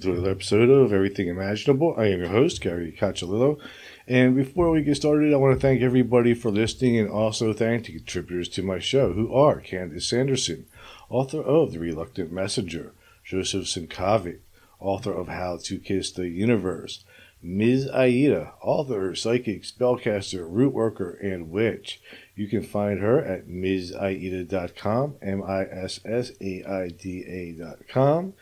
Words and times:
to 0.00 0.12
another 0.12 0.30
episode 0.30 0.68
of 0.68 0.92
Everything 0.92 1.28
Imaginable. 1.28 1.94
I 1.96 2.06
am 2.06 2.20
your 2.20 2.28
host, 2.28 2.60
Gary 2.60 2.96
Cacciolillo. 2.98 3.58
And 4.06 4.34
before 4.36 4.70
we 4.70 4.82
get 4.82 4.96
started, 4.96 5.32
I 5.32 5.36
want 5.36 5.54
to 5.54 5.60
thank 5.60 5.80
everybody 5.80 6.34
for 6.34 6.50
listening 6.50 6.98
and 6.98 7.08
also 7.08 7.52
thank 7.52 7.86
the 7.86 7.92
contributors 7.92 8.48
to 8.50 8.62
my 8.62 8.78
show, 8.78 9.12
who 9.12 9.32
are 9.32 9.60
Candace 9.60 10.08
Sanderson, 10.08 10.66
author 11.08 11.40
of 11.40 11.72
The 11.72 11.78
Reluctant 11.78 12.32
Messenger, 12.32 12.92
Joseph 13.24 13.64
Sinkovic, 13.64 14.40
author 14.80 15.12
of 15.12 15.28
How 15.28 15.58
to 15.62 15.78
Kiss 15.78 16.10
the 16.10 16.28
Universe, 16.28 17.04
Ms. 17.42 17.88
Aida, 17.92 18.54
author, 18.60 19.14
psychic, 19.14 19.62
spellcaster, 19.62 20.46
root 20.48 20.72
worker, 20.72 21.12
and 21.22 21.50
witch. 21.50 22.00
You 22.34 22.48
can 22.48 22.62
find 22.62 23.00
her 23.00 23.22
at 23.22 23.46
MsAida.com, 23.46 25.16
M 25.22 25.42
I 25.42 25.62
S 25.64 26.00
S 26.04 26.32
A 26.40 26.64
I 26.64 26.88
D 26.88 27.24
A.com. 27.60 28.34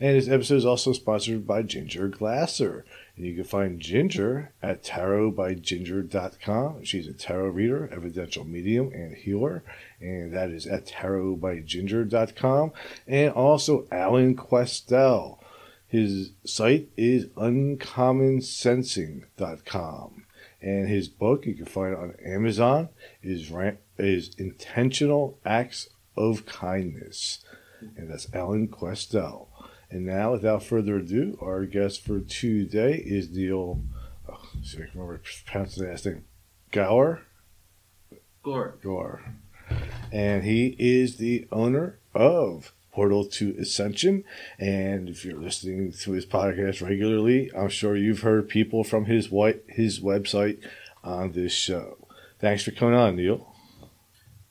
And 0.00 0.16
this 0.16 0.28
episode 0.28 0.56
is 0.56 0.66
also 0.66 0.92
sponsored 0.92 1.46
by 1.46 1.62
Ginger 1.62 2.08
Glasser. 2.08 2.84
And 3.16 3.26
you 3.26 3.34
can 3.34 3.44
find 3.44 3.80
Ginger 3.80 4.52
at 4.62 4.82
tarotbyginger.com. 4.82 6.84
She's 6.84 7.08
a 7.08 7.12
tarot 7.12 7.48
reader, 7.48 7.88
evidential 7.92 8.44
medium, 8.44 8.92
and 8.92 9.14
healer. 9.14 9.62
And 10.00 10.32
that 10.34 10.50
is 10.50 10.66
at 10.66 10.86
tarotbyginger.com. 10.86 12.72
And 13.06 13.32
also 13.32 13.86
Alan 13.90 14.36
Questel 14.36 15.38
his 15.88 16.32
site 16.44 16.88
is 16.96 17.26
uncommonsensing.com. 17.26 20.24
And 20.60 20.88
his 20.88 21.08
book, 21.08 21.46
you 21.46 21.54
can 21.54 21.66
find 21.66 21.92
it 21.92 21.98
on 21.98 22.14
Amazon, 22.24 22.88
is, 23.22 23.52
is 23.98 24.34
Intentional 24.36 25.38
Acts 25.44 25.90
of 26.16 26.46
Kindness. 26.46 27.44
And 27.96 28.10
that's 28.10 28.26
Alan 28.34 28.66
Questel. 28.68 29.46
And 29.90 30.04
now, 30.04 30.32
without 30.32 30.62
further 30.62 30.96
ado, 30.96 31.38
our 31.40 31.64
guest 31.64 32.04
for 32.04 32.20
today 32.20 33.02
is 33.04 33.30
Neil. 33.30 33.80
Oh, 34.28 34.40
see 34.62 34.78
if 34.78 34.84
I 34.84 34.90
can 34.90 35.00
remember 35.00 35.22
pronounce 35.46 35.74
his 35.74 35.82
last 35.84 36.06
name. 36.06 36.24
Gower? 36.72 37.22
Gore. 38.42 38.76
Gore. 38.82 39.22
And 40.12 40.44
he 40.44 40.76
is 40.78 41.16
the 41.16 41.46
owner 41.52 41.98
of 42.14 42.72
portal 42.92 43.24
to 43.26 43.54
ascension. 43.60 44.24
And 44.58 45.08
if 45.08 45.24
you're 45.24 45.40
listening 45.40 45.92
to 45.92 46.12
his 46.12 46.26
podcast 46.26 46.80
regularly, 46.82 47.50
I'm 47.56 47.68
sure 47.68 47.96
you've 47.96 48.22
heard 48.22 48.48
people 48.48 48.84
from 48.84 49.04
his 49.04 49.30
white 49.30 49.62
his 49.68 50.00
website 50.00 50.58
on 51.04 51.32
this 51.32 51.52
show. 51.52 51.98
Thanks 52.40 52.62
for 52.62 52.70
coming 52.70 52.94
on, 52.94 53.16
Neil. 53.16 53.54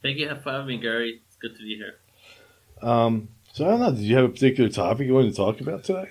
Thank 0.02 0.17
you 0.17 0.30
for 0.44 0.52
having 0.52 0.67
me, 0.67 0.78
Gary. 0.78 1.22
It's 1.28 1.38
good 1.38 1.58
to 1.58 1.63
be 1.63 1.75
here. 1.75 1.95
Um, 2.81 3.30
so 3.56 3.66
I 3.66 3.70
don't 3.70 3.80
know. 3.80 3.92
Did 3.92 4.02
you 4.02 4.17
have 4.17 4.25
a 4.25 4.30
particular 4.30 4.70
topic 4.70 5.08
you 5.08 5.14
wanted 5.14 5.30
to 5.30 5.38
talk 5.38 5.61
about 5.61 5.86
today? 5.86 6.09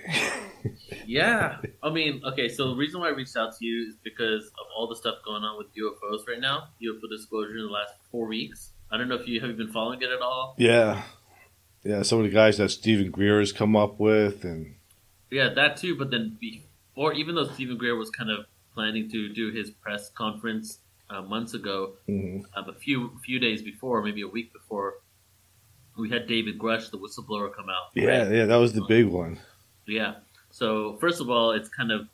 yeah, 1.05 1.57
I 1.83 1.91
mean, 1.91 2.23
okay. 2.25 2.49
So 2.49 2.69
the 2.69 2.75
reason 2.75 3.01
why 3.01 3.09
I 3.09 3.11
reached 3.11 3.37
out 3.37 3.55
to 3.59 3.63
you 3.63 3.87
is 3.87 3.95
because 4.03 4.47
of 4.47 4.65
all 4.75 4.87
the 4.87 4.95
stuff 4.95 5.17
going 5.23 5.43
on 5.43 5.55
with 5.55 5.67
UFOs 5.75 6.27
right 6.27 6.39
now, 6.39 6.69
UFO 6.81 7.07
disclosure 7.07 7.57
in 7.57 7.67
the 7.67 7.71
last 7.71 7.93
four 8.11 8.25
weeks. 8.25 8.71
I 8.91 8.97
don't 8.97 9.07
know 9.07 9.13
if 9.13 9.27
you 9.27 9.39
have 9.41 9.49
you 9.51 9.55
been 9.55 9.71
following 9.71 10.01
it 10.01 10.09
at 10.09 10.23
all. 10.23 10.55
Yeah, 10.57 11.03
yeah, 11.83 12.01
some 12.01 12.17
of 12.17 12.25
the 12.25 12.31
guys 12.31 12.57
that 12.57 12.69
Steven 12.69 13.11
Greer 13.11 13.37
has 13.39 13.53
come 13.53 13.75
up 13.75 13.99
with, 13.99 14.43
and 14.43 14.73
yeah, 15.29 15.53
that 15.53 15.77
too. 15.77 15.95
But 15.95 16.09
then, 16.09 16.39
or 16.95 17.13
even 17.13 17.35
though 17.35 17.45
Steven 17.45 17.77
Greer 17.77 17.95
was 17.95 18.09
kind 18.09 18.31
of 18.31 18.45
planning 18.73 19.07
to 19.11 19.31
do 19.31 19.51
his 19.51 19.69
press 19.69 20.09
conference 20.09 20.79
uh, 21.11 21.21
months 21.21 21.53
ago, 21.53 21.93
mm-hmm. 22.09 22.41
um, 22.57 22.69
a 22.69 22.73
few 22.73 23.19
few 23.23 23.37
days 23.37 23.61
before, 23.61 24.01
maybe 24.01 24.23
a 24.23 24.27
week 24.27 24.51
before, 24.51 24.95
we 25.97 26.09
had 26.09 26.27
David 26.27 26.59
Grusch, 26.59 26.91
the 26.91 26.97
whistleblower, 26.97 27.53
come 27.53 27.69
out. 27.69 27.91
Yeah, 27.93 28.23
right? 28.23 28.31
yeah, 28.31 28.45
that 28.45 28.57
was 28.57 28.73
the 28.73 28.85
big 28.87 29.05
one. 29.05 29.39
Yeah. 29.87 30.15
So 30.51 30.97
first 30.99 31.21
of 31.21 31.29
all, 31.29 31.51
it's 31.51 31.69
kind 31.69 31.91
of 31.91 32.07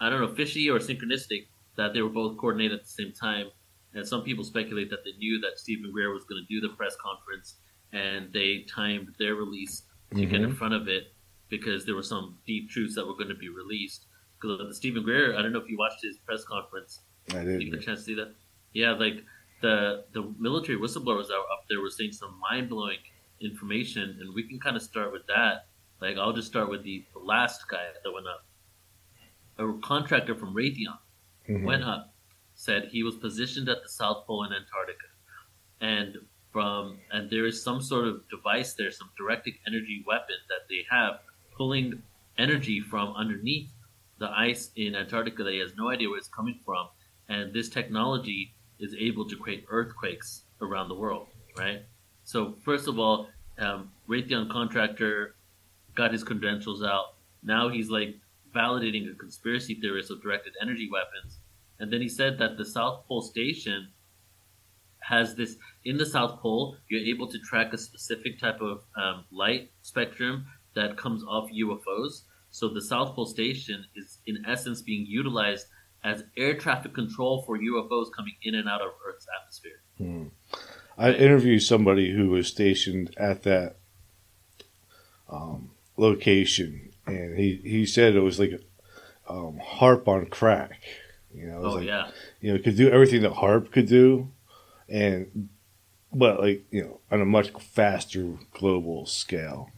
I 0.00 0.10
don't 0.10 0.20
know 0.20 0.34
fishy 0.34 0.68
or 0.68 0.78
synchronistic 0.78 1.46
that 1.76 1.92
they 1.92 2.02
were 2.02 2.10
both 2.10 2.36
coordinated 2.36 2.78
at 2.78 2.84
the 2.84 2.90
same 2.90 3.12
time, 3.12 3.46
and 3.94 4.06
some 4.06 4.22
people 4.22 4.44
speculate 4.44 4.90
that 4.90 5.04
they 5.04 5.12
knew 5.18 5.40
that 5.40 5.58
Steven 5.58 5.90
Greer 5.92 6.12
was 6.12 6.24
going 6.24 6.42
to 6.42 6.48
do 6.52 6.60
the 6.60 6.74
press 6.74 6.96
conference 6.96 7.56
and 7.92 8.32
they 8.32 8.66
timed 8.68 9.14
their 9.18 9.36
release 9.36 9.82
to 10.10 10.16
mm-hmm. 10.16 10.30
get 10.30 10.40
in 10.40 10.48
mm-hmm. 10.48 10.56
front 10.56 10.74
of 10.74 10.88
it 10.88 11.14
because 11.48 11.86
there 11.86 11.94
were 11.94 12.02
some 12.02 12.36
deep 12.46 12.68
truths 12.68 12.94
that 12.96 13.06
were 13.06 13.14
going 13.14 13.28
to 13.28 13.34
be 13.34 13.48
released. 13.48 14.06
Because 14.40 14.58
the 14.58 14.74
Steven 14.74 15.02
Greer, 15.02 15.36
I 15.38 15.42
don't 15.42 15.52
know 15.52 15.60
if 15.60 15.70
you 15.70 15.78
watched 15.78 16.02
his 16.02 16.18
press 16.18 16.44
conference. 16.44 17.00
I 17.30 17.44
did. 17.44 17.62
You 17.62 17.70
get 17.70 17.80
a 17.80 17.82
chance 17.82 18.00
to 18.00 18.04
see 18.04 18.14
that? 18.14 18.34
Yeah, 18.72 18.92
like 18.92 19.22
the 19.62 20.04
the 20.12 20.34
military 20.38 20.76
whistleblowers 20.76 21.28
that 21.28 21.38
were 21.38 21.52
up 21.52 21.64
there 21.70 21.80
were 21.80 21.90
saying 21.90 22.12
some 22.12 22.38
mind 22.40 22.68
blowing 22.68 22.98
information, 23.40 24.18
and 24.20 24.34
we 24.34 24.42
can 24.42 24.58
kind 24.60 24.76
of 24.76 24.82
start 24.82 25.12
with 25.12 25.26
that. 25.26 25.66
Like 26.00 26.16
I'll 26.16 26.32
just 26.32 26.48
start 26.48 26.68
with 26.68 26.82
the, 26.82 27.04
the 27.12 27.20
last 27.20 27.68
guy 27.68 27.86
that 28.02 28.12
went 28.12 28.26
up. 28.26 28.46
A 29.58 29.72
contractor 29.80 30.34
from 30.34 30.54
Raytheon 30.54 30.98
mm-hmm. 31.48 31.64
went 31.64 31.84
up, 31.84 32.12
said 32.54 32.88
he 32.90 33.02
was 33.02 33.16
positioned 33.16 33.68
at 33.68 33.82
the 33.82 33.88
South 33.88 34.26
Pole 34.26 34.44
in 34.44 34.52
Antarctica, 34.52 35.06
and 35.80 36.16
from, 36.52 36.98
and 37.10 37.28
there 37.30 37.46
is 37.46 37.62
some 37.62 37.82
sort 37.82 38.06
of 38.06 38.28
device 38.28 38.74
there, 38.74 38.90
some 38.90 39.10
directed 39.18 39.54
energy 39.66 40.04
weapon 40.06 40.36
that 40.48 40.68
they 40.68 40.84
have 40.88 41.14
pulling 41.56 42.00
energy 42.38 42.80
from 42.80 43.12
underneath 43.16 43.70
the 44.18 44.30
ice 44.30 44.70
in 44.76 44.94
Antarctica 44.94 45.42
that 45.42 45.52
he 45.52 45.58
has 45.58 45.72
no 45.76 45.90
idea 45.90 46.08
where 46.08 46.18
it's 46.18 46.28
coming 46.28 46.58
from. 46.64 46.88
And 47.28 47.52
this 47.52 47.68
technology 47.68 48.54
is 48.78 48.94
able 48.98 49.28
to 49.28 49.36
create 49.36 49.64
earthquakes 49.68 50.42
around 50.60 50.88
the 50.88 50.94
world, 50.94 51.28
right? 51.58 51.82
So, 52.24 52.56
first 52.64 52.88
of 52.88 52.98
all, 52.98 53.28
um, 53.58 53.90
Raytheon 54.08 54.50
contractor 54.50 55.34
got 55.94 56.12
his 56.12 56.24
credentials 56.24 56.82
out. 56.82 57.14
Now 57.42 57.68
he's 57.68 57.90
like 57.90 58.16
validating 58.54 59.10
a 59.10 59.14
conspiracy 59.14 59.74
theorist 59.74 60.10
of 60.10 60.22
directed 60.22 60.54
energy 60.60 60.88
weapons. 60.90 61.38
And 61.78 61.92
then 61.92 62.00
he 62.00 62.08
said 62.08 62.38
that 62.38 62.56
the 62.56 62.64
South 62.64 63.06
Pole 63.06 63.22
Station 63.22 63.88
has 65.00 65.34
this 65.34 65.56
in 65.84 65.96
the 65.96 66.06
South 66.06 66.40
Pole. 66.40 66.76
You're 66.88 67.02
able 67.02 67.26
to 67.28 67.38
track 67.40 67.72
a 67.72 67.78
specific 67.78 68.38
type 68.38 68.60
of 68.60 68.82
um, 68.96 69.24
light 69.30 69.70
spectrum 69.82 70.46
that 70.74 70.96
comes 70.96 71.22
off 71.24 71.50
UFOs. 71.50 72.22
So 72.50 72.68
the 72.68 72.80
South 72.80 73.14
Pole 73.14 73.26
Station 73.26 73.84
is, 73.96 74.18
in 74.26 74.44
essence, 74.46 74.80
being 74.80 75.04
utilized 75.06 75.66
as 76.04 76.24
air 76.36 76.56
traffic 76.56 76.94
control 76.94 77.42
for 77.42 77.58
UFOs 77.58 78.06
coming 78.16 78.34
in 78.42 78.54
and 78.54 78.68
out 78.68 78.80
of 78.80 78.92
Earth's 79.06 79.26
atmosphere. 79.40 79.80
Hmm. 79.98 80.26
I 80.96 81.12
interviewed 81.12 81.62
somebody 81.62 82.12
who 82.12 82.30
was 82.30 82.48
stationed 82.48 83.14
at 83.16 83.42
that 83.42 83.76
um, 85.28 85.70
location, 85.96 86.90
and 87.06 87.38
he, 87.38 87.60
he 87.64 87.86
said 87.86 88.14
it 88.14 88.20
was 88.20 88.38
like 88.38 88.52
a 88.52 89.32
um, 89.32 89.60
HAARP 89.60 90.06
on 90.06 90.26
crack. 90.26 90.80
You 91.34 91.46
know, 91.46 91.62
oh 91.64 91.74
like, 91.74 91.86
yeah. 91.86 92.10
You 92.40 92.50
know, 92.50 92.56
it 92.56 92.64
could 92.64 92.76
do 92.76 92.90
everything 92.90 93.22
that 93.22 93.32
HAARP 93.32 93.72
could 93.72 93.86
do, 93.86 94.30
and 94.88 95.48
but 96.12 96.40
like 96.40 96.64
you 96.70 96.82
know 96.82 97.00
on 97.10 97.20
a 97.20 97.24
much 97.24 97.50
faster 97.60 98.34
global 98.52 99.06
scale. 99.06 99.70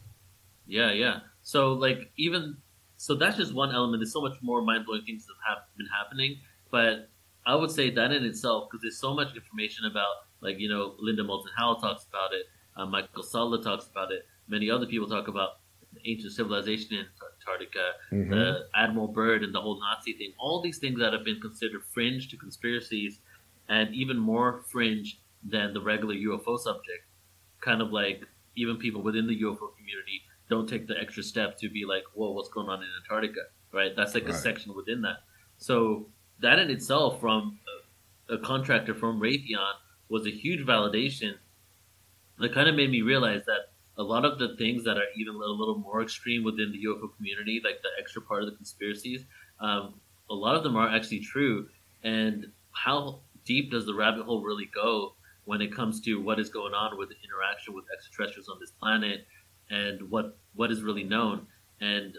Yeah, 0.67 0.91
yeah. 0.91 1.19
So 1.41 1.73
like 1.73 2.11
even 2.17 2.57
so 2.97 3.15
that's 3.15 3.37
just 3.37 3.53
one 3.53 3.73
element. 3.73 4.01
There's 4.01 4.13
so 4.13 4.21
much 4.21 4.37
more 4.41 4.61
mind 4.61 4.85
blowing 4.85 5.03
things 5.05 5.25
that 5.25 5.33
have 5.47 5.63
been 5.77 5.87
happening, 5.87 6.37
but 6.69 7.09
I 7.45 7.55
would 7.55 7.71
say 7.71 7.89
that 7.91 8.11
in 8.11 8.23
itself 8.25 8.69
because 8.69 8.81
there's 8.81 8.99
so 8.99 9.15
much 9.15 9.35
information 9.35 9.85
about 9.85 10.26
like 10.41 10.59
you 10.59 10.69
know 10.69 10.95
Linda 10.99 11.23
Moulton 11.23 11.51
Howe 11.57 11.75
talks 11.75 12.05
about 12.05 12.33
it, 12.33 12.45
uh, 12.75 12.85
Michael 12.85 13.23
Salla 13.23 13.61
talks 13.63 13.87
about 13.87 14.11
it, 14.11 14.25
many 14.47 14.69
other 14.69 14.85
people 14.85 15.07
talk 15.07 15.27
about 15.27 15.59
ancient 16.05 16.33
civilization 16.33 16.97
in 16.97 17.05
Antarctica, 17.39 17.91
mm-hmm. 18.11 18.31
the 18.31 18.67
Admiral 18.75 19.07
Byrd 19.07 19.43
and 19.43 19.53
the 19.53 19.61
whole 19.61 19.79
Nazi 19.79 20.13
thing. 20.13 20.33
All 20.39 20.61
these 20.61 20.77
things 20.77 20.99
that 20.99 21.13
have 21.13 21.23
been 21.23 21.39
considered 21.39 21.81
fringe 21.93 22.29
to 22.29 22.37
conspiracies 22.37 23.19
and 23.69 23.93
even 23.93 24.17
more 24.17 24.63
fringe 24.69 25.19
than 25.43 25.73
the 25.73 25.81
regular 25.81 26.15
UFO 26.15 26.57
subject. 26.59 27.05
Kind 27.61 27.81
of 27.81 27.91
like 27.91 28.23
even 28.55 28.77
people 28.77 29.01
within 29.01 29.27
the 29.27 29.41
UFO 29.41 29.75
community 29.77 30.21
don't 30.49 30.67
take 30.67 30.87
the 30.87 30.95
extra 30.99 31.23
step 31.23 31.57
to 31.59 31.69
be 31.69 31.85
like, 31.85 32.03
whoa, 32.13 32.31
what's 32.31 32.49
going 32.49 32.69
on 32.69 32.81
in 32.81 32.89
Antarctica? 33.03 33.41
Right? 33.73 33.95
That's 33.95 34.13
like 34.13 34.25
right. 34.25 34.33
a 34.33 34.37
section 34.37 34.75
within 34.75 35.01
that. 35.01 35.17
So 35.57 36.07
that 36.39 36.59
in 36.59 36.69
itself, 36.69 37.19
from 37.19 37.59
a, 38.29 38.35
a 38.35 38.39
contractor 38.39 38.93
from 38.93 39.19
Raytheon, 39.19 39.73
was 40.09 40.25
a 40.25 40.31
huge 40.31 40.65
validation 40.65 41.33
that 42.39 42.53
kind 42.53 42.69
of 42.69 42.75
made 42.75 42.91
me 42.91 43.01
realize 43.01 43.43
that 43.45 43.71
a 43.97 44.03
lot 44.03 44.25
of 44.25 44.37
the 44.37 44.55
things 44.57 44.83
that 44.83 44.97
are 44.97 45.07
even 45.15 45.33
a 45.33 45.37
little, 45.37 45.77
more 45.77 46.01
extreme 46.01 46.43
within 46.43 46.71
the 46.71 46.85
UFO 46.85 47.15
community, 47.17 47.59
like 47.63 47.81
the 47.81 47.89
extra 47.99 48.21
part 48.21 48.43
of 48.43 48.49
the 48.49 48.55
conspiracies, 48.55 49.25
um, 49.59 49.95
a 50.29 50.33
lot 50.33 50.55
of 50.55 50.63
them 50.63 50.75
are 50.75 50.87
actually 50.87 51.19
true. 51.19 51.67
And 52.03 52.47
how 52.73 53.21
deep 53.43 53.71
does 53.71 53.85
the 53.85 53.95
rabbit 53.95 54.23
hole 54.23 54.43
really 54.43 54.69
go 54.73 55.13
when 55.45 55.61
it 55.61 55.73
comes 55.73 56.01
to 56.01 56.21
what 56.21 56.39
is 56.39 56.49
going 56.49 56.73
on 56.73 56.97
with 56.97 57.09
the 57.09 57.15
interaction 57.23 57.73
with 57.73 57.85
extraterrestrials 57.93 58.49
on 58.49 58.57
this 58.59 58.71
planet 58.71 59.25
and 59.69 60.09
what 60.11 60.37
what 60.55 60.71
is 60.71 60.81
really 60.83 61.03
known 61.03 61.47
and 61.81 62.17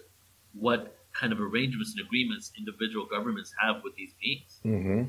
what 0.55 0.97
kind 1.13 1.33
of 1.33 1.41
arrangements 1.41 1.95
and 1.97 2.05
agreements 2.07 2.53
individual 2.59 3.07
governments 3.07 3.55
have 3.61 3.77
with 3.85 3.95
these 3.97 4.13
beings. 4.21 4.61
Mm-hmm. 4.65 5.03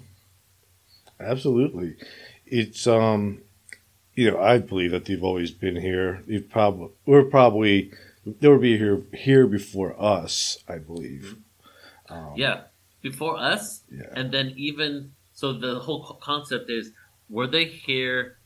Absolutely, 1.22 1.96
it's 2.50 2.88
um, 2.88 3.42
you 4.16 4.32
know, 4.32 4.40
I 4.40 4.58
believe 4.60 4.92
that 4.92 5.06
they've 5.06 5.24
always 5.24 5.52
been 5.52 5.76
here. 5.76 6.24
They've 6.28 6.48
probably 6.50 6.90
we're 7.06 7.24
probably 7.24 7.92
they 8.26 8.48
would 8.48 8.62
be 8.62 8.78
here 8.78 9.04
here 9.14 9.48
before 9.48 9.96
us, 10.02 10.64
I 10.68 10.78
believe. 10.78 11.38
Um, 12.10 12.34
yeah, 12.36 12.62
before 13.02 13.38
us, 13.38 13.84
yeah, 13.92 14.08
and 14.14 14.32
then 14.32 14.54
even 14.58 15.14
so, 15.34 15.54
the 15.54 15.80
whole 15.80 16.20
concept 16.22 16.70
is: 16.70 16.92
were 17.30 17.48
they 17.48 17.66
here 17.66 18.38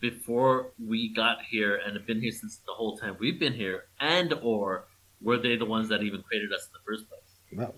before 0.00 0.70
we 0.78 1.12
got 1.12 1.38
here 1.42 1.76
and 1.76 1.96
have 1.96 2.06
been 2.06 2.20
here 2.22 2.30
since 2.30 2.58
the 2.66 2.72
whole 2.72 2.96
time 2.96 3.16
we've 3.18 3.38
been 3.40 3.54
here, 3.54 3.84
and 4.00 4.32
or 4.42 4.84
were 5.20 5.36
they 5.36 5.56
the 5.56 5.64
ones 5.64 5.88
that 5.88 6.02
even 6.02 6.22
created 6.22 6.52
us 6.52 6.66
in 6.66 6.72
the 6.72 6.78
first 6.86 7.08
place? 7.08 7.20
no. 7.52 7.74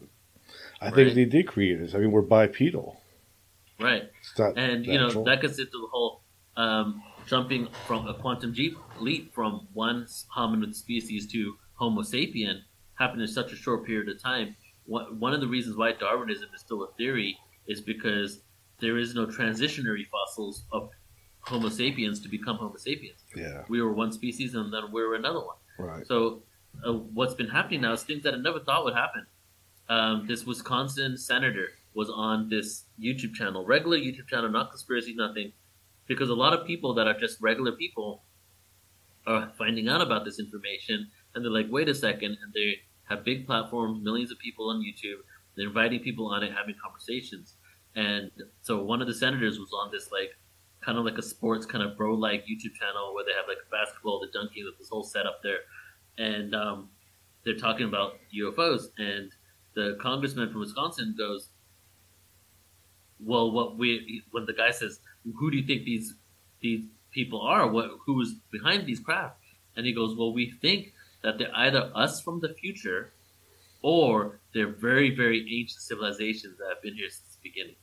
I 0.81 0.87
Right. 0.87 0.95
think 0.95 1.15
they 1.15 1.25
did 1.27 1.47
create 1.47 1.81
us. 1.81 1.95
I 1.95 1.99
mean, 1.99 2.11
we're 2.11 2.23
bipedal. 2.23 3.00
Right. 3.81 4.11
Not 4.39 4.59
and 4.59 4.87
you 4.87 4.99
know 4.99 5.25
that 5.25 5.41
gets 5.43 5.59
into 5.59 5.71
the 5.73 5.89
whole 5.91 6.23
um, 6.57 7.03
jumping 7.27 7.69
from 7.87 8.07
a 8.07 8.15
quantum 8.15 8.53
jeep 8.53 8.77
leap 8.99 9.33
from 9.35 9.67
one 9.73 10.07
hominid 10.37 10.75
species 10.75 11.27
to 11.33 11.57
Homo 11.75 12.03
sapien 12.03 12.61
happened 12.99 13.23
in 13.23 13.29
such 13.29 13.53
a 13.53 13.57
short 13.57 13.87
period 13.87 14.09
of 14.09 14.23
time. 14.23 14.57
One 14.87 15.19
one 15.19 15.33
of 15.33 15.41
the 15.41 15.47
reasons 15.49 15.77
why 15.77 15.93
Darwinism 15.93 16.49
is 16.55 16.61
still 16.61 16.83
a 16.83 16.93
theory 16.95 17.39
is 17.67 17.81
because 17.81 18.41
there 18.81 18.99
is 18.99 19.15
no 19.15 19.27
transitionary 19.27 20.07
fossils 20.09 20.65
of 20.73 20.91
Homo 21.41 21.69
sapiens 21.69 22.21
to 22.21 22.29
become 22.29 22.57
Homo 22.57 22.77
sapiens. 22.77 23.21
yeah, 23.35 23.65
We 23.69 23.81
were 23.83 23.93
one 23.93 24.13
species 24.13 24.55
and 24.55 24.73
then 24.73 24.93
we 24.93 25.03
were 25.03 25.15
another 25.15 25.41
one. 25.41 25.57
right. 25.79 26.07
So 26.07 26.43
uh, 26.87 26.93
what's 26.93 27.35
been 27.35 27.49
happening 27.49 27.81
now 27.83 27.93
is 27.93 28.03
things 28.03 28.23
that 28.25 28.35
I 28.35 28.39
never 28.39 28.61
thought 28.61 28.85
would 28.85 28.95
happen. 28.95 29.27
Um, 29.89 30.27
this 30.27 30.45
Wisconsin 30.47 31.17
senator 31.17 31.71
was 32.01 32.09
on 32.09 32.49
this 32.49 32.85
YouTube 32.99 33.35
channel, 33.35 33.67
regular 33.67 33.99
YouTube 33.99 34.27
channel, 34.27 34.49
not 34.49 34.71
conspiracy, 34.71 35.15
nothing, 35.15 35.53
because 36.07 36.31
a 36.31 36.39
lot 36.45 36.53
of 36.55 36.67
people 36.67 36.95
that 36.95 37.07
are 37.07 37.19
just 37.25 37.37
regular 37.43 37.73
people 37.73 38.23
are 39.27 39.53
finding 39.59 39.87
out 39.87 40.01
about 40.01 40.25
this 40.25 40.39
information, 40.39 41.11
and 41.35 41.45
they're 41.45 41.59
like, 41.61 41.71
"Wait 41.77 41.89
a 41.91 41.95
second. 41.95 42.33
and 42.43 42.51
they 42.55 42.69
have 43.11 43.23
big 43.23 43.47
platforms, 43.47 44.03
millions 44.03 44.31
of 44.33 44.39
people 44.39 44.71
on 44.71 44.77
YouTube. 44.89 45.21
They're 45.55 45.69
inviting 45.69 46.01
people 46.01 46.27
on 46.35 46.43
it, 46.43 46.53
having 46.61 46.77
conversations, 46.83 47.57
and 47.95 48.31
so 48.63 48.83
one 48.93 49.03
of 49.03 49.09
the 49.11 49.19
senators 49.25 49.59
was 49.59 49.73
on 49.81 49.91
this 49.93 50.11
like 50.19 50.33
kind 50.87 50.97
of 50.97 51.05
like 51.05 51.19
a 51.19 51.27
sports 51.35 51.67
kind 51.67 51.85
of 51.87 51.99
bro 51.99 52.15
like 52.15 52.47
YouTube 52.51 52.75
channel 52.81 53.15
where 53.15 53.27
they 53.27 53.37
have 53.41 53.49
like 53.53 53.59
basketball, 53.71 54.21
the 54.25 54.31
dunking, 54.33 54.65
with 54.65 54.79
this 54.79 54.89
whole 54.89 55.03
setup 55.03 55.41
there, 55.43 55.61
and 56.17 56.55
um, 56.55 56.89
they're 57.45 57.63
talking 57.67 57.87
about 57.93 58.15
UFOs. 58.35 58.85
And 58.97 59.31
the 59.75 59.99
congressman 60.01 60.51
from 60.51 60.61
Wisconsin 60.61 61.15
goes, 61.17 61.50
"Well, 63.25 63.51
what 63.51 63.77
we 63.77 64.23
when 64.31 64.47
the 64.47 64.53
guy 64.53 64.71
says, 64.71 65.01
who 65.39 65.51
do 65.51 65.57
you 65.57 65.65
think 65.67 65.85
these 65.85 66.15
these 66.61 66.85
people 67.13 67.41
are? 67.43 67.67
What 67.67 67.91
who's 68.07 68.35
behind 68.51 68.87
these 68.87 69.01
craft?" 69.01 69.37
And 69.77 69.87
he 69.87 69.93
goes, 69.93 70.17
"Well, 70.17 70.33
we 70.33 70.51
think 70.51 70.93
that 71.23 71.39
they're 71.39 71.55
either 71.57 71.91
us 71.95 72.21
from 72.21 72.41
the 72.41 72.55
future." 72.55 73.13
Or 73.83 74.41
they're 74.53 74.69
very, 74.73 75.09
very 75.15 75.41
ancient 75.59 75.81
civilizations 75.83 76.59
that 76.59 76.69
have 76.69 76.83
been 76.83 76.95
here 76.95 77.09
since 77.11 77.37
the 77.37 77.41
beginning 77.43 77.77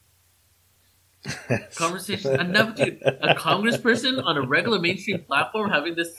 conversation. 1.75 2.51
Never, 2.51 2.72
dude, 2.72 3.01
a 3.04 3.33
congressperson 3.36 4.24
on 4.24 4.38
a 4.38 4.42
regular 4.42 4.80
mainstream 4.80 5.24
platform 5.24 5.69
having 5.72 5.95
this, 5.95 6.18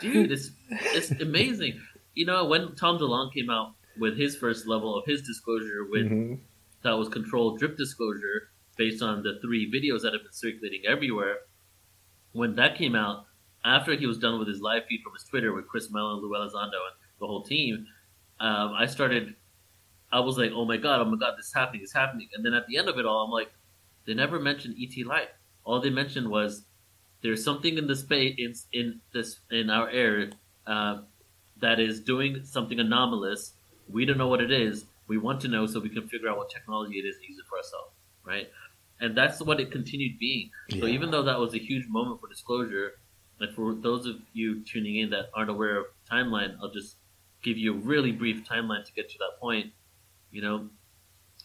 dude, 0.00 0.32
it's 0.32 0.50
it's 0.70 1.10
amazing. 1.12 1.80
You 2.14 2.26
know, 2.26 2.44
when 2.46 2.74
Tom 2.76 2.98
DeLonge 2.98 3.32
came 3.34 3.50
out 3.50 3.74
with 3.98 4.16
his 4.18 4.36
first 4.36 4.66
level 4.66 4.96
of 4.96 5.04
his 5.06 5.22
disclosure, 5.22 5.84
with 5.84 6.06
Mhm. 6.06 6.40
That 6.86 6.96
was 6.96 7.08
controlled 7.08 7.58
drip 7.58 7.76
disclosure 7.76 8.48
based 8.76 9.02
on 9.02 9.22
the 9.22 9.38
three 9.42 9.70
videos 9.70 10.02
that 10.02 10.12
have 10.12 10.22
been 10.22 10.32
circulating 10.32 10.82
everywhere. 10.86 11.38
When 12.32 12.54
that 12.56 12.76
came 12.76 12.94
out, 12.94 13.26
after 13.64 13.94
he 13.94 14.06
was 14.06 14.18
done 14.18 14.38
with 14.38 14.48
his 14.48 14.60
live 14.60 14.84
feed 14.88 15.00
from 15.02 15.14
his 15.14 15.24
Twitter 15.24 15.52
with 15.52 15.66
Chris 15.66 15.90
Mellon, 15.90 16.20
Lou 16.22 16.30
Elizondo, 16.30 16.64
and 16.64 16.96
the 17.18 17.26
whole 17.26 17.42
team, 17.42 17.86
um, 18.38 18.72
I 18.76 18.86
started. 18.86 19.34
I 20.12 20.20
was 20.20 20.38
like, 20.38 20.52
"Oh 20.54 20.64
my 20.64 20.76
god! 20.76 21.00
Oh 21.00 21.04
my 21.04 21.16
god! 21.16 21.34
This 21.36 21.46
is 21.46 21.54
happening! 21.54 21.82
It's 21.82 21.92
happening!" 21.92 22.28
And 22.34 22.44
then 22.44 22.54
at 22.54 22.66
the 22.66 22.76
end 22.76 22.88
of 22.88 22.98
it 22.98 23.06
all, 23.06 23.24
I'm 23.24 23.30
like, 23.30 23.50
"They 24.06 24.14
never 24.14 24.38
mentioned 24.38 24.76
ET 24.78 25.04
life. 25.04 25.30
All 25.64 25.80
they 25.80 25.90
mentioned 25.90 26.28
was 26.30 26.64
there's 27.22 27.42
something 27.42 27.76
in 27.76 27.86
the 27.86 27.96
space 27.96 28.36
in, 28.38 28.54
in 28.72 29.00
this 29.12 29.40
in 29.50 29.70
our 29.70 29.88
air 29.88 30.30
uh, 30.66 30.98
that 31.60 31.80
is 31.80 32.00
doing 32.00 32.44
something 32.44 32.78
anomalous. 32.78 33.54
We 33.88 34.04
don't 34.04 34.18
know 34.18 34.28
what 34.28 34.40
it 34.40 34.52
is. 34.52 34.84
We 35.08 35.18
want 35.18 35.40
to 35.42 35.48
know 35.48 35.66
so 35.66 35.80
we 35.80 35.88
can 35.88 36.08
figure 36.08 36.28
out 36.28 36.36
what 36.36 36.50
technology 36.50 36.98
it 36.98 37.04
is 37.04 37.16
and 37.16 37.24
use 37.28 37.38
it 37.38 37.44
for 37.48 37.58
ourselves, 37.58 37.94
right? 38.24 38.48
And 39.00 39.16
that's 39.16 39.40
what 39.40 39.60
it 39.60 39.70
continued 39.70 40.18
being. 40.18 40.50
So 40.70 40.86
even 40.86 41.10
though 41.10 41.22
that 41.22 41.38
was 41.38 41.54
a 41.54 41.58
huge 41.58 41.86
moment 41.88 42.20
for 42.20 42.28
disclosure, 42.28 42.92
and 43.38 43.54
for 43.54 43.74
those 43.74 44.06
of 44.06 44.16
you 44.32 44.64
tuning 44.64 44.96
in 44.96 45.10
that 45.10 45.26
aren't 45.34 45.50
aware 45.50 45.76
of 45.78 45.86
timeline, 46.10 46.56
I'll 46.62 46.70
just 46.70 46.96
give 47.42 47.58
you 47.58 47.74
a 47.74 47.76
really 47.76 48.12
brief 48.12 48.44
timeline 48.44 48.84
to 48.84 48.92
get 48.92 49.10
to 49.10 49.18
that 49.18 49.38
point. 49.40 49.72
You 50.30 50.42
know, 50.42 50.70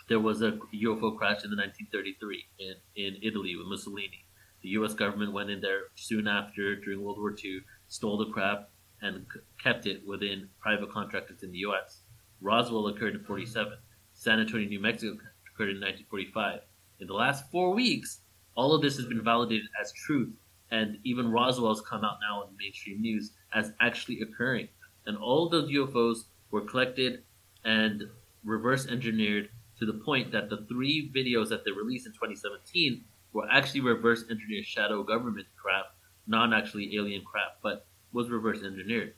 there 0.07 0.19
was 0.19 0.41
a 0.41 0.51
UFO 0.73 1.17
crash 1.17 1.43
in 1.43 1.51
the 1.51 1.57
1933 1.57 2.45
in, 2.59 2.75
in 2.95 3.17
Italy 3.21 3.55
with 3.55 3.67
Mussolini. 3.67 4.25
The 4.61 4.69
U.S. 4.69 4.93
government 4.93 5.33
went 5.33 5.49
in 5.49 5.59
there 5.59 5.83
soon 5.95 6.27
after 6.27 6.75
during 6.75 7.03
World 7.03 7.17
War 7.17 7.35
II, 7.43 7.61
stole 7.87 8.17
the 8.17 8.31
craft, 8.31 8.65
and 9.01 9.25
kept 9.61 9.87
it 9.87 10.05
within 10.05 10.49
private 10.59 10.91
contractors 10.91 11.43
in 11.43 11.51
the 11.51 11.59
U.S. 11.59 12.00
Roswell 12.41 12.87
occurred 12.87 13.15
in 13.15 13.23
47. 13.23 13.73
San 14.13 14.39
Antonio, 14.39 14.67
New 14.67 14.79
Mexico 14.79 15.13
occurred 15.13 15.69
in 15.69 15.81
1945. 15.81 16.61
In 16.99 17.07
the 17.07 17.13
last 17.13 17.49
four 17.51 17.73
weeks, 17.73 18.21
all 18.55 18.73
of 18.73 18.81
this 18.81 18.97
has 18.97 19.05
been 19.05 19.23
validated 19.23 19.67
as 19.79 19.93
truth, 19.93 20.33
and 20.71 20.97
even 21.03 21.31
Roswell's 21.31 21.81
come 21.81 22.03
out 22.03 22.17
now 22.21 22.43
in 22.43 22.49
mainstream 22.57 23.01
news 23.01 23.31
as 23.53 23.73
actually 23.79 24.21
occurring. 24.21 24.67
And 25.05 25.17
all 25.17 25.45
of 25.45 25.51
those 25.51 25.69
UFOs 25.69 26.25
were 26.51 26.61
collected 26.61 27.23
and 27.63 28.03
reverse 28.43 28.87
engineered 28.87 29.49
to 29.79 29.85
the 29.85 29.93
point 29.93 30.31
that 30.31 30.49
the 30.49 30.65
three 30.67 31.11
videos 31.15 31.49
that 31.49 31.63
they 31.65 31.71
released 31.71 32.05
in 32.05 32.13
2017 32.13 33.03
were 33.33 33.49
actually 33.49 33.81
reverse 33.81 34.25
engineered 34.29 34.65
shadow 34.65 35.03
government 35.03 35.47
crap, 35.61 35.85
not 36.27 36.53
actually 36.53 36.95
alien 36.95 37.23
crap, 37.23 37.57
but 37.63 37.85
was 38.13 38.29
reverse 38.29 38.61
engineered. 38.63 39.13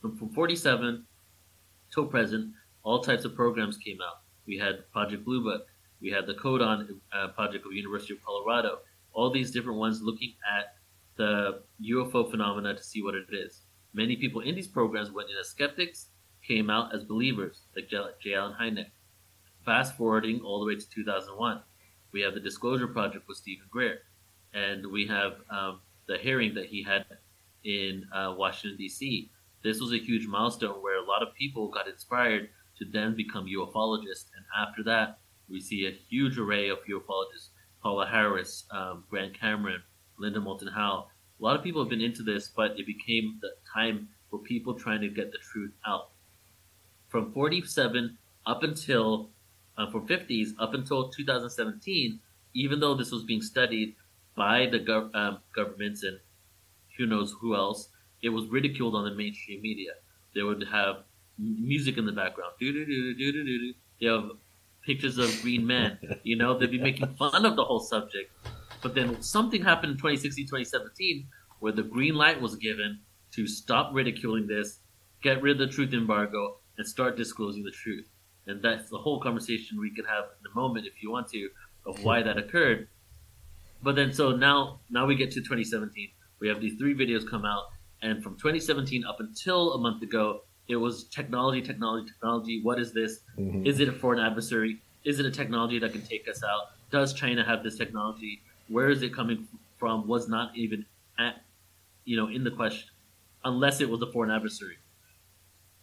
From, 0.00 0.16
from 0.16 0.30
47 0.30 1.04
till 1.92 2.06
present, 2.06 2.52
all 2.88 3.02
types 3.02 3.26
of 3.26 3.34
programs 3.34 3.76
came 3.76 3.98
out. 4.00 4.22
We 4.46 4.56
had 4.56 4.90
Project 4.92 5.22
Blue 5.22 5.44
Book, 5.44 5.66
we 6.00 6.08
had 6.08 6.26
the 6.26 6.32
Condon 6.32 6.98
uh, 7.12 7.28
project 7.28 7.66
of 7.66 7.72
University 7.74 8.14
of 8.14 8.24
Colorado. 8.24 8.78
All 9.12 9.30
these 9.30 9.50
different 9.50 9.78
ones 9.78 10.00
looking 10.00 10.32
at 10.58 10.76
the 11.16 11.60
UFO 11.82 12.30
phenomena 12.30 12.74
to 12.74 12.82
see 12.82 13.02
what 13.02 13.14
it 13.14 13.26
is. 13.30 13.60
Many 13.92 14.16
people 14.16 14.40
in 14.40 14.54
these 14.54 14.68
programs 14.68 15.10
went 15.10 15.28
in 15.28 15.36
as 15.36 15.48
skeptics, 15.48 16.06
came 16.42 16.70
out 16.70 16.94
as 16.94 17.04
believers, 17.04 17.60
like 17.76 17.90
J. 17.90 18.34
Allen 18.34 18.54
Hynek. 18.58 18.86
Fast 19.66 19.94
forwarding 19.98 20.40
all 20.40 20.58
the 20.58 20.66
way 20.66 20.76
to 20.76 20.90
2001, 20.90 21.60
we 22.12 22.22
have 22.22 22.32
the 22.32 22.40
Disclosure 22.40 22.86
Project 22.86 23.28
with 23.28 23.36
Steven 23.36 23.66
Greer, 23.70 23.98
and 24.54 24.86
we 24.90 25.06
have 25.06 25.34
um, 25.50 25.80
the 26.06 26.16
hearing 26.16 26.54
that 26.54 26.66
he 26.66 26.82
had 26.82 27.04
in 27.64 28.06
uh, 28.14 28.34
Washington 28.34 28.78
D.C. 28.78 29.30
This 29.62 29.78
was 29.78 29.92
a 29.92 29.98
huge 29.98 30.26
milestone 30.26 30.80
where 30.80 30.96
a 30.96 31.04
lot 31.04 31.22
of 31.22 31.34
people 31.34 31.68
got 31.68 31.86
inspired 31.86 32.48
to 32.78 32.84
then 32.84 33.16
become 33.16 33.46
ufologists, 33.46 34.26
and 34.36 34.44
after 34.56 34.82
that, 34.84 35.18
we 35.48 35.60
see 35.60 35.86
a 35.86 35.90
huge 35.90 36.38
array 36.38 36.68
of 36.68 36.78
ufologists: 36.88 37.50
Paola 37.82 38.06
Harris, 38.06 38.64
um, 38.70 39.04
Grant 39.10 39.38
Cameron, 39.38 39.82
Linda 40.18 40.40
Moulton 40.40 40.68
Howe. 40.68 41.08
A 41.40 41.44
lot 41.44 41.56
of 41.56 41.62
people 41.62 41.82
have 41.82 41.90
been 41.90 42.00
into 42.00 42.22
this, 42.22 42.48
but 42.48 42.78
it 42.78 42.86
became 42.86 43.38
the 43.40 43.54
time 43.72 44.08
for 44.30 44.38
people 44.38 44.74
trying 44.74 45.00
to 45.00 45.08
get 45.08 45.32
the 45.32 45.38
truth 45.38 45.72
out. 45.86 46.10
From 47.08 47.32
47 47.32 48.18
up 48.46 48.62
until 48.62 49.30
uh, 49.76 49.90
from 49.90 50.06
50s 50.06 50.50
up 50.58 50.74
until 50.74 51.08
2017, 51.08 52.20
even 52.54 52.80
though 52.80 52.94
this 52.94 53.12
was 53.12 53.24
being 53.24 53.40
studied 53.40 53.94
by 54.36 54.66
the 54.66 54.80
gov- 54.80 55.14
um, 55.14 55.38
governments 55.54 56.02
and 56.02 56.18
who 56.96 57.06
knows 57.06 57.34
who 57.40 57.54
else, 57.54 57.88
it 58.22 58.30
was 58.30 58.46
ridiculed 58.46 58.94
on 58.94 59.04
the 59.04 59.14
mainstream 59.14 59.62
media. 59.62 59.92
They 60.34 60.42
would 60.42 60.64
have 60.68 61.04
music 61.38 61.96
in 61.96 62.06
the 62.06 62.12
background. 62.12 62.52
They 62.60 64.06
have 64.06 64.30
pictures 64.84 65.18
of 65.18 65.30
green 65.42 65.66
men. 65.66 65.98
You 66.22 66.36
know, 66.36 66.58
they'd 66.58 66.70
be 66.70 66.80
making 66.80 67.14
fun 67.16 67.44
of 67.44 67.56
the 67.56 67.64
whole 67.64 67.80
subject. 67.80 68.32
But 68.82 68.94
then 68.94 69.20
something 69.22 69.62
happened 69.62 69.92
in 69.92 69.98
2016, 69.98 70.46
2017, 70.46 71.26
where 71.60 71.72
the 71.72 71.82
green 71.82 72.14
light 72.14 72.40
was 72.40 72.56
given 72.56 73.00
to 73.32 73.46
stop 73.46 73.90
ridiculing 73.92 74.46
this, 74.46 74.80
get 75.22 75.42
rid 75.42 75.60
of 75.60 75.68
the 75.68 75.74
truth 75.74 75.92
embargo, 75.92 76.58
and 76.76 76.86
start 76.86 77.16
disclosing 77.16 77.64
the 77.64 77.70
truth. 77.70 78.08
And 78.46 78.62
that's 78.62 78.88
the 78.88 78.98
whole 78.98 79.20
conversation 79.20 79.78
we 79.78 79.94
can 79.94 80.04
have 80.04 80.24
in 80.24 80.50
a 80.50 80.54
moment 80.54 80.86
if 80.86 81.02
you 81.02 81.10
want 81.10 81.28
to 81.28 81.48
of 81.86 81.98
hmm. 81.98 82.04
why 82.04 82.22
that 82.22 82.38
occurred. 82.38 82.88
But 83.82 83.94
then, 83.94 84.12
so 84.12 84.34
now, 84.34 84.80
now 84.90 85.06
we 85.06 85.14
get 85.14 85.30
to 85.32 85.40
2017. 85.40 86.10
We 86.40 86.48
have 86.48 86.60
these 86.60 86.78
three 86.78 86.94
videos 86.94 87.28
come 87.28 87.44
out, 87.44 87.64
and 88.02 88.22
from 88.22 88.36
2017 88.36 89.04
up 89.04 89.20
until 89.20 89.74
a 89.74 89.78
month 89.78 90.02
ago, 90.02 90.42
it 90.68 90.76
was 90.76 91.04
technology, 91.04 91.62
technology, 91.62 92.06
technology. 92.08 92.60
What 92.62 92.78
is 92.78 92.92
this? 92.92 93.20
Mhm. 93.38 93.66
Is 93.66 93.80
it 93.80 93.88
a 93.88 93.92
foreign 93.92 94.20
adversary? 94.20 94.80
Is 95.04 95.18
it 95.18 95.26
a 95.26 95.30
technology 95.30 95.78
that 95.78 95.92
can 95.92 96.02
take 96.02 96.28
us 96.28 96.42
out? 96.44 96.72
Does 96.90 97.14
China 97.14 97.42
have 97.44 97.62
this 97.62 97.76
technology? 97.76 98.42
Where 98.68 98.90
is 98.90 99.02
it 99.02 99.12
coming 99.14 99.48
from? 99.78 100.06
Was 100.06 100.28
not 100.28 100.56
even 100.56 100.84
at, 101.18 101.42
you 102.04 102.16
know, 102.16 102.28
in 102.28 102.44
the 102.44 102.50
question, 102.50 102.90
unless 103.44 103.80
it 103.80 103.88
was 103.88 104.02
a 104.02 104.06
foreign 104.12 104.30
adversary. 104.30 104.78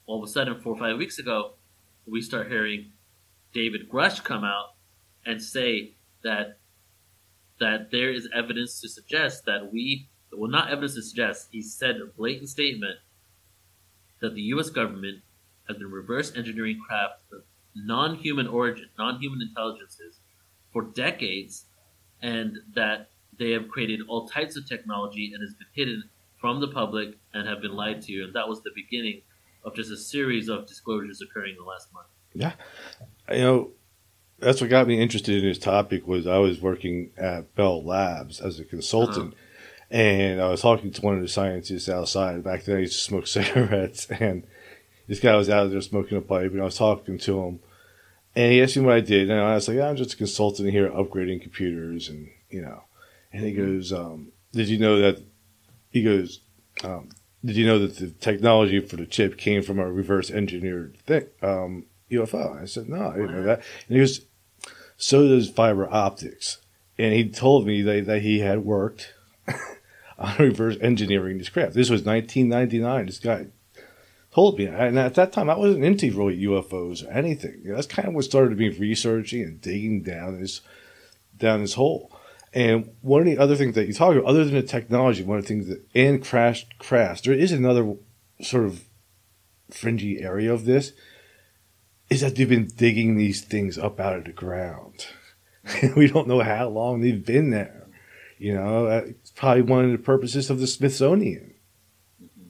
all 0.07 0.21
of 0.21 0.29
a 0.29 0.31
sudden, 0.31 0.59
four 0.61 0.73
or 0.73 0.77
five 0.77 0.97
weeks 0.99 1.17
ago, 1.17 1.53
we 2.05 2.21
start 2.21 2.47
hearing 2.47 2.91
David 3.53 3.89
Grusch 3.89 4.23
come 4.23 4.43
out 4.43 4.75
and 5.25 5.41
say 5.41 5.95
that 6.23 6.59
that 7.59 7.89
there 7.91 8.11
is 8.11 8.27
evidence 8.33 8.81
to 8.81 8.87
suggest 8.89 9.45
that 9.45 9.71
we 9.73 10.07
well 10.31 10.51
not 10.51 10.69
evidence 10.69 10.93
to 10.95 11.01
suggest 11.01 11.47
he 11.51 11.61
said 11.61 11.95
a 12.01 12.05
blatant 12.05 12.49
statement 12.49 12.99
that 14.21 14.35
the 14.35 14.41
U.S. 14.41 14.69
government 14.69 15.19
has 15.67 15.77
been 15.77 15.91
reverse 15.91 16.35
engineering 16.35 16.79
craft 16.85 17.21
of 17.31 17.41
non-human 17.75 18.47
origin, 18.47 18.89
non-human 18.97 19.41
intelligences 19.41 20.19
for 20.71 20.83
decades, 20.83 21.65
and 22.21 22.57
that 22.73 23.09
they 23.37 23.51
have 23.51 23.67
created 23.67 24.01
all 24.07 24.27
types 24.27 24.55
of 24.55 24.67
technology 24.67 25.31
and 25.33 25.41
has 25.41 25.53
been 25.53 25.67
hidden 25.73 26.03
from 26.39 26.61
the 26.61 26.67
public 26.67 27.17
and 27.33 27.47
have 27.47 27.61
been 27.61 27.75
lied 27.75 28.01
to. 28.03 28.11
You, 28.11 28.25
and 28.25 28.33
that 28.33 28.47
was 28.47 28.61
the 28.61 28.71
beginning 28.75 29.21
of 29.63 29.75
just 29.75 29.91
a 29.91 29.97
series 29.97 30.47
of 30.47 30.67
disclosures 30.67 31.21
occurring 31.21 31.51
in 31.51 31.57
the 31.57 31.63
last 31.63 31.91
month. 31.93 32.07
Yeah, 32.33 32.53
you 33.31 33.43
know, 33.43 33.71
that's 34.39 34.61
what 34.61 34.69
got 34.69 34.87
me 34.87 35.01
interested 35.01 35.41
in 35.41 35.49
this 35.49 35.57
topic 35.57 36.07
was 36.07 36.27
I 36.27 36.37
was 36.37 36.61
working 36.61 37.11
at 37.17 37.55
Bell 37.55 37.83
Labs 37.83 38.39
as 38.39 38.59
a 38.59 38.65
consultant. 38.65 39.33
Uh-huh. 39.33 39.41
And 39.91 40.41
I 40.41 40.49
was 40.49 40.61
talking 40.61 40.91
to 40.91 41.01
one 41.01 41.15
of 41.15 41.21
the 41.21 41.27
scientists 41.27 41.89
outside. 41.89 42.43
Back 42.43 42.63
then, 42.63 42.77
I 42.77 42.79
used 42.79 42.93
to 42.93 42.99
smoke 42.99 43.27
cigarettes, 43.27 44.07
and 44.07 44.45
this 45.07 45.19
guy 45.19 45.35
was 45.35 45.49
out 45.49 45.69
there 45.69 45.81
smoking 45.81 46.17
a 46.17 46.21
pipe, 46.21 46.51
and 46.51 46.61
I 46.61 46.65
was 46.65 46.77
talking 46.77 47.17
to 47.19 47.43
him, 47.43 47.59
and 48.35 48.51
he 48.51 48.61
asked 48.61 48.75
me 48.75 48.83
what 48.83 48.95
I 48.95 49.01
did, 49.01 49.29
and 49.29 49.39
I 49.39 49.55
was 49.55 49.67
like, 49.67 49.77
yeah, 49.77 49.87
"I'm 49.87 49.95
just 49.95 50.13
a 50.13 50.17
consultant 50.17 50.69
here, 50.71 50.89
upgrading 50.89 51.41
computers," 51.41 52.09
and 52.09 52.29
you 52.49 52.61
know, 52.61 52.83
and 53.31 53.43
he 53.43 53.53
goes, 53.53 53.93
um, 53.93 54.31
"Did 54.51 54.67
you 54.67 54.77
know 54.77 54.99
that?" 54.99 55.21
He 55.91 56.03
goes, 56.03 56.41
um, 56.83 57.09
"Did 57.43 57.55
you 57.55 57.65
know 57.65 57.79
that 57.79 57.97
the 57.97 58.09
technology 58.09 58.79
for 58.79 58.97
the 58.97 59.05
chip 59.05 59.37
came 59.37 59.61
from 59.61 59.79
a 59.79 59.89
reverse 59.89 60.29
engineered 60.29 60.97
thing, 61.05 61.27
um, 61.41 61.85
UFO?" 62.11 62.61
I 62.61 62.65
said, 62.65 62.89
"No, 62.89 63.09
I 63.09 63.15
didn't 63.15 63.31
know 63.31 63.43
that." 63.43 63.61
And 63.87 63.95
he 63.95 63.99
goes, 63.99 64.21
"So 64.97 65.27
does 65.27 65.49
fiber 65.49 65.87
optics." 65.89 66.57
And 66.97 67.13
he 67.13 67.29
told 67.29 67.67
me 67.67 67.81
that, 67.81 68.05
that 68.05 68.21
he 68.21 68.39
had 68.39 68.63
worked 68.63 69.13
on 70.17 70.35
reverse 70.39 70.77
engineering 70.81 71.37
this 71.37 71.49
craft. 71.49 71.73
This 71.73 71.89
was 71.89 72.03
1999. 72.03 73.05
This 73.05 73.19
guy 73.19 73.47
told 74.33 74.57
me, 74.57 74.65
and 74.65 74.99
at 74.99 75.15
that 75.15 75.31
time 75.31 75.49
I 75.49 75.57
wasn't 75.57 75.83
into 75.83 76.11
really 76.11 76.39
UFOs 76.41 77.05
or 77.05 77.11
anything. 77.11 77.61
You 77.63 77.69
know, 77.69 77.75
that's 77.75 77.87
kind 77.87 78.07
of 78.07 78.13
what 78.13 78.25
started 78.25 78.57
me 78.57 78.69
researching 78.69 79.41
and 79.41 79.61
digging 79.61 80.01
down 80.01 80.39
this 80.39 80.61
down 81.37 81.61
this 81.61 81.73
hole. 81.73 82.11
And 82.53 82.91
one 83.01 83.21
of 83.21 83.27
the 83.27 83.37
other 83.37 83.57
things 83.57 83.75
that 83.75 83.87
you 83.87 83.93
talk 83.93 84.15
about, 84.15 84.29
other 84.29 84.45
than 84.45 84.53
the 84.53 84.63
technology, 84.63 85.23
one 85.23 85.37
of 85.37 85.43
the 85.43 85.47
things 85.47 85.67
that 85.67 85.85
and 85.93 86.23
crash 86.23 86.65
crash, 86.79 87.21
there 87.21 87.33
is 87.33 87.51
another 87.51 87.95
sort 88.41 88.65
of 88.65 88.85
fringy 89.69 90.21
area 90.21 90.53
of 90.53 90.65
this, 90.65 90.93
is 92.09 92.21
that 92.21 92.35
they've 92.35 92.47
been 92.47 92.67
digging 92.67 93.17
these 93.17 93.41
things 93.41 93.77
up 93.77 93.99
out 93.99 94.15
of 94.15 94.25
the 94.25 94.31
ground. 94.31 95.07
we 95.97 96.07
don't 96.07 96.27
know 96.27 96.41
how 96.41 96.69
long 96.69 97.01
they've 97.01 97.25
been 97.25 97.49
there. 97.49 97.87
You 98.37 98.53
know, 98.53 98.87
it's 98.87 99.24
probably 99.35 99.61
one 99.61 99.85
of 99.85 99.91
the 99.91 99.97
purposes 99.97 100.49
of 100.49 100.59
the 100.59 100.67
Smithsonian. 100.67 101.53
Mm-hmm. 102.21 102.47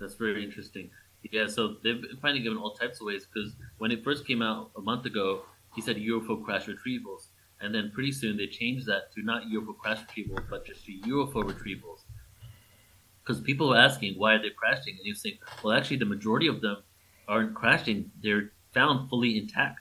That's 0.00 0.14
very 0.14 0.44
interesting. 0.44 0.90
Yeah, 1.30 1.46
so 1.46 1.76
they've 1.82 2.00
been 2.00 2.18
finding 2.20 2.42
given 2.42 2.58
all 2.58 2.74
types 2.74 3.00
of 3.00 3.06
ways 3.06 3.26
because 3.32 3.52
when 3.78 3.90
it 3.90 4.02
first 4.04 4.26
came 4.26 4.42
out 4.42 4.70
a 4.76 4.80
month 4.80 5.06
ago, 5.06 5.42
he 5.74 5.80
said 5.80 5.96
UFO 5.96 6.44
crash 6.44 6.66
retrievals. 6.66 7.28
And 7.60 7.72
then 7.72 7.92
pretty 7.94 8.10
soon 8.10 8.36
they 8.36 8.48
changed 8.48 8.86
that 8.86 9.12
to 9.14 9.22
not 9.22 9.44
UFO 9.44 9.76
crash 9.78 9.98
retrievals, 9.98 10.44
but 10.50 10.66
just 10.66 10.84
to 10.86 10.92
UFO 10.92 11.44
retrievals. 11.44 12.00
Because 13.24 13.40
people 13.40 13.68
were 13.68 13.76
asking 13.76 14.14
why 14.18 14.34
are 14.34 14.42
they 14.42 14.50
crashing, 14.50 14.94
and 14.94 15.04
he 15.04 15.12
was 15.12 15.22
saying, 15.22 15.38
well, 15.62 15.76
actually, 15.76 15.98
the 15.98 16.04
majority 16.04 16.48
of 16.48 16.60
them 16.60 16.78
aren't 17.28 17.54
crashing; 17.54 18.10
they're 18.20 18.50
found 18.74 19.08
fully 19.08 19.38
intact, 19.38 19.78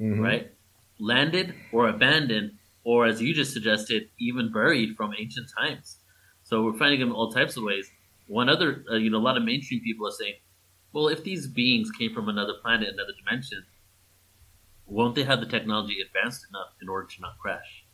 mm-hmm. 0.00 0.20
right? 0.20 0.52
Landed 1.00 1.54
or 1.72 1.88
abandoned, 1.88 2.52
or 2.88 3.04
as 3.04 3.20
you 3.20 3.34
just 3.34 3.52
suggested, 3.52 4.04
even 4.18 4.50
buried 4.50 4.96
from 4.96 5.12
ancient 5.20 5.46
times. 5.60 5.98
So 6.42 6.62
we're 6.64 6.78
finding 6.78 7.00
them 7.00 7.14
all 7.14 7.30
types 7.30 7.58
of 7.58 7.62
ways. 7.62 7.86
One 8.28 8.48
other, 8.48 8.82
uh, 8.90 8.96
you 8.96 9.10
know, 9.10 9.18
a 9.18 9.26
lot 9.28 9.36
of 9.36 9.44
mainstream 9.44 9.82
people 9.82 10.08
are 10.08 10.18
saying, 10.18 10.36
well, 10.94 11.08
if 11.08 11.22
these 11.22 11.46
beings 11.46 11.90
came 11.90 12.14
from 12.14 12.30
another 12.30 12.54
planet, 12.62 12.88
another 12.88 13.12
dimension, 13.22 13.62
won't 14.86 15.16
they 15.16 15.24
have 15.24 15.40
the 15.40 15.46
technology 15.46 15.98
advanced 16.00 16.46
enough 16.48 16.70
in 16.80 16.88
order 16.88 17.06
to 17.08 17.20
not 17.20 17.38
crash? 17.38 17.84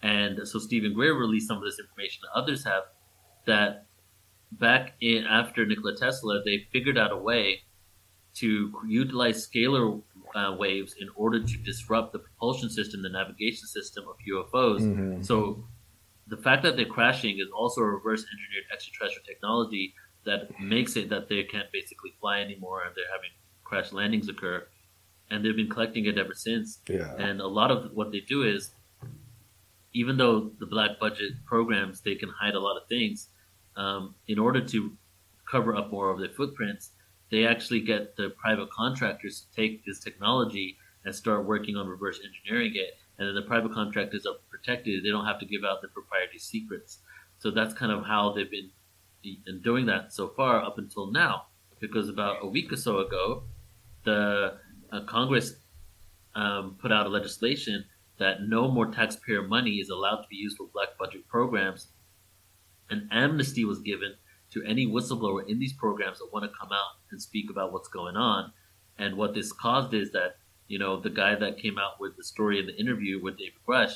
And 0.00 0.48
so 0.48 0.58
Steven 0.58 0.94
Greer 0.94 1.12
released 1.12 1.46
some 1.46 1.58
of 1.58 1.64
this 1.64 1.78
information. 1.78 2.22
Others 2.34 2.64
have 2.64 2.84
that 3.46 3.84
back 4.50 4.94
in 5.02 5.26
after 5.26 5.66
Nikola 5.66 5.94
Tesla, 5.94 6.40
they 6.42 6.68
figured 6.72 6.96
out 6.96 7.12
a 7.12 7.18
way 7.18 7.64
to 8.36 8.72
utilize 8.88 9.46
scalar 9.46 10.02
uh, 10.34 10.56
waves 10.58 10.94
in 11.00 11.08
order 11.16 11.42
to 11.42 11.56
disrupt 11.58 12.12
the 12.12 12.18
propulsion 12.18 12.70
system, 12.70 13.02
the 13.02 13.08
navigation 13.08 13.66
system 13.66 14.04
of 14.08 14.16
UFOs. 14.28 14.80
Mm-hmm. 14.80 15.22
So 15.22 15.64
the 16.26 16.36
fact 16.36 16.62
that 16.62 16.76
they're 16.76 16.84
crashing 16.84 17.38
is 17.38 17.48
also 17.56 17.80
a 17.80 17.86
reverse 17.86 18.20
engineered 18.20 18.64
extraterrestrial 18.72 19.24
technology 19.26 19.94
that 20.24 20.58
makes 20.60 20.96
it 20.96 21.08
that 21.10 21.28
they 21.28 21.42
can't 21.42 21.70
basically 21.72 22.12
fly 22.20 22.40
anymore 22.40 22.82
and 22.84 22.94
they're 22.96 23.10
having 23.12 23.30
crash 23.64 23.92
landings 23.92 24.28
occur 24.28 24.66
and 25.30 25.44
they've 25.44 25.56
been 25.56 25.68
collecting 25.68 26.06
it 26.06 26.18
ever 26.18 26.34
since. 26.34 26.78
Yeah. 26.88 27.14
And 27.16 27.40
a 27.40 27.46
lot 27.46 27.70
of 27.70 27.92
what 27.92 28.12
they 28.12 28.20
do 28.20 28.42
is, 28.42 28.72
even 29.94 30.16
though 30.16 30.52
the 30.58 30.66
black 30.66 30.98
budget 31.00 31.32
programs 31.46 32.00
they 32.00 32.14
can 32.14 32.28
hide 32.28 32.54
a 32.54 32.60
lot 32.60 32.76
of 32.76 32.88
things, 32.88 33.28
um, 33.76 34.14
in 34.28 34.38
order 34.38 34.60
to 34.60 34.92
cover 35.50 35.74
up 35.74 35.90
more 35.90 36.10
of 36.10 36.18
their 36.18 36.28
footprints, 36.30 36.90
they 37.32 37.46
actually 37.46 37.80
get 37.80 38.14
the 38.16 38.28
private 38.38 38.70
contractors 38.70 39.40
to 39.40 39.56
take 39.56 39.84
this 39.86 39.98
technology 39.98 40.76
and 41.04 41.14
start 41.14 41.46
working 41.46 41.76
on 41.76 41.88
reverse 41.88 42.20
engineering 42.24 42.72
it. 42.74 42.98
And 43.18 43.26
then 43.26 43.34
the 43.34 43.48
private 43.48 43.72
contractors 43.72 44.26
are 44.26 44.34
protected; 44.50 45.02
they 45.02 45.08
don't 45.08 45.24
have 45.24 45.40
to 45.40 45.46
give 45.46 45.64
out 45.64 45.80
the 45.80 45.88
proprietary 45.88 46.38
secrets. 46.38 46.98
So 47.38 47.50
that's 47.50 47.74
kind 47.74 47.90
of 47.90 48.04
how 48.04 48.32
they've 48.32 48.50
been 48.50 48.70
doing 49.62 49.86
that 49.86 50.12
so 50.12 50.28
far 50.28 50.62
up 50.62 50.78
until 50.78 51.10
now. 51.10 51.46
Because 51.80 52.08
about 52.08 52.36
a 52.42 52.46
week 52.46 52.70
or 52.72 52.76
so 52.76 52.98
ago, 52.98 53.44
the 54.04 54.58
uh, 54.92 55.00
Congress 55.06 55.54
um, 56.34 56.76
put 56.80 56.92
out 56.92 57.06
a 57.06 57.08
legislation 57.08 57.84
that 58.18 58.42
no 58.42 58.68
more 58.68 58.86
taxpayer 58.86 59.42
money 59.42 59.76
is 59.76 59.88
allowed 59.88 60.22
to 60.22 60.28
be 60.28 60.36
used 60.36 60.58
for 60.58 60.68
black 60.72 60.98
budget 60.98 61.26
programs. 61.28 61.88
An 62.90 63.08
amnesty 63.10 63.64
was 63.64 63.80
given 63.80 64.14
to 64.52 64.62
any 64.64 64.86
whistleblower 64.86 65.48
in 65.48 65.58
these 65.58 65.72
programs 65.72 66.18
that 66.18 66.28
want 66.32 66.44
to 66.44 66.58
come 66.58 66.72
out 66.72 67.00
and 67.10 67.20
speak 67.20 67.50
about 67.50 67.72
what's 67.72 67.88
going 67.88 68.16
on. 68.16 68.52
And 68.98 69.16
what 69.16 69.34
this 69.34 69.52
caused 69.52 69.94
is 69.94 70.12
that, 70.12 70.36
you 70.68 70.78
know, 70.78 71.00
the 71.00 71.10
guy 71.10 71.34
that 71.34 71.58
came 71.58 71.78
out 71.78 72.00
with 72.00 72.16
the 72.16 72.24
story 72.24 72.58
in 72.58 72.66
the 72.66 72.76
interview 72.78 73.22
with 73.22 73.38
David 73.38 73.54
Grusch, 73.66 73.94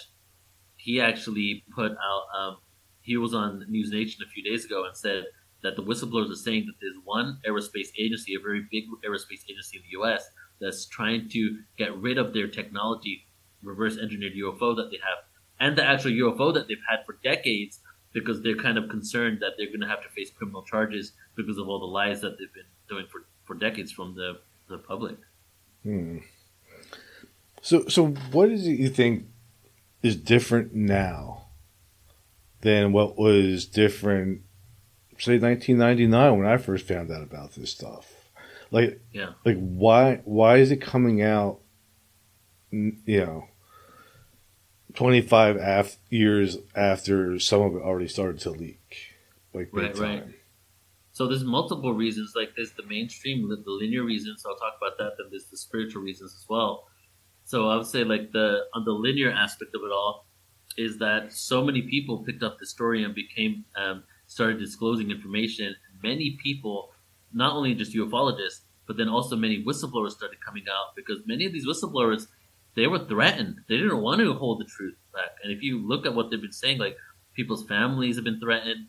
he 0.76 1.00
actually 1.00 1.64
put 1.75 1.92
out, 1.92 2.22
um, 2.38 2.56
he 3.00 3.16
was 3.16 3.34
on 3.34 3.64
News 3.68 3.90
Nation 3.90 4.22
a 4.26 4.30
few 4.30 4.42
days 4.42 4.64
ago 4.64 4.84
and 4.84 4.96
said 4.96 5.25
that 5.62 5.76
the 5.76 5.82
whistleblowers 5.82 6.30
are 6.30 6.36
saying 6.36 6.66
that 6.66 6.75
there's 6.80 6.96
one 7.04 7.38
aerospace 7.46 7.88
agency, 7.98 8.34
a 8.34 8.40
very 8.40 8.66
big 8.70 8.84
aerospace 9.06 9.44
agency 9.50 9.78
in 9.78 9.82
the 9.82 9.98
U.S., 9.98 10.28
that's 10.60 10.86
trying 10.86 11.28
to 11.28 11.58
get 11.76 11.94
rid 11.98 12.16
of 12.16 12.32
their 12.32 12.48
technology, 12.48 13.26
reverse 13.62 13.98
engineered 13.98 14.32
UFO 14.42 14.75
that 14.76 14.90
they 14.90 14.96
have, 14.96 15.18
and 15.60 15.76
the 15.76 15.84
actual 15.84 16.10
UFO 16.12 16.52
that 16.54 16.68
they've 16.68 16.78
had 16.88 17.04
for 17.04 17.18
decades, 17.22 17.80
because 18.16 18.40
they're 18.40 18.56
kind 18.56 18.78
of 18.78 18.88
concerned 18.88 19.40
that 19.40 19.52
they're 19.58 19.66
going 19.66 19.82
to 19.82 19.87
have 19.87 20.02
to 20.02 20.08
face 20.08 20.30
criminal 20.30 20.62
charges 20.62 21.12
because 21.37 21.58
of 21.58 21.68
all 21.68 21.78
the 21.78 21.85
lies 21.85 22.23
that 22.23 22.38
they've 22.38 22.52
been 22.54 22.64
doing 22.88 23.04
for, 23.12 23.26
for 23.44 23.54
decades 23.54 23.92
from 23.92 24.14
the, 24.14 24.38
the 24.70 24.78
public. 24.78 25.18
Hmm. 25.82 26.18
So, 27.61 27.87
so 27.88 28.06
what 28.32 28.50
is 28.50 28.66
it 28.66 28.78
you 28.78 28.88
think 28.88 29.26
is 30.02 30.16
different 30.16 30.75
now 30.75 31.49
than 32.62 32.90
what 32.92 33.18
was 33.18 33.66
different, 33.66 34.40
say, 35.18 35.38
1999 35.38 36.38
when 36.38 36.46
I 36.49 36.56
first 36.56 36.88
found 36.88 37.11
out 37.11 37.23
about 37.23 37.54
this 37.54 37.70
stuff? 37.70 38.30
Like, 38.70 38.99
yeah. 39.12 39.32
Like, 39.44 39.58
why 39.58 40.23
why 40.25 40.56
is 40.56 40.70
it 40.70 40.80
coming 40.80 41.20
out? 41.20 41.61
You 42.70 42.96
know, 43.06 43.49
twenty 44.96 45.20
five 45.20 45.56
af- 45.60 45.96
years 46.10 46.58
after 46.74 47.38
some 47.38 47.62
of 47.62 47.76
it 47.76 47.82
already 47.82 48.08
started 48.08 48.40
to 48.40 48.50
leak, 48.50 49.14
like 49.52 49.68
right, 49.72 49.94
time. 49.94 50.02
right. 50.02 50.24
So 51.12 51.26
there's 51.26 51.44
multiple 51.44 51.94
reasons. 51.94 52.32
Like 52.34 52.50
there's 52.56 52.72
the 52.72 52.82
mainstream, 52.82 53.48
the 53.48 53.62
linear 53.66 54.02
reasons. 54.04 54.42
So 54.42 54.50
I'll 54.50 54.56
talk 54.56 54.74
about 54.76 54.98
that. 54.98 55.12
Then 55.16 55.28
there's 55.30 55.46
the 55.46 55.56
spiritual 55.56 56.02
reasons 56.02 56.34
as 56.34 56.46
well. 56.48 56.88
So 57.44 57.68
I 57.68 57.76
would 57.76 57.86
say 57.86 58.04
like 58.04 58.32
the 58.32 58.64
on 58.74 58.84
the 58.84 58.90
linear 58.92 59.30
aspect 59.30 59.74
of 59.74 59.82
it 59.82 59.92
all 59.92 60.26
is 60.76 60.98
that 60.98 61.32
so 61.32 61.64
many 61.64 61.82
people 61.82 62.18
picked 62.24 62.42
up 62.42 62.58
the 62.58 62.66
story 62.66 63.04
and 63.04 63.14
became 63.14 63.64
um, 63.76 64.02
started 64.26 64.58
disclosing 64.58 65.10
information. 65.10 65.74
Many 66.02 66.38
people 66.42 66.92
not 67.32 67.54
only 67.54 67.74
just 67.74 67.94
ufologists, 67.94 68.60
but 68.86 68.96
then 68.96 69.08
also 69.08 69.36
many 69.36 69.64
whistleblowers 69.64 70.10
started 70.10 70.38
coming 70.44 70.64
out 70.70 70.94
because 70.96 71.20
many 71.26 71.44
of 71.44 71.52
these 71.52 71.66
whistleblowers 71.66 72.26
they 72.76 72.87
were 72.87 73.06
threatened. 73.06 73.56
They 73.68 73.78
didn't 73.78 74.02
want 74.02 74.21
to 74.21 74.35
hold 74.35 74.61
the 74.61 74.66
truth 74.66 74.95
back. 75.12 75.30
And 75.42 75.52
if 75.52 75.62
you 75.62 75.85
look 75.87 76.06
at 76.06 76.14
what 76.14 76.30
they've 76.30 76.40
been 76.40 76.52
saying, 76.52 76.78
like 76.78 76.97
people's 77.35 77.66
families 77.66 78.16
have 78.16 78.25
been 78.25 78.38
threatened, 78.38 78.88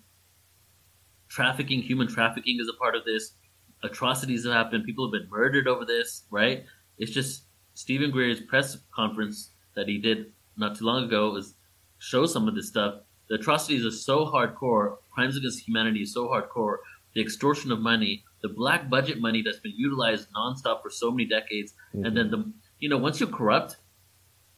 trafficking, 1.30 1.82
human 1.82 2.08
trafficking 2.08 2.58
is 2.60 2.70
a 2.70 2.78
part 2.78 2.96
of 2.96 3.06
this. 3.06 3.34
atrocities 3.84 4.44
have 4.44 4.54
happened. 4.54 4.84
People 4.86 5.06
have 5.06 5.12
been 5.12 5.30
murdered 5.30 5.68
over 5.68 5.86
this, 5.86 6.24
right? 6.32 6.66
It's 6.98 7.12
just 7.12 7.44
Steven 7.76 8.12
Greer's 8.12 8.42
press 8.42 8.78
conference 8.94 9.52
that 9.76 9.88
he 9.88 10.00
did 10.00 10.34
not 10.58 10.76
too 10.78 10.86
long 10.86 11.04
ago 11.04 11.36
is 11.36 11.54
show 12.00 12.26
some 12.26 12.48
of 12.48 12.56
this 12.56 12.68
stuff. 12.68 12.96
The 13.30 13.36
atrocities 13.36 13.86
are 13.86 13.92
so 13.92 14.26
hardcore. 14.26 14.98
Crimes 15.14 15.38
against 15.38 15.68
humanity 15.68 16.02
is 16.02 16.14
so 16.14 16.28
hardcore. 16.28 16.78
The 17.14 17.22
extortion 17.22 17.72
of 17.72 17.80
money, 17.80 18.24
the 18.42 18.50
black 18.50 18.90
budget 18.90 19.20
money 19.20 19.44
that's 19.44 19.60
been 19.60 19.74
utilized 19.76 20.28
nonstop 20.36 20.82
for 20.82 20.90
so 20.90 21.12
many 21.12 21.26
decades, 21.26 21.74
mm-hmm. 21.94 22.06
and 22.06 22.18
then 22.18 22.32
the 22.32 22.52
you 22.80 22.90
know 22.90 22.98
once 22.98 23.20
you're 23.20 23.30
corrupt, 23.30 23.78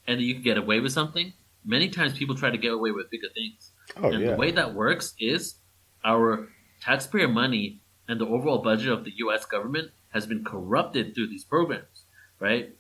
and 0.08 0.22
you 0.22 0.36
can 0.36 0.44
get 0.44 0.58
away 0.58 0.80
with 0.80 0.92
something. 0.92 1.34
Many 1.66 1.90
times 1.90 2.18
people 2.18 2.36
try 2.36 2.50
to 2.50 2.58
get 2.58 2.72
away 2.72 2.92
with 2.92 3.10
bigger 3.12 3.28
things, 3.34 3.72
oh, 3.98 4.10
and 4.10 4.22
yeah. 4.22 4.32
the 4.32 4.36
way 4.36 4.52
that 4.52 4.74
works 4.74 5.14
is 5.20 5.56
our 6.04 6.48
taxpayer 6.82 7.28
money 7.28 7.82
and 8.08 8.20
the 8.20 8.26
overall 8.26 8.60
budget 8.60 8.90
of 8.90 9.04
the 9.04 9.12
U.S. 9.18 9.46
government 9.46 9.92
has 10.10 10.26
been 10.26 10.44
corrupted 10.44 11.14
through 11.14 11.28
these 11.28 11.44
programs, 11.44 12.06
right? 12.40 12.76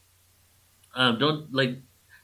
Um, 0.95 1.19
don't 1.19 1.53
like 1.53 1.77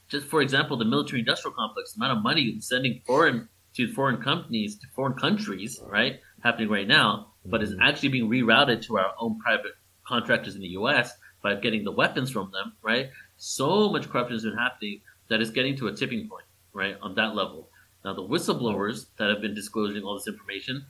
just 0.07 0.27
for 0.27 0.41
example, 0.41 0.77
the 0.77 0.85
military-industrial 0.85 1.55
complex, 1.55 1.93
the 1.93 2.03
amount 2.03 2.17
of 2.17 2.23
money 2.23 2.57
sending 2.59 3.01
foreign 3.05 3.49
to 3.75 3.91
foreign 3.91 4.21
companies 4.21 4.77
to 4.77 4.87
foreign 4.95 5.13
countries, 5.13 5.79
right, 5.87 6.19
happening 6.43 6.69
right 6.69 6.87
now, 6.87 7.33
but 7.45 7.61
is 7.61 7.71
mm-hmm. 7.71 7.81
actually 7.81 8.09
being 8.09 8.29
rerouted 8.29 8.85
to 8.85 8.97
our 8.97 9.13
own 9.19 9.39
private 9.39 9.73
contractors 10.07 10.55
in 10.55 10.61
the 10.61 10.69
U.S. 10.69 11.11
by 11.45 11.53
getting 11.53 11.83
the 11.83 11.91
weapons 11.91 12.31
from 12.31 12.49
them, 12.51 12.73
right? 12.81 13.11
So 13.37 13.87
much 13.91 14.09
corruption 14.09 14.33
has 14.33 14.43
been 14.43 14.57
happening 14.57 15.01
that 15.29 15.41
it's 15.41 15.51
getting 15.51 15.75
to 15.77 15.89
a 15.89 15.93
tipping 15.93 16.27
point, 16.27 16.45
right, 16.73 16.97
on 17.03 17.13
that 17.15 17.35
level. 17.35 17.69
Now, 18.03 18.15
the 18.15 18.23
whistleblowers 18.23 19.05
that 19.17 19.29
have 19.29 19.41
been 19.41 19.53
disclosing 19.53 20.01
all 20.01 20.15
this 20.15 20.27
information, 20.27 20.83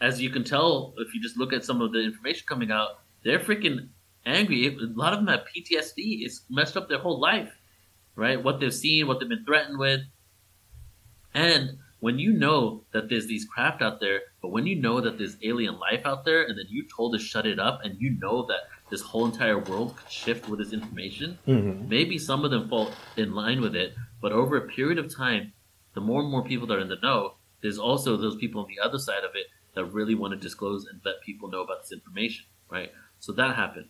as 0.00 0.18
you 0.18 0.30
can 0.30 0.44
tell 0.44 0.94
if 0.96 1.12
you 1.14 1.20
just 1.20 1.36
look 1.36 1.52
at 1.52 1.62
some 1.62 1.82
of 1.82 1.92
the 1.92 2.00
information 2.00 2.46
coming 2.48 2.72
out, 2.72 3.00
they're 3.22 3.38
freaking 3.38 3.88
angry. 4.24 4.68
A 4.68 4.98
lot 4.98 5.12
of 5.12 5.18
them 5.18 5.28
have 5.28 5.40
PTSD. 5.40 6.22
It's 6.24 6.40
messed 6.48 6.78
up 6.78 6.88
their 6.88 7.00
whole 7.00 7.20
life, 7.20 7.52
right? 8.16 8.42
What 8.42 8.60
they've 8.60 8.72
seen, 8.72 9.08
what 9.08 9.20
they've 9.20 9.28
been 9.28 9.44
threatened 9.44 9.78
with. 9.78 10.00
And 11.34 11.76
when 12.00 12.18
you 12.18 12.32
know 12.32 12.84
that 12.92 13.10
there's 13.10 13.26
these 13.26 13.44
craft 13.44 13.82
out 13.82 14.00
there, 14.00 14.20
but 14.40 14.52
when 14.52 14.66
you 14.66 14.76
know 14.76 15.02
that 15.02 15.18
there's 15.18 15.36
alien 15.42 15.78
life 15.78 16.06
out 16.06 16.24
there, 16.24 16.44
and 16.44 16.56
then 16.56 16.64
you're 16.70 16.86
told 16.96 17.12
to 17.12 17.18
shut 17.18 17.44
it 17.44 17.58
up, 17.58 17.80
and 17.84 18.00
you 18.00 18.12
know 18.12 18.46
that 18.46 18.60
this 18.90 19.02
whole 19.02 19.26
entire 19.26 19.58
world 19.58 19.96
could 19.96 20.10
shift 20.10 20.48
with 20.48 20.58
this 20.58 20.72
information, 20.72 21.38
mm-hmm. 21.46 21.88
maybe 21.88 22.18
some 22.18 22.44
of 22.44 22.50
them 22.50 22.68
fall 22.68 22.90
in 23.16 23.34
line 23.34 23.60
with 23.60 23.74
it, 23.74 23.94
but 24.20 24.32
over 24.32 24.56
a 24.56 24.68
period 24.68 24.98
of 24.98 25.14
time, 25.14 25.52
the 25.94 26.00
more 26.00 26.20
and 26.20 26.30
more 26.30 26.44
people 26.44 26.66
that 26.66 26.74
are 26.74 26.80
in 26.80 26.88
the 26.88 26.96
know, 27.02 27.34
there's 27.62 27.78
also 27.78 28.16
those 28.16 28.36
people 28.36 28.62
on 28.62 28.68
the 28.68 28.80
other 28.84 28.98
side 28.98 29.24
of 29.24 29.30
it 29.34 29.46
that 29.74 29.84
really 29.86 30.14
want 30.14 30.32
to 30.32 30.38
disclose 30.38 30.86
and 30.86 31.00
let 31.04 31.20
people 31.24 31.48
know 31.48 31.62
about 31.62 31.82
this 31.82 31.92
information, 31.92 32.44
right? 32.70 32.92
So 33.18 33.32
that 33.32 33.56
happened. 33.56 33.88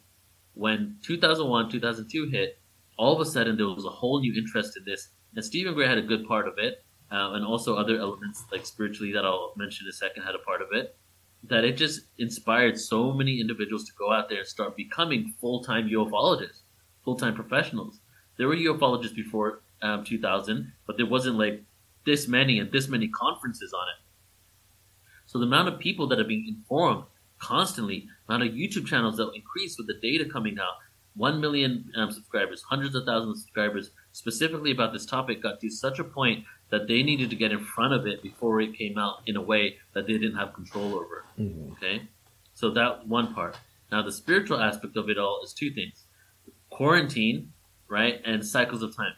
When 0.55 0.97
2001, 1.02 1.71
2002 1.71 2.28
hit, 2.31 2.59
all 2.97 3.14
of 3.14 3.21
a 3.21 3.31
sudden 3.31 3.57
there 3.57 3.67
was 3.67 3.85
a 3.85 3.90
whole 3.90 4.21
new 4.21 4.35
interest 4.37 4.76
in 4.76 4.85
this, 4.85 5.09
and 5.35 5.44
Steven 5.44 5.75
Greer 5.75 5.88
had 5.88 5.99
a 5.99 6.03
good 6.03 6.27
part 6.27 6.49
of 6.49 6.55
it, 6.59 6.85
uh, 7.11 7.33
and 7.33 7.44
also 7.44 7.77
other 7.77 7.99
elements 7.99 8.44
like 8.51 8.66
spiritually 8.66 9.12
that 9.12 9.25
I'll 9.25 9.53
mention 9.57 9.87
in 9.87 9.90
a 9.90 9.92
second 9.92 10.25
had 10.25 10.35
a 10.35 10.38
part 10.38 10.61
of 10.61 10.68
it. 10.72 10.96
That 11.44 11.64
it 11.64 11.77
just 11.77 12.03
inspired 12.18 12.79
so 12.79 13.12
many 13.12 13.40
individuals 13.40 13.85
to 13.85 13.92
go 13.98 14.12
out 14.12 14.29
there 14.29 14.38
and 14.38 14.46
start 14.46 14.77
becoming 14.77 15.35
full 15.40 15.62
time 15.62 15.88
ufologists, 15.88 16.62
full 17.05 17.16
time 17.16 17.35
professionals. 17.35 18.01
There 18.37 18.48
were 18.48 18.57
ufologists 18.57 19.14
before 19.14 19.61
um, 19.83 20.05
2000, 20.05 20.72
but 20.87 20.96
there 20.96 21.07
wasn't 21.07 21.37
like 21.37 21.62
this 22.05 22.27
many 22.27 22.59
and 22.59 22.72
this 22.72 22.88
many 22.88 23.09
conferences 23.09 23.72
on 23.72 23.87
it. 23.88 24.03
So 25.27 25.38
the 25.38 25.46
amount 25.46 25.68
of 25.68 25.79
people 25.79 26.09
that 26.09 26.18
are 26.18 26.24
being 26.24 26.46
informed 26.48 27.05
constantly, 27.38 28.09
amount 28.29 28.48
of 28.48 28.55
YouTube 28.55 28.87
channels 28.87 29.16
that 29.16 29.27
will 29.27 29.33
increase 29.33 29.77
with 29.79 29.87
the 29.87 29.98
data 30.01 30.29
coming 30.29 30.59
out, 30.59 30.74
1 31.16 31.40
million 31.40 31.90
um, 31.96 32.11
subscribers, 32.11 32.62
hundreds 32.62 32.94
of 32.94 33.05
thousands 33.05 33.38
of 33.38 33.42
subscribers, 33.42 33.90
specifically 34.12 34.70
about 34.70 34.92
this 34.92 35.05
topic, 35.05 35.42
got 35.42 35.61
to 35.61 35.68
such 35.68 35.98
a 35.98 36.05
point 36.05 36.44
that 36.70 36.87
they 36.87 37.02
needed 37.02 37.31
to 37.31 37.37
get 37.37 37.52
in 37.52 37.61
front 37.61 37.94
of 37.94 38.07
it 38.07 38.22
before 38.22 38.61
it 38.61 38.76
came 38.76 38.98
out 38.98 39.22
in 39.26 39.37
a 39.37 39.42
way 39.42 39.76
that 39.94 40.07
they 40.07 40.14
didn't 40.14 40.37
have 40.37 40.52
control 40.52 40.94
over. 40.94 41.24
Mm-hmm. 41.38 41.72
Okay? 41.72 42.02
So 42.54 42.70
that 42.70 43.07
one 43.07 43.35
part. 43.35 43.57
Now, 43.90 44.02
the 44.02 44.12
spiritual 44.12 44.61
aspect 44.61 44.96
of 44.96 45.09
it 45.09 45.18
all 45.18 45.40
is 45.44 45.52
two 45.52 45.70
things 45.70 46.04
quarantine, 46.70 47.52
right, 47.88 48.20
and 48.24 48.44
cycles 48.44 48.83
of 48.83 48.94
time. 48.94 49.14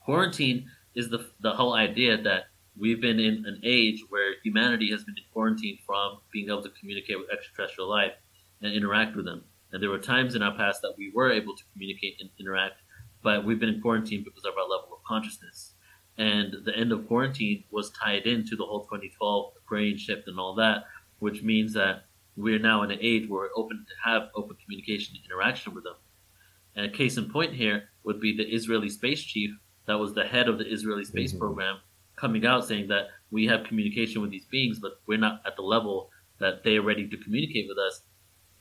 Quarantine 0.00 0.66
is 0.94 1.08
the, 1.08 1.26
the 1.40 1.52
whole 1.52 1.74
idea 1.74 2.20
that 2.20 2.44
we've 2.78 3.00
been 3.00 3.18
in 3.18 3.44
an 3.46 3.60
age 3.64 4.02
where 4.08 4.34
humanity 4.42 4.90
has 4.90 5.04
been 5.04 5.14
in 5.16 5.24
quarantine 5.32 5.78
from 5.86 6.18
being 6.32 6.48
able 6.48 6.62
to 6.62 6.70
communicate 6.70 7.18
with 7.18 7.30
extraterrestrial 7.30 7.88
life 7.88 8.12
and 8.60 8.74
interact 8.74 9.16
with 9.16 9.24
them. 9.24 9.44
And 9.72 9.82
there 9.82 9.90
were 9.90 9.98
times 9.98 10.34
in 10.34 10.42
our 10.42 10.54
past 10.54 10.82
that 10.82 10.94
we 10.98 11.10
were 11.14 11.30
able 11.32 11.56
to 11.56 11.62
communicate 11.72 12.16
and 12.20 12.28
interact, 12.38 12.76
but 13.22 13.44
we've 13.44 13.58
been 13.58 13.70
in 13.70 13.80
quarantine 13.80 14.22
because 14.24 14.44
of 14.44 14.54
our 14.56 14.68
level 14.68 14.88
of 14.92 15.02
consciousness. 15.06 15.71
And 16.18 16.56
the 16.64 16.76
end 16.76 16.92
of 16.92 17.06
quarantine 17.08 17.64
was 17.70 17.90
tied 17.90 18.26
into 18.26 18.54
the 18.56 18.64
whole 18.64 18.82
2012 18.82 19.52
Aquarian 19.64 19.96
shift 19.96 20.28
and 20.28 20.38
all 20.38 20.54
that, 20.56 20.84
which 21.18 21.42
means 21.42 21.72
that 21.74 22.04
we're 22.36 22.58
now 22.58 22.82
in 22.82 22.90
an 22.90 22.98
age 23.00 23.28
where 23.28 23.42
we're 23.42 23.62
open 23.62 23.84
to 23.88 24.10
have 24.10 24.28
open 24.34 24.56
communication 24.62 25.16
and 25.16 25.24
interaction 25.24 25.74
with 25.74 25.84
them. 25.84 25.96
And 26.76 26.86
a 26.86 26.90
case 26.90 27.16
in 27.16 27.30
point 27.30 27.54
here 27.54 27.88
would 28.04 28.20
be 28.20 28.36
the 28.36 28.44
Israeli 28.44 28.88
space 28.88 29.22
chief 29.22 29.50
that 29.86 29.98
was 29.98 30.14
the 30.14 30.24
head 30.24 30.48
of 30.48 30.58
the 30.58 30.70
Israeli 30.70 31.04
space 31.04 31.30
mm-hmm. 31.30 31.40
program 31.40 31.78
coming 32.16 32.46
out 32.46 32.66
saying 32.66 32.88
that 32.88 33.08
we 33.30 33.46
have 33.46 33.64
communication 33.64 34.22
with 34.22 34.30
these 34.30 34.44
beings, 34.46 34.78
but 34.78 35.00
we're 35.06 35.18
not 35.18 35.42
at 35.46 35.56
the 35.56 35.62
level 35.62 36.10
that 36.38 36.62
they're 36.62 36.82
ready 36.82 37.08
to 37.08 37.16
communicate 37.16 37.66
with 37.68 37.78
us. 37.78 38.02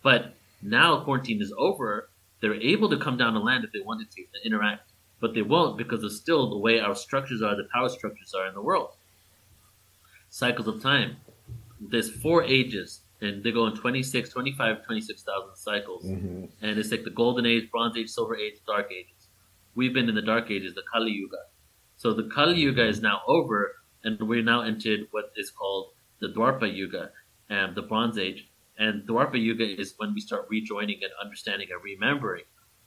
But 0.04 0.34
now 0.62 1.04
quarantine 1.04 1.42
is 1.42 1.54
over, 1.58 2.10
they're 2.42 2.56
able 2.56 2.90
to 2.90 2.98
come 2.98 3.18
down 3.18 3.34
to 3.34 3.40
land 3.40 3.64
if 3.64 3.72
they 3.72 3.82
wanted 3.82 4.10
to 4.12 4.22
and 4.22 4.46
interact, 4.46 4.91
but 5.22 5.34
they 5.34 5.44
won't 5.44 5.78
because 5.78 6.04
of 6.04 6.12
still 6.12 6.50
the 6.50 6.58
way 6.58 6.80
our 6.80 6.96
structures 6.96 7.42
are, 7.42 7.56
the 7.56 7.68
power 7.74 7.88
structures 7.88 8.34
are 8.34 8.48
in 8.48 8.54
the 8.54 8.62
world. 8.62 8.96
Cycles 10.30 10.68
of 10.68 10.82
time. 10.82 11.18
There's 11.80 12.10
four 12.10 12.44
ages, 12.44 13.02
and 13.22 13.44
they 13.44 13.52
go 13.52 13.68
in 13.68 13.76
26, 13.76 14.30
25, 14.30 14.84
26,000 14.84 15.56
cycles. 15.56 16.06
Mm-hmm. 16.06 16.46
And 16.62 16.80
it's 16.80 16.92
like 16.92 17.04
the 17.04 17.12
golden 17.12 17.46
age, 17.46 17.70
bronze 17.72 17.96
age, 17.98 18.10
silver 18.10 18.36
age, 18.36 18.56
dark 18.66 18.92
ages. 18.92 19.30
We've 19.76 19.94
been 19.94 20.10
in 20.10 20.16
the 20.16 20.22
dark 20.22 20.50
ages, 20.52 20.74
the 20.74 20.84
Kali 20.92 21.12
Yuga. 21.12 21.38
So 21.98 22.14
the 22.14 22.24
Kali 22.24 22.60
Yuga 22.60 22.88
is 22.88 23.02
now 23.02 23.22
over, 23.28 23.76
and 24.04 24.20
we're 24.20 24.44
now 24.44 24.62
entered 24.62 25.08
what 25.12 25.32
is 25.38 25.52
called 25.52 25.92
the 26.20 26.28
Dwapara 26.28 26.74
Yuga, 26.74 27.12
and 27.50 27.76
the 27.76 27.82
Bronze 27.82 28.18
Age. 28.18 28.48
And 28.78 29.08
Dwapara 29.08 29.42
Yuga 29.42 29.80
is 29.80 29.94
when 29.98 30.14
we 30.14 30.22
start 30.22 30.48
rejoining 30.50 31.00
and 31.04 31.12
understanding 31.22 31.68
and 31.72 31.84
remembering. 31.84 32.44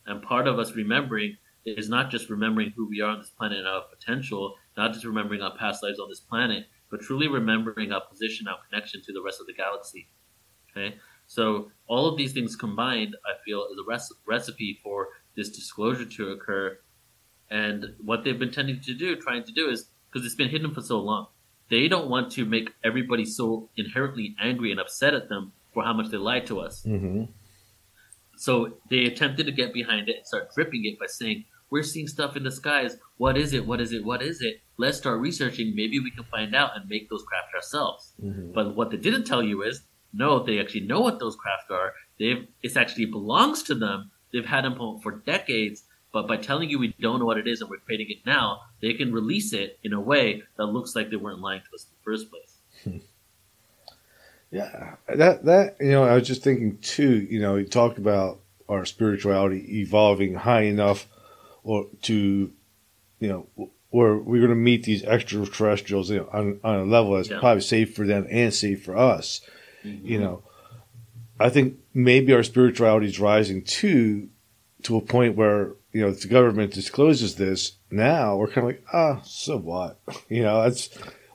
And 0.06 0.22
part 0.22 0.48
of 0.48 0.58
us 0.58 0.74
remembering 0.74 1.36
is 1.64 1.88
not 1.88 2.10
just 2.10 2.30
remembering 2.30 2.72
who 2.76 2.88
we 2.88 3.00
are 3.00 3.10
on 3.10 3.18
this 3.18 3.30
planet 3.30 3.58
and 3.58 3.66
our 3.66 3.82
potential, 3.82 4.54
not 4.76 4.92
just 4.92 5.04
remembering 5.04 5.40
our 5.40 5.56
past 5.56 5.82
lives 5.82 5.98
on 5.98 6.08
this 6.08 6.20
planet, 6.20 6.66
but 6.90 7.00
truly 7.00 7.28
remembering 7.28 7.92
our 7.92 8.02
position, 8.02 8.46
our 8.46 8.58
connection 8.68 9.02
to 9.02 9.12
the 9.12 9.22
rest 9.22 9.40
of 9.40 9.46
the 9.46 9.54
galaxy. 9.54 10.08
Okay, 10.70 10.96
so 11.26 11.70
all 11.86 12.06
of 12.06 12.16
these 12.16 12.32
things 12.32 12.56
combined, 12.56 13.16
I 13.24 13.42
feel, 13.44 13.66
is 13.72 13.78
a 13.78 14.10
recipe 14.26 14.80
for 14.82 15.08
this 15.36 15.50
disclosure 15.50 16.04
to 16.04 16.30
occur 16.30 16.78
and 17.50 17.94
what 18.02 18.24
they've 18.24 18.38
been 18.38 18.50
tending 18.50 18.80
to 18.80 18.94
do, 18.94 19.16
trying 19.16 19.44
to 19.44 19.52
do, 19.52 19.68
is 19.68 19.90
because 20.10 20.26
it's 20.26 20.34
been 20.34 20.48
hidden 20.48 20.72
for 20.72 20.80
so 20.80 21.00
long, 21.00 21.28
they 21.70 21.88
don't 21.88 22.08
want 22.08 22.32
to 22.32 22.44
make 22.44 22.70
everybody 22.82 23.24
so 23.24 23.70
inherently 23.76 24.34
angry 24.40 24.70
and 24.70 24.80
upset 24.80 25.14
at 25.14 25.28
them 25.28 25.52
for 25.72 25.82
how 25.82 25.92
much 25.92 26.10
they 26.10 26.16
lied 26.16 26.46
to 26.46 26.60
us. 26.60 26.84
Mm-hmm. 26.86 27.24
So 28.36 28.74
they 28.90 29.04
attempted 29.04 29.46
to 29.46 29.52
get 29.52 29.72
behind 29.72 30.08
it 30.08 30.16
and 30.16 30.26
start 30.26 30.52
dripping 30.54 30.84
it 30.84 30.98
by 30.98 31.06
saying, 31.06 31.44
"We're 31.74 31.90
seeing 31.92 32.08
stuff 32.08 32.36
in 32.36 32.44
the 32.44 32.50
skies. 32.60 32.92
What 33.16 33.36
is 33.36 33.52
it? 33.52 33.66
What 33.66 33.80
is 33.80 33.92
it? 33.92 34.04
What 34.04 34.22
is 34.22 34.40
it? 34.48 34.54
Let's 34.76 34.98
start 34.98 35.20
researching. 35.28 35.74
Maybe 35.74 35.98
we 36.00 36.10
can 36.10 36.24
find 36.24 36.54
out 36.54 36.70
and 36.76 36.88
make 36.88 37.10
those 37.10 37.24
craft 37.24 37.54
ourselves." 37.54 38.12
Mm-hmm. 38.22 38.52
But 38.52 38.76
what 38.76 38.90
they 38.90 39.00
didn't 39.06 39.24
tell 39.24 39.42
you 39.42 39.62
is, 39.62 39.82
no, 40.12 40.30
they 40.42 40.60
actually 40.60 40.86
know 40.92 41.00
what 41.00 41.18
those 41.18 41.36
craft 41.36 41.70
are. 41.70 41.94
They've 42.18 42.46
it 42.62 42.76
actually 42.76 43.06
belongs 43.06 43.62
to 43.64 43.74
them. 43.74 44.10
They've 44.32 44.52
had 44.54 44.64
them 44.64 44.76
for 45.02 45.12
decades 45.34 45.84
but 46.14 46.28
by 46.28 46.36
telling 46.36 46.70
you 46.70 46.78
we 46.78 46.94
don't 47.00 47.18
know 47.18 47.26
what 47.26 47.38
it 47.38 47.48
is 47.48 47.60
and 47.60 47.68
we're 47.68 47.78
creating 47.78 48.06
it 48.08 48.24
now, 48.24 48.60
they 48.80 48.94
can 48.94 49.12
release 49.12 49.52
it 49.52 49.80
in 49.82 49.92
a 49.92 50.00
way 50.00 50.44
that 50.56 50.66
looks 50.66 50.94
like 50.94 51.10
they 51.10 51.16
weren't 51.16 51.40
lying 51.40 51.60
to 51.62 51.74
us 51.74 51.86
in 51.86 51.90
the 51.90 52.04
first 52.04 52.30
place. 52.30 53.02
Yeah, 54.50 54.94
that 55.08 55.44
that 55.46 55.76
you 55.80 55.90
know, 55.90 56.04
I 56.04 56.14
was 56.14 56.28
just 56.28 56.44
thinking 56.44 56.78
too. 56.78 57.26
You 57.28 57.40
know, 57.40 57.56
you 57.56 57.66
talked 57.66 57.98
about 57.98 58.38
our 58.68 58.84
spirituality 58.84 59.80
evolving 59.80 60.34
high 60.34 60.62
enough, 60.62 61.08
or 61.64 61.86
to, 62.02 62.52
you 63.18 63.28
know, 63.28 63.70
where 63.90 64.16
we're 64.16 64.40
going 64.40 64.50
to 64.50 64.56
meet 64.56 64.84
these 64.84 65.04
extraterrestrials 65.04 66.10
you 66.10 66.18
know, 66.18 66.28
on 66.32 66.60
on 66.62 66.80
a 66.80 66.84
level 66.84 67.16
that's 67.16 67.30
yeah. 67.30 67.40
probably 67.40 67.62
safe 67.62 67.94
for 67.94 68.06
them 68.06 68.26
and 68.30 68.54
safe 68.54 68.84
for 68.84 68.96
us. 68.96 69.40
Mm-hmm. 69.84 70.06
You 70.06 70.20
know, 70.20 70.42
I 71.40 71.50
think 71.50 71.78
maybe 71.92 72.32
our 72.32 72.42
spirituality 72.42 73.06
is 73.06 73.18
rising 73.18 73.62
too, 73.62 74.28
to 74.84 74.96
a 74.96 75.00
point 75.00 75.36
where 75.36 75.72
you 75.94 76.00
know, 76.00 76.10
the 76.10 76.28
government 76.28 76.74
discloses 76.74 77.36
this 77.36 77.76
now, 77.90 78.36
we're 78.36 78.48
kind 78.48 78.58
of 78.58 78.64
like, 78.64 78.84
ah, 78.92 79.22
so 79.24 79.56
what? 79.56 79.98
You 80.28 80.42
know, 80.42 80.62
that's 80.64 80.90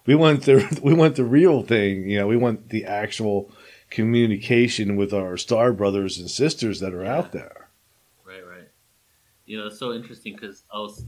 we 0.06 0.16
want 0.16 0.44
the 0.44 0.80
we 0.84 0.94
want 0.94 1.16
the 1.16 1.24
real 1.24 1.64
thing. 1.64 2.10
You 2.10 2.20
know, 2.20 2.28
we 2.28 2.38
want 2.38 2.70
the 2.70 2.86
actual 2.86 3.52
communication 3.90 4.96
with 4.98 5.14
our 5.14 5.38
star 5.38 5.72
brothers 5.72 6.20
and 6.20 6.30
sisters 6.30 6.82
that 6.82 6.94
are 6.94 7.04
Yeah. 7.04 7.18
out 7.18 7.32
there. 7.32 7.59
You 9.50 9.58
know, 9.58 9.66
it's 9.66 9.80
so 9.80 9.94
interesting 9.94 10.36
because 10.36 10.64
I 10.72 10.78
was 10.78 11.06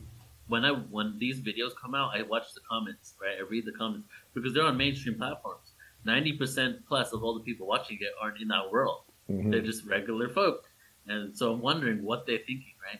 when 0.48 0.66
I 0.66 0.72
when 0.72 1.16
these 1.20 1.40
videos 1.40 1.76
come 1.80 1.94
out, 1.94 2.10
I 2.18 2.24
watch 2.24 2.56
the 2.56 2.62
comments. 2.68 3.14
Right, 3.22 3.36
I 3.38 3.48
read 3.48 3.66
the 3.66 3.72
comments 3.72 4.08
because 4.34 4.52
they're 4.56 4.64
on 4.64 4.78
mainstream 4.78 5.16
platforms. 5.16 5.74
Ninety 6.06 6.34
percent 6.34 6.84
plus 6.88 7.14
of 7.14 7.24
all 7.24 7.36
the 7.36 7.42
people 7.42 7.68
watching 7.68 8.00
it 8.02 8.10
aren't 8.20 8.42
in 8.42 8.48
that 8.48 8.72
world. 8.72 9.04
Mhm. 9.30 9.52
They're 9.52 9.62
just 9.62 9.86
regular 9.86 10.28
folk, 10.28 10.68
and 11.06 11.38
so 11.38 11.54
I'm 11.54 11.62
wondering 11.62 12.04
what 12.04 12.26
they're 12.26 12.40
thinking, 12.40 12.74
right? 12.84 13.00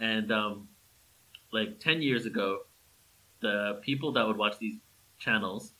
And 0.00 0.30
um, 0.30 0.68
like 1.50 1.80
ten 1.80 2.02
years 2.02 2.26
ago, 2.26 2.66
the 3.40 3.80
people 3.82 4.12
that 4.12 4.26
would 4.26 4.36
watch 4.36 4.58
these 4.58 4.76
channels 5.18 5.72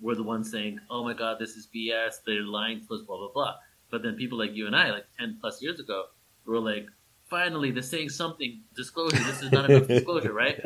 were 0.00 0.14
the 0.14 0.22
ones 0.22 0.50
saying, 0.50 0.80
"Oh 0.88 1.04
my 1.04 1.12
God, 1.12 1.38
this 1.38 1.56
is 1.56 1.66
BS. 1.66 2.22
They're 2.24 2.40
lying 2.42 2.80
to 2.86 2.94
us." 2.94 3.02
Blah 3.02 3.18
blah 3.18 3.32
blah. 3.34 3.56
But 3.90 4.02
then 4.02 4.16
people 4.16 4.38
like 4.38 4.54
you 4.54 4.66
and 4.66 4.74
I, 4.74 4.92
like 4.92 5.04
ten 5.18 5.36
plus 5.42 5.60
years 5.60 5.78
ago, 5.78 6.06
were 6.46 6.58
like, 6.58 6.88
"Finally, 7.28 7.70
they're 7.70 7.82
saying 7.82 8.10
something. 8.10 8.62
Disclosure. 8.74 9.22
This 9.24 9.42
is 9.42 9.52
not 9.52 9.70
enough 9.70 9.88
disclosure, 9.88 10.32
right?" 10.44 10.60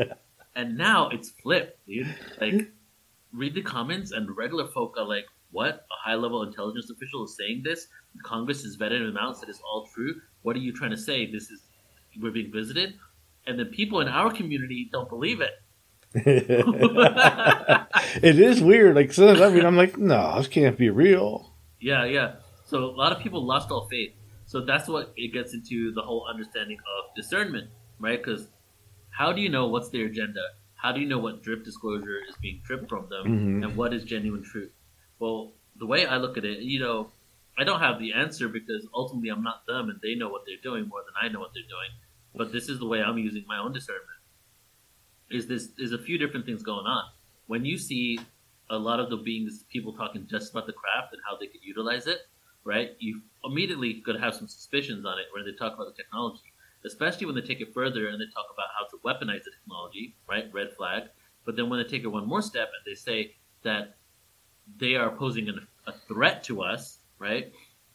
And 0.54 0.76
now 0.76 1.08
it's 1.10 1.30
flipped, 1.30 1.86
dude. 1.86 2.14
Like, 2.40 2.70
read 3.32 3.54
the 3.54 3.62
comments, 3.62 4.12
and 4.12 4.36
regular 4.36 4.66
folk 4.66 4.96
are 4.98 5.06
like, 5.06 5.26
"What? 5.50 5.86
A 5.90 6.08
high-level 6.08 6.42
intelligence 6.42 6.90
official 6.90 7.24
is 7.24 7.36
saying 7.36 7.62
this? 7.64 7.88
Congress 8.24 8.62
has 8.62 8.76
vetted 8.76 9.06
and 9.06 9.16
out, 9.18 9.38
said 9.38 9.48
it's 9.48 9.60
all 9.60 9.86
true. 9.94 10.20
What 10.42 10.56
are 10.56 10.60
you 10.60 10.72
trying 10.72 10.90
to 10.90 10.96
say? 10.96 11.30
This 11.30 11.50
is 11.50 11.62
we're 12.20 12.32
being 12.32 12.52
visited." 12.52 12.94
And 13.46 13.58
the 13.58 13.64
people 13.64 14.00
in 14.00 14.08
our 14.08 14.30
community 14.30 14.90
don't 14.92 15.08
believe 15.08 15.40
it. 15.40 15.52
it 16.14 16.64
is 18.38 18.62
weird. 18.62 18.96
Like 18.96 19.12
sometimes 19.12 19.40
I 19.40 19.50
mean, 19.50 19.66
I'm 19.66 19.76
like, 19.76 19.98
no, 19.98 20.38
this 20.38 20.48
can't 20.48 20.78
be 20.78 20.90
real. 20.90 21.52
Yeah, 21.80 22.04
yeah. 22.06 22.36
So 22.64 22.78
a 22.78 22.86
lot 22.86 23.12
of 23.12 23.20
people 23.20 23.44
lost 23.44 23.70
all 23.70 23.86
faith. 23.88 24.14
So 24.48 24.62
that's 24.62 24.88
what 24.88 25.12
it 25.14 25.34
gets 25.34 25.52
into 25.52 25.92
the 25.92 26.00
whole 26.00 26.26
understanding 26.26 26.78
of 26.78 27.14
discernment, 27.14 27.68
right? 28.00 28.18
Because 28.18 28.48
how 29.10 29.30
do 29.30 29.42
you 29.42 29.50
know 29.50 29.68
what's 29.68 29.90
their 29.90 30.06
agenda? 30.06 30.40
How 30.74 30.90
do 30.90 31.00
you 31.00 31.06
know 31.06 31.18
what 31.18 31.42
drip 31.42 31.64
disclosure 31.64 32.18
is 32.26 32.34
being 32.40 32.62
dripped 32.64 32.88
from 32.88 33.10
them, 33.10 33.26
Mhm. 33.26 33.64
and 33.64 33.76
what 33.76 33.92
is 33.92 34.04
genuine 34.04 34.42
truth? 34.42 34.72
Well, 35.18 35.52
the 35.76 35.84
way 35.84 36.06
I 36.06 36.16
look 36.16 36.38
at 36.38 36.46
it, 36.46 36.60
you 36.60 36.80
know, 36.80 37.12
I 37.58 37.64
don't 37.64 37.80
have 37.80 37.98
the 37.98 38.14
answer 38.14 38.48
because 38.48 38.88
ultimately 38.94 39.28
I'm 39.28 39.42
not 39.42 39.66
them, 39.66 39.90
and 39.90 40.00
they 40.00 40.14
know 40.14 40.30
what 40.30 40.46
they're 40.46 40.62
doing 40.62 40.88
more 40.88 41.04
than 41.04 41.14
I 41.20 41.28
know 41.28 41.40
what 41.40 41.52
they're 41.52 41.74
doing. 41.76 41.90
But 42.34 42.50
this 42.50 42.70
is 42.70 42.78
the 42.78 42.86
way 42.86 43.02
I'm 43.02 43.18
using 43.18 43.44
my 43.46 43.58
own 43.58 43.72
discernment. 43.74 44.20
Is 45.28 45.46
this 45.46 45.72
is 45.76 45.92
a 45.92 45.98
few 45.98 46.16
different 46.16 46.46
things 46.46 46.62
going 46.62 46.86
on? 46.86 47.10
When 47.48 47.66
you 47.66 47.76
see 47.76 48.18
a 48.70 48.78
lot 48.78 48.98
of 48.98 49.10
the 49.10 49.18
beings, 49.18 49.64
people 49.64 49.92
talking 49.92 50.26
just 50.26 50.52
about 50.52 50.66
the 50.66 50.72
craft 50.72 51.12
and 51.12 51.20
how 51.28 51.36
they 51.36 51.48
could 51.48 51.62
utilize 51.62 52.06
it, 52.06 52.20
right? 52.64 52.96
You 52.98 53.22
immediately 53.44 54.02
going 54.04 54.18
to 54.18 54.24
have 54.24 54.34
some 54.34 54.48
suspicions 54.48 55.04
on 55.04 55.18
it 55.18 55.26
when 55.32 55.44
they 55.44 55.52
talk 55.52 55.74
about 55.74 55.86
the 55.86 56.02
technology, 56.02 56.52
especially 56.84 57.26
when 57.26 57.34
they 57.34 57.40
take 57.40 57.60
it 57.60 57.72
further 57.72 58.08
and 58.08 58.20
they 58.20 58.26
talk 58.34 58.46
about 58.52 58.68
how 58.76 58.86
to 58.86 58.96
weaponize 59.04 59.44
the 59.44 59.50
technology, 59.50 60.16
right? 60.28 60.50
Red 60.52 60.72
flag. 60.76 61.04
But 61.44 61.56
then 61.56 61.68
when 61.68 61.82
they 61.82 61.88
take 61.88 62.04
it 62.04 62.08
one 62.08 62.26
more 62.26 62.42
step 62.42 62.68
and 62.68 62.84
they 62.90 62.94
say 62.94 63.34
that 63.62 63.96
they 64.76 64.96
are 64.96 65.10
posing 65.10 65.48
an, 65.48 65.66
a 65.86 65.92
threat 66.06 66.44
to 66.44 66.62
us, 66.62 66.98
right? 67.18 67.52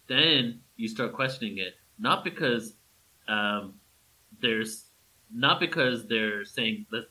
Then 0.07 0.61
you 0.75 0.87
start 0.87 1.13
questioning 1.13 1.59
it, 1.59 1.75
not 1.99 2.23
because 2.23 2.73
um, 3.27 3.75
there's 4.41 4.85
not 5.33 5.59
because 5.59 6.07
they're 6.07 6.45
saying 6.45 6.85
that 6.91 7.05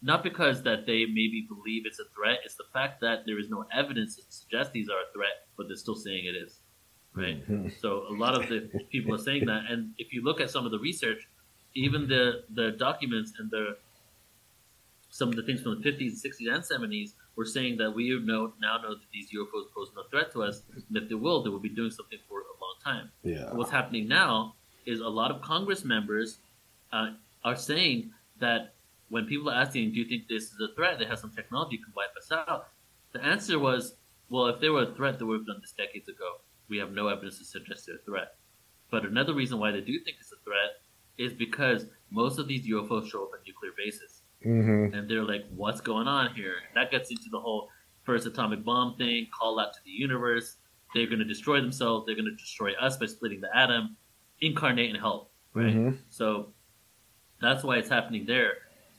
not 0.00 0.22
because 0.22 0.62
that 0.62 0.86
they 0.86 1.06
maybe 1.06 1.46
believe 1.48 1.82
it's 1.84 1.98
a 1.98 2.04
threat. 2.14 2.38
It's 2.44 2.54
the 2.54 2.64
fact 2.72 3.00
that 3.00 3.26
there 3.26 3.38
is 3.38 3.50
no 3.50 3.64
evidence 3.72 4.16
to 4.16 4.22
suggest 4.28 4.72
these 4.72 4.88
are 4.88 4.98
a 4.98 5.12
threat, 5.12 5.48
but 5.56 5.66
they're 5.66 5.76
still 5.76 5.96
saying 5.96 6.24
it 6.24 6.36
is. 6.36 6.57
Right. 7.18 7.42
So 7.80 8.04
a 8.08 8.14
lot 8.24 8.34
of 8.40 8.48
the 8.48 8.60
people 8.90 9.14
are 9.14 9.24
saying 9.28 9.46
that, 9.46 9.62
and 9.70 9.92
if 9.98 10.12
you 10.12 10.22
look 10.22 10.40
at 10.40 10.50
some 10.50 10.64
of 10.64 10.72
the 10.72 10.78
research, 10.78 11.28
even 11.74 12.08
the 12.08 12.44
the 12.54 12.72
documents 12.72 13.32
and 13.38 13.50
the 13.50 13.76
some 15.10 15.28
of 15.30 15.36
the 15.36 15.42
things 15.42 15.60
from 15.62 15.80
the 15.80 15.90
50s, 15.90 16.12
60s, 16.24 16.46
and 16.54 16.62
70s 16.62 17.14
were 17.36 17.44
saying 17.44 17.78
that 17.78 17.90
we 17.90 18.04
know 18.30 18.52
now 18.60 18.78
know 18.82 18.90
that 18.90 19.10
these 19.12 19.28
UFOs 19.30 19.66
pose 19.74 19.90
no 19.96 20.02
threat 20.10 20.32
to 20.32 20.42
us, 20.42 20.62
and 20.74 20.96
if 20.96 21.08
they 21.08 21.14
will, 21.14 21.42
they 21.42 21.50
will 21.50 21.66
be 21.70 21.74
doing 21.80 21.90
something 21.90 22.18
for 22.28 22.40
a 22.40 22.54
long 22.64 22.76
time. 22.84 23.10
Yeah. 23.22 23.52
What's 23.54 23.70
happening 23.70 24.08
now 24.08 24.54
is 24.86 25.00
a 25.00 25.08
lot 25.08 25.30
of 25.30 25.42
Congress 25.42 25.84
members 25.84 26.38
uh, 26.92 27.10
are 27.44 27.56
saying 27.56 28.10
that 28.40 28.74
when 29.08 29.26
people 29.26 29.50
are 29.50 29.60
asking, 29.64 29.92
"Do 29.92 29.98
you 30.00 30.08
think 30.08 30.28
this 30.28 30.44
is 30.52 30.60
a 30.60 30.74
threat? 30.74 30.98
They 30.98 31.06
have 31.06 31.18
some 31.18 31.32
technology 31.40 31.78
could 31.78 31.94
wipe 31.94 32.14
us 32.16 32.30
out." 32.32 32.68
The 33.12 33.24
answer 33.24 33.58
was, 33.58 33.94
"Well, 34.30 34.46
if 34.46 34.60
they 34.60 34.68
were 34.68 34.82
a 34.82 34.94
threat, 34.94 35.18
they 35.18 35.24
would 35.24 35.40
have 35.40 35.46
done 35.46 35.60
this 35.60 35.72
decades 35.72 36.08
ago. 36.08 36.40
We 36.68 36.78
have 36.78 36.92
no 36.92 37.08
evidence 37.08 37.38
to 37.38 37.44
suggest 37.44 37.86
they're 37.86 37.96
a 37.96 37.98
threat." 37.98 38.36
But 38.90 39.04
another 39.04 39.34
reason 39.34 39.58
why 39.58 39.70
they 39.70 39.80
do 39.80 39.98
think 40.00 40.16
it's 40.20 40.32
a 40.32 40.36
threat 40.44 40.80
is 41.18 41.32
because 41.34 41.86
most 42.10 42.38
of 42.38 42.48
these 42.48 42.66
UFOs 42.66 43.10
show 43.10 43.24
up 43.24 43.30
at 43.34 43.46
nuclear 43.46 43.72
bases 43.76 44.22
hmm 44.42 44.94
and 44.94 45.08
they're 45.10 45.24
like, 45.24 45.44
"What's 45.50 45.80
going 45.80 46.06
on 46.06 46.34
here?" 46.34 46.54
That 46.74 46.90
gets 46.90 47.10
into 47.10 47.28
the 47.30 47.40
whole 47.40 47.68
first 48.04 48.26
atomic 48.26 48.64
bomb 48.64 48.96
thing, 48.96 49.28
call 49.38 49.58
out 49.60 49.72
to 49.74 49.80
the 49.84 49.90
universe. 49.90 50.56
They're 50.94 51.06
going 51.06 51.18
to 51.18 51.24
destroy 51.24 51.60
themselves. 51.60 52.06
They're 52.06 52.14
going 52.14 52.30
to 52.30 52.36
destroy 52.36 52.72
us 52.74 52.96
by 52.96 53.06
splitting 53.06 53.40
the 53.40 53.54
atom, 53.54 53.96
incarnate 54.40 54.88
and 54.90 54.98
help. 54.98 55.30
Right. 55.52 55.72
hmm 55.74 55.90
So 56.08 56.54
that's 57.40 57.62
why 57.64 57.76
it's 57.76 57.88
happening 57.88 58.26
there. 58.26 58.54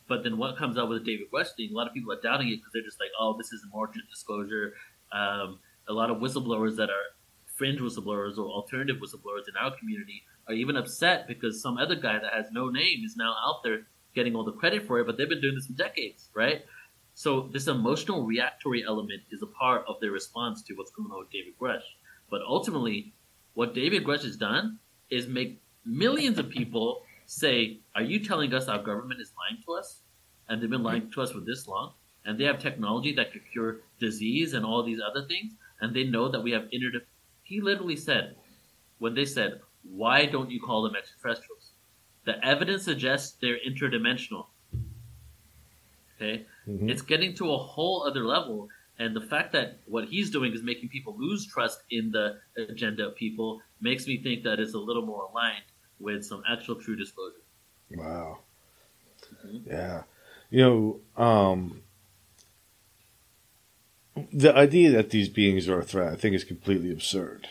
But 0.08 0.24
then 0.24 0.38
what 0.38 0.58
comes 0.58 0.78
out 0.78 0.90
with 0.90 1.06
David 1.06 1.28
West 1.32 1.56
thing? 1.58 1.70
A 1.72 1.76
lot 1.76 1.88
of 1.88 1.94
people 1.94 2.12
are 2.12 2.22
doubting 2.22 2.50
it 2.50 2.58
because 2.58 2.72
they're 2.74 2.84
just 2.84 3.00
like, 3.00 3.12
"Oh, 3.20 3.38
this 3.38 3.52
is 3.52 3.66
more 3.72 3.90
disclosure." 4.10 4.74
Um, 5.12 5.60
a 5.88 5.94
lot 5.94 6.10
of 6.10 6.18
whistleblowers 6.18 6.76
that 6.78 6.90
are 6.90 7.06
fringe 7.60 7.80
whistleblowers 7.80 8.38
or 8.38 8.50
alternative 8.50 8.96
whistleblowers 9.02 9.48
in 9.50 9.56
our 9.60 9.78
community 9.78 10.24
are 10.48 10.54
even 10.54 10.78
upset 10.78 11.28
because 11.28 11.62
some 11.62 11.78
other 11.78 11.96
guy 11.96 12.18
that 12.18 12.34
has 12.34 12.46
no 12.52 12.70
name 12.70 13.04
is 13.06 13.18
now 13.18 13.36
out 13.46 13.62
there 13.64 13.82
getting 14.16 14.34
all 14.36 14.46
the 14.46 14.54
credit 14.54 14.88
for 14.88 15.00
it, 15.00 15.06
but 15.06 15.18
they've 15.18 15.30
been 15.30 15.42
doing 15.42 15.56
this 15.56 15.68
for 15.68 15.74
decades, 15.74 16.30
right? 16.34 16.64
So 17.14 17.50
this 17.52 17.68
emotional 17.68 18.26
reactory 18.26 18.86
element 18.86 19.24
is 19.30 19.42
a 19.42 19.46
part 19.46 19.84
of 19.90 20.00
their 20.00 20.12
response 20.12 20.64
to 20.64 20.74
what's 20.74 20.92
going 20.92 21.12
on 21.12 21.20
with 21.20 21.32
David 21.32 21.54
Grusch. 21.60 21.84
But 22.30 22.42
ultimately, 22.48 23.14
what 23.56 23.74
David 23.74 24.06
Grusch 24.06 24.24
has 24.24 24.38
done 24.38 24.80
is 25.10 25.28
make 25.28 25.62
millions 25.86 26.40
of 26.40 26.50
people 26.50 27.04
say, 27.26 27.82
"Are 27.94 28.02
you 28.02 28.20
telling 28.24 28.54
us 28.54 28.70
our 28.70 28.82
government 28.82 29.20
is 29.20 29.34
lying 29.38 29.62
to 29.66 29.74
us?" 29.74 30.02
And 30.48 30.62
they've 30.62 30.70
been 30.70 30.90
lying 30.92 31.12
to 31.12 31.22
us 31.22 31.32
for 31.32 31.42
this 31.42 31.68
long, 31.68 31.94
and 32.24 32.40
they 32.40 32.46
have 32.46 32.60
technology 32.60 33.14
that 33.16 33.34
could 33.34 33.44
cure 33.52 33.82
disease 34.00 34.54
and 34.54 34.66
all 34.66 34.82
these 34.82 35.02
other 35.02 35.28
things, 35.28 35.54
and 35.82 35.94
they 35.94 36.06
know 36.06 36.30
that 36.30 36.42
we 36.42 36.52
have 36.52 36.70
inter. 36.72 37.02
He 37.50 37.62
literally 37.62 37.96
said, 37.96 38.36
when 39.00 39.16
they 39.16 39.26
said, 39.26 39.62
"Why 39.82 40.28
don't 40.28 40.52
you 40.52 40.60
call 40.62 40.84
them 40.84 40.96
extraterrestrials?" 40.96 41.72
The 42.26 42.36
evidence 42.46 42.84
suggests 42.84 43.38
they're 43.42 43.58
interdimensional. 43.68 44.46
Okay, 46.16 46.46
hmm 46.66 46.90
it's 46.90 47.02
getting 47.02 47.34
to 47.36 47.52
a 47.52 47.58
whole 47.58 48.04
other 48.08 48.24
level, 48.24 48.70
and 49.00 49.16
the 49.16 49.22
fact 49.34 49.52
that 49.54 49.80
what 49.88 50.06
he's 50.10 50.30
doing 50.30 50.54
is 50.54 50.62
making 50.62 50.90
people 50.90 51.18
lose 51.18 51.48
trust 51.48 51.80
in 51.90 52.12
the 52.12 52.40
agenda 52.58 53.08
of 53.08 53.16
people 53.16 53.62
makes 53.82 54.06
me 54.06 54.22
think 54.22 54.44
that 54.44 54.60
it's 54.60 54.76
a 54.76 54.84
little 54.90 55.06
more 55.12 55.24
aligned 55.32 55.66
with 56.00 56.24
some 56.24 56.44
actual 56.48 56.76
true 56.76 56.96
disclosure. 56.96 57.44
Wow. 57.92 58.40
Mhm. 59.44 59.66
Yeah. 59.66 60.04
You 60.52 60.60
know, 60.66 61.02
um, 61.24 61.82
the 64.32 64.56
idea 64.56 64.92
that 64.92 65.10
these 65.10 65.30
beings 65.30 65.68
are 65.68 65.80
a 65.80 65.84
threat, 65.84 66.14
I 66.14 66.16
think, 66.16 66.36
is 66.36 66.44
completely 66.44 66.92
absurd. 66.92 67.48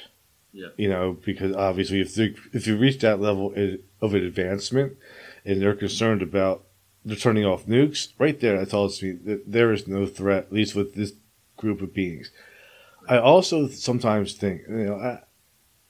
Yeah. 0.52 0.68
You 0.76 0.88
know, 0.88 1.18
because 1.24 1.54
obviously, 1.54 2.00
if 2.00 2.14
they, 2.14 2.34
if 2.52 2.66
you 2.66 2.76
reach 2.76 2.98
that 3.00 3.20
level 3.20 3.52
of 4.00 4.14
an 4.14 4.24
advancement, 4.24 4.96
and 5.44 5.60
they're 5.62 5.74
concerned 5.74 6.22
about 6.22 6.64
they're 7.04 7.16
turning 7.16 7.44
off 7.44 7.66
nukes, 7.66 8.08
right 8.18 8.38
there, 8.40 8.58
that 8.58 8.70
tells 8.70 9.02
me 9.02 9.12
that 9.12 9.50
there 9.50 9.72
is 9.72 9.86
no 9.86 10.06
threat, 10.06 10.44
at 10.44 10.52
least 10.52 10.74
with 10.74 10.94
this 10.94 11.12
group 11.56 11.80
of 11.80 11.94
beings. 11.94 12.30
I 13.08 13.18
also 13.18 13.68
sometimes 13.68 14.34
think, 14.34 14.62
you 14.68 14.84
know, 14.84 14.96
I, 14.96 15.22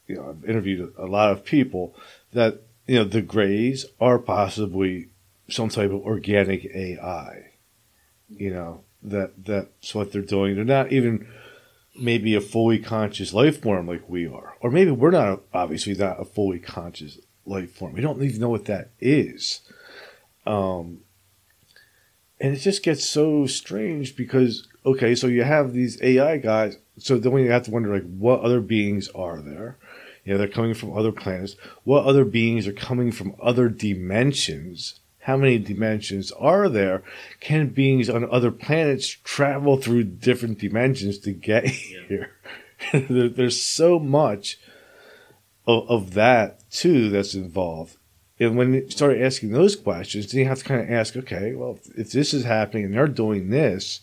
you 0.07 0.17
know, 0.17 0.31
I've 0.31 0.49
interviewed 0.49 0.93
a 0.97 1.07
lot 1.07 1.33
of 1.33 1.45
people 1.45 1.95
that 2.33 2.63
you 2.87 2.97
know 2.97 3.05
the 3.05 3.23
Greys 3.23 3.87
are 4.01 4.19
possibly 4.19 5.09
some 5.49 5.69
type 5.69 5.91
of 5.91 6.03
organic 6.03 6.65
AI. 6.75 7.51
You 8.29 8.51
know 8.51 8.85
that 9.11 9.45
that's 9.45 9.95
what 9.95 10.13
they're 10.13 10.23
doing. 10.23 10.55
They're 10.55 10.65
not 10.65 10.93
even 10.93 11.27
maybe 11.99 12.35
a 12.35 12.41
fully 12.41 12.79
conscious 12.79 13.33
life 13.33 13.61
form 13.61 13.87
like 13.87 14.09
we 14.09 14.27
are, 14.27 14.55
or 14.61 14.71
maybe 14.71 14.91
we're 14.91 15.11
not 15.11 15.43
obviously 15.53 15.95
not 15.95 16.21
a 16.21 16.25
fully 16.25 16.59
conscious 16.59 17.19
life 17.45 17.73
form. 17.73 17.95
We 17.95 18.01
don't 18.01 18.23
even 18.23 18.41
know 18.41 18.49
what 18.49 18.67
that 18.67 18.91
is. 19.01 19.61
Um, 20.47 21.01
and 22.41 22.55
it 22.55 22.61
just 22.61 22.83
gets 22.83 23.05
so 23.05 23.47
strange 23.47 24.17
because 24.17 24.69
okay, 24.87 25.15
so 25.15 25.27
you 25.27 25.43
have 25.43 25.73
these 25.73 26.01
AI 26.03 26.39
guys, 26.39 26.79
so 26.99 27.19
then 27.19 27.33
we 27.33 27.47
have 27.47 27.65
to 27.65 27.71
wonder 27.71 27.93
like 27.93 28.09
what 28.17 28.41
other 28.41 28.61
beings 28.61 29.09
are 29.09 29.41
there? 29.41 29.77
You 30.25 30.33
know, 30.33 30.39
they're 30.39 30.49
coming 30.49 30.75
from 30.75 30.97
other 30.97 31.13
planets. 31.13 31.57
What 31.85 32.05
other 32.05 32.25
beings 32.25 32.67
are 32.67 32.73
coming 32.73 33.13
from 33.13 33.35
other 33.43 33.69
dimensions? 33.69 35.01
How 35.29 35.37
many 35.37 35.59
dimensions 35.59 36.33
are 36.33 36.71
there? 36.71 37.03
Can 37.39 37.67
beings 37.67 38.09
on 38.09 38.27
other 38.31 38.51
planets 38.51 39.09
travel 39.09 39.77
through 39.77 40.05
different 40.05 40.59
dimensions 40.59 41.19
to 41.19 41.33
get 41.33 41.65
Yeah. 41.65 42.01
here? 42.09 42.31
there, 43.11 43.29
there's 43.29 43.61
so 43.61 43.99
much 43.99 44.59
of, 45.67 45.87
of 45.91 46.15
that 46.15 46.71
too 46.71 47.11
that's 47.11 47.35
involved. 47.35 47.99
And 48.41 48.57
when 48.57 48.73
you 48.73 48.89
start 48.89 49.19
asking 49.19 49.51
those 49.51 49.77
questions, 49.77 50.33
then 50.33 50.41
you 50.41 50.47
have 50.47 50.61
to 50.61 50.65
kind 50.65 50.81
of 50.81 50.91
ask, 50.91 51.15
okay, 51.15 51.55
well, 51.55 51.79
if 51.95 52.11
this 52.11 52.33
is 52.33 52.45
happening 52.45 52.87
and 52.87 52.95
they're 52.95 53.07
doing 53.07 53.51
this, 53.51 54.01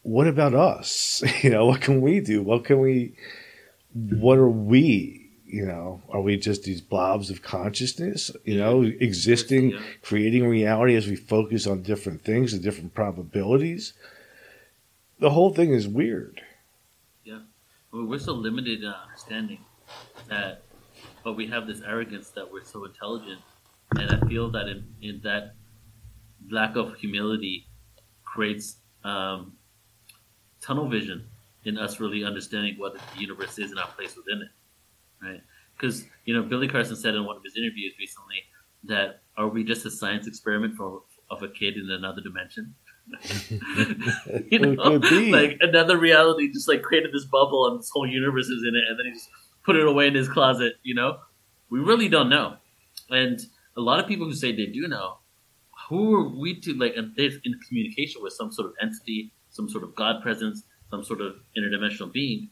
what 0.00 0.26
about 0.26 0.54
us? 0.54 1.22
You 1.42 1.50
know, 1.50 1.66
what 1.66 1.82
can 1.82 2.00
we 2.00 2.20
do? 2.20 2.40
What 2.40 2.64
can 2.64 2.80
we, 2.80 3.14
what 3.92 4.38
are 4.38 4.48
we? 4.48 5.23
You 5.54 5.66
know, 5.66 6.02
are 6.08 6.20
we 6.20 6.36
just 6.36 6.64
these 6.64 6.80
blobs 6.80 7.30
of 7.30 7.40
consciousness, 7.42 8.32
you 8.44 8.56
know, 8.58 8.82
existing, 8.82 9.70
Yeah. 9.70 9.82
creating 10.02 10.44
reality 10.48 10.96
as 10.96 11.06
we 11.06 11.14
focus 11.14 11.64
on 11.66 11.82
different 11.82 12.22
things 12.24 12.52
and 12.52 12.60
different 12.60 12.92
probabilities? 12.92 13.92
The 15.20 15.30
whole 15.30 15.54
thing 15.54 15.72
is 15.72 15.86
weird. 15.86 16.42
Well, 17.92 18.06
we're 18.06 18.18
so 18.18 18.32
limited 18.32 18.80
in 18.82 18.86
our 18.88 19.02
understanding 19.04 19.60
that, 20.28 20.62
but 21.22 21.34
we 21.34 21.46
have 21.46 21.68
this 21.68 21.80
arrogance 21.82 22.30
that 22.30 22.50
we're 22.52 22.64
so 22.64 22.84
intelligent, 22.84 23.40
and 23.96 24.10
I 24.10 24.18
feel 24.26 24.50
that 24.50 24.66
in, 24.66 24.84
in 25.00 25.20
that 25.22 25.54
lack 26.50 26.74
of 26.74 26.96
humility 26.96 27.68
creates 28.24 28.78
um, 29.04 29.52
tunnel 30.60 30.88
vision 30.88 31.28
in 31.64 31.78
us 31.78 32.00
really 32.00 32.24
understanding 32.24 32.74
what 32.76 32.94
the 32.94 33.20
universe 33.20 33.56
is 33.60 33.70
and 33.70 33.78
our 33.78 33.86
place 33.86 34.16
within 34.16 34.42
it, 34.42 34.48
right? 35.24 35.42
Because 35.76 36.04
you 36.24 36.34
know, 36.34 36.42
Billy 36.42 36.68
Carson 36.68 36.96
said 36.96 37.14
in 37.14 37.24
one 37.24 37.36
of 37.36 37.42
his 37.42 37.56
interviews 37.56 37.94
recently 37.98 38.36
that 38.84 39.22
are 39.36 39.48
we 39.48 39.64
just 39.64 39.84
a 39.86 39.90
science 39.90 40.26
experiment 40.26 40.76
for 40.76 41.02
of 41.30 41.42
a 41.42 41.48
kid 41.48 41.76
in 41.76 41.90
another 41.90 42.20
dimension? 42.20 42.74
you 43.50 44.58
know, 44.58 44.94
It 44.94 45.02
could 45.02 45.02
be. 45.02 45.32
like 45.32 45.58
another 45.60 45.98
reality 45.98 46.50
just 46.52 46.68
like 46.68 46.82
created 46.82 47.10
this 47.12 47.24
bubble 47.26 47.66
and 47.68 47.78
this 47.78 47.90
whole 47.92 48.06
universe 48.06 48.46
is 48.46 48.62
in 48.66 48.74
it, 48.74 48.84
and 48.88 48.98
then 48.98 49.06
he 49.06 49.12
just 49.12 49.28
put 49.64 49.76
it 49.76 49.86
away 49.86 50.06
in 50.06 50.14
his 50.14 50.28
closet. 50.28 50.74
You 50.82 50.94
know, 50.94 51.18
we 51.70 51.80
really 51.80 52.08
don't 52.08 52.28
know, 52.28 52.56
and 53.10 53.40
a 53.76 53.80
lot 53.80 54.00
of 54.00 54.06
people 54.06 54.26
who 54.26 54.34
say 54.34 54.52
they 54.52 54.66
do 54.66 54.88
know, 54.88 55.18
who 55.88 56.14
are 56.14 56.28
we 56.28 56.60
to 56.60 56.74
like? 56.74 56.94
And 56.96 57.12
they're 57.16 57.30
in 57.44 57.58
communication 57.68 58.22
with 58.22 58.32
some 58.32 58.50
sort 58.52 58.68
of 58.68 58.74
entity, 58.80 59.32
some 59.50 59.68
sort 59.68 59.84
of 59.84 59.94
God 59.94 60.22
presence, 60.22 60.62
some 60.90 61.04
sort 61.04 61.20
of 61.20 61.34
interdimensional 61.58 62.12
being. 62.12 62.48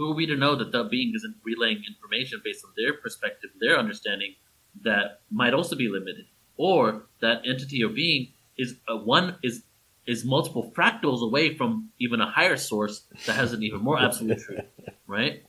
Who 0.00 0.12
are 0.12 0.14
we 0.14 0.24
to 0.28 0.34
know 0.34 0.56
that 0.56 0.72
that 0.72 0.90
being 0.90 1.12
isn't 1.14 1.36
relaying 1.44 1.84
information 1.86 2.40
based 2.42 2.64
on 2.64 2.70
their 2.74 2.94
perspective, 2.94 3.50
their 3.60 3.78
understanding 3.78 4.34
that 4.82 5.20
might 5.30 5.52
also 5.52 5.76
be 5.76 5.90
limited, 5.90 6.24
or 6.56 7.02
that 7.20 7.42
entity 7.44 7.84
or 7.84 7.90
being 7.90 8.32
is 8.56 8.76
a 8.88 8.96
one 8.96 9.36
is 9.42 9.62
is 10.06 10.24
multiple 10.24 10.72
fractals 10.74 11.20
away 11.20 11.54
from 11.54 11.90
even 11.98 12.22
a 12.22 12.30
higher 12.30 12.56
source 12.56 13.02
that 13.26 13.36
has 13.36 13.52
an 13.52 13.62
even 13.62 13.80
more 13.80 14.00
absolute 14.00 14.38
truth, 14.38 14.64
right? 15.06 15.44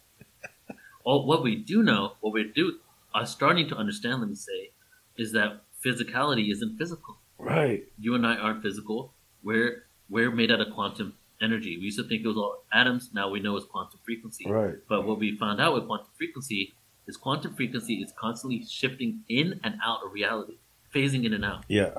All 1.05 1.25
what 1.25 1.43
we 1.43 1.55
do 1.55 1.81
know, 1.81 2.17
what 2.19 2.33
we 2.33 2.51
do 2.53 2.77
are 3.15 3.25
starting 3.25 3.69
to 3.69 3.75
understand, 3.77 4.19
let 4.19 4.27
me 4.27 4.35
say, 4.35 4.71
is 5.15 5.31
that 5.31 5.61
physicality 5.81 6.51
isn't 6.51 6.77
physical. 6.77 7.19
Right. 7.37 7.85
You 7.97 8.15
and 8.15 8.27
I 8.27 8.35
aren't 8.35 8.63
physical. 8.63 9.13
We're 9.43 9.85
we're 10.09 10.29
made 10.29 10.51
out 10.51 10.59
of 10.59 10.73
quantum 10.73 11.13
energy. 11.41 11.77
We 11.77 11.85
used 11.85 11.97
to 11.97 12.03
think 12.03 12.23
it 12.23 12.27
was 12.27 12.37
all 12.37 12.63
atoms. 12.73 13.09
Now 13.13 13.29
we 13.29 13.39
know 13.39 13.55
it's 13.57 13.65
quantum 13.65 13.99
frequency. 14.03 14.49
Right. 14.49 14.75
But 14.87 15.05
what 15.05 15.19
we 15.19 15.37
found 15.37 15.59
out 15.61 15.73
with 15.73 15.87
quantum 15.87 16.11
frequency 16.17 16.73
is 17.07 17.17
quantum 17.17 17.55
frequency 17.55 17.95
is 17.95 18.13
constantly 18.19 18.65
shifting 18.65 19.21
in 19.27 19.59
and 19.63 19.75
out 19.83 19.99
of 20.05 20.13
reality, 20.13 20.57
phasing 20.93 21.25
in 21.25 21.33
and 21.33 21.43
out. 21.43 21.65
Yeah. 21.67 21.93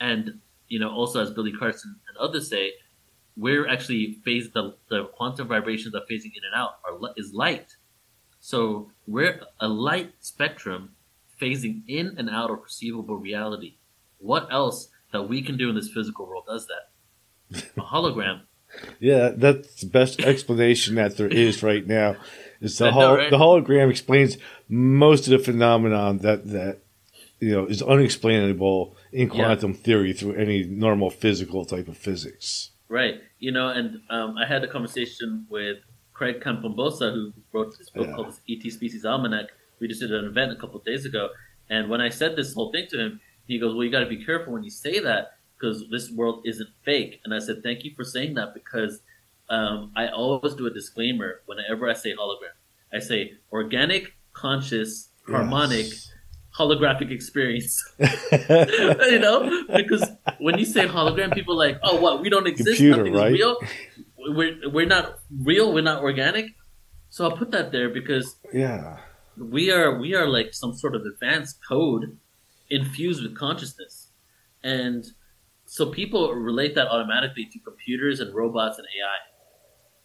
And 0.00 0.40
you 0.68 0.78
know, 0.78 0.90
also 0.90 1.22
as 1.22 1.30
Billy 1.30 1.52
Carson 1.52 1.96
and 2.08 2.16
others 2.16 2.48
say, 2.48 2.72
we're 3.36 3.68
actually 3.68 4.18
phase 4.24 4.50
the 4.50 4.76
the 4.88 5.04
quantum 5.04 5.48
vibrations 5.48 5.94
are 5.94 6.02
phasing 6.10 6.32
in 6.36 6.44
and 6.44 6.54
out 6.54 6.78
are 6.84 7.12
is 7.16 7.32
light. 7.32 7.76
So 8.40 8.90
we're 9.06 9.40
a 9.60 9.68
light 9.68 10.14
spectrum 10.20 10.90
phasing 11.40 11.82
in 11.86 12.14
and 12.18 12.30
out 12.30 12.50
of 12.50 12.62
perceivable 12.62 13.16
reality. 13.16 13.76
What 14.18 14.48
else 14.50 14.88
that 15.12 15.22
we 15.22 15.42
can 15.42 15.56
do 15.56 15.68
in 15.68 15.74
this 15.74 15.90
physical 15.90 16.26
world 16.26 16.44
does 16.46 16.66
that? 16.66 17.62
A 17.76 17.82
hologram. 17.82 18.42
Yeah, 18.98 19.30
that's 19.36 19.80
the 19.80 19.86
best 19.86 20.20
explanation 20.20 20.94
that 20.96 21.16
there 21.16 21.28
is 21.28 21.62
right 21.62 21.86
now. 21.86 22.16
Is 22.60 22.78
the 22.78 22.92
hol- 22.92 23.16
right? 23.16 23.30
the 23.30 23.38
hologram 23.38 23.90
explains 23.90 24.36
most 24.68 25.26
of 25.26 25.30
the 25.32 25.38
phenomenon 25.38 26.18
that 26.18 26.46
that 26.48 26.78
you 27.40 27.50
know 27.52 27.66
is 27.66 27.82
unexplainable 27.82 28.96
in 29.12 29.28
Yeah. 29.28 29.34
quantum 29.34 29.74
theory 29.74 30.12
through 30.12 30.34
any 30.34 30.64
normal 30.64 31.10
physical 31.10 31.64
type 31.64 31.88
of 31.88 31.96
physics. 31.96 32.70
Right. 32.88 33.20
You 33.38 33.52
know, 33.52 33.68
and 33.68 34.00
um, 34.10 34.36
I 34.36 34.46
had 34.46 34.62
a 34.64 34.68
conversation 34.68 35.46
with 35.48 35.78
Craig 36.12 36.40
Campobasso, 36.40 37.12
who 37.14 37.32
wrote 37.52 37.76
this 37.78 37.88
book 37.90 38.06
Yeah. 38.08 38.14
called 38.14 38.34
ET 38.48 38.70
Species 38.70 39.04
Almanac. 39.04 39.46
We 39.80 39.88
just 39.88 40.00
did 40.00 40.12
an 40.12 40.26
event 40.26 40.52
a 40.52 40.56
couple 40.56 40.78
of 40.78 40.84
days 40.84 41.04
ago. 41.06 41.30
And 41.70 41.88
when 41.88 42.00
I 42.00 42.10
said 42.10 42.36
this 42.36 42.52
whole 42.52 42.70
thing 42.72 42.86
to 42.90 42.98
him, 43.00 43.20
he 43.46 43.58
goes, 43.58 43.74
Well, 43.74 43.84
you 43.84 43.90
got 43.90 44.00
to 44.00 44.06
be 44.06 44.22
careful 44.24 44.52
when 44.52 44.62
you 44.64 44.70
say 44.70 44.98
that 45.00 45.32
because 45.60 45.84
this 45.90 46.10
world 46.10 46.42
isn't 46.46 46.68
fake. 46.84 47.20
And 47.24 47.34
I 47.34 47.38
said, 47.38 47.62
Thank 47.62 47.84
you 47.84 47.92
for 47.94 48.04
saying 48.04 48.34
that 48.34 48.54
because 48.54 49.00
um, 49.48 49.92
I 49.96 50.08
always 50.08 50.54
do 50.54 50.66
a 50.66 50.70
disclaimer 50.70 51.40
whenever 51.46 51.88
I 51.88 51.92
say 51.94 52.14
hologram. 52.14 52.54
I 52.92 52.98
say 53.00 53.32
organic, 53.52 54.14
conscious, 54.32 55.10
harmonic, 55.28 55.86
Yes. 55.86 56.12
holographic 56.58 57.10
experience. 57.10 57.82
you 57.98 59.18
know, 59.18 59.64
because 59.74 60.08
when 60.38 60.58
you 60.58 60.64
say 60.64 60.86
hologram, 60.86 61.32
people 61.34 61.54
are 61.54 61.66
like, 61.68 61.78
oh, 61.82 62.00
what? 62.00 62.20
We 62.22 62.30
don't 62.30 62.46
exist. 62.46 62.78
Computer, 62.78 62.98
Nothing 62.98 63.14
right? 63.14 63.32
is 63.32 63.38
real. 63.38 63.56
We're 64.18 64.70
we're 64.70 64.86
not 64.86 65.18
real. 65.42 65.72
We're 65.72 65.82
not 65.82 66.02
organic. 66.02 66.46
So 67.08 67.24
I'll 67.24 67.36
put 67.36 67.50
that 67.52 67.72
there 67.72 67.88
because 67.90 68.36
Yeah. 68.52 68.98
we 69.36 69.70
are 69.72 69.98
we 69.98 70.14
are 70.14 70.28
like 70.28 70.54
some 70.54 70.74
sort 70.76 70.94
of 70.94 71.02
advanced 71.04 71.58
code 71.68 72.16
infused 72.68 73.22
with 73.22 73.36
consciousness, 73.36 74.10
and 74.62 75.04
so 75.72 75.86
people 75.86 76.34
relate 76.34 76.74
that 76.74 76.88
automatically 76.88 77.44
to 77.46 77.58
computers 77.60 78.18
and 78.18 78.34
robots 78.34 78.76
and 78.78 78.88
AI, 78.88 79.18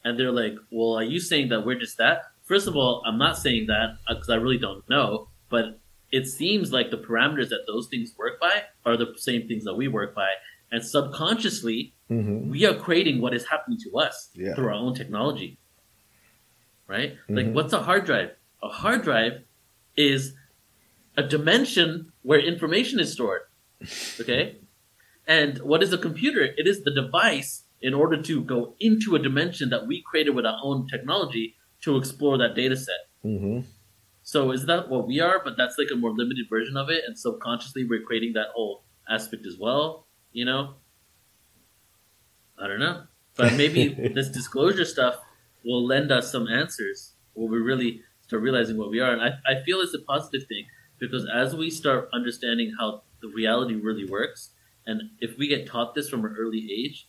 and 0.08 0.20
they're 0.20 0.32
like, 0.32 0.54
well, 0.72 0.94
are 0.94 1.04
you 1.04 1.20
saying 1.20 1.50
that 1.50 1.66
we're 1.66 1.80
just 1.80 1.98
that? 1.98 2.22
First 2.44 2.68
of 2.68 2.76
all, 2.76 3.02
I'm 3.04 3.18
not 3.18 3.36
saying 3.40 3.66
that 3.66 3.98
because 4.08 4.30
I 4.30 4.36
really 4.36 4.60
don't 4.60 4.88
know, 4.88 5.28
but 5.50 5.80
it 6.12 6.28
seems 6.28 6.72
like 6.72 6.92
the 6.92 7.00
parameters 7.00 7.50
that 7.50 7.64
those 7.66 7.88
things 7.88 8.14
work 8.16 8.40
by 8.40 8.62
are 8.86 8.96
the 8.96 9.16
same 9.18 9.48
things 9.48 9.64
that 9.64 9.74
we 9.74 9.88
work 9.88 10.14
by, 10.14 10.30
and 10.72 10.86
subconsciously 10.86 11.94
hmm 12.10 12.52
we 12.52 12.64
are 12.68 12.76
creating 12.76 13.20
what 13.20 13.34
is 13.34 13.48
happening 13.48 13.80
to 13.86 13.98
us 13.98 14.30
Yeah. 14.36 14.54
through 14.54 14.68
our 14.68 14.74
own 14.86 14.94
technology. 14.94 15.58
Right? 16.88 17.18
Like, 17.28 17.48
Mhm. 17.48 17.54
what's 17.54 17.74
a 17.74 17.82
hard 17.82 18.06
drive? 18.06 18.36
A 18.62 18.70
hard 18.70 19.02
drive 19.02 19.42
is 19.98 20.36
a 21.18 21.24
dimension 21.24 22.12
where 22.22 22.40
information 22.40 23.00
is 23.00 23.12
stored. 23.14 23.42
Okay? 24.20 24.58
And 25.28 25.60
what 25.60 25.84
is 25.84 25.94
a 25.94 25.98
computer? 25.98 26.44
It 26.44 26.68
is 26.68 26.84
the 26.84 26.92
device 26.92 27.64
in 27.82 27.94
order 27.94 28.22
to 28.22 28.42
go 28.44 28.76
into 28.80 29.16
a 29.16 29.20
dimension 29.20 29.70
that 29.70 29.88
we 29.88 30.02
created 30.02 30.32
with 30.32 30.46
our 30.46 30.58
own 30.64 30.88
technology 30.88 31.56
to 31.82 31.98
explore 31.98 32.38
that 32.38 32.56
data 32.56 32.76
set. 32.76 33.10
hmm 33.22 33.60
So 34.24 34.52
is 34.52 34.66
that 34.66 34.90
what 34.90 35.08
we 35.08 35.20
are? 35.20 35.42
But 35.44 35.56
that's 35.58 35.78
like 35.78 35.90
a 35.92 35.96
more 35.96 36.12
limited 36.12 36.48
version 36.50 36.78
of 36.78 36.90
it, 36.90 37.04
and 37.06 37.18
subconsciously 37.18 37.84
we're 37.86 38.02
creating 38.02 38.34
that 38.34 38.48
whole 38.56 38.84
aspect 39.10 39.46
as 39.46 39.58
well. 39.60 40.08
You 40.32 40.46
know, 40.46 40.76
I 42.58 42.68
don't 42.68 42.80
know, 42.80 43.04
but 43.36 43.54
maybe 43.54 43.90
this 44.16 44.30
disclosure 44.30 44.86
stuff 44.86 45.16
will 45.64 45.86
lend 45.86 46.12
us 46.12 46.32
some 46.32 46.48
answers 46.48 47.14
where 47.34 47.50
we 47.50 47.58
really 47.60 48.02
start 48.22 48.42
realizing 48.42 48.78
what 48.78 48.90
we 48.90 49.00
are. 49.00 49.12
And 49.12 49.22
I, 49.22 49.32
I 49.46 49.64
feel 49.64 49.80
it's 49.82 49.94
a 49.94 50.00
positive 50.00 50.48
thing 50.48 50.66
because 51.00 51.28
as 51.34 51.56
we 51.56 51.70
start 51.70 52.10
understanding 52.14 52.74
how 52.80 53.04
the 53.22 53.28
reality 53.30 53.76
really 53.76 54.06
works, 54.06 54.52
and 54.86 55.02
if 55.20 55.38
we 55.38 55.48
get 55.48 55.68
taught 55.68 55.96
this 55.96 56.10
from 56.10 56.26
an 56.26 56.36
early 56.38 56.68
age, 56.72 57.08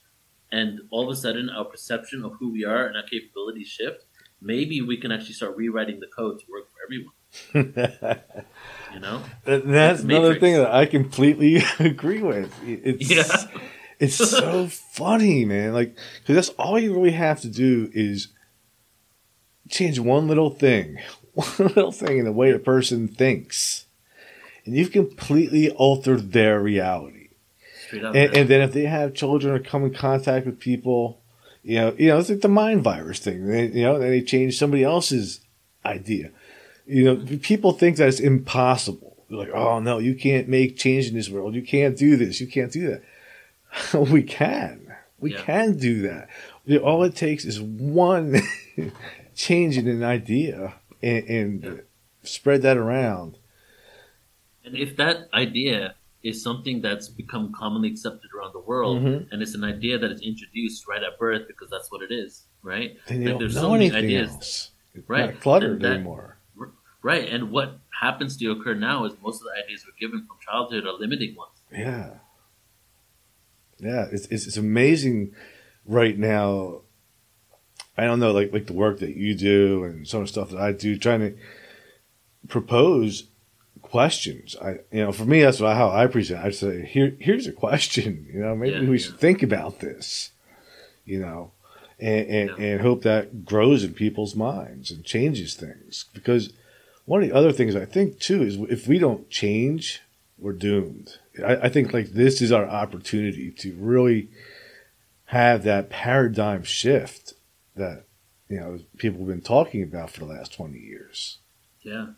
and 0.52 0.80
all 0.90 1.04
of 1.04 1.10
a 1.10 1.20
sudden 1.20 1.48
our 1.50 1.64
perception 1.64 2.24
of 2.24 2.32
who 2.38 2.52
we 2.52 2.64
are 2.64 2.86
and 2.86 2.96
our 2.96 3.02
capabilities 3.02 3.68
shift, 3.68 4.04
maybe 4.40 4.80
we 4.80 4.96
can 4.96 5.10
actually 5.12 5.34
start 5.34 5.56
rewriting 5.56 6.00
the 6.00 6.06
code 6.06 6.38
to 6.40 6.44
work 6.50 6.66
for 6.70 6.78
everyone. 6.86 8.20
You 8.94 9.00
know? 9.00 9.22
That's 9.44 10.00
It's 10.00 10.04
another 10.04 10.38
thing 10.38 10.54
that 10.54 10.72
I 10.72 10.86
completely 10.86 11.62
agree 11.78 12.22
with. 12.22 12.50
It's 12.64 13.10
Yeah. 13.10 13.60
it's 13.98 14.14
so 14.14 14.66
funny, 14.92 15.44
man. 15.44 15.74
Like, 15.74 15.96
because 16.20 16.34
that's 16.36 16.48
all 16.58 16.78
you 16.78 16.94
really 16.94 17.10
have 17.10 17.40
to 17.42 17.48
do 17.48 17.90
is 17.92 18.28
change 19.68 19.98
one 19.98 20.28
little 20.28 20.50
thing, 20.50 20.98
one 21.34 21.48
little 21.58 21.92
thing 21.92 22.18
in 22.18 22.24
the 22.24 22.32
way 22.32 22.52
a 22.52 22.58
person 22.58 23.08
thinks, 23.08 23.86
and 24.64 24.74
you've 24.74 24.92
completely 24.92 25.70
altered 25.70 26.32
their 26.32 26.60
reality. 26.60 27.15
Straight 27.86 28.04
up. 28.04 28.14
And, 28.14 28.34
and 28.36 28.48
then 28.48 28.60
if 28.62 28.72
they 28.72 28.84
have 28.84 29.14
children 29.14 29.54
or 29.54 29.58
come 29.58 29.84
in 29.84 29.94
contact 29.94 30.46
with 30.46 30.58
people, 30.60 31.20
you 31.62 31.76
know, 31.76 31.94
you 31.98 32.08
know, 32.08 32.18
it's 32.18 32.28
like 32.30 32.40
the 32.40 32.48
mind 32.48 32.82
virus 32.82 33.18
thing. 33.18 33.46
They, 33.46 33.66
you 33.66 33.82
know, 33.82 33.98
then 33.98 34.10
they 34.10 34.22
change 34.22 34.58
somebody 34.58 34.82
else's 34.84 35.40
idea. 35.84 36.30
You 36.86 37.04
know, 37.16 37.38
people 37.42 37.72
think 37.72 37.96
that 37.96 38.08
it's 38.08 38.20
impossible. 38.20 39.16
They're 39.28 39.38
like, 39.38 39.50
oh 39.52 39.80
no, 39.80 39.98
you 39.98 40.14
can't 40.14 40.48
make 40.48 40.76
change 40.76 41.08
in 41.08 41.14
this 41.14 41.28
world. 41.28 41.54
You 41.54 41.62
can't 41.62 41.96
do 41.96 42.16
this. 42.16 42.40
You 42.40 42.46
can't 42.46 42.70
do 42.72 43.00
that. 43.92 43.94
we 44.12 44.22
can. 44.22 44.94
We 45.18 45.32
Yeah. 45.32 45.42
can 45.42 45.76
do 45.78 46.02
that. 46.02 46.28
All 46.82 47.02
it 47.04 47.16
takes 47.16 47.44
is 47.44 47.60
one 47.60 48.40
changing 49.34 49.88
an 49.88 50.04
idea 50.04 50.74
and, 51.02 51.24
and 51.28 51.64
Yeah. 51.64 51.70
spread 52.22 52.62
that 52.62 52.76
around. 52.76 53.38
And 54.64 54.76
if 54.76 54.96
that 54.96 55.28
idea 55.32 55.94
is 56.28 56.42
something 56.42 56.76
that's 56.86 57.08
become 57.22 57.52
commonly 57.60 57.88
accepted 57.94 58.30
around 58.36 58.52
the 58.52 58.64
world, 58.70 58.96
Mhm. 59.02 59.28
and 59.30 59.36
it's 59.42 59.54
an 59.54 59.64
idea 59.64 59.94
that 59.98 60.10
is 60.10 60.20
introduced 60.20 60.88
right 60.88 61.02
at 61.08 61.18
birth 61.18 61.44
because 61.46 61.68
that's 61.70 61.90
what 61.92 62.02
it 62.02 62.12
is, 62.12 62.46
right? 62.62 62.96
Then 63.06 63.18
you 63.22 63.24
Like, 63.26 63.32
don't 63.34 63.40
there's 63.42 63.54
know 63.54 63.60
so 63.68 63.72
many 63.72 63.90
ideas. 63.92 64.30
else. 64.30 64.70
Right. 65.08 65.26
not 65.34 65.40
cluttered 65.42 65.72
And 65.72 65.82
that- 65.82 65.92
anymore. 65.96 66.38
Right, 67.02 67.28
and 67.28 67.50
what 67.52 67.78
happens 68.00 68.36
to 68.38 68.50
occur 68.50 68.74
now 68.74 69.04
is 69.04 69.12
most 69.22 69.40
of 69.40 69.46
the 69.48 69.54
ideas 69.62 69.84
we're 69.86 70.00
given 70.04 70.26
from 70.26 70.36
childhood 70.48 70.84
are 70.86 70.94
limiting 70.98 71.36
ones. 71.36 71.58
Yeah. 71.70 72.18
Yeah, 73.78 74.06
it's, 74.10 74.26
it's 74.28 74.46
it's 74.48 74.56
amazing 74.56 75.34
right 75.84 76.18
now. 76.18 76.80
I 77.96 78.04
don't 78.04 78.20
know, 78.20 78.32
like 78.32 78.52
like 78.52 78.66
the 78.66 78.72
work 78.72 78.98
that 79.00 79.14
you 79.16 79.34
do 79.36 79.84
and 79.84 80.08
some 80.08 80.20
of 80.22 80.26
the 80.26 80.32
stuff 80.32 80.50
that 80.50 80.58
I 80.60 80.72
do, 80.72 80.96
trying 80.98 81.20
to 81.20 81.32
propose 82.48 83.28
questions. 83.82 84.56
I 84.60 84.70
you 84.92 85.04
know, 85.04 85.12
for 85.12 85.24
me, 85.24 85.40
that's 85.42 85.58
how 85.60 85.90
I 85.90 86.06
present. 86.06 86.44
I 86.44 86.50
say, 86.50 86.84
here 86.86 87.16
here's 87.18 87.46
a 87.46 87.52
question. 87.52 88.26
You 88.32 88.40
know, 88.40 88.56
maybe 88.56 88.76
Yeah, 88.76 88.90
we 88.90 88.98
yeah. 88.98 89.04
should 89.06 89.18
think 89.18 89.42
about 89.42 89.80
this. 89.80 90.30
You 91.04 91.20
know, 91.20 91.52
and 91.98 92.26
and, 92.28 92.50
Yeah. 92.58 92.64
and 92.66 92.80
hope 92.80 93.02
that 93.02 93.44
grows 93.44 93.84
in 93.84 93.94
people's 93.94 94.34
minds 94.34 94.90
and 94.90 95.04
changes 95.04 95.54
things. 95.54 96.06
Because 96.12 96.52
one 97.04 97.22
of 97.22 97.28
the 97.28 97.34
other 97.34 97.52
things 97.52 97.76
I 97.76 97.84
think 97.84 98.18
too 98.18 98.42
is 98.42 98.56
if 98.68 98.88
we 98.88 98.98
don't 98.98 99.30
change, 99.30 100.02
we're 100.38 100.52
doomed. 100.52 101.18
I, 101.44 101.56
I 101.56 101.68
think 101.68 101.92
like 101.92 102.08
this 102.08 102.42
is 102.42 102.50
our 102.52 102.66
opportunity 102.66 103.50
to 103.58 103.74
really 103.78 104.28
have 105.26 105.64
that 105.64 105.90
paradigm 105.90 106.62
shift 106.62 107.34
that 107.76 108.04
you 108.48 108.58
know 108.60 108.78
people 108.98 109.20
have 109.20 109.28
been 109.28 109.40
talking 109.40 109.82
about 109.82 110.10
for 110.10 110.20
the 110.20 110.26
last 110.32 110.52
twenty 110.54 110.78
years. 110.78 111.38
Yeah. 111.82 112.08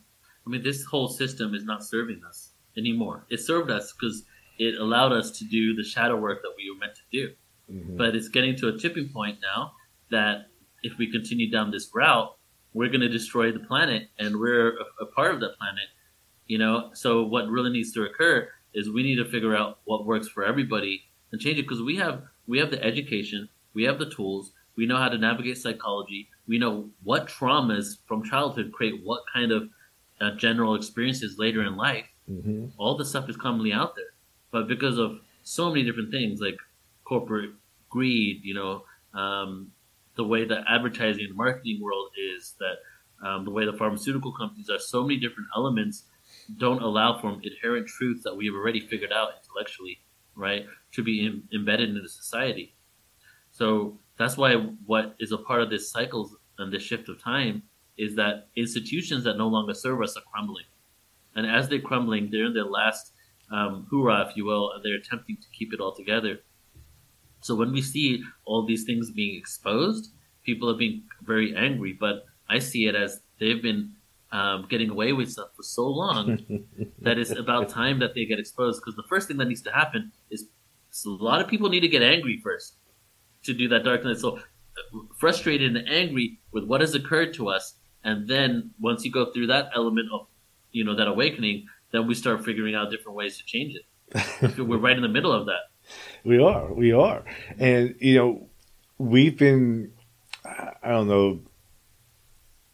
I 0.49 0.51
mean, 0.51 0.63
this 0.63 0.83
whole 0.85 1.09
system 1.09 1.55
is 1.55 1.65
not 1.65 1.85
serving 1.85 2.23
us 2.27 2.53
anymore. 2.77 3.27
It 3.29 3.41
served 3.41 3.71
us 3.71 3.93
because 3.93 4.25
it 4.59 4.81
allowed 4.81 5.13
us 5.13 5.31
to 5.39 5.45
do 5.45 5.75
the 5.75 5.85
shadow 5.85 6.17
work 6.17 6.41
that 6.41 6.55
we 6.57 6.71
were 6.71 6.79
meant 6.79 6.95
to 6.95 7.03
do. 7.13 7.35
Mhm. 7.71 7.99
But 7.99 8.17
it's 8.17 8.29
getting 8.29 8.57
to 8.57 8.69
a 8.69 8.79
tipping 8.79 9.11
point 9.11 9.41
now 9.43 9.75
that 10.11 10.51
if 10.83 10.97
we 10.97 11.13
continue 11.13 11.51
down 11.51 11.71
this 11.71 11.91
route, 11.95 12.35
we're 12.73 12.89
going 12.89 13.03
to 13.03 13.11
destroy 13.11 13.53
the 13.53 13.61
planet 13.61 14.09
and 14.19 14.41
we're 14.41 14.79
a, 14.79 14.85
a 15.03 15.07
part 15.07 15.35
of 15.35 15.41
that 15.41 15.59
planet. 15.59 15.89
You 16.47 16.57
know, 16.57 16.91
so 16.95 17.25
what 17.25 17.47
really 17.51 17.71
needs 17.71 17.93
to 17.93 18.05
occur 18.05 18.49
is 18.73 18.89
we 18.89 19.03
need 19.03 19.17
to 19.17 19.27
figure 19.27 19.55
out 19.55 19.81
what 19.85 20.07
works 20.07 20.29
for 20.29 20.45
everybody 20.45 21.05
and 21.31 21.39
change 21.39 21.59
it 21.59 21.63
because 21.65 21.83
we 21.83 21.97
have 21.97 22.23
we 22.47 22.59
have 22.59 22.71
the 22.71 22.83
education, 22.83 23.51
we 23.75 23.83
have 23.83 23.99
the 23.99 24.09
tools, 24.09 24.53
we 24.77 24.87
know 24.87 24.97
how 24.97 25.11
to 25.11 25.19
navigate 25.19 25.59
psychology, 25.59 26.31
we 26.47 26.59
know 26.59 26.89
what 27.03 27.29
traumas 27.29 27.99
from 28.07 28.25
childhood 28.25 28.73
create 28.73 29.05
what 29.05 29.25
kind 29.35 29.53
of 29.53 29.69
uh, 30.21 30.31
general 30.33 30.75
experiences 30.75 31.39
later 31.39 31.63
in 31.63 31.77
life 31.77 32.07
Mhm. 32.29 32.73
all 32.77 32.95
the 32.97 33.05
stuff 33.05 33.29
is 33.29 33.37
commonly 33.37 33.73
out 33.73 33.97
there. 33.97 34.13
But 34.51 34.69
because 34.69 34.99
of 34.99 35.21
so 35.43 35.71
many 35.71 35.83
different 35.85 36.11
things 36.11 36.41
like 36.41 36.59
corporate 37.05 37.53
greed, 37.89 38.41
you 38.45 38.55
know, 38.55 38.85
um, 39.15 39.73
the 40.17 40.25
way 40.25 40.45
the 40.45 40.63
advertising 40.71 41.25
and 41.25 41.35
marketing 41.35 41.81
world 41.81 42.11
is, 42.19 42.55
that 42.59 42.77
um, 43.27 43.45
the 43.45 43.51
way 43.51 43.65
the 43.65 43.73
pharmaceutical 43.73 44.33
companies 44.33 44.69
are, 44.69 44.79
so 44.79 45.03
many 45.03 45.19
different 45.19 45.49
elements 45.57 46.05
don't 46.59 46.83
allow 46.83 47.19
for 47.19 47.41
inherent 47.43 47.87
truths 47.87 48.23
that 48.25 48.37
we 48.37 48.45
have 48.47 48.55
already 48.55 48.81
figured 48.81 49.13
out 49.13 49.31
intellectually, 49.43 49.99
right, 50.35 50.67
to 50.93 51.03
be 51.03 51.25
Im- 51.27 51.49
embedded 51.53 51.89
into 51.91 52.09
society. 52.09 52.75
So 53.53 53.99
that's 54.19 54.37
why 54.37 54.55
what 54.87 55.17
is 55.19 55.33
a 55.33 55.39
part 55.39 55.63
of 55.63 55.71
this 55.71 55.91
cycle 55.91 56.31
and 56.59 56.73
this 56.73 56.83
shift 56.83 57.09
of 57.09 57.23
time 57.23 57.63
is 57.99 58.17
that 58.17 58.49
institutions 58.57 59.25
that 59.25 59.37
no 59.37 59.49
longer 59.49 59.75
serve 59.75 60.01
us 60.03 60.17
are 60.17 60.23
crumbling. 60.33 60.65
And 61.35 61.47
as 61.47 61.69
they're 61.69 61.81
crumbling, 61.81 62.31
they're 62.31 62.47
in 62.47 62.55
their 62.55 62.65
last 62.65 63.13
um, 63.51 63.87
hoorah, 63.91 64.29
if 64.29 64.37
you 64.37 64.45
will, 64.45 64.73
and 64.73 64.85
they're 64.85 64.97
attempting 64.97 65.37
to 65.37 65.49
keep 65.53 65.73
it 65.73 65.81
all 65.81 65.95
together. 65.95 66.41
So 67.41 67.55
when 67.55 67.73
we 67.73 67.83
see 67.83 68.23
all 68.45 68.67
these 68.67 68.85
things 68.85 69.11
being 69.11 69.37
exposed, 69.37 70.11
people 70.45 70.71
are 70.71 70.77
being 70.77 71.03
very 71.23 71.55
angry. 71.55 71.93
But 71.93 72.25
I 72.49 72.59
see 72.59 72.87
it 72.87 72.95
as 72.95 73.21
they've 73.39 73.63
been 73.63 73.93
um, 74.33 74.67
getting 74.69 74.91
away 74.91 75.13
with 75.13 75.31
stuff 75.31 75.49
for 75.57 75.63
so 75.63 75.87
long 75.87 76.39
that 77.01 77.19
it's 77.19 77.31
about 77.31 77.69
time 77.69 77.99
that 78.01 78.15
they 78.15 78.25
get 78.25 78.39
exposed. 78.39 78.81
Because 78.81 78.97
the 78.97 79.09
first 79.09 79.29
thing 79.29 79.37
that 79.39 79.47
needs 79.47 79.63
to 79.63 79.73
happen 79.73 80.13
is 80.31 80.47
so 80.91 81.11
a 81.11 81.13
lot 81.13 81.41
of 81.41 81.49
people 81.49 81.69
need 81.69 81.81
to 81.81 81.89
get 81.89 82.03
angry 82.03 82.41
first 82.43 82.77
to 83.45 83.55
do 83.55 83.69
that 83.69 83.85
darkness. 83.85 84.21
So 84.21 84.39
uh, 84.39 84.99
frustrated 85.17 85.77
and 85.77 85.89
angry 85.89 86.41
with 86.53 86.65
what 86.65 86.81
has 86.81 86.95
occurred 86.95 87.35
to 87.35 87.49
us, 87.49 87.75
and 88.09 88.27
then 88.33 88.71
once 88.81 89.05
you 89.05 89.11
go 89.13 89.25
through 89.33 89.49
that 89.49 89.71
element 89.75 90.09
of 90.13 90.27
you 90.73 90.85
know 90.87 90.95
that 90.97 91.09
awakening, 91.09 91.67
then 91.93 92.07
we 92.09 92.15
start 92.15 92.45
figuring 92.45 92.75
out 92.75 92.91
different 92.91 93.17
ways 93.21 93.39
to 93.39 93.45
change 93.45 93.73
it. 93.81 93.85
We're 94.71 94.79
right 94.89 94.97
in 94.97 95.03
the 95.03 95.15
middle 95.19 95.33
of 95.33 95.47
that. 95.47 95.63
We 96.25 96.39
are, 96.39 96.73
we 96.73 96.93
are, 96.93 97.21
and 97.59 97.95
you 98.01 98.15
know, 98.19 98.31
we've 98.99 99.37
been, 99.39 99.93
I 100.45 100.89
don't 100.95 101.09
know, 101.09 101.41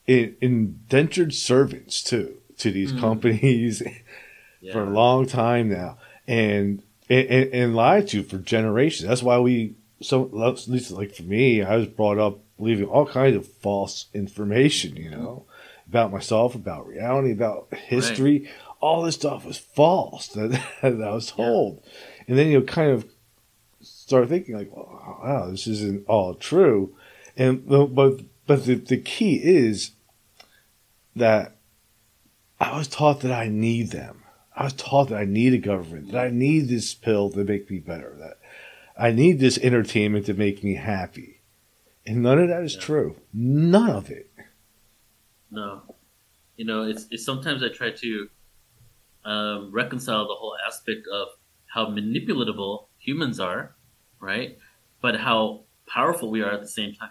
indentured 0.07 1.33
servants 1.35 2.03
too 2.03 2.39
to 2.59 2.71
these 2.71 2.93
Mm. 2.93 3.01
companies 3.01 3.83
Yeah. 4.61 4.73
for 4.73 4.85
a 4.85 4.91
long 4.91 5.27
time 5.27 5.69
now, 5.69 5.99
and, 6.27 6.83
and 7.11 7.29
and 7.53 7.77
lied 7.77 8.09
to 8.09 8.23
for 8.23 8.39
generations. 8.39 9.09
That's 9.09 9.23
why 9.23 9.39
we 9.39 9.75
so 10.01 10.25
at 10.47 10.69
least 10.69 10.91
like 10.91 11.15
for 11.15 11.23
me, 11.23 11.63
I 11.63 11.77
was 11.77 11.87
brought 11.87 12.19
up 12.19 12.39
believing 12.59 12.87
all 12.87 13.07
kinds 13.07 13.37
of 13.37 13.47
false 13.47 14.07
information. 14.15 14.97
You 14.97 15.11
know, 15.11 15.47
about 15.89 16.13
myself, 16.13 16.55
about 16.55 16.87
reality, 16.87 17.33
about 17.33 17.73
history. 17.73 18.51
All 18.81 19.03
this 19.03 19.15
stuff 19.15 19.47
was 19.47 19.57
false 19.57 20.29
that, 20.35 20.51
that 20.83 21.03
I 21.03 21.15
was 21.15 21.31
told, 21.31 21.83
and 22.29 22.39
then 22.39 22.49
you 22.49 22.61
know, 22.61 22.67
kind 22.67 22.91
of 22.91 23.07
start 23.81 24.29
thinking 24.29 24.57
like, 24.57 24.75
well, 24.75 25.19
wow, 25.23 25.51
this 25.51 25.67
isn't 25.67 26.07
all 26.07 26.35
true, 26.35 26.95
and 27.37 27.67
but 27.67 28.21
but 28.47 28.65
the 28.65 28.75
the 28.75 28.99
key 28.99 29.37
is 29.37 29.93
that 31.17 31.57
I 32.61 32.77
was 32.77 32.89
taught 32.89 33.21
that 33.21 33.33
I 33.33 33.49
need 33.49 33.91
them. 33.91 34.23
I 34.57 34.65
was 34.65 34.73
taught 34.73 35.09
that 35.09 35.19
I 35.19 35.25
need 35.25 35.53
a 35.53 35.59
government, 35.59 36.13
that 36.13 36.25
I 36.25 36.31
need 36.31 36.69
this 36.69 36.95
pill 36.95 37.31
to 37.31 37.45
make 37.45 37.71
me 37.71 37.79
better, 37.79 38.15
that 38.21 38.39
I 38.97 39.11
need 39.11 39.41
this 39.41 39.59
entertainment 39.59 40.27
to 40.27 40.35
make 40.35 40.63
me 40.63 40.75
happy. 40.75 41.34
And 42.07 42.23
none 42.23 42.39
of 42.39 42.49
that 42.49 42.63
is 42.63 42.75
Yeah. 42.75 42.81
true. 42.81 43.17
None 43.33 43.91
of 43.91 44.11
it. 44.11 44.31
No, 45.51 45.83
you 46.57 46.65
know, 46.65 46.83
it's, 46.83 47.07
it's 47.11 47.25
sometimes 47.25 47.63
I 47.63 47.69
try 47.69 47.91
to 47.91 48.29
um, 49.25 49.71
reconcile 49.73 50.27
the 50.27 50.35
whole 50.35 50.57
aspect 50.67 51.07
of 51.13 51.29
how 51.67 51.87
manipulatable 51.87 52.87
humans 52.99 53.41
are, 53.41 53.75
right? 54.21 54.59
But 55.01 55.17
how 55.21 55.65
powerful 55.87 56.31
we 56.31 56.43
are 56.43 56.51
at 56.51 56.61
the 56.61 56.69
same 56.69 56.93
time. 56.95 57.11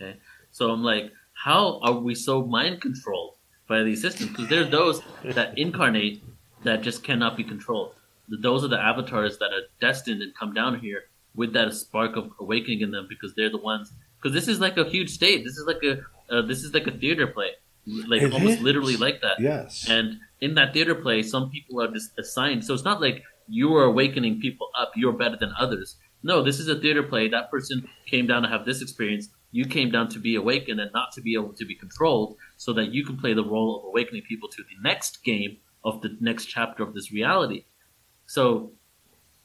Okay, 0.00 0.18
so 0.52 0.70
I'm 0.70 0.82
like, 0.82 1.12
how 1.34 1.80
are 1.82 1.92
we 1.94 2.14
so 2.14 2.44
mind 2.44 2.80
controlled 2.80 3.34
by 3.68 3.82
these 3.82 4.00
systems? 4.00 4.30
Because 4.30 4.48
there 4.48 4.62
are 4.62 4.70
those 4.70 5.02
that 5.24 5.58
incarnate 5.58 6.22
that 6.62 6.82
just 6.82 7.02
cannot 7.02 7.36
be 7.36 7.44
controlled. 7.44 7.94
Those 8.28 8.64
are 8.64 8.68
the 8.68 8.80
avatars 8.80 9.38
that 9.38 9.52
are 9.52 9.62
destined 9.80 10.22
and 10.22 10.34
come 10.34 10.54
down 10.54 10.80
here 10.80 11.04
with 11.34 11.52
that 11.52 11.74
spark 11.74 12.16
of 12.16 12.30
awakening 12.40 12.80
in 12.80 12.90
them 12.90 13.06
because 13.08 13.34
they're 13.34 13.50
the 13.50 13.58
ones. 13.58 13.92
Because 14.24 14.34
this 14.34 14.48
is 14.48 14.58
like 14.58 14.78
a 14.78 14.84
huge 14.88 15.10
state. 15.10 15.44
This 15.44 15.58
is 15.58 15.66
like 15.66 15.82
a 15.82 16.00
uh, 16.34 16.40
this 16.40 16.64
is 16.64 16.72
like 16.72 16.86
a 16.86 16.90
theater 16.90 17.26
play, 17.26 17.50
like 18.08 18.22
It 18.22 18.32
almost 18.32 18.54
is. 18.54 18.62
literally 18.62 18.96
like 18.96 19.20
that. 19.20 19.38
Yes. 19.38 19.86
And 19.86 20.18
in 20.40 20.54
that 20.54 20.72
theater 20.72 20.94
play, 20.94 21.22
some 21.22 21.50
people 21.50 21.82
are 21.82 21.88
just 21.92 22.18
assigned. 22.18 22.64
So 22.64 22.72
it's 22.72 22.84
not 22.84 23.02
like 23.02 23.22
you 23.48 23.76
are 23.76 23.84
awakening 23.84 24.40
people 24.40 24.70
up. 24.80 24.92
You're 24.96 25.12
better 25.12 25.36
than 25.36 25.52
others. 25.58 25.96
No, 26.22 26.42
this 26.42 26.58
is 26.58 26.68
a 26.68 26.80
theater 26.80 27.02
play. 27.02 27.28
That 27.28 27.50
person 27.50 27.86
came 28.06 28.26
down 28.26 28.44
to 28.44 28.48
have 28.48 28.64
this 28.64 28.80
experience. 28.80 29.28
You 29.52 29.66
came 29.66 29.90
down 29.90 30.08
to 30.08 30.18
be 30.18 30.36
awakened 30.36 30.80
and 30.80 30.90
not 30.94 31.12
to 31.12 31.20
be 31.20 31.34
able 31.34 31.52
to 31.52 31.66
be 31.66 31.74
controlled, 31.74 32.36
so 32.56 32.72
that 32.72 32.94
you 32.94 33.04
can 33.04 33.18
play 33.18 33.34
the 33.34 33.44
role 33.44 33.78
of 33.78 33.84
awakening 33.84 34.22
people 34.22 34.48
to 34.48 34.62
the 34.62 34.88
next 34.88 35.22
game 35.22 35.58
of 35.84 36.00
the 36.00 36.16
next 36.18 36.46
chapter 36.46 36.82
of 36.82 36.94
this 36.94 37.12
reality. 37.12 37.66
So 38.24 38.72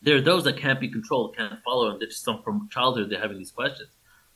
there 0.02 0.16
are 0.16 0.22
those 0.22 0.46
that 0.46 0.56
can't 0.56 0.80
be 0.80 0.88
controlled, 0.88 1.36
can't 1.36 1.62
follow, 1.66 1.92
and 1.92 2.00
they're 2.00 2.08
just 2.08 2.24
some 2.24 2.42
from 2.44 2.70
childhood 2.72 3.10
they're 3.10 3.20
having 3.20 3.38
these 3.38 3.52
questions. 3.52 3.90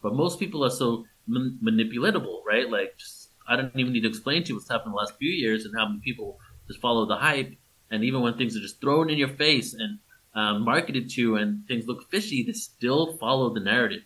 But 0.03 0.13
most 0.13 0.39
people 0.39 0.63
are 0.63 0.69
so 0.69 1.05
man- 1.27 1.57
manipulatable, 1.63 2.43
right? 2.45 2.69
Like, 2.69 2.97
just, 2.97 3.29
I 3.47 3.55
don't 3.55 3.71
even 3.75 3.93
need 3.93 4.01
to 4.01 4.09
explain 4.09 4.43
to 4.43 4.49
you 4.49 4.55
what's 4.55 4.69
happened 4.69 4.93
the 4.93 4.97
last 4.97 5.17
few 5.17 5.31
years 5.31 5.65
and 5.65 5.73
how 5.75 5.87
many 5.87 6.01
people 6.01 6.37
just 6.67 6.79
follow 6.79 7.07
the 7.07 7.15
hype. 7.15 7.55
And 7.89 8.03
even 8.03 8.21
when 8.21 8.37
things 8.37 8.55
are 8.55 8.61
just 8.61 8.79
thrown 8.81 9.09
in 9.09 9.17
your 9.17 9.29
face 9.29 9.73
and 9.73 9.99
um, 10.35 10.63
marketed 10.63 11.09
to 11.11 11.21
you 11.21 11.35
and 11.37 11.67
things 11.67 11.87
look 11.87 12.09
fishy, 12.11 12.43
they 12.43 12.53
still 12.53 13.17
follow 13.17 13.53
the 13.53 13.59
narrative. 13.59 14.03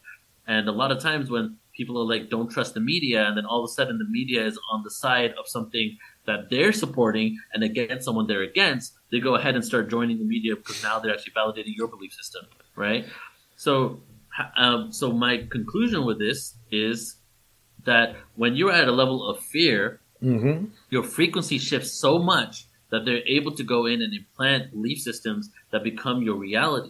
And 0.47 0.69
a 0.69 0.71
lot 0.71 0.91
of 0.91 0.99
times 0.99 1.29
when 1.29 1.57
people 1.75 1.97
are 2.01 2.05
like, 2.05 2.29
don't 2.29 2.49
trust 2.49 2.73
the 2.73 2.79
media, 2.79 3.27
and 3.27 3.37
then 3.37 3.45
all 3.45 3.63
of 3.63 3.69
a 3.69 3.73
sudden 3.73 3.97
the 3.97 4.09
media 4.09 4.45
is 4.45 4.59
on 4.71 4.83
the 4.83 4.89
side 4.89 5.33
of 5.39 5.47
something 5.47 5.97
that 6.25 6.49
they're 6.49 6.73
supporting 6.73 7.37
and 7.53 7.63
against 7.63 8.05
someone 8.05 8.27
they're 8.27 8.41
against, 8.41 8.93
they 9.11 9.19
go 9.19 9.35
ahead 9.35 9.55
and 9.55 9.63
start 9.63 9.89
joining 9.89 10.17
the 10.17 10.25
media 10.25 10.55
because 10.55 10.81
now 10.81 10.99
they're 10.99 11.13
actually 11.13 11.33
validating 11.33 11.75
your 11.75 11.87
belief 11.87 12.13
system, 12.13 12.45
right? 12.75 13.05
So, 13.55 14.01
um, 14.57 14.91
so 14.91 15.11
my 15.11 15.47
conclusion 15.49 16.05
with 16.05 16.19
this 16.19 16.55
is 16.71 17.15
that 17.85 18.15
when 18.35 18.55
you're 18.55 18.71
at 18.71 18.87
a 18.87 18.91
level 18.91 19.29
of 19.29 19.39
fear, 19.39 19.99
Mm-hmm. 20.23 20.65
your 20.89 21.03
frequency 21.03 21.59
shifts 21.59 21.91
so 21.91 22.17
much 22.17 22.65
that 22.89 23.05
they're 23.05 23.21
able 23.27 23.51
to 23.51 23.63
go 23.63 23.85
in 23.85 24.01
and 24.01 24.11
implant 24.15 24.71
belief 24.71 24.97
systems 24.99 25.51
that 25.71 25.83
become 25.83 26.23
your 26.23 26.33
reality. 26.35 26.89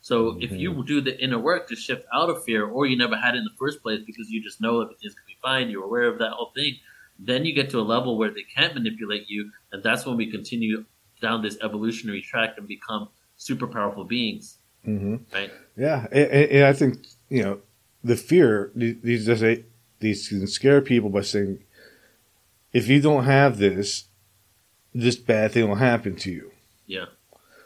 So 0.00 0.38
if 0.40 0.50
you 0.50 0.82
do 0.82 1.02
the 1.02 1.14
inner 1.22 1.38
work 1.38 1.68
to 1.68 1.76
shift 1.76 2.06
out 2.14 2.30
of 2.30 2.42
fear, 2.42 2.64
or 2.66 2.86
you 2.86 2.96
never 2.96 3.16
had 3.16 3.34
it 3.34 3.38
in 3.38 3.44
the 3.44 3.58
first 3.58 3.82
place 3.82 4.00
because 4.06 4.30
you 4.30 4.42
just 4.42 4.62
know 4.62 4.80
everything's 4.80 5.14
gonna 5.14 5.26
be 5.26 5.36
fine, 5.42 5.68
you're 5.68 5.84
aware 5.84 6.04
of 6.04 6.18
that 6.20 6.30
whole 6.30 6.52
thing, 6.54 6.76
then 7.18 7.44
you 7.44 7.52
get 7.54 7.68
to 7.70 7.78
a 7.80 7.82
level 7.82 8.16
where 8.16 8.30
they 8.30 8.44
can't 8.56 8.72
manipulate 8.74 9.28
you, 9.28 9.50
and 9.72 9.82
that's 9.82 10.06
when 10.06 10.16
we 10.16 10.30
continue 10.30 10.86
down 11.20 11.42
this 11.42 11.58
evolutionary 11.62 12.22
track 12.22 12.54
and 12.56 12.66
become 12.66 13.08
super 13.36 13.66
powerful 13.66 14.04
beings, 14.04 14.56
Mm-hmm. 14.86 15.16
right? 15.32 15.50
Yeah, 15.76 16.06
and, 16.12 16.30
and 16.30 16.64
I 16.64 16.72
think 16.72 17.06
you 17.28 17.42
know 17.42 17.60
the 18.02 18.16
fear 18.16 18.70
these 18.74 19.26
these 19.26 19.64
these 20.00 20.28
can 20.28 20.46
scare 20.46 20.80
people 20.80 21.10
by 21.10 21.22
saying 21.22 21.64
if 22.72 22.88
you 22.88 23.00
don't 23.00 23.24
have 23.24 23.58
this, 23.58 24.04
this 24.92 25.16
bad 25.16 25.52
thing 25.52 25.68
will 25.68 25.76
happen 25.76 26.16
to 26.16 26.30
you. 26.30 26.50
Yeah. 26.86 27.06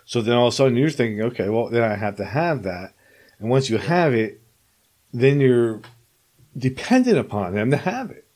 So 0.04 0.20
then 0.22 0.36
all 0.36 0.48
of 0.48 0.52
a 0.52 0.56
sudden 0.56 0.76
you're 0.76 0.90
thinking, 0.90 1.22
okay, 1.22 1.48
well 1.48 1.68
then 1.68 1.82
I 1.82 1.96
have 1.96 2.16
to 2.16 2.24
have 2.24 2.62
that, 2.62 2.94
and 3.38 3.50
once 3.50 3.68
you 3.68 3.78
have 3.78 4.14
it, 4.14 4.40
then 5.12 5.40
you're 5.40 5.80
dependent 6.56 7.18
upon 7.18 7.54
them 7.54 7.70
to 7.70 7.76
have 7.76 8.10
it, 8.10 8.26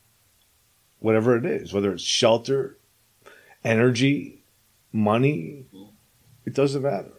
whatever 0.98 1.36
it 1.36 1.44
is, 1.44 1.72
whether 1.72 1.92
it's 1.92 2.02
shelter, 2.02 2.78
energy, 3.64 4.42
money, 4.92 5.66
it 6.44 6.54
doesn't 6.54 6.82
matter. 6.82 7.12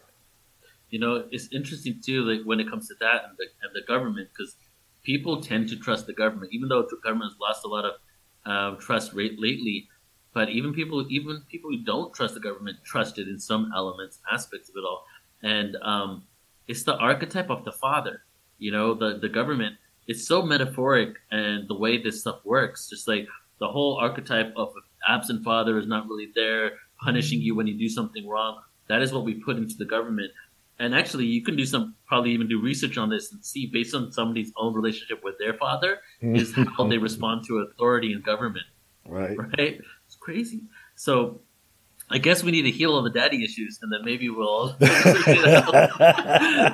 You 0.94 1.00
know, 1.00 1.26
it's 1.32 1.48
interesting 1.52 1.96
too, 2.06 2.20
like 2.22 2.44
when 2.46 2.60
it 2.60 2.70
comes 2.70 2.88
to 2.90 2.96
that 3.00 3.20
and 3.28 3.36
the, 3.40 3.46
and 3.64 3.72
the 3.74 3.82
government, 3.94 4.30
because 4.32 4.56
people 5.02 5.42
tend 5.42 5.68
to 5.70 5.76
trust 5.76 6.06
the 6.06 6.14
government, 6.14 6.54
even 6.54 6.70
though 6.70 6.84
the 6.84 7.00
government 7.04 7.32
has 7.32 7.40
lost 7.40 7.66
a 7.66 7.68
lot 7.68 7.86
of 7.90 7.94
um, 8.46 8.78
trust 8.80 9.12
rate 9.20 9.38
lately. 9.40 9.88
But 10.36 10.50
even 10.50 10.72
people, 10.72 11.04
even 11.10 11.42
people 11.50 11.72
who 11.72 11.82
don't 11.84 12.14
trust 12.14 12.36
the 12.36 12.40
government, 12.40 12.78
trust 12.86 13.18
it 13.18 13.28
in 13.28 13.40
some 13.40 13.72
elements, 13.76 14.20
aspects 14.32 14.70
of 14.70 14.76
it 14.76 14.84
all. 14.90 15.04
And 15.42 15.78
um, 15.82 16.26
it's 16.68 16.84
the 16.84 16.96
archetype 16.96 17.50
of 17.50 17.66
the 17.66 17.72
father. 17.72 18.22
You 18.60 18.72
know, 18.72 18.94
the 18.94 19.18
the 19.18 19.30
government. 19.30 19.78
It's 20.06 20.28
so 20.28 20.44
metaphoric, 20.44 21.16
and 21.32 21.68
the 21.68 21.80
way 21.84 21.98
this 21.98 22.22
stuff 22.22 22.40
works, 22.46 22.88
just 22.88 23.08
like 23.08 23.26
the 23.60 23.68
whole 23.68 23.98
archetype 23.98 24.54
of 24.56 24.70
absent 25.08 25.44
father 25.44 25.80
is 25.80 25.88
not 25.88 26.08
really 26.08 26.30
there, 26.36 26.74
punishing 27.00 27.42
you 27.42 27.56
when 27.56 27.66
you 27.66 27.78
do 27.80 27.90
something 27.90 28.28
wrong. 28.28 28.62
That 28.90 29.02
is 29.02 29.12
what 29.12 29.24
we 29.24 29.36
put 29.36 29.58
into 29.58 29.76
the 29.76 29.86
government. 29.86 30.32
And 30.80 30.96
actually, 30.96 31.26
you 31.26 31.44
can 31.44 31.56
do 31.56 31.66
some, 31.66 31.96
probably 32.08 32.32
even 32.32 32.48
do 32.48 32.62
research 32.62 32.98
on 32.98 33.10
this 33.10 33.32
and 33.32 33.46
see, 33.46 33.70
based 33.72 33.94
on 33.94 34.12
somebody's 34.12 34.52
own 34.58 34.74
relationship 34.74 35.24
with 35.24 35.36
their 35.40 35.54
father, 35.54 36.00
mm-hmm. 36.22 36.36
is 36.36 36.54
how 36.78 36.88
they 36.88 36.98
respond 36.98 37.46
to 37.48 37.60
authority 37.60 38.12
and 38.12 38.24
government, 38.24 38.66
right. 39.06 39.38
right? 39.38 39.80
It's 40.08 40.16
crazy. 40.20 40.64
So, 40.96 41.42
I 42.10 42.18
guess 42.18 42.44
we 42.44 42.52
need 42.52 42.64
to 42.64 42.72
heal 42.72 42.94
all 42.94 43.02
the 43.02 43.10
daddy 43.10 43.44
issues, 43.44 43.80
and 43.82 43.92
then 43.92 44.02
maybe 44.04 44.30
we'll. 44.30 44.70
That's 44.80 45.16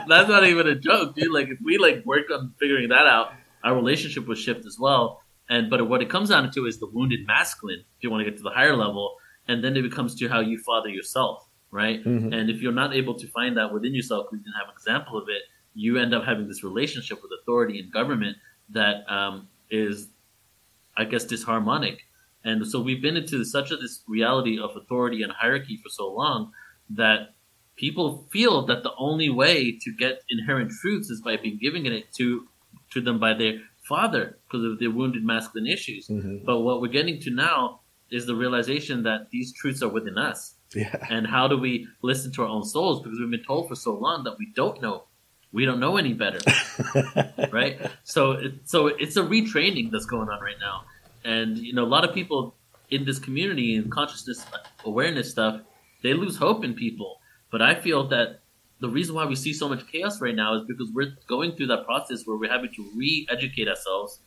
not 0.08 0.45
even 0.45 0.68
a 0.68 0.76
joke, 0.76 1.16
dude. 1.16 1.32
Like, 1.32 1.50
if 1.50 1.60
we 1.64 1.78
like 1.78 2.06
work 2.06 2.26
on 2.32 2.54
figuring 2.60 2.89
that 2.89 3.06
out, 3.06 3.34
our 3.64 3.76
relationship 3.76 4.28
will 4.28 4.36
shift 4.36 4.66
as 4.66 4.78
well. 4.80 5.22
And 5.50 5.70
but 5.70 5.88
what 5.88 6.02
it 6.02 6.10
comes 6.10 6.30
down 6.30 6.52
to 6.52 6.66
is 6.66 6.80
the 6.80 6.88
wounded 6.88 7.26
masculine. 7.26 7.84
If 7.97 8.04
you 8.04 8.12
want 8.12 8.26
to 8.26 8.30
get 8.30 8.38
to 8.38 8.43
the 8.43 8.52
higher 8.52 8.76
level, 8.76 9.16
and 9.47 9.64
then 9.64 9.76
it 9.76 9.82
becomes 9.82 10.16
to 10.16 10.28
how 10.28 10.41
you 10.41 10.60
father 10.60 10.89
yourself, 10.89 11.47
right? 11.72 12.03
Mhm. 12.03 12.34
And 12.34 12.49
if 12.49 12.61
you're 12.61 12.72
not 12.74 12.93
able 12.95 13.15
to 13.15 13.28
find 13.28 13.57
that 13.57 13.72
within 13.74 13.93
yourself, 13.93 14.28
we 14.32 14.38
didn't 14.39 14.53
have 14.53 14.67
an 14.70 14.74
example 14.74 15.17
of 15.17 15.30
it, 15.30 15.43
you 15.76 15.97
end 15.97 16.13
up 16.13 16.24
having 16.24 16.47
this 16.47 16.63
relationship 16.63 17.22
with 17.22 17.32
authority 17.41 17.80
and 17.80 17.91
government 17.91 18.38
that 18.70 19.09
um, 19.11 19.47
is, 19.70 20.09
I 20.97 21.05
guess, 21.05 21.26
disharmonic. 21.26 21.99
And 22.43 22.65
so 22.65 22.80
we've 22.82 23.01
been 23.01 23.17
into 23.17 23.43
such 23.43 23.72
a 23.72 23.76
this 23.78 24.03
reality 24.07 24.59
of 24.59 24.76
authority 24.76 25.22
and 25.24 25.32
hierarchy 25.32 25.78
for 25.78 25.89
so 25.89 26.11
long 26.11 26.51
that 26.91 27.36
people 27.76 28.28
feel 28.32 28.65
that 28.65 28.84
the 28.84 28.93
only 28.97 29.30
way 29.30 29.78
to 29.80 29.91
get 29.93 30.24
inherent 30.30 30.72
truths 30.82 31.09
is 31.09 31.22
by 31.22 31.38
being 31.38 31.57
given 31.57 31.86
it 31.86 32.11
to 32.13 32.47
to 32.91 33.01
them 33.01 33.20
by 33.20 33.34
their 33.34 33.61
father 33.84 34.38
because 34.47 34.63
of 34.63 34.80
their 34.80 34.91
wounded 34.91 35.24
masculine 35.24 35.67
issues. 35.67 36.07
Mhm. 36.07 36.45
But 36.45 36.61
what 36.61 36.82
we're 36.82 36.88
getting 36.91 37.20
to 37.22 37.30
now 37.32 37.82
is 38.09 38.26
the 38.26 38.36
realization 38.36 39.03
that 39.03 39.30
these 39.30 39.53
truths 39.53 39.82
are 39.84 39.89
within 39.89 40.17
us. 40.17 40.55
Yeah. 40.76 40.95
And 41.09 41.26
how 41.28 41.47
do 41.47 41.57
we 41.57 41.88
listen 42.01 42.32
to 42.34 42.43
our 42.43 42.47
own 42.47 42.63
souls? 42.63 43.01
Because 43.01 43.20
we've 43.20 43.30
been 43.32 43.43
told 43.43 43.67
for 43.70 43.76
so 43.76 43.93
long 43.95 44.24
that 44.26 44.38
we 44.38 44.47
don't 44.55 44.82
know. 44.82 45.05
We 45.51 45.65
don't 45.65 45.80
know 45.80 45.97
any 45.97 46.13
better, 46.13 46.38
right? 47.51 47.80
So, 48.03 48.32
it, 48.34 48.53
so 48.65 48.86
it's 48.86 49.17
a 49.17 49.24
retraining 49.24 49.89
that's 49.91 50.05
going 50.05 50.30
on 50.30 50.39
right 50.41 50.59
now. 50.59 50.84
And 51.26 51.57
you 51.57 51.74
know, 51.74 51.84
a 51.84 51.88
lot 51.88 52.07
of 52.07 52.13
people 52.13 52.55
in 52.91 53.05
this 53.05 53.17
community 53.20 53.76
and 53.76 53.91
consciousness 53.91 54.45
awareness 54.86 55.32
stuff, 55.32 55.61
they 56.03 56.13
lose 56.13 56.38
hope 56.38 56.63
in 56.63 56.76
people. 56.76 57.20
But 57.51 57.63
I 57.63 57.74
feel 57.76 58.07
that 58.09 58.41
the 58.80 58.89
reason 58.89 59.15
why 59.15 59.26
we 59.26 59.36
see 59.36 59.53
so 59.53 59.67
much 59.67 59.88
chaos 59.91 60.22
right 60.22 60.36
now 60.36 60.53
is 60.55 60.61
because 60.67 60.89
we're 60.93 61.13
going 61.28 61.53
through 61.53 61.67
that 61.67 61.86
process 61.86 62.26
where 62.26 62.38
we're 62.38 62.51
having 62.51 62.72
to 62.76 62.86
re-educate 62.95 63.67
ourselves 63.67 64.20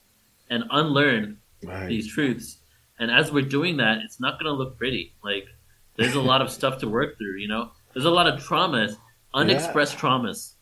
and 0.50 0.64
unlearn 0.70 1.38
Right. 1.64 1.86
these 1.88 2.08
truths. 2.12 2.58
And 2.98 3.08
as 3.12 3.30
we're 3.30 3.44
doing 3.48 3.76
that, 3.76 3.98
it's 4.04 4.18
not 4.18 4.32
going 4.40 4.46
to 4.46 4.52
look 4.52 4.76
pretty. 4.76 5.14
Like 5.22 5.46
there's 5.96 6.14
a 6.14 6.20
lot 6.20 6.40
of 6.42 6.50
stuff 6.50 6.78
to 6.78 6.88
work 6.88 7.18
through. 7.18 7.36
You 7.38 7.48
know, 7.48 7.70
there's 7.92 8.04
a 8.06 8.10
lot 8.10 8.26
of 8.26 8.40
traumas, 8.40 8.96
unexpressed 9.34 9.96
traumas, 9.98 10.52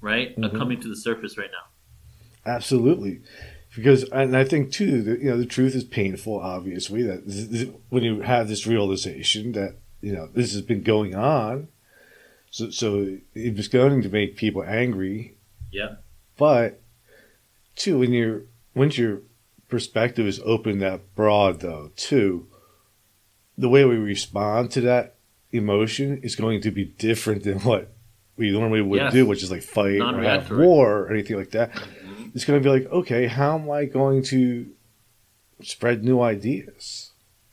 right, 0.00 0.30
are 0.38 0.50
Mhm. 0.50 0.58
coming 0.58 0.80
to 0.80 0.88
the 0.88 0.96
surface 0.96 1.36
right 1.38 1.50
now. 1.50 2.50
Absolutely, 2.52 3.20
because 3.76 4.04
and 4.10 4.36
I 4.36 4.44
think 4.44 4.72
too 4.72 5.02
that 5.02 5.20
you 5.20 5.30
know 5.30 5.36
the 5.36 5.46
truth 5.46 5.74
is 5.74 5.84
painful. 5.84 6.40
Obviously, 6.40 7.02
that 7.02 7.26
this, 7.26 7.46
this, 7.46 7.68
when 7.90 8.02
you 8.02 8.20
have 8.22 8.48
this 8.48 8.66
realization 8.66 9.52
that 9.52 9.76
you 10.00 10.12
know 10.12 10.28
this 10.34 10.52
has 10.52 10.62
been 10.62 10.82
going 10.82 11.14
on, 11.14 11.68
so 12.50 12.70
so 12.70 13.18
it's 13.34 13.68
going 13.68 14.02
to 14.02 14.08
make 14.08 14.36
people 14.36 14.64
angry. 14.64 15.36
Yeah. 15.70 15.96
But 16.38 16.80
too, 17.76 17.98
when 17.98 18.12
you're 18.12 18.42
once 18.74 18.96
your 18.96 19.20
perspective 19.68 20.26
is 20.26 20.40
open 20.44 20.78
that 20.78 21.14
broad, 21.14 21.60
though, 21.60 21.92
too, 21.94 22.48
the 23.58 23.68
way 23.68 23.84
we 23.84 23.96
respond 23.96 24.70
to 24.72 24.80
that 24.82 25.14
emotion 25.52 26.20
is 26.22 26.36
going 26.36 26.60
to 26.62 26.70
be 26.70 26.84
different 26.84 27.44
than 27.44 27.58
what 27.60 27.92
we 28.36 28.50
normally 28.50 28.80
would 28.80 28.96
Yes. 28.98 29.12
do, 29.12 29.26
which 29.26 29.42
is 29.42 29.50
like 29.50 29.62
fight 29.62 30.00
or 30.00 30.22
have 30.22 30.50
war 30.50 31.00
or 31.00 31.12
anything 31.12 31.36
like 31.36 31.50
that 31.50 31.70
it's 32.34 32.44
going 32.44 32.62
to 32.62 32.64
be 32.64 32.70
like, 32.70 32.90
okay, 32.92 33.26
how 33.26 33.58
am 33.58 33.70
I 33.70 33.86
going 33.86 34.22
to 34.24 34.70
spread 35.62 36.04
new 36.04 36.20
ideas 36.20 37.10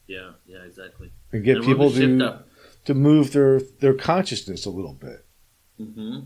Yeah, 0.07 0.31
yeah, 0.45 0.59
exactly. 0.63 1.11
and 1.31 1.43
get 1.43 1.57
And 1.57 1.65
people 1.65 1.91
to 1.91 2.39
to 2.85 2.93
move 2.93 3.33
their 3.33 3.59
their 3.79 3.93
consciousness 3.93 4.65
a 4.65 4.69
little 4.69 4.93
bit? 4.93 5.25
hmm 5.77 6.19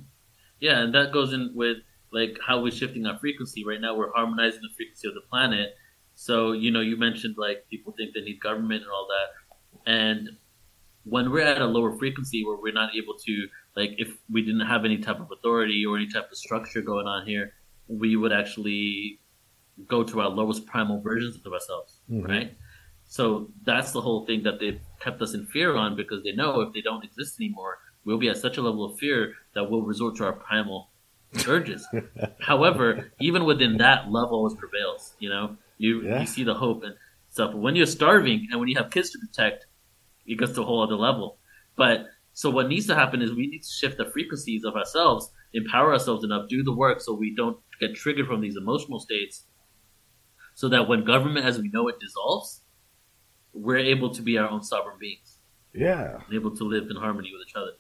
Yeah, 0.60 0.80
and 0.84 0.94
that 0.94 1.12
goes 1.12 1.34
in 1.34 1.52
with 1.56 1.78
like 2.12 2.38
how 2.46 2.62
we're 2.62 2.72
shifting 2.72 3.06
our 3.06 3.18
frequency. 3.20 3.64
Right 3.66 3.80
now, 3.82 3.96
we're 3.96 4.12
harmonizing 4.12 4.62
the 4.62 4.70
frequency 4.76 5.08
of 5.08 5.14
the 5.16 5.22
planet. 5.30 5.76
So 6.14 6.52
you 6.52 6.70
know, 6.72 6.82
you 6.82 6.98
mentioned 6.98 7.36
like 7.38 7.68
people 7.70 7.94
think 7.98 8.14
they 8.14 8.22
need 8.22 8.40
government 8.42 8.84
and 8.84 8.92
all 8.92 9.08
that, 9.10 9.28
and 9.86 10.30
when 11.04 11.32
we're 11.32 11.42
at 11.42 11.62
a 11.62 11.66
lower 11.66 11.92
frequency 11.98 12.46
where 12.46 12.58
we're 12.58 12.74
not 12.74 12.96
able 12.96 13.16
to 13.16 13.48
like 13.76 13.92
if 13.98 14.10
we 14.30 14.42
didn't 14.44 14.68
have 14.68 14.86
any 14.86 14.98
type 15.00 15.20
of 15.20 15.32
authority 15.32 15.86
or 15.86 15.98
any 15.98 16.08
type 16.08 16.30
of 16.32 16.38
structure 16.38 16.82
going 16.82 17.08
on 17.08 17.26
here, 17.26 17.54
we 17.88 18.16
would 18.16 18.32
actually 18.34 19.20
go 19.88 20.04
to 20.04 20.20
our 20.22 20.30
lowest 20.30 20.66
primal 20.68 21.02
versions 21.02 21.40
of 21.46 21.54
ourselves, 21.54 22.00
Mhm. 22.10 22.28
right? 22.28 22.54
So 23.06 23.50
that's 23.64 23.92
the 23.94 24.02
whole 24.02 24.26
thing 24.26 24.44
that 24.44 24.60
they've 24.60 24.80
kept 25.00 25.22
us 25.22 25.34
in 25.34 25.46
fear 25.48 25.76
on 25.76 25.96
because 25.96 26.24
they 26.24 26.34
know 26.34 26.62
if 26.62 26.74
they 26.74 26.82
don't 26.82 27.04
exist 27.04 27.40
anymore, 27.40 27.80
we'll 28.06 28.18
be 28.20 28.30
at 28.30 28.38
such 28.38 28.58
a 28.58 28.62
level 28.62 28.84
of 28.86 29.00
fear 29.00 29.34
that 29.54 29.70
we'll 29.70 29.82
resort 29.82 30.16
to 30.18 30.26
our 30.26 30.34
primal 30.34 30.90
urges. 31.48 31.88
However, 32.42 33.12
even 33.20 33.46
within 33.46 33.78
that, 33.78 34.10
love 34.12 34.32
always 34.32 34.54
prevails. 34.56 35.16
You 35.20 35.30
know, 35.30 35.58
you 35.78 36.04
Yeah. 36.04 36.20
you 36.22 36.28
see 36.28 36.44
the 36.44 36.54
hope 36.54 36.84
and 36.84 36.96
stuff. 37.30 37.52
But 37.52 37.60
when 37.60 37.76
you're 37.76 37.86
starving 37.86 38.48
and 38.52 38.60
when 38.60 38.70
you 38.70 38.76
have 38.78 38.92
kids 38.92 39.10
to 39.12 39.20
protect, 39.20 39.66
it 40.26 40.40
gets 40.40 40.54
to 40.54 40.62
a 40.62 40.66
whole 40.66 40.84
other 40.84 40.96
level. 40.96 41.38
But 41.76 42.06
so 42.34 42.50
what 42.50 42.68
needs 42.68 42.88
to 42.88 42.96
happen 42.96 43.22
is 43.22 43.34
we 43.34 43.48
need 43.48 43.64
to 43.64 43.70
shift 43.70 43.98
the 43.98 44.06
frequencies 44.06 44.64
of 44.64 44.76
ourselves, 44.76 45.32
empower 45.54 45.94
ourselves 45.94 46.24
enough, 46.24 46.48
do 46.50 46.64
the 46.64 46.74
work 46.74 47.02
so 47.02 47.14
we 47.14 47.36
don't 47.36 47.58
get 47.80 47.96
triggered 47.96 48.28
from 48.28 48.42
these 48.42 48.56
emotional 48.56 49.00
states. 49.00 49.46
So 50.54 50.70
that 50.70 50.88
when 50.88 51.04
government 51.04 51.46
as 51.46 51.60
we 51.60 51.70
know 51.70 51.88
it 51.88 52.00
dissolves, 52.00 52.62
we're 53.54 53.78
able 53.78 54.14
to 54.14 54.22
be 54.22 54.38
our 54.38 54.50
own 54.50 54.64
sovereign 54.64 54.98
beings 55.00 55.38
Yeah, 55.74 56.20
and 56.26 56.34
able 56.34 56.56
to 56.56 56.64
live 56.64 56.90
in 56.90 56.96
harmony 56.96 57.32
with 57.34 57.48
each 57.48 57.56
other. 57.56 57.72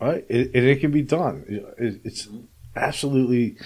right. 0.00 0.24
It, 0.28 0.54
and 0.54 0.64
it 0.64 0.80
can 0.80 0.90
be 0.90 1.02
done. 1.02 1.44
It, 1.48 2.00
it's 2.04 2.26
mm-hmm. 2.26 2.46
absolutely, 2.74 3.56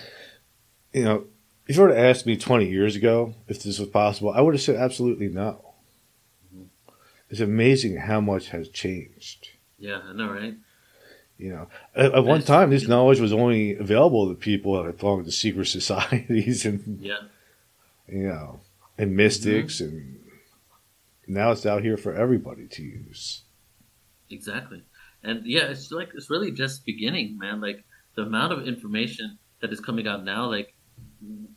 you 0.93 1.05
know, 1.05 1.25
if 1.67 1.77
you 1.77 1.83
were 1.83 1.89
to 1.89 1.99
ask 1.99 2.27
me 2.27 2.37
twenty 2.37 2.69
years 2.69 2.97
ago 2.97 3.35
if 3.47 3.63
this 3.63 3.79
was 3.79 3.89
possible, 3.89 4.31
I 4.31 4.41
would 4.41 4.55
have 4.55 4.63
said 4.63 4.77
absolutely 4.77 5.29
no. 5.29 5.70
It's 7.31 7.41
amazing 7.41 7.97
how 7.97 8.21
much 8.21 8.49
has 8.49 8.69
changed. 8.69 9.49
Yeah, 9.79 10.01
I 10.05 10.13
know, 10.13 10.31
right? 10.31 10.55
You 11.39 11.51
know, 11.51 11.69
at, 11.95 12.13
at 12.13 12.25
one 12.25 12.43
time, 12.43 12.71
this 12.71 12.87
knowledge 12.87 13.21
was 13.21 13.33
only 13.33 13.77
available 13.77 14.29
to 14.29 14.35
people 14.35 14.83
that 14.83 14.99
belonged 14.99 15.25
to 15.25 15.33
secret 15.33 15.67
societies, 15.79 16.67
and 16.67 17.01
Yeah. 17.01 17.21
you 18.09 18.29
know, 18.29 18.61
and 18.99 19.17
mystics, 19.17 19.81
mm-hmm. 19.81 19.97
and 19.97 20.19
now 21.27 21.53
it's 21.53 21.65
out 21.65 21.83
here 21.83 21.97
for 21.97 22.13
everybody 22.13 22.67
to 22.67 22.83
use. 22.83 23.43
Exactly, 24.29 24.83
and 25.23 25.47
yeah, 25.47 25.71
it's 25.71 25.91
like 25.91 26.11
it's 26.15 26.29
really 26.29 26.51
just 26.51 26.85
beginning, 26.85 27.39
man. 27.39 27.61
Like 27.61 27.85
the 28.17 28.23
amount 28.23 28.53
of 28.53 28.69
information 28.69 29.39
that 29.61 29.73
is 29.73 29.81
coming 29.81 30.07
out 30.07 30.25
now, 30.25 30.47
like 30.51 30.75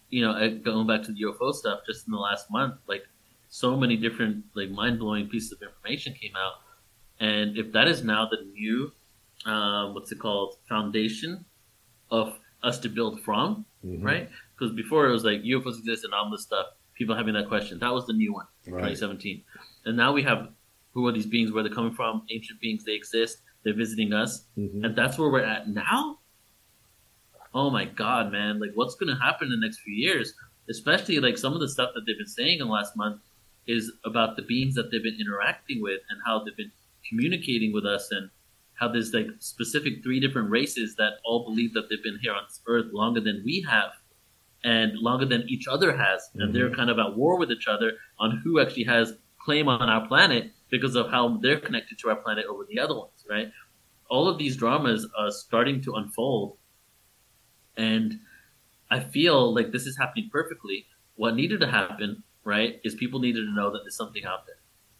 you 0.09 0.21
know, 0.21 0.59
going 0.63 0.87
back 0.87 1.03
to 1.03 1.11
the 1.11 1.23
UFO 1.23 1.53
stuff, 1.53 1.81
just 1.85 2.07
in 2.07 2.11
the 2.11 2.19
last 2.19 2.49
month, 2.49 2.75
like 2.87 3.03
so 3.53 3.77
many 3.77 3.95
different 3.95 4.43
like 4.55 4.71
mind 4.71 4.97
blowing 4.97 5.27
pieces 5.27 5.51
of 5.51 5.61
information 5.61 6.11
came 6.19 6.31
out, 6.35 6.53
and 7.19 7.55
if 7.55 7.71
that 7.71 7.87
is 7.87 8.03
now 8.03 8.27
the 8.27 8.43
new, 8.51 8.91
uh, 9.45 9.91
what's 9.91 10.11
it 10.11 10.17
called, 10.17 10.57
foundation 10.67 11.45
of 12.09 12.33
us 12.63 12.79
to 12.79 12.89
build 12.89 13.21
from, 13.21 13.63
mm-hmm. 13.85 14.03
right? 14.03 14.27
Because 14.57 14.73
before 14.75 15.07
it 15.07 15.11
was 15.11 15.23
like 15.23 15.43
UFOs 15.43 15.77
exist 15.77 16.03
and 16.03 16.15
all 16.15 16.31
this 16.31 16.41
stuff, 16.41 16.65
people 16.97 17.15
having 17.15 17.35
that 17.35 17.47
question. 17.47 17.77
That 17.77 17.93
was 17.93 18.07
the 18.07 18.13
new 18.13 18.33
one, 18.33 18.47
right. 18.65 18.89
2017, 18.89 19.43
and 19.85 19.95
now 19.95 20.11
we 20.11 20.23
have 20.23 20.49
who 20.95 21.05
are 21.05 21.11
these 21.11 21.27
beings? 21.27 21.51
Where 21.51 21.61
they're 21.61 21.71
coming 21.71 21.93
from? 21.93 22.23
Ancient 22.31 22.59
beings. 22.59 22.83
They 22.83 22.93
exist. 22.93 23.37
They're 23.63 23.75
visiting 23.75 24.13
us, 24.13 24.45
mm-hmm. 24.57 24.83
and 24.83 24.95
that's 24.95 25.19
where 25.19 25.29
we're 25.29 25.43
at 25.43 25.69
now 25.69 26.17
oh 27.55 27.69
my 27.69 27.85
god, 27.85 28.31
man, 28.31 28.59
like 28.59 28.71
what's 28.73 28.95
going 28.95 29.15
to 29.15 29.21
happen 29.21 29.45
in 29.45 29.59
the 29.59 29.63
next 29.63 29.81
few 29.81 29.93
years? 29.93 30.33
Especially 30.71 31.19
like 31.19 31.37
some 31.37 31.53
of 31.53 31.59
the 31.59 31.69
stuff 31.69 31.91
that 31.93 32.01
they've 32.07 32.17
been 32.17 32.25
saying 32.25 32.59
in 32.59 32.65
the 32.65 32.73
last 32.73 32.97
month 32.97 33.21
is 33.67 33.91
about 34.05 34.35
the 34.35 34.41
beings 34.41 34.75
that 34.75 34.91
they've 34.91 35.03
been 35.03 35.19
interacting 35.19 35.81
with 35.81 36.01
and 36.09 36.19
how 36.25 36.43
they've 36.43 36.57
been 36.57 36.71
communicating 37.09 37.73
with 37.73 37.85
us 37.85 38.09
and 38.11 38.29
how 38.75 38.87
there's 38.87 39.13
like 39.13 39.27
specific 39.39 40.03
three 40.03 40.19
different 40.19 40.49
races 40.49 40.95
that 40.95 41.13
all 41.23 41.45
believe 41.45 41.73
that 41.73 41.83
they've 41.89 42.03
been 42.03 42.19
here 42.21 42.33
on 42.33 42.43
earth 42.67 42.87
longer 42.91 43.21
than 43.21 43.41
we 43.45 43.65
have 43.69 43.91
and 44.63 44.93
longer 44.97 45.25
than 45.25 45.43
each 45.47 45.67
other 45.67 45.95
has 45.95 46.29
and 46.33 46.43
mm-hmm. 46.43 46.53
they're 46.53 46.75
kind 46.75 46.89
of 46.89 46.99
at 46.99 47.15
war 47.15 47.37
with 47.37 47.51
each 47.51 47.67
other 47.67 47.93
on 48.19 48.41
who 48.43 48.59
actually 48.59 48.83
has 48.83 49.13
claim 49.39 49.67
on 49.67 49.89
our 49.89 50.07
planet 50.07 50.51
because 50.69 50.95
of 50.95 51.09
how 51.09 51.37
they're 51.41 51.59
connected 51.59 51.97
to 51.99 52.09
our 52.09 52.15
planet 52.15 52.45
over 52.49 52.65
the 52.69 52.79
other 52.79 52.95
ones 52.95 53.25
right 53.29 53.49
all 54.09 54.27
of 54.27 54.37
these 54.37 54.57
dramas 54.57 55.07
are 55.17 55.31
starting 55.31 55.81
to 55.81 55.95
unfold 55.95 56.57
and 57.77 58.19
I 58.93 58.99
feel 58.99 59.53
like 59.53 59.71
this 59.71 59.87
is 59.87 59.97
happening 59.97 60.29
perfectly. 60.31 60.85
What 61.15 61.35
needed 61.35 61.59
to 61.61 61.67
happen, 61.67 62.23
right, 62.43 62.79
is 62.83 62.95
people 62.95 63.19
needed 63.19 63.45
to 63.45 63.53
know 63.53 63.71
that 63.71 63.79
there's 63.83 63.95
something 63.95 64.25
out 64.25 64.45
there. 64.45 64.57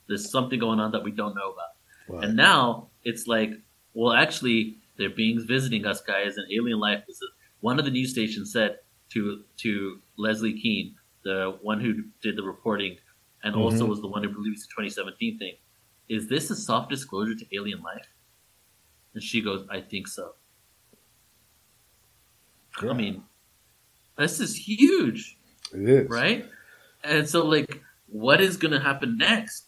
There's 0.07 0.29
something 0.29 0.59
going 0.59 0.79
on 0.79 0.91
that 0.91 1.03
we 1.03 1.11
don't 1.11 1.35
know 1.35 1.51
about. 1.51 1.69
Wow. 2.07 2.19
And 2.19 2.35
now 2.35 2.87
it's 3.03 3.27
like, 3.27 3.51
well, 3.93 4.13
actually, 4.13 4.77
there 4.97 5.07
are 5.07 5.13
beings 5.13 5.43
visiting 5.43 5.85
us, 5.85 6.01
guys, 6.01 6.37
and 6.37 6.51
alien 6.51 6.79
life. 6.79 7.03
Is 7.07 7.23
one 7.61 7.79
of 7.79 7.85
the 7.85 7.91
news 7.91 8.11
stations 8.11 8.51
said 8.51 8.79
to 9.11 9.43
to 9.57 9.99
Leslie 10.17 10.59
Kean, 10.59 10.95
the 11.23 11.57
one 11.61 11.79
who 11.79 12.03
did 12.21 12.35
the 12.35 12.43
reporting, 12.43 12.97
and 13.43 13.53
mm-hmm. 13.53 13.63
also 13.63 13.85
was 13.85 14.01
the 14.01 14.07
one 14.07 14.23
who 14.23 14.29
released 14.29 14.67
the 14.69 14.83
2017 14.83 15.39
thing. 15.39 15.53
Is 16.09 16.27
this 16.27 16.49
a 16.49 16.55
soft 16.55 16.89
disclosure 16.89 17.35
to 17.35 17.55
alien 17.55 17.81
life? 17.81 18.07
And 19.13 19.23
she 19.23 19.41
goes, 19.41 19.65
I 19.69 19.79
think 19.79 20.07
so. 20.07 20.33
Yeah. 22.81 22.89
I 22.89 22.93
mean, 22.93 23.23
this 24.17 24.39
is 24.39 24.55
huge. 24.55 25.37
It 25.73 25.87
is. 25.87 26.09
Right? 26.09 26.45
And 27.03 27.27
so, 27.27 27.45
like, 27.45 27.81
what 28.07 28.41
is 28.41 28.57
going 28.57 28.71
to 28.71 28.79
happen 28.79 29.17
next? 29.17 29.65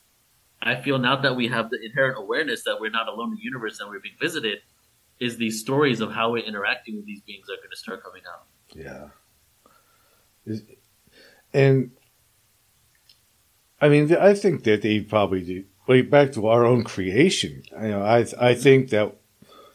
I 0.62 0.82
feel 0.82 0.98
now 0.98 1.18
that 1.18 1.36
we 1.36 1.48
have 1.50 1.70
the 1.70 1.80
inherent 1.84 2.18
awareness 2.18 2.64
that 2.64 2.78
we're 2.80 2.90
not 2.90 3.08
alone 3.08 3.32
in 3.32 3.36
the 3.36 3.44
universe 3.44 3.80
and 3.80 3.90
we're 3.90 4.00
being 4.00 4.16
visited, 4.20 4.60
is 5.20 5.38
these 5.38 5.60
stories 5.60 6.02
of 6.02 6.12
how 6.12 6.32
we're 6.32 6.44
interacting 6.44 6.96
with 6.96 7.06
these 7.06 7.22
beings 7.22 7.48
are 7.50 7.58
going 7.58 7.70
to 7.72 7.78
start 7.78 8.04
coming 8.04 8.24
out. 8.32 8.46
Yeah. 8.74 9.10
And 11.54 11.92
I 13.80 13.90
mean, 13.90 14.14
I 14.16 14.34
think 14.34 14.64
that 14.64 14.82
they 14.82 15.02
probably 15.02 15.42
do. 15.42 16.04
Back 16.04 16.32
to 16.34 16.48
our 16.48 16.66
own 16.66 16.84
creation. 16.84 17.64
You 17.72 17.90
know, 17.90 18.02
I 18.02 18.26
I 18.40 18.56
think 18.56 18.90
that 18.90 19.16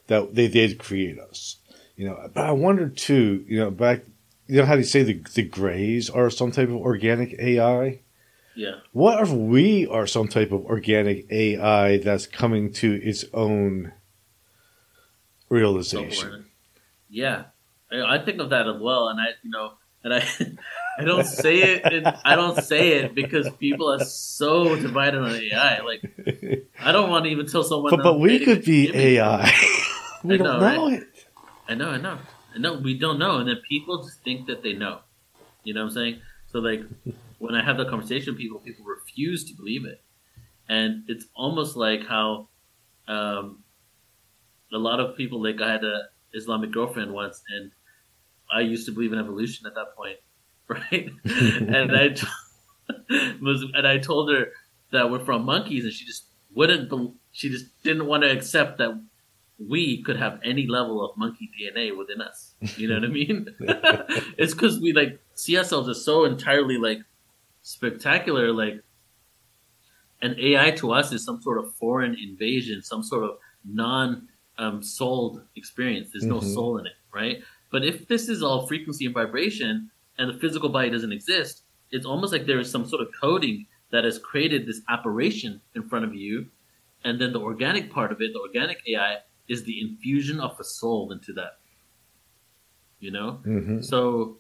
that 0.09 0.35
they 0.35 0.49
did 0.49 0.79
create 0.79 1.19
us. 1.19 1.57
You 1.97 2.09
know, 2.09 2.31
but 2.35 2.45
I 2.45 2.53
wonder 2.53 2.89
too. 2.89 3.45
You 3.47 3.61
know, 3.61 3.71
back. 3.71 4.03
You 4.51 4.61
know 4.61 4.67
how 4.67 4.75
you 4.75 4.83
say 4.83 5.05
the 5.05 5.23
the 5.35 5.45
Greys 5.45 6.11
are 6.11 6.29
some 6.29 6.51
type 6.51 6.69
of 6.69 6.75
organic 6.75 7.39
AI? 7.39 8.01
Yeah. 8.57 8.81
What 8.93 9.23
if 9.23 9.31
we 9.31 9.87
are 9.87 10.09
some 10.09 10.27
type 10.27 10.51
of 10.51 10.65
organic 10.65 11.31
AI 11.31 11.99
that's 11.99 12.27
coming 12.27 12.73
to 12.75 12.93
its 12.93 13.25
own 13.33 13.93
realization? 15.49 16.47
Yeah, 17.09 17.45
I 17.93 18.19
think 18.19 18.41
of 18.41 18.51
that 18.51 18.67
as 18.69 18.81
well, 18.81 19.09
and 19.09 19.21
I, 19.21 19.29
you 19.43 19.51
know, 19.51 19.75
and 20.03 20.15
I, 20.15 20.29
I 20.99 21.05
don't 21.05 21.27
say 21.27 21.59
it. 21.59 22.05
I 22.25 22.35
don't 22.35 22.61
say 22.63 22.99
it 22.99 23.15
because 23.15 23.49
people 23.59 23.93
are 23.93 24.05
so 24.05 24.75
divided 24.77 25.21
on 25.21 25.31
AI. 25.31 25.81
Like, 25.81 26.67
I 26.81 26.91
don't 26.93 27.09
want 27.09 27.25
to 27.27 27.31
even 27.31 27.47
tell 27.47 27.63
someone. 27.63 27.91
But, 27.91 28.03
but 28.03 28.19
we 28.19 28.41
could 28.41 28.65
be 28.65 28.91
AI. 28.95 29.53
we 30.25 30.39
know, 30.39 30.45
don't 30.45 30.61
know 30.61 30.87
right? 30.89 31.03
it. 31.03 31.27
I 31.69 31.75
know, 31.75 31.91
I 31.91 31.99
know. 31.99 32.19
Know 32.59 32.75
we 32.75 32.99
don't 32.99 33.19
know, 33.19 33.39
and 33.39 33.49
then 33.49 33.61
people 33.69 34.03
just 34.03 34.23
think 34.23 34.47
that 34.47 34.63
they 34.63 34.73
know. 34.73 35.01
You 35.65 35.75
know 35.75 35.83
what 35.83 35.89
I'm 35.89 35.95
saying? 35.95 36.21
So 36.53 36.59
like 36.59 36.83
when 37.39 37.55
I 37.55 37.65
have 37.65 37.77
that 37.79 37.89
conversation 37.89 38.35
with 38.35 38.41
people, 38.41 38.59
people 38.59 38.85
refuse 38.85 39.45
to 39.45 39.55
believe 39.55 39.85
it. 39.85 40.03
And 40.69 41.05
it's 41.09 41.27
almost 41.35 41.77
like 41.77 42.07
how 42.07 42.49
um, 43.09 43.65
a 44.73 44.79
lot 44.79 45.01
of 45.01 45.17
people 45.17 45.43
like 45.43 45.61
I 45.61 45.73
had 45.73 45.85
a 45.85 46.03
Islamic 46.35 46.71
girlfriend 46.71 47.13
once 47.13 47.43
and 47.51 47.73
I 48.53 48.61
used 48.61 48.87
to 48.87 48.93
believe 48.93 49.13
in 49.13 49.19
evolution 49.19 49.67
at 49.67 49.75
that 49.75 49.97
point, 49.97 50.19
right? 50.69 51.11
and 51.25 51.97
I 51.97 52.09
t- 52.11 53.39
was 53.43 53.65
and 53.75 53.87
I 53.87 53.99
told 53.99 54.31
her 54.31 54.49
that 54.93 55.11
we're 55.11 55.25
from 55.25 55.45
monkeys 55.45 55.85
and 55.85 55.93
she 55.93 56.05
just 56.05 56.25
wouldn't 56.55 56.91
be- 56.91 57.13
she 57.33 57.49
just 57.49 57.67
didn't 57.83 58.07
want 58.07 58.23
to 58.23 58.31
accept 58.31 58.79
that 58.79 59.01
we 59.69 60.03
could 60.03 60.17
have 60.17 60.41
any 60.43 60.67
level 60.67 61.05
of 61.05 61.17
monkey 61.17 61.51
DNA 61.59 61.97
within 61.97 62.21
us. 62.21 62.55
You 62.77 62.89
know 62.89 62.95
what 62.95 63.05
I 63.05 63.09
mean? 63.09 63.47
it's 64.39 64.55
because 64.55 64.81
we 64.81 64.93
like 64.93 65.21
see 65.35 65.59
ourselves 65.59 65.89
as 65.89 66.05
so 66.05 66.25
entirely 66.25 66.79
like 66.79 66.99
spectacular, 67.63 68.53
like 68.53 68.83
an 70.23 70.37
AI 70.39 70.71
to 70.73 70.93
us 70.93 71.13
is 71.13 71.25
some 71.25 71.41
sort 71.43 71.59
of 71.59 71.75
foreign 71.75 72.15
invasion, 72.15 72.83
some 72.83 73.03
sort 73.03 73.25
of 73.25 73.31
non 73.65 74.29
um, 74.59 74.83
souled 74.83 75.43
experience. 75.57 76.11
There's 76.13 76.25
mm-hmm. 76.25 76.47
no 76.47 76.55
soul 76.55 76.79
in 76.79 76.87
it, 76.87 76.93
right? 77.13 77.43
But 77.71 77.85
if 77.85 78.09
this 78.09 78.29
is 78.29 78.43
all 78.43 78.67
frequency 78.67 79.07
and 79.07 79.15
vibration 79.15 79.91
and 80.19 80.35
the 80.35 80.39
physical 80.39 80.69
body 80.69 80.91
doesn't 80.91 81.13
exist, 81.13 81.63
it's 81.91 82.07
almost 82.07 82.33
like 82.33 82.47
there 82.47 82.61
is 82.61 82.71
some 82.71 82.87
sort 82.87 83.03
of 83.03 83.09
coding 83.21 83.67
that 83.91 84.05
has 84.05 84.19
created 84.19 84.67
this 84.67 84.81
apparition 84.89 85.61
in 85.75 85.89
front 85.89 86.05
of 86.05 86.15
you. 86.15 86.47
And 87.05 87.21
then 87.21 87.33
the 87.33 87.41
organic 87.41 87.91
part 87.91 88.13
of 88.13 88.21
it, 88.21 88.33
the 88.33 88.41
organic 88.41 88.83
AI, 88.87 89.19
is 89.51 89.65
the 89.65 89.81
infusion 89.81 90.41
of 90.41 90.59
a 90.59 90.65
soul 90.65 91.13
into 91.13 91.35
that. 91.35 91.59
You 93.01 93.11
know, 93.11 93.41
mm-hmm. 93.45 93.83
so 93.83 94.39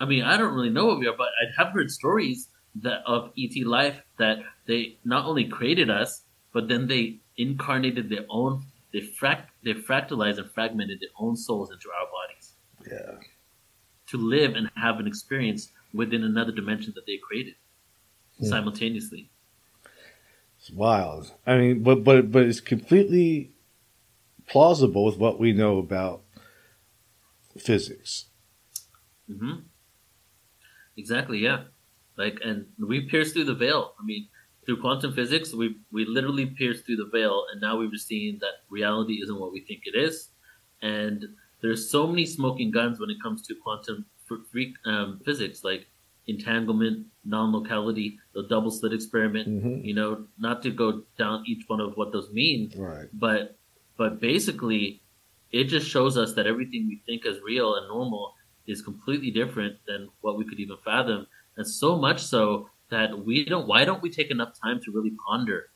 I 0.00 0.06
mean, 0.06 0.22
I 0.22 0.38
don't 0.38 0.54
really 0.54 0.70
know 0.70 0.86
what 0.86 0.98
we 0.98 1.06
are, 1.06 1.16
but 1.16 1.28
I 1.28 1.62
have 1.62 1.72
heard 1.72 1.90
stories 1.90 2.48
that 2.82 3.02
of 3.06 3.32
ET 3.38 3.66
life 3.66 4.00
that 4.18 4.38
they 4.66 4.96
not 5.04 5.26
only 5.26 5.44
created 5.44 5.90
us, 5.90 6.22
but 6.52 6.68
then 6.68 6.86
they 6.86 7.18
incarnated 7.36 8.08
their 8.08 8.24
own, 8.30 8.64
they 8.92 9.00
fract, 9.00 9.46
they 9.62 9.74
fractalized 9.74 10.38
and 10.38 10.50
fragmented 10.50 11.00
their 11.00 11.10
own 11.18 11.36
souls 11.36 11.70
into 11.70 11.88
our 11.90 12.06
bodies. 12.10 12.52
Yeah. 12.90 13.28
To 14.08 14.16
live 14.16 14.54
and 14.54 14.70
have 14.76 14.98
an 14.98 15.06
experience 15.06 15.70
within 15.92 16.24
another 16.24 16.52
dimension 16.52 16.92
that 16.96 17.06
they 17.06 17.18
created 17.18 17.54
yeah. 18.38 18.48
Simultaneously. 18.48 19.30
It's 20.58 20.70
wild. 20.70 21.32
I 21.46 21.56
mean, 21.56 21.82
but 21.82 22.04
but 22.04 22.30
but 22.30 22.42
it's 22.42 22.60
completely 22.60 23.52
plausible 24.50 25.04
with 25.04 25.16
what 25.16 25.38
we 25.38 25.52
know 25.52 25.78
about 25.78 26.22
physics. 27.58 28.26
Mm-hmm. 29.30 29.60
Exactly. 30.96 31.38
Yeah. 31.38 31.64
Like, 32.16 32.40
and 32.44 32.66
we 32.78 33.08
pierced 33.08 33.34
through 33.34 33.44
the 33.44 33.54
veil. 33.54 33.94
I 33.98 34.04
mean, 34.04 34.28
through 34.66 34.80
quantum 34.80 35.14
physics, 35.14 35.54
we 35.54 35.76
we 35.90 36.04
literally 36.04 36.46
pierced 36.46 36.84
through 36.84 36.96
the 36.96 37.08
veil, 37.10 37.46
and 37.50 37.60
now 37.60 37.78
we've 37.78 37.98
seen 37.98 38.38
that 38.40 38.64
reality 38.68 39.20
isn't 39.22 39.40
what 39.40 39.52
we 39.52 39.60
think 39.62 39.82
it 39.84 39.96
is. 39.98 40.28
And 40.82 41.24
there's 41.62 41.90
so 41.90 42.06
many 42.06 42.26
smoking 42.26 42.70
guns 42.70 43.00
when 43.00 43.10
it 43.10 43.16
comes 43.22 43.42
to 43.46 43.54
quantum 43.54 44.04
freak, 44.50 44.74
um, 44.84 45.20
physics, 45.24 45.64
like 45.64 45.86
entanglement, 46.26 47.06
non-locality, 47.24 48.18
the 48.34 48.46
double 48.48 48.70
slit 48.70 48.92
experiment. 48.92 49.48
Mm-hmm. 49.48 49.84
You 49.84 49.94
know, 49.94 50.26
not 50.38 50.62
to 50.62 50.70
go 50.70 51.02
down 51.18 51.44
each 51.46 51.64
one 51.66 51.80
of 51.80 51.94
what 51.94 52.12
those 52.12 52.30
mean, 52.30 52.70
right? 52.76 53.08
But 53.12 53.56
but 54.00 54.18
basically, 54.18 55.02
it 55.52 55.64
just 55.64 55.86
shows 55.86 56.16
us 56.16 56.32
that 56.32 56.46
everything 56.46 56.88
we 56.88 57.02
think 57.04 57.26
is 57.26 57.42
real 57.42 57.74
and 57.74 57.86
normal 57.86 58.32
is 58.66 58.80
completely 58.80 59.30
different 59.30 59.76
than 59.86 60.08
what 60.22 60.38
we 60.38 60.46
could 60.46 60.58
even 60.58 60.78
fathom. 60.82 61.26
And 61.58 61.66
so 61.66 61.98
much 61.98 62.22
so 62.22 62.70
that 62.88 63.26
we 63.26 63.44
don't, 63.44 63.68
why 63.68 63.84
don't 63.84 64.00
we 64.00 64.08
take 64.08 64.30
enough 64.30 64.58
time 64.58 64.80
to 64.84 64.90
really 64.90 65.12
ponder 65.28 65.66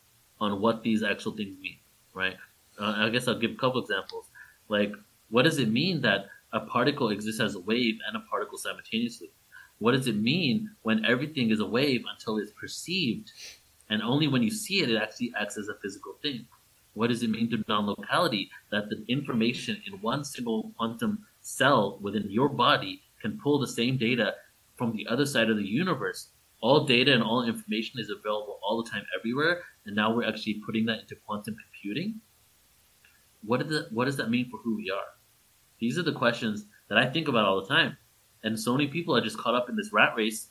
on 0.41 0.63
what 0.63 0.83
these 0.83 1.03
actual 1.03 1.33
things 1.33 1.55
mean, 1.61 1.77
right? 2.15 2.37
Uh, 2.81 2.95
I 2.97 3.11
guess 3.11 3.29
I'll 3.29 3.39
give 3.39 3.51
a 3.51 3.57
couple 3.57 3.83
examples. 3.83 4.31
Like, 4.69 4.95
what 5.29 5.43
does 5.43 5.59
it 5.59 5.71
mean 5.71 6.01
that 6.01 6.25
a 6.55 6.61
particle 6.61 7.11
exists 7.11 7.43
as 7.43 7.57
a 7.57 7.61
wave 7.61 7.97
and 8.09 8.17
a 8.17 8.25
particle 8.31 8.57
simultaneously? 8.57 9.33
What 9.81 9.93
does 9.93 10.07
it 10.07 10.17
mean 10.17 10.71
when 10.81 11.05
everything 11.05 11.51
is 11.51 11.61
a 11.61 11.67
wave 11.67 12.05
until 12.11 12.39
it's 12.39 12.53
perceived? 12.59 13.31
And 13.91 14.01
only 14.01 14.29
when 14.29 14.43
you 14.43 14.51
see 14.51 14.81
it, 14.81 14.89
it 14.89 14.97
actually 14.97 15.35
acts 15.39 15.59
as 15.59 15.69
a 15.69 15.75
physical 15.83 16.15
thing. 16.23 16.47
What 16.95 17.09
does 17.09 17.23
it 17.23 17.31
mean 17.31 17.51
to 17.51 17.65
non 17.69 17.87
locality? 17.87 18.51
That 18.71 18.89
the 18.89 19.05
information 19.09 19.83
in 19.87 20.01
one 20.01 20.25
single 20.25 20.73
quantum 20.77 21.27
cell 21.41 21.99
within 22.01 22.31
your 22.31 22.49
body 22.49 23.03
can 23.21 23.39
pull 23.39 23.59
the 23.59 23.67
same 23.67 23.97
data 23.97 24.35
from 24.77 24.93
the 24.93 25.07
other 25.09 25.27
side 25.27 25.51
of 25.51 25.57
the 25.57 25.67
universe. 25.67 26.29
All 26.61 26.85
data 26.85 27.13
and 27.13 27.23
all 27.23 27.43
information 27.43 28.01
is 28.01 28.11
available 28.11 28.59
all 28.63 28.83
the 28.83 28.91
time, 28.91 29.05
everywhere. 29.19 29.63
And 29.87 29.95
now 29.95 30.15
we're 30.15 30.27
actually 30.27 30.63
putting 30.65 30.87
that 30.87 31.01
into 31.01 31.17
quantum 31.27 31.57
computing. 31.63 32.21
What, 33.45 33.69
the, 33.69 33.89
what 33.91 34.07
does 34.07 34.17
that 34.17 34.31
mean 34.31 34.49
for 34.51 34.59
who 34.59 34.77
we 34.77 34.91
are? 34.91 35.19
These 35.79 35.99
are 35.99 36.03
the 36.03 36.13
questions 36.13 36.65
that 36.89 36.97
I 36.97 37.07
think 37.11 37.29
about 37.29 37.45
all 37.45 37.61
the 37.61 37.69
time. 37.69 37.97
And 38.43 38.59
so 38.59 38.73
many 38.73 38.87
people 38.89 39.15
are 39.17 39.21
just 39.21 39.39
caught 39.39 39.55
up 39.55 39.69
in 39.69 39.77
this 39.77 39.93
rat 39.93 40.15
race 40.17 40.49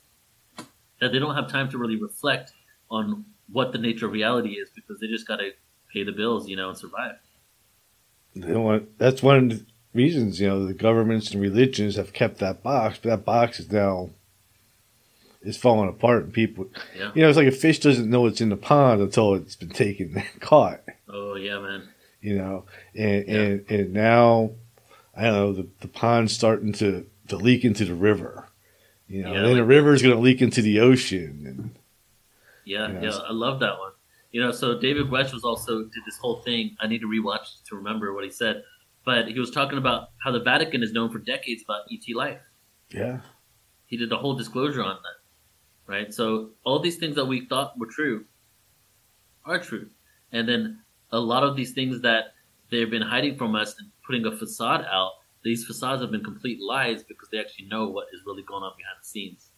that 1.00 1.12
they 1.12 1.20
don't 1.20 1.36
have 1.36 1.48
time 1.48 1.70
to 1.72 1.78
really 1.78 2.02
reflect 2.02 2.54
on 2.90 3.26
what 3.52 3.72
the 3.72 3.78
nature 3.78 4.06
of 4.06 4.12
reality 4.12 4.52
is 4.52 4.70
because 4.76 5.00
they 5.00 5.08
just 5.08 5.28
got 5.28 5.38
to 5.38 5.52
pay 5.94 6.04
the 6.04 6.12
bills, 6.12 6.48
you 6.50 6.56
know, 6.56 6.70
and 6.70 6.78
survive. 6.78 7.16
They 8.36 8.56
want, 8.56 8.98
that's 8.98 9.22
one 9.22 9.38
of 9.38 9.50
the 9.50 9.66
reasons, 9.94 10.40
you 10.42 10.48
know, 10.48 10.66
the 10.66 10.74
governments 10.74 11.32
and 11.32 11.42
religions 11.42 11.96
have 11.98 12.14
kept 12.14 12.40
that 12.40 12.64
box, 12.64 13.00
but 13.02 13.10
that 13.10 13.26
box 13.26 13.60
is 13.60 13.72
now 13.72 14.10
is 15.44 15.58
falling 15.58 15.90
apart 15.90 16.24
and 16.24 16.34
people 16.34 16.68
Yeah. 16.98 17.12
you 17.14 17.22
know, 17.22 17.28
it's 17.30 17.38
like 17.38 17.48
a 17.48 17.52
fish 17.52 17.80
doesn't 17.80 18.10
know 18.10 18.26
it's 18.28 18.40
in 18.42 18.50
the 18.50 18.56
pond 18.56 19.02
until 19.02 19.34
it's 19.36 19.56
been 19.58 19.70
taken 19.70 20.14
and 20.16 20.26
caught. 20.42 20.82
Oh 21.10 21.36
yeah, 21.36 21.60
man. 21.60 21.90
You 22.22 22.38
know. 22.38 22.66
And 22.96 23.28
Yeah. 23.28 23.36
and, 23.42 23.66
and 23.70 23.94
now 23.94 24.52
I 25.16 25.24
don't 25.26 25.34
know, 25.34 25.54
the, 25.54 25.68
the 25.82 25.88
pond's 25.90 26.34
starting 26.34 26.72
to, 26.74 27.06
to 27.28 27.36
leak 27.36 27.64
into 27.66 27.86
the 27.86 27.94
river. 27.94 28.48
You 29.08 29.24
know, 29.24 29.32
Yeah, 29.34 29.38
and 29.40 29.48
then 29.50 29.56
the 29.58 29.66
river's 29.66 30.02
gonna 30.02 30.16
leak 30.20 30.42
into 30.42 30.62
the 30.62 30.80
ocean 30.80 31.44
and 31.46 31.76
Yeah, 32.66 32.88
Yeah, 32.92 33.02
yeah, 33.04 33.12
so- 33.12 33.26
I 33.28 33.32
love 33.34 33.60
that 33.60 33.78
one. 33.78 33.92
You 34.34 34.42
know, 34.42 34.52
so 34.52 34.80
David 34.80 35.08
Grusch 35.10 35.32
was 35.32 35.44
also 35.44 35.84
did 35.84 36.04
this 36.08 36.18
whole 36.18 36.42
thing. 36.42 36.76
I 36.80 36.88
need 36.88 37.02
to 37.02 37.08
rewatch 37.08 37.64
to 37.70 37.76
remember 37.76 38.14
what 38.16 38.24
he 38.24 38.32
said, 38.32 38.64
but 39.06 39.28
he 39.28 39.40
was 39.40 39.52
talking 39.52 39.78
about 39.78 40.10
how 40.24 40.32
the 40.32 40.40
Vatican 40.40 40.82
is 40.82 40.92
known 40.92 41.12
for 41.12 41.20
decades 41.20 41.64
about 41.64 41.82
ET 41.92 42.16
life. 42.16 42.42
yeah. 42.90 43.20
He 43.86 43.96
did 43.96 44.12
a 44.12 44.18
whole 44.18 44.34
disclosure 44.34 44.82
on 44.82 44.98
that, 45.04 45.94
right? 45.94 46.12
So 46.12 46.50
all 46.64 46.80
these 46.80 46.98
things 46.98 47.16
that 47.16 47.26
we 47.26 47.46
thought 47.46 47.78
were 47.78 47.86
true 47.86 48.26
are 49.46 49.60
true, 49.60 49.90
and 50.32 50.50
then 50.50 50.82
a 51.12 51.20
lot 51.20 51.44
of 51.44 51.56
these 51.56 51.74
things 51.74 52.02
that 52.02 52.34
they've 52.72 52.90
been 52.90 53.04
hiding 53.04 53.38
from 53.38 53.54
us 53.54 53.76
and 53.78 53.92
putting 54.04 54.26
a 54.26 54.36
facade 54.36 54.84
out. 54.92 55.12
These 55.44 55.66
facades 55.66 56.02
have 56.02 56.10
been 56.10 56.24
complete 56.24 56.60
lies 56.60 57.04
because 57.04 57.30
they 57.30 57.38
actually 57.38 57.68
know 57.68 57.88
what 57.88 58.08
is 58.14 58.22
really 58.26 58.42
going 58.42 58.64
on 58.64 58.72
behind 58.76 58.98
the 59.00 59.06
scenes, 59.06 59.52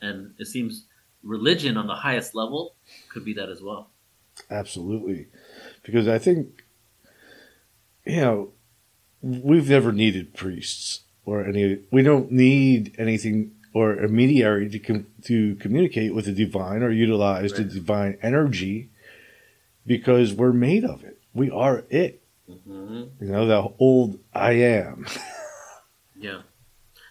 and 0.00 0.34
it 0.38 0.46
seems 0.46 0.86
religion 1.24 1.76
on 1.76 1.88
the 1.88 1.94
highest 1.96 2.36
level 2.36 2.76
could 3.08 3.24
be 3.24 3.32
that 3.32 3.48
as 3.48 3.60
well. 3.60 3.90
Absolutely. 4.50 5.26
Because 5.84 6.08
I 6.08 6.18
think, 6.18 6.64
you 8.04 8.20
know, 8.20 8.52
we've 9.22 9.68
never 9.68 9.92
needed 9.92 10.34
priests 10.34 11.00
or 11.24 11.44
any, 11.44 11.80
we 11.90 12.02
don't 12.02 12.30
need 12.30 12.94
anything 12.98 13.52
or 13.72 13.94
a 13.94 14.08
mediary 14.08 14.68
to, 14.70 14.78
com- 14.78 15.06
to 15.22 15.56
communicate 15.56 16.14
with 16.14 16.26
the 16.26 16.32
divine 16.32 16.82
or 16.82 16.90
utilize 16.90 17.52
the 17.54 17.64
divine 17.64 18.18
energy 18.22 18.90
because 19.86 20.32
we're 20.32 20.52
made 20.52 20.84
of 20.84 21.02
it. 21.02 21.20
We 21.32 21.50
are 21.50 21.84
it. 21.90 22.22
hmm 22.46 23.04
You 23.20 23.32
know, 23.32 23.46
the 23.46 23.72
old 23.78 24.18
I 24.32 24.52
am. 24.52 25.06
Yeah. 26.16 26.42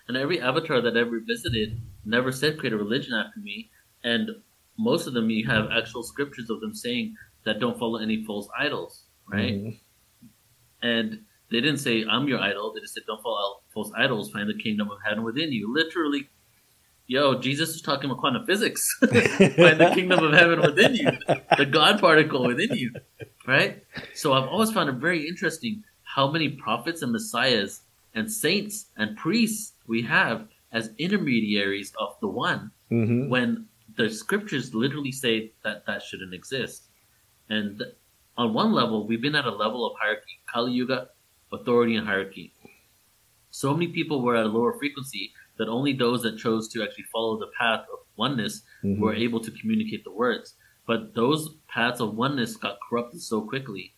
And 0.08 0.18
every 0.18 0.40
avatar 0.42 0.82
that 0.82 0.98
I 0.98 1.02
ever 1.02 1.20
visited 1.20 1.80
never 2.04 2.32
said 2.32 2.58
create 2.58 2.74
a 2.74 2.78
religion 2.78 3.14
after 3.14 3.40
me. 3.40 3.70
And 4.04 4.30
most 4.78 5.08
of 5.08 5.14
them, 5.14 5.30
you 5.30 5.46
have 5.48 5.70
actual 5.72 6.04
scriptures 6.04 6.50
of 6.50 6.60
them 6.62 6.74
saying 6.74 7.16
that 7.46 7.60
don't 7.60 7.78
follow 7.78 8.00
any 8.00 8.24
false 8.26 8.48
idols, 8.58 9.06
right? 9.28 9.54
Mhm. 9.56 9.80
And 10.82 11.22
they 11.52 11.62
didn't 11.62 11.78
say, 11.78 12.06
I'm 12.10 12.28
your 12.28 12.40
idol. 12.40 12.74
They 12.74 12.82
just 12.82 12.94
said, 12.94 13.04
don't 13.08 13.22
follow 13.22 13.62
false 13.74 13.92
idols. 13.96 14.32
Find 14.32 14.50
the 14.50 14.56
kingdom 14.62 14.90
of 14.90 14.98
heaven 15.06 15.24
within 15.24 15.52
you. 15.52 15.72
Literally, 15.74 16.30
yo, 17.08 17.40
Jesus 17.40 17.70
is 17.70 17.82
talking 17.82 18.10
about 18.10 18.20
quantum 18.20 18.46
physics. 18.46 18.84
Find 19.02 19.12
the 19.80 19.92
kingdom 19.94 20.24
of 20.24 20.34
heaven 20.34 20.62
within 20.62 20.96
you, 20.96 21.12
the 21.58 21.66
God 21.66 22.00
particle 22.00 22.46
within 22.46 22.72
you, 22.74 22.92
right? 23.48 23.84
So 24.14 24.34
I've 24.34 24.48
always 24.50 24.72
found 24.72 24.90
it 24.90 24.96
very 24.96 25.28
interesting 25.28 25.84
how 26.04 26.30
many 26.32 26.50
prophets 26.50 27.02
and 27.02 27.12
messiahs 27.12 27.82
and 28.16 28.32
saints 28.32 28.88
and 28.98 29.16
priests 29.18 29.74
we 29.88 30.02
have 30.04 30.48
as 30.72 30.90
intermediaries 30.98 31.94
of 32.00 32.16
the 32.22 32.28
one 32.28 32.72
Mhm. 32.92 33.30
when 33.30 33.68
the 33.96 34.10
scriptures 34.10 34.74
literally 34.74 35.12
say 35.12 35.52
that 35.64 35.86
that 35.86 36.02
shouldn't 36.02 36.34
exist. 36.34 36.90
And 37.50 37.84
on 38.38 38.54
one 38.54 38.72
level, 38.74 39.06
we've 39.08 39.22
been 39.22 39.36
at 39.36 39.46
a 39.46 39.52
level 39.52 39.86
of 39.86 39.94
hierarchy, 40.02 40.40
Kali 40.52 40.72
Yuga, 40.74 41.10
authority 41.52 41.96
and 41.96 42.08
hierarchy. 42.08 42.54
So 43.52 43.74
many 43.74 43.88
people 43.90 44.22
were 44.22 44.36
at 44.36 44.46
a 44.46 44.50
lower 44.50 44.74
frequency 44.78 45.32
that 45.58 45.68
only 45.68 45.94
those 45.94 46.24
that 46.24 46.38
chose 46.38 46.68
to 46.70 46.82
actually 46.84 47.04
follow 47.14 47.38
the 47.40 47.52
path 47.60 47.82
of 47.92 48.00
oneness 48.18 48.64
Mhm. 48.84 49.00
were 49.00 49.14
able 49.14 49.40
to 49.42 49.52
communicate 49.52 50.04
the 50.04 50.12
words. 50.12 50.56
But 50.88 51.14
those 51.14 51.56
paths 51.68 52.02
of 52.02 52.16
oneness 52.16 52.56
got 52.58 52.80
corrupted 52.90 53.22
so 53.22 53.42
quickly, 53.42 53.94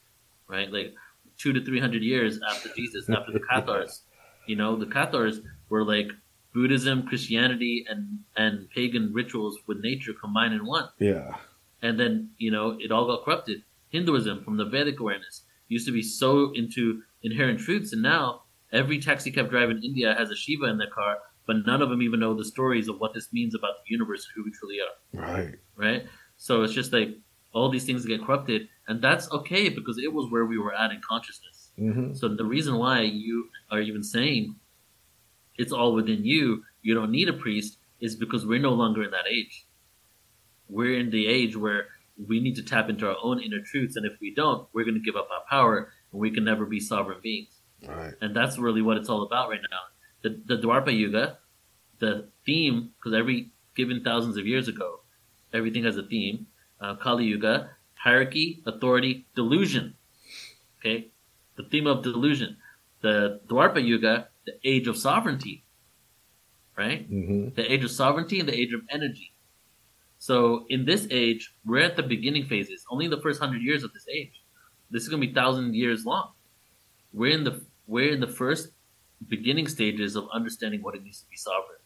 right? 0.47 0.71
Like 0.71 0.93
two 1.37 1.53
to 1.53 1.63
three 1.63 1.79
hundred 1.79 2.03
years 2.03 2.39
after 2.49 2.69
Jesus, 2.75 3.09
after 3.09 3.31
the 3.31 3.39
Cathars. 3.49 4.03
You 4.45 4.57
know, 4.57 4.75
the 4.75 4.85
Cathars 4.85 5.39
were 5.69 5.83
like 5.85 6.11
Buddhism, 6.55 7.03
Christianity, 7.05 7.85
and 7.89 8.01
and 8.37 8.53
pagan 8.71 9.05
rituals 9.13 9.55
with 9.67 9.79
nature 9.89 10.13
combined 10.13 10.53
in 10.53 10.65
one. 10.65 10.87
Yeah. 10.99 11.35
And 11.81 11.99
then 11.99 12.13
you 12.37 12.49
know 12.55 12.77
it 12.79 12.91
all 12.93 13.05
got 13.11 13.25
corrupted. 13.25 13.59
Hinduism, 13.89 14.43
from 14.43 14.55
the 14.57 14.65
Vedic 14.65 14.99
awareness, 14.99 15.43
used 15.67 15.85
to 15.87 15.93
be 15.99 16.01
so 16.01 16.51
into 16.55 17.01
inherent 17.23 17.59
truths, 17.59 17.93
and 17.93 18.01
now 18.01 18.25
every 18.71 18.99
taxi 18.99 19.31
cab 19.31 19.49
driver 19.49 19.71
in 19.71 19.83
India 19.83 20.15
has 20.17 20.29
a 20.31 20.35
Shiva 20.43 20.65
in 20.65 20.77
their 20.77 20.89
car, 20.99 21.17
but 21.47 21.57
none 21.65 21.81
of 21.81 21.89
them 21.89 22.01
even 22.01 22.19
know 22.19 22.33
the 22.33 22.43
stories 22.55 22.87
of 22.87 22.99
what 22.99 23.13
this 23.13 23.27
means 23.31 23.53
about 23.55 23.73
the 23.83 23.91
universe, 23.97 24.25
who 24.33 24.43
we 24.43 24.51
truly 24.51 24.79
are 24.85 24.95
Right. 25.33 25.55
right? 25.75 26.03
So 26.37 26.63
it's 26.63 26.73
just 26.73 26.91
like 26.91 27.09
all 27.53 27.69
these 27.69 27.85
things 27.85 28.05
get 28.05 28.23
corrupted, 28.25 28.67
and 28.87 29.01
that's 29.01 29.31
okay 29.31 29.69
because 29.69 29.97
it 29.97 30.11
was 30.17 30.25
where 30.31 30.45
we 30.45 30.57
were 30.57 30.73
at 30.83 30.91
in 30.91 30.99
consciousness. 31.11 31.57
hmm 31.77 32.13
So 32.19 32.23
the 32.43 32.49
reason 32.55 32.73
why 32.83 33.01
you 33.01 33.35
are 33.71 33.81
even 33.89 34.03
saying 34.03 34.55
it's 35.57 35.71
all 35.71 35.93
within 35.93 36.25
you, 36.25 36.63
you 36.81 36.93
don't 36.93 37.11
need 37.11 37.29
a 37.29 37.33
priest, 37.33 37.77
is 37.99 38.15
because 38.15 38.45
we're 38.45 38.59
no 38.59 38.73
longer 38.73 39.03
in 39.03 39.11
that 39.11 39.27
age. 39.29 39.65
We're 40.69 40.99
in 40.99 41.09
the 41.11 41.27
age 41.27 41.55
where 41.55 41.87
we 42.27 42.39
need 42.39 42.55
to 42.55 42.63
tap 42.63 42.89
into 42.89 43.07
our 43.07 43.17
own 43.21 43.41
inner 43.41 43.61
truths, 43.61 43.95
and 43.95 44.05
if 44.05 44.13
we 44.21 44.33
don't, 44.33 44.67
we're 44.73 44.85
going 44.85 44.95
to 44.95 45.01
give 45.01 45.15
up 45.15 45.29
our 45.31 45.43
power, 45.49 45.91
and 46.11 46.21
we 46.21 46.31
can 46.31 46.43
never 46.43 46.65
be 46.65 46.79
sovereign 46.79 47.19
beings. 47.21 47.61
Right. 47.85 48.13
And 48.21 48.35
that's 48.35 48.57
really 48.57 48.81
what 48.81 48.97
it's 48.97 49.09
all 49.09 49.23
about 49.23 49.49
right 49.49 49.59
now. 49.69 49.79
The, 50.23 50.41
the 50.45 50.61
Dwapara 50.61 50.97
Yuga, 50.97 51.37
the 51.99 52.29
theme, 52.45 52.91
because 52.97 53.17
every 53.17 53.51
given 53.75 54.03
thousands 54.03 54.37
of 54.37 54.47
years 54.47 54.67
ago, 54.67 55.01
everything 55.53 55.83
has 55.83 55.97
a 55.97 56.03
theme. 56.03 56.47
Uh, 56.79 56.95
Kali 56.95 57.25
Yuga, 57.25 57.71
hierarchy, 57.95 58.63
authority, 58.65 59.27
delusion. 59.35 59.95
Okay? 60.79 61.09
The 61.57 61.63
theme 61.63 61.87
of 61.87 62.03
delusion. 62.03 62.57
The 63.01 63.41
Dwapara 63.47 63.85
Yuga, 63.85 64.29
the 64.45 64.53
age 64.63 64.87
of 64.87 64.97
sovereignty. 64.97 65.63
Right? 66.77 67.05
hmm 67.07 67.49
The 67.55 67.71
age 67.71 67.83
of 67.83 67.91
sovereignty 67.91 68.39
and 68.39 68.49
the 68.49 68.55
age 68.59 68.73
of 68.73 68.81
energy. 68.89 69.31
So 70.17 70.65
in 70.69 70.85
this 70.85 71.07
age, 71.11 71.53
we're 71.65 71.81
at 71.83 71.95
the 71.95 72.03
beginning 72.03 72.45
phases, 72.45 72.85
only 72.89 73.07
the 73.07 73.21
first 73.21 73.39
hundred 73.39 73.61
years 73.61 73.83
of 73.83 73.93
this 73.93 74.05
age. 74.13 74.41
This 74.91 75.03
is 75.03 75.09
gonna 75.09 75.21
be 75.25 75.33
thousand 75.33 75.75
years 75.75 76.05
long. 76.05 76.31
We're 77.13 77.31
in 77.33 77.43
the 77.43 77.61
we're 77.87 78.11
in 78.11 78.19
the 78.19 78.27
first 78.27 78.69
beginning 79.27 79.67
stages 79.67 80.15
of 80.15 80.27
understanding 80.33 80.81
what 80.81 80.95
it 80.95 81.03
means 81.03 81.21
to 81.21 81.29
be 81.29 81.37
sovereign. 81.37 81.79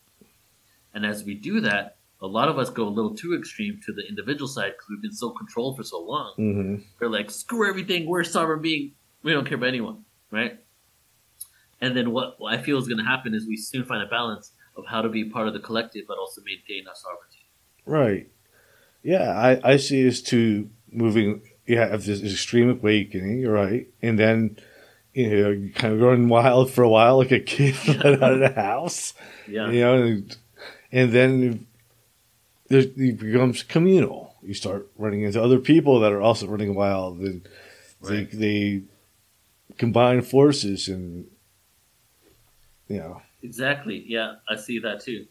And 0.94 1.06
as 1.06 1.24
we 1.24 1.36
do 1.36 1.62
that, 1.62 1.98
a 2.22 2.28
lot 2.28 2.50
of 2.50 2.58
us 2.58 2.70
go 2.70 2.88
a 2.88 2.90
little 2.90 3.16
too 3.16 3.36
extreme 3.38 3.80
to 3.86 3.94
the 3.94 4.06
individual 4.08 4.48
side 4.48 4.72
because 4.72 4.88
we've 4.90 5.02
been 5.02 5.14
so 5.14 5.30
controlled 5.30 5.78
for 5.78 5.84
so 5.84 6.00
long. 6.02 6.34
hmm 6.36 6.76
We're 7.00 7.10
like, 7.10 7.30
screw 7.32 7.70
everything, 7.70 8.08
we're 8.08 8.22
a 8.22 8.26
sovereign 8.26 8.62
being, 8.62 8.94
we 9.24 9.32
don't 9.34 9.46
care 9.46 9.56
about 9.58 9.68
anyone, 9.68 10.04
right? 10.32 10.60
And 11.82 11.96
then 11.96 12.12
what 12.12 12.38
I 12.48 12.58
feel 12.58 12.78
is 12.78 12.88
going 12.88 12.98
to 12.98 13.04
happen 13.06 13.34
is 13.34 13.48
we 13.48 13.58
soon 13.58 13.86
find 13.86 14.02
a 14.02 14.06
balance 14.06 14.52
of 14.76 14.86
how 14.88 15.02
to 15.02 15.10
be 15.10 15.24
part 15.26 15.48
of 15.48 15.54
the 15.54 15.60
collective, 15.60 16.06
but 16.08 16.18
also 16.18 16.42
maintain 16.46 16.88
our 16.88 16.96
sovereignty. 16.96 17.48
Right. 17.86 18.30
Yeah, 19.04 19.30
I, 19.32 19.74
I 19.74 19.78
see 19.78 20.08
us 20.08 20.22
two 20.22 20.70
moving. 20.92 21.42
Yeah, 21.66 21.88
have 21.88 22.04
this 22.06 22.22
extreme 22.24 22.70
awakening, 22.70 23.40
you're 23.40 23.54
right, 23.54 23.88
and 24.02 24.18
then 24.18 24.58
you 25.14 25.30
know 25.30 25.50
you 25.52 25.72
kind 25.72 25.94
of 25.94 26.00
going 26.00 26.28
wild 26.28 26.72
for 26.72 26.84
a 26.84 26.90
while, 26.90 27.18
like 27.18 27.32
a 27.32 27.40
kid 27.40 27.76
let 27.88 28.22
out 28.24 28.34
of 28.34 28.40
the 28.40 28.50
house. 28.54 29.14
Yeah, 29.48 29.70
You 29.70 29.80
know, 29.82 30.04
and, 30.04 30.38
and 30.92 31.12
then 31.14 31.68
it 32.70 32.96
becomes 33.20 33.64
communal. 33.64 34.34
You 34.42 34.54
start 34.56 34.88
running 34.98 35.22
into 35.22 35.42
other 35.42 35.60
people 35.60 36.00
that 36.00 36.12
are 36.12 36.22
also 36.22 36.48
running 36.48 36.74
wild, 36.76 37.20
and 37.20 37.48
Right. 38.02 38.30
they, 38.32 38.38
they 38.38 38.82
combine 39.78 40.22
forces, 40.24 40.88
and 40.88 41.28
you 42.90 42.98
know, 42.98 43.22
exactly. 43.42 44.04
Yeah, 44.08 44.36
I 44.50 44.56
see 44.56 44.80
that 44.80 45.00
too. 45.02 45.28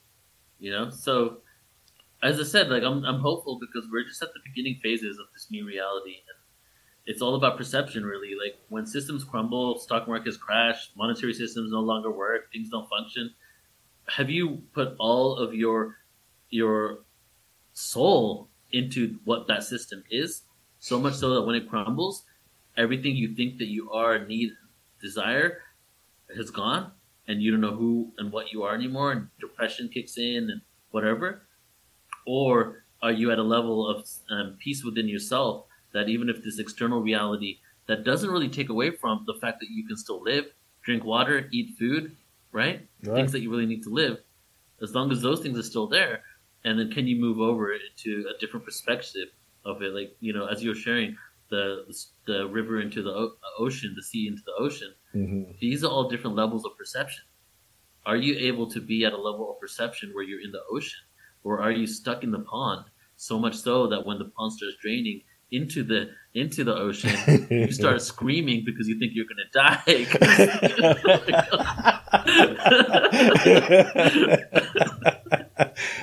You 0.59 0.70
know, 0.70 0.90
so 0.90 1.38
as 2.22 2.40
I 2.40 2.44
said, 2.44 2.68
like 2.68 2.82
I'm 2.82 3.04
I'm 3.04 3.20
hopeful 3.20 3.59
because 3.61 3.88
we're 3.90 4.04
just 4.04 4.22
at 4.22 4.32
the 4.32 4.40
beginning 4.44 4.80
phases 4.82 5.18
of 5.18 5.26
this 5.34 5.48
new 5.50 5.66
reality, 5.66 6.16
and 6.28 6.38
it's 7.06 7.20
all 7.20 7.34
about 7.34 7.56
perception, 7.56 8.04
really. 8.04 8.34
Like 8.42 8.59
when 8.68 8.86
systems 8.86 9.24
crumble, 9.24 9.78
stock 9.78 10.09
markets 10.09 10.36
crash, 10.36 10.90
monetary 10.96 11.34
systems 11.34 11.70
no 11.72 11.80
longer 11.80 12.11
work, 12.11 12.50
things 12.52 12.70
don't 12.70 12.88
function. 12.88 13.34
Have 14.09 14.30
you 14.30 14.62
put 14.72 14.94
all 14.98 15.36
of 15.36 15.54
your 15.54 15.96
your 16.50 17.00
soul 17.74 18.48
into 18.72 19.18
what 19.24 19.48
that 19.48 19.64
system 19.64 20.02
is? 20.11 20.42
So 20.80 20.98
much 20.98 21.14
so 21.14 21.34
that 21.34 21.42
when 21.42 21.56
it 21.56 21.68
crumbles, 21.68 22.24
everything 22.76 23.16
you 23.16 23.34
think 23.34 23.59
that 23.59 23.66
you 23.66 23.90
are, 23.90 24.24
need, 24.24 24.50
desire, 25.00 25.62
has 26.36 26.50
gone, 26.50 26.92
and 27.29 27.43
you 27.43 27.51
don't 27.51 27.61
know 27.61 27.76
who 27.76 28.11
and 28.18 28.33
what 28.33 28.53
you 28.53 28.62
are 28.64 28.74
anymore, 28.74 29.12
and 29.12 29.29
depression 29.39 29.89
kicks 29.93 30.16
in 30.18 30.51
and 30.51 30.61
whatever? 30.91 31.43
Or 32.26 32.85
are 33.03 33.12
you 33.12 33.31
at 33.31 33.39
a 33.39 33.43
level 33.43 33.89
of 33.89 34.09
um, 34.31 34.57
peace 34.59 34.83
within 34.85 35.07
yourself 35.07 35.66
that 35.93 36.09
even 36.09 36.29
if 36.29 36.43
this 36.43 36.59
external 36.59 37.01
reality 37.01 37.59
that 37.87 38.05
doesn't 38.05 38.31
really 38.31 38.49
take 38.49 38.68
away 38.68 38.91
from 38.91 39.24
the 39.26 39.35
fact 39.35 39.61
that 39.61 39.70
you 39.70 39.87
can 39.87 39.97
still 39.97 40.22
live, 40.22 40.47
drink 40.83 41.05
water, 41.05 41.49
eat 41.53 41.76
food, 41.79 42.16
right? 42.53 42.87
Right. 43.03 43.16
Things 43.16 43.33
that 43.33 43.41
you 43.41 43.51
really 43.51 43.66
need 43.66 43.83
to 43.85 43.91
live, 43.91 44.18
as 44.83 44.95
long 44.95 45.11
as 45.12 45.22
those 45.22 45.41
things 45.41 45.59
are 45.59 45.62
still 45.62 45.87
there, 45.87 46.22
and 46.64 46.79
then 46.79 46.91
can 46.91 47.07
you 47.07 47.16
move 47.16 47.41
over 47.41 47.72
to 47.99 48.33
a 48.35 48.39
different 48.39 48.64
perspective 48.64 49.29
of 49.64 49.83
it? 49.83 49.95
Like 49.95 50.16
you 50.20 50.33
know, 50.33 50.47
as 50.47 50.62
you're 50.62 50.74
sharing 50.74 51.16
the 51.51 51.84
the 52.26 52.46
river 52.49 52.80
into 52.80 53.03
the 53.03 53.11
o- 53.11 53.36
ocean, 53.59 53.92
the 53.96 54.03
sea 54.03 54.26
into 54.28 54.42
the 54.44 54.53
ocean. 54.59 54.92
hmm 55.12 55.42
These 55.61 55.84
are 55.84 55.90
all 55.90 56.09
different 56.09 56.36
levels 56.36 56.64
of 56.64 56.76
perception. 56.76 57.24
Are 58.07 58.16
you 58.16 58.34
able 58.51 58.66
to 58.70 58.80
be 58.80 59.05
at 59.05 59.12
a 59.12 59.16
level 59.28 59.51
of 59.53 59.61
perception 59.61 60.11
where 60.14 60.24
you're 60.24 60.40
in 60.40 60.53
the 60.53 60.62
ocean, 60.70 61.01
or 61.44 61.61
are 61.61 61.72
you 61.72 61.86
stuck 61.86 62.22
in 62.24 62.30
the 62.30 62.40
pond? 62.40 62.84
So 63.16 63.38
much 63.38 63.57
so 63.57 63.86
that 63.88 64.07
when 64.07 64.18
the 64.18 64.26
pond 64.36 64.53
starts 64.53 64.76
draining 64.80 65.22
into 65.51 65.82
the 65.82 66.11
into 66.34 66.62
the 66.64 66.74
ocean, 66.74 67.11
you 67.51 67.72
start 67.82 68.01
screaming 68.03 68.62
because 68.64 68.86
you 68.88 68.99
think 68.99 69.12
you're 69.14 69.26
gonna 69.32 69.51
die. 69.53 69.82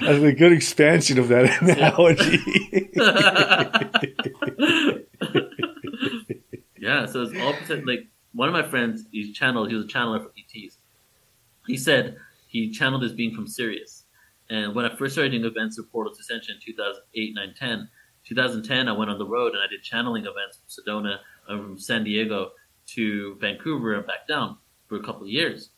That's 0.02 0.24
a 0.24 0.34
good 0.34 0.52
expansion 0.52 1.18
of 1.20 1.28
that 1.30 1.62
analogy. 1.62 2.40
Yeah, 6.86 7.06
so 7.06 7.24
it's 7.24 7.38
all 7.42 7.54
percent. 7.54 7.86
Like 7.88 8.08
one 8.34 8.48
of 8.48 8.54
my 8.54 8.64
friends, 8.74 9.06
he's 9.12 9.34
channeled. 9.36 9.70
He 9.70 9.76
was 9.76 9.86
a 9.86 9.88
channeler 9.88 10.22
for 10.24 10.32
ETs. 10.38 10.78
He 11.68 11.78
said 11.78 12.18
he 12.48 12.70
channeled 12.72 13.04
as 13.04 13.14
being 13.14 13.34
from 13.36 13.48
Sirius. 13.48 14.04
And 14.50 14.76
when 14.76 14.86
I 14.86 14.96
first 14.96 15.14
started 15.16 15.32
doing 15.32 15.46
events 15.46 15.78
with 15.78 15.92
Portal 15.92 16.14
to 16.14 16.20
Ascension 16.20 16.56
in 16.56 16.62
2008, 16.62 17.34
9, 17.36 17.54
10, 17.58 17.90
2010, 18.26 18.88
I 18.88 18.92
went 18.92 19.10
on 19.10 19.18
the 19.18 19.26
road 19.26 19.54
and 19.54 19.62
I 19.64 19.68
did 19.68 19.82
channeling 19.82 20.26
events 20.26 20.60
from 20.60 20.68
Sedona, 20.70 21.16
uh, 21.50 21.58
from 21.58 21.80
San 21.80 22.04
Diego 22.04 22.52
to 22.94 23.36
Vancouver 23.42 23.96
and 23.96 24.06
back 24.06 24.28
down 24.28 24.58
for 24.88 24.98
a 24.98 25.04
couple 25.04 25.24
of 25.24 25.30
years. 25.30 25.72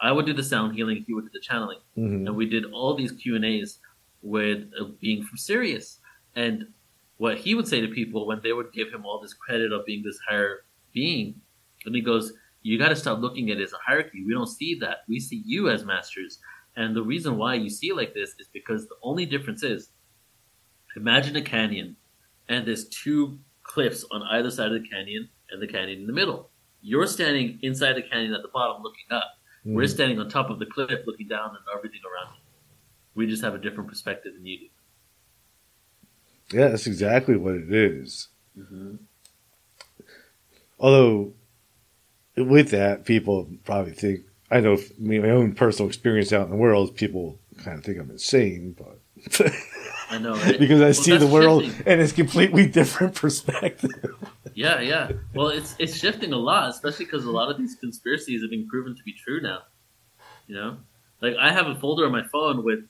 I 0.00 0.10
would 0.12 0.24
do 0.26 0.32
the 0.32 0.42
sound 0.42 0.74
healing, 0.74 1.04
he 1.06 1.12
would 1.14 1.24
do 1.24 1.30
the 1.32 1.40
channeling 1.40 1.78
Mhm. 1.98 2.26
and 2.26 2.34
we 2.36 2.46
did 2.46 2.64
all 2.72 2.94
these 2.94 3.12
Q 3.12 3.36
and 3.36 3.44
A's 3.44 3.78
with 4.22 4.70
uh, 4.80 4.84
being 5.00 5.22
from 5.22 5.36
Sirius. 5.36 6.00
And 6.34 6.72
what 7.18 7.38
he 7.38 7.54
would 7.54 7.68
say 7.68 7.80
to 7.80 7.88
people 7.88 8.26
when 8.26 8.40
they 8.42 8.52
would 8.52 8.72
give 8.72 8.92
him 8.92 9.04
all 9.04 9.20
this 9.20 9.34
credit 9.34 9.72
of 9.72 9.86
being 9.86 10.02
this 10.02 10.18
higher 10.28 10.64
being, 10.92 11.40
and 11.86 11.94
he 11.94 12.00
goes, 12.00 12.32
"You 12.62 12.78
got 12.78 12.88
to 12.88 12.96
stop 12.96 13.20
looking 13.20 13.50
at 13.50 13.58
it 13.58 13.62
as 13.62 13.72
a 13.72 13.78
hierarchy. 13.84 14.24
We 14.24 14.32
don't 14.32 14.46
see 14.46 14.74
that. 14.76 14.98
We 15.08 15.20
see 15.20 15.42
you 15.44 15.68
as 15.68 15.84
masters. 15.84 16.38
And 16.76 16.94
the 16.96 17.02
reason 17.02 17.36
why 17.36 17.54
you 17.54 17.70
see 17.70 17.88
it 17.88 17.96
like 17.96 18.14
this 18.14 18.30
is 18.40 18.48
because 18.52 18.88
the 18.88 18.96
only 19.02 19.26
difference 19.26 19.62
is, 19.62 19.90
imagine 20.96 21.36
a 21.36 21.42
canyon, 21.42 21.96
and 22.48 22.66
there's 22.66 22.88
two 22.88 23.38
cliffs 23.62 24.04
on 24.10 24.22
either 24.22 24.50
side 24.50 24.72
of 24.72 24.82
the 24.82 24.88
canyon, 24.88 25.28
and 25.50 25.62
the 25.62 25.68
canyon 25.68 26.00
in 26.00 26.06
the 26.06 26.12
middle. 26.12 26.50
You're 26.82 27.06
standing 27.06 27.58
inside 27.62 27.94
the 27.94 28.02
canyon 28.02 28.34
at 28.34 28.42
the 28.42 28.48
bottom, 28.48 28.82
looking 28.82 29.06
up." 29.10 29.38
We're 29.64 29.84
hmm. 29.84 29.90
standing 29.90 30.20
on 30.20 30.28
top 30.28 30.50
of 30.50 30.58
the 30.58 30.66
cliff 30.66 31.00
looking 31.06 31.28
down 31.28 31.50
and 31.50 31.64
everything 31.74 32.00
around 32.04 32.34
us. 32.34 32.40
We 33.14 33.26
just 33.26 33.42
have 33.42 33.54
a 33.54 33.58
different 33.58 33.88
perspective 33.88 34.34
than 34.34 34.44
you 34.44 34.58
do. 34.58 34.66
Yeah, 36.54 36.68
that's 36.68 36.86
exactly 36.86 37.36
what 37.36 37.54
it 37.56 37.72
is. 37.72 38.28
Mm-hmm. 38.58 38.96
Although, 40.78 41.32
with 42.36 42.70
that, 42.70 43.04
people 43.04 43.48
probably 43.64 43.92
think 43.92 44.20
I 44.50 44.60
know 44.60 44.74
f- 44.74 44.96
me, 44.98 45.18
my 45.18 45.30
own 45.30 45.54
personal 45.54 45.88
experience 45.88 46.32
out 46.32 46.44
in 46.44 46.50
the 46.50 46.56
world. 46.56 46.96
People 46.96 47.38
kind 47.62 47.78
of 47.78 47.84
think 47.84 47.98
I'm 47.98 48.10
insane, 48.10 48.76
but 48.78 48.98
I 50.10 50.18
know, 50.18 50.34
right? 50.36 50.58
because 50.58 50.80
I 50.80 50.84
Well, 50.86 50.94
see 50.94 51.16
the 51.16 51.26
world 51.26 51.64
shifting. 51.64 51.86
in 51.86 52.00
a 52.00 52.08
completely 52.08 52.66
different 52.80 53.14
perspective. 53.14 53.90
Yeah, 54.54 54.80
yeah. 54.80 55.10
Well, 55.34 55.48
it's 55.48 55.74
it's 55.78 55.96
shifting 55.96 56.32
a 56.32 56.36
lot, 56.38 56.70
especially 56.70 57.06
because 57.06 57.24
a 57.24 57.30
lot 57.30 57.50
of 57.50 57.58
these 57.58 57.74
conspiracies 57.76 58.42
have 58.42 58.50
been 58.50 58.68
proven 58.68 58.94
to 58.96 59.02
be 59.02 59.12
true 59.14 59.40
now. 59.40 59.62
You 60.46 60.56
know, 60.56 60.76
like 61.20 61.36
I 61.36 61.52
have 61.52 61.66
a 61.66 61.74
folder 61.76 62.04
on 62.06 62.12
my 62.12 62.24
phone 62.30 62.64
with 62.64 62.80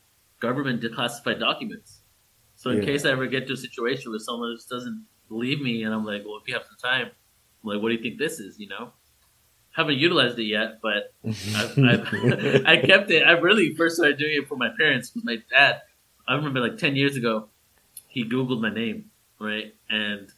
government 0.40 0.82
declassified 0.82 1.38
documents. 1.38 2.00
So 2.64 2.70
in 2.70 2.78
Yeah. 2.78 2.84
case 2.86 3.04
I 3.04 3.10
ever 3.10 3.26
get 3.26 3.46
to 3.48 3.52
a 3.52 3.56
situation 3.58 4.10
where 4.10 4.18
someone 4.18 4.56
just 4.56 4.70
doesn't 4.70 5.04
believe 5.28 5.60
me, 5.60 5.82
and 5.82 5.92
I'm 5.92 6.06
like, 6.06 6.22
well, 6.24 6.38
if 6.40 6.48
you 6.48 6.54
have 6.54 6.64
some 6.64 6.78
time, 6.82 7.08
I'm 7.62 7.68
like, 7.70 7.82
what 7.82 7.90
do 7.90 7.94
you 7.94 8.00
think 8.00 8.18
this 8.18 8.40
is? 8.40 8.58
You 8.58 8.68
know, 8.68 8.94
haven't 9.72 9.98
utilized 9.98 10.38
it 10.38 10.44
yet, 10.44 10.80
but 10.80 11.12
I've, 11.54 11.78
I've, 11.78 12.64
I 12.66 12.78
kept 12.78 13.10
it. 13.10 13.22
I 13.22 13.32
really 13.32 13.74
first 13.74 13.96
started 13.96 14.16
doing 14.18 14.36
it 14.36 14.48
for 14.48 14.56
my 14.56 14.70
parents 14.78 15.10
because 15.10 15.24
my 15.26 15.42
dad. 15.50 15.82
I 16.26 16.36
remember 16.36 16.60
like 16.60 16.78
ten 16.78 16.96
years 16.96 17.16
ago, 17.16 17.50
he 18.08 18.24
Googled 18.24 18.62
my 18.62 18.72
name, 18.72 19.10
right, 19.38 19.74
and 19.90 20.32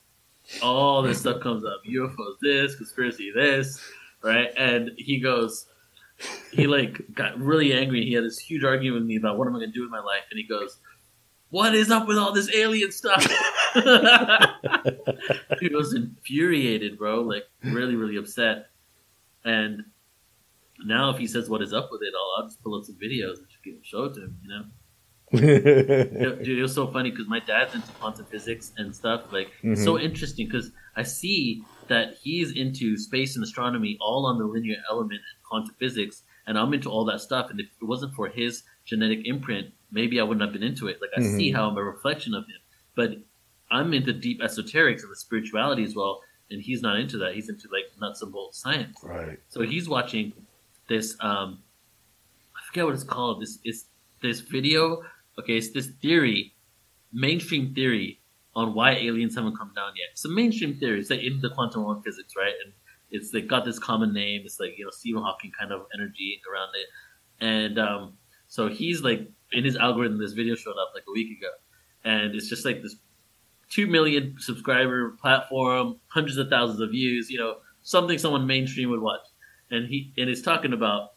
all 0.60 1.02
this 1.02 1.20
stuff 1.20 1.40
comes 1.40 1.64
up: 1.64 1.80
UFOs, 1.88 2.40
this 2.42 2.74
conspiracy, 2.74 3.30
this, 3.32 3.80
right, 4.24 4.50
and 4.56 4.90
he 4.96 5.20
goes, 5.20 5.66
he 6.50 6.66
like 6.66 7.14
got 7.14 7.38
really 7.38 7.72
angry. 7.72 8.04
He 8.04 8.14
had 8.14 8.24
this 8.24 8.40
huge 8.40 8.64
argument 8.64 9.02
with 9.02 9.06
me 9.06 9.14
about 9.14 9.38
what 9.38 9.46
am 9.46 9.54
I 9.54 9.60
going 9.60 9.70
to 9.70 9.78
do 9.78 9.82
with 9.82 9.92
my 9.92 10.00
life, 10.00 10.24
and 10.32 10.38
he 10.38 10.44
goes, 10.44 10.78
"What 11.50 11.74
is 11.74 11.90
up 11.90 12.06
with 12.08 12.18
all 12.18 12.32
this 12.32 12.54
alien 12.54 12.92
stuff?" 12.92 13.22
he 15.60 15.68
was 15.68 15.94
infuriated, 15.94 16.98
bro, 16.98 17.22
like 17.22 17.44
really, 17.62 17.96
really 17.96 18.16
upset, 18.16 18.70
and 19.44 19.84
now 20.84 21.10
if 21.10 21.18
he 21.18 21.26
says 21.26 21.48
what 21.48 21.62
is 21.62 21.72
up 21.72 21.88
with 21.90 22.02
it, 22.02 22.12
I'll, 22.14 22.42
I'll 22.42 22.48
just 22.48 22.62
pull 22.62 22.74
up 22.78 22.84
some 22.84 22.96
videos 22.96 23.38
and 23.38 23.84
show 23.84 24.04
it 24.04 24.14
to 24.14 24.22
him. 24.22 24.38
You 24.42 24.48
know, 24.48 24.64
Dude, 25.32 26.48
it 26.48 26.62
was 26.62 26.72
so 26.72 26.86
funny 26.86 27.10
because 27.10 27.26
my 27.26 27.40
dad's 27.40 27.74
into 27.74 27.88
quantum 27.92 28.26
physics 28.26 28.72
and 28.76 28.94
stuff. 28.94 29.32
Like, 29.32 29.50
it's 29.62 29.82
so 29.82 29.94
mm-hmm. 29.94 30.04
interesting 30.04 30.46
because 30.46 30.70
I 30.94 31.02
see 31.02 31.64
that 31.88 32.14
he's 32.22 32.52
into 32.52 32.96
space 32.96 33.34
and 33.34 33.42
astronomy, 33.42 33.98
all 34.00 34.26
on 34.26 34.38
the 34.38 34.44
linear 34.44 34.76
element 34.88 35.20
and 35.20 35.42
quantum 35.42 35.74
physics, 35.80 36.22
and 36.46 36.56
I'm 36.56 36.72
into 36.74 36.90
all 36.90 37.04
that 37.06 37.20
stuff. 37.20 37.50
And 37.50 37.58
if 37.58 37.66
it 37.66 37.84
wasn't 37.84 38.14
for 38.14 38.28
his 38.28 38.62
genetic 38.84 39.20
imprint, 39.24 39.72
maybe 39.90 40.20
I 40.20 40.22
wouldn't 40.24 40.42
have 40.42 40.52
been 40.52 40.62
into 40.62 40.88
it. 40.88 41.00
Like, 41.00 41.10
I 41.16 41.20
see 41.22 41.50
Mhm. 41.50 41.54
how 41.56 41.68
I'm 41.70 41.76
a 41.76 41.82
reflection 41.82 42.34
of 42.34 42.44
him, 42.44 42.58
but 42.94 43.18
I'm 43.70 43.92
into 43.94 44.12
deep 44.12 44.40
esoterics 44.40 45.02
and 45.02 45.10
the 45.10 45.16
spirituality 45.16 45.82
as 45.84 45.94
well. 45.94 46.22
And 46.50 46.62
he's 46.62 46.82
not 46.82 46.98
into 46.98 47.18
that. 47.18 47.34
He's 47.34 47.48
into 47.48 47.68
like 47.72 47.84
nuts 48.00 48.22
and 48.22 48.30
bolts 48.32 48.58
science. 48.58 48.98
right. 49.02 49.38
So 49.48 49.62
he's 49.62 49.88
watching 49.88 50.32
this. 50.88 51.16
Um, 51.20 51.62
I 52.56 52.60
forget 52.68 52.84
what 52.84 52.94
it's 52.94 53.02
called. 53.02 53.42
This 53.42 53.58
is 53.64 53.86
this 54.22 54.40
video. 54.40 55.02
Okay, 55.38 55.56
it's 55.56 55.70
this 55.70 55.88
theory, 56.00 56.54
mainstream 57.12 57.74
theory 57.74 58.20
on 58.54 58.74
why 58.74 58.92
aliens 58.92 59.34
haven't 59.34 59.56
come 59.56 59.72
down 59.74 59.92
yet. 59.96 60.08
It's 60.12 60.24
a 60.24 60.28
mainstream 60.28 60.78
theory. 60.78 61.00
It's 61.00 61.10
like 61.10 61.20
in 61.22 61.40
the 61.40 61.50
quantum 61.50 61.82
realm 61.82 62.02
physics, 62.02 62.34
right? 62.36 62.54
And 62.64 62.72
it's 63.10 63.34
like 63.34 63.46
got 63.48 63.64
this 63.64 63.78
common 63.78 64.12
name. 64.12 64.42
It's 64.44 64.58
like 64.60 64.78
you 64.78 64.84
know 64.84 64.90
Stephen 64.90 65.22
Hawking 65.22 65.50
kind 65.58 65.72
of 65.72 65.86
energy 65.94 66.40
around 66.50 66.70
it. 66.74 66.86
And 67.44 67.78
um, 67.78 68.16
so 68.48 68.68
he's 68.68 69.02
like 69.02 69.28
in 69.52 69.64
his 69.64 69.76
algorithm. 69.76 70.18
This 70.18 70.32
video 70.32 70.54
showed 70.54 70.76
up 70.78 70.92
like 70.94 71.04
a 71.08 71.12
week 71.12 71.38
ago, 71.38 71.50
and 72.04 72.34
it's 72.34 72.48
just 72.48 72.64
like 72.64 72.82
this 72.82 72.96
two 73.70 73.86
million 73.86 74.36
subscriber 74.38 75.10
platform, 75.20 75.96
hundreds 76.08 76.36
of 76.36 76.48
thousands 76.48 76.80
of 76.80 76.90
views. 76.90 77.30
You 77.30 77.38
know, 77.38 77.56
something 77.82 78.18
someone 78.18 78.46
mainstream 78.46 78.90
would 78.90 79.00
watch 79.00 79.22
and 79.70 79.88
he 79.88 80.12
and 80.16 80.28
he's 80.28 80.42
talking 80.42 80.72
about 80.72 81.12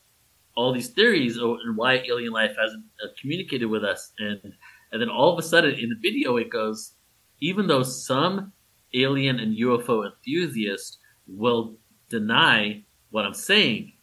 all 0.55 0.73
these 0.73 0.89
theories 0.89 1.37
and 1.37 1.77
why 1.77 1.95
alien 2.09 2.31
life 2.31 2.55
hasn't 2.61 2.83
uh, 3.03 3.07
communicated 3.19 3.65
with 3.65 3.83
us 3.83 4.11
and 4.19 4.53
and 4.91 5.01
then 5.01 5.09
all 5.09 5.31
of 5.31 5.39
a 5.39 5.47
sudden 5.47 5.73
in 5.75 5.89
the 5.89 5.95
video 6.01 6.37
it 6.37 6.49
goes 6.49 6.93
even 7.41 7.67
though 7.67 7.83
some 7.83 8.51
alien 8.93 9.39
and 9.39 9.57
UFO 9.57 10.05
enthusiasts 10.05 10.97
will 11.27 11.75
deny 12.09 12.83
what 13.11 13.25
I'm 13.25 13.33
saying 13.33 13.93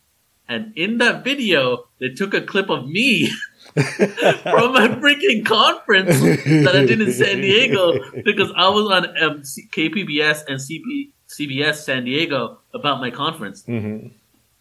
and 0.49 0.73
in 0.77 0.99
that 0.99 1.25
video 1.25 1.89
they 1.99 2.11
took 2.11 2.35
a 2.35 2.41
clip 2.41 2.71
of 2.71 2.89
me 2.89 3.31
from 4.43 4.73
my 4.73 4.89
freaking 4.89 5.45
conference 5.45 6.19
that 6.65 6.73
I 6.75 6.87
did 6.87 7.03
in 7.03 7.13
San 7.13 7.43
Diego 7.43 7.93
because 8.25 8.51
I 8.57 8.71
was 8.71 8.91
on 8.91 9.23
um, 9.23 9.45
C- 9.45 9.69
KPBS 9.71 10.45
and 10.49 10.59
CB, 10.59 11.11
CBS 11.29 11.75
San 11.77 12.05
Diego 12.05 12.59
about 12.73 13.01
my 13.01 13.11
conference 13.11 13.63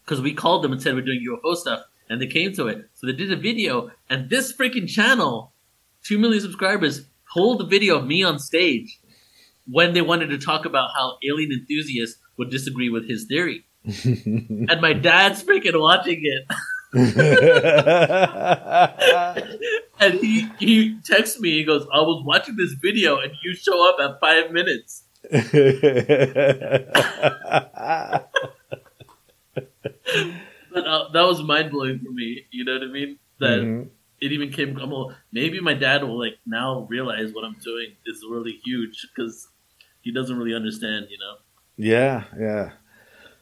because 0.06 0.22
we 0.22 0.34
called 0.34 0.64
them 0.64 0.74
and 0.74 0.82
said 0.82 0.96
we're 0.96 1.02
doing 1.02 1.26
UFO 1.26 1.56
stuff, 1.56 1.86
and 2.10 2.22
they 2.22 2.28
came 2.28 2.52
to 2.54 2.68
it. 2.68 2.90
So 2.96 3.08
they 3.08 3.14
did 3.14 3.32
a 3.32 3.38
video, 3.38 3.90
and 4.10 4.30
this 4.30 4.52
freaking 4.52 4.88
channel, 4.88 5.54
two 6.04 6.20
million 6.20 6.42
subscribers, 6.42 7.06
pulled 7.34 7.62
the 7.62 7.66
video 7.66 7.98
of 7.98 8.06
me 8.06 8.22
on 8.24 8.38
stage 8.38 9.00
when 9.66 9.94
they 9.94 10.02
wanted 10.02 10.28
to 10.28 10.38
talk 10.38 10.66
about 10.66 10.90
how 10.94 11.18
alien 11.24 11.52
enthusiasts 11.54 12.20
would 12.38 12.50
disagree 12.50 12.90
with 12.90 13.08
his 13.08 13.26
theory. 13.26 13.66
and 14.04 14.82
my 14.82 14.94
dad's 14.94 15.42
freaking 15.42 15.80
watching 15.80 16.20
it. 16.22 16.46
and 20.00 20.14
he 20.16 20.48
he 20.60 20.98
texts 21.04 21.40
me. 21.40 21.52
He 21.52 21.64
goes, 21.64 21.86
"I 21.94 22.02
was 22.02 22.24
watching 22.26 22.56
this 22.56 22.74
video, 22.74 23.20
and 23.20 23.32
you 23.44 23.54
show 23.56 23.90
up 23.90 23.98
at 24.00 24.20
five 24.20 24.52
minutes." 24.52 25.04
but 30.76 30.88
uh, 30.88 31.10
that 31.14 31.22
was 31.22 31.42
mind 31.44 31.72
blowing 31.72 32.00
for 32.00 32.12
me. 32.12 32.46
You 32.52 32.66
know 32.66 32.74
what 32.74 32.84
I 32.84 32.88
mean? 32.88 33.20
That 33.40 33.60
mm-hmm. 33.60 33.90
it 34.22 34.32
even 34.32 34.52
came. 34.52 34.78
I'm 34.78 34.94
all, 34.94 35.14
maybe 35.32 35.60
my 35.60 35.74
dad 35.74 36.04
will 36.04 36.20
like 36.20 36.38
now 36.46 36.88
realize 36.90 37.34
what 37.34 37.44
I'm 37.44 37.58
doing 37.64 37.96
is 38.06 38.24
really 38.30 38.60
huge 38.64 39.08
because 39.14 39.48
he 40.02 40.12
doesn't 40.12 40.38
really 40.38 40.56
understand. 40.56 41.08
You 41.10 41.18
know? 41.18 41.36
Yeah, 41.78 42.24
yeah. 42.40 42.72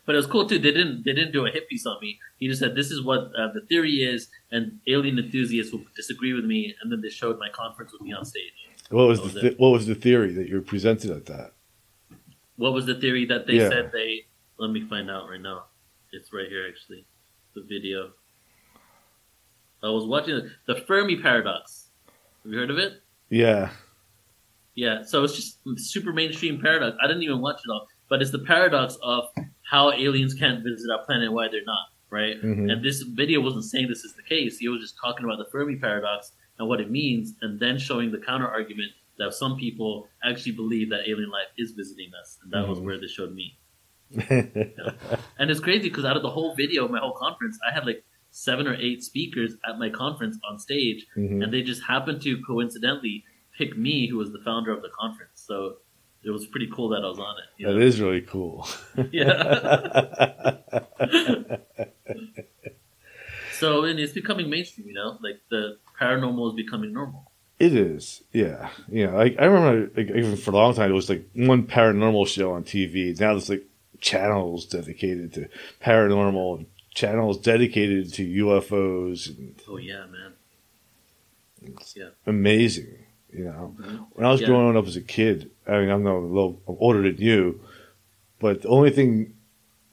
But 0.05 0.15
it 0.15 0.17
was 0.17 0.27
cool 0.27 0.47
too. 0.47 0.59
They 0.59 0.71
didn't 0.71 1.05
they 1.05 1.13
didn't 1.13 1.31
do 1.31 1.45
a 1.45 1.49
hit 1.49 1.69
piece 1.69 1.85
on 1.85 1.97
me. 2.01 2.19
He 2.37 2.47
just 2.47 2.59
said 2.59 2.75
this 2.75 2.91
is 2.91 3.03
what 3.03 3.31
uh, 3.37 3.53
the 3.53 3.61
theory 3.69 4.03
is, 4.03 4.27
and 4.51 4.79
alien 4.87 5.17
enthusiasts 5.17 5.71
will 5.71 5.85
disagree 5.95 6.33
with 6.33 6.45
me. 6.45 6.75
And 6.81 6.91
then 6.91 7.01
they 7.01 7.09
showed 7.09 7.39
my 7.39 7.49
conference 7.49 7.93
with 7.93 8.01
me 8.01 8.13
on 8.13 8.25
stage. 8.25 8.51
What 8.89 9.07
was, 9.07 9.21
was 9.21 9.33
the 9.33 9.41
th- 9.41 9.57
what 9.57 9.69
was 9.69 9.87
the 9.87 9.95
theory 9.95 10.33
that 10.33 10.49
you 10.49 10.61
presented 10.61 11.11
at 11.11 11.25
that? 11.27 11.53
What 12.57 12.73
was 12.73 12.85
the 12.85 12.95
theory 12.95 13.25
that 13.27 13.47
they 13.47 13.53
yeah. 13.53 13.69
said 13.69 13.91
they? 13.93 14.25
Let 14.57 14.71
me 14.71 14.85
find 14.87 15.09
out 15.09 15.29
right 15.29 15.41
now. 15.41 15.65
It's 16.11 16.31
right 16.33 16.47
here 16.47 16.67
actually, 16.67 17.05
the 17.55 17.61
video. 17.61 18.11
I 19.81 19.89
was 19.89 20.05
watching 20.05 20.49
the 20.67 20.75
Fermi 20.87 21.21
paradox. 21.21 21.87
Have 22.43 22.51
you 22.51 22.59
heard 22.59 22.69
of 22.69 22.77
it? 22.77 23.01
Yeah. 23.29 23.69
Yeah. 24.75 25.03
So 25.03 25.23
it's 25.23 25.35
just 25.35 25.57
super 25.77 26.13
mainstream 26.13 26.61
paradox. 26.61 26.97
I 27.01 27.07
didn't 27.07 27.23
even 27.23 27.41
watch 27.41 27.57
it 27.65 27.71
all, 27.71 27.87
but 28.13 28.21
it's 28.21 28.29
the 28.29 28.37
paradox 28.37 28.95
of 29.01 29.23
how 29.63 29.91
aliens 29.91 30.35
can't 30.35 30.63
visit 30.63 30.87
our 30.91 31.03
planet 31.03 31.25
and 31.25 31.33
why 31.33 31.47
they're 31.51 31.65
not, 31.65 31.87
right? 32.11 32.35
Mm-hmm. 32.35 32.69
And 32.69 32.85
this 32.85 33.01
video 33.01 33.41
wasn't 33.41 33.63
saying 33.63 33.87
this 33.87 34.03
is 34.03 34.13
the 34.13 34.21
case. 34.21 34.59
He 34.59 34.69
was 34.69 34.81
just 34.81 34.93
talking 35.03 35.25
about 35.25 35.39
the 35.39 35.49
Fermi 35.51 35.77
paradox 35.77 36.31
and 36.59 36.69
what 36.69 36.79
it 36.79 36.91
means, 36.91 37.33
and 37.41 37.59
then 37.59 37.79
showing 37.79 38.11
the 38.11 38.19
counter 38.19 38.47
argument 38.47 38.91
that 39.17 39.33
some 39.33 39.57
people 39.57 40.07
actually 40.23 40.51
believe 40.51 40.91
that 40.91 41.09
alien 41.09 41.31
life 41.31 41.47
is 41.57 41.71
visiting 41.71 42.11
us, 42.21 42.37
and 42.43 42.51
that 42.51 42.57
mm-hmm. 42.57 42.69
was 42.69 42.79
where 42.81 43.01
this 43.01 43.09
showed 43.09 43.33
me. 43.33 43.57
And 45.39 45.49
it's 45.49 45.59
crazy 45.59 45.89
because 45.89 46.05
out 46.05 46.15
of 46.15 46.21
the 46.21 46.29
whole 46.29 46.53
video, 46.53 46.87
my 46.87 46.99
whole 46.99 47.17
conference, 47.17 47.57
I 47.67 47.73
had 47.73 47.87
like 47.87 48.03
seven 48.29 48.67
or 48.67 48.75
eight 48.75 49.01
speakers 49.01 49.55
at 49.67 49.79
my 49.79 49.89
conference 49.89 50.37
on 50.47 50.59
stage, 50.59 51.07
mm-hmm. 51.17 51.41
and 51.41 51.51
they 51.51 51.63
just 51.63 51.81
happened 51.81 52.21
to 52.21 52.39
coincidentally 52.45 53.23
pick 53.57 53.75
me, 53.75 54.07
who 54.07 54.17
was 54.17 54.31
the 54.31 54.41
founder 54.45 54.71
of 54.71 54.83
the 54.83 54.89
conference. 54.99 55.41
So 55.47 55.77
it 56.23 56.29
was 56.29 56.45
pretty 56.45 56.69
cool 56.73 56.89
that 56.89 57.03
I 57.03 57.07
was 57.09 57.19
on 57.19 57.35
it. 57.37 57.45
You 57.57 57.67
know? 57.67 57.73
That 57.73 57.81
is 57.81 58.01
really 58.01 58.21
cool. 58.21 58.67
yeah. 59.11 60.57
so 63.59 63.83
and 63.83 63.99
it's 63.99 64.13
becoming 64.13 64.49
mainstream, 64.49 64.87
you 64.87 64.93
know, 64.93 65.17
like 65.21 65.41
the 65.49 65.77
paranormal 65.99 66.49
is 66.49 66.55
becoming 66.55 66.93
normal. 66.93 67.29
It 67.59 67.75
is, 67.75 68.23
yeah, 68.31 68.69
yeah. 68.89 69.11
Like 69.11 69.35
I 69.39 69.45
remember, 69.45 69.91
like, 69.95 70.09
even 70.09 70.35
for 70.35 70.51
a 70.51 70.55
long 70.55 70.73
time, 70.73 70.91
it 70.91 70.93
was 70.95 71.09
like 71.09 71.29
one 71.33 71.67
paranormal 71.67 72.27
show 72.27 72.53
on 72.53 72.63
TV. 72.63 73.17
Now 73.19 73.31
there's 73.33 73.49
like 73.49 73.63
channels 74.01 74.65
dedicated 74.65 75.33
to 75.33 75.47
paranormal, 75.81 76.65
channels 76.93 77.37
dedicated 77.39 78.13
to 78.15 78.27
UFOs. 78.45 79.29
And 79.29 79.55
oh 79.67 79.77
yeah, 79.77 80.05
man. 80.07 80.33
Yeah. 81.95 82.09
amazing. 82.25 83.02
You 83.33 83.45
know, 83.45 83.75
when 84.13 84.25
I 84.25 84.31
was 84.31 84.41
yeah. 84.41 84.47
growing 84.47 84.77
up 84.77 84.85
as 84.85 84.95
a 84.95 85.01
kid, 85.01 85.49
I 85.67 85.79
mean, 85.79 85.89
I'm 85.89 86.05
a 86.05 86.19
little 86.19 86.61
older 86.67 87.01
than 87.01 87.17
you, 87.17 87.61
but 88.39 88.61
the 88.61 88.67
only 88.67 88.91
thing 88.91 89.33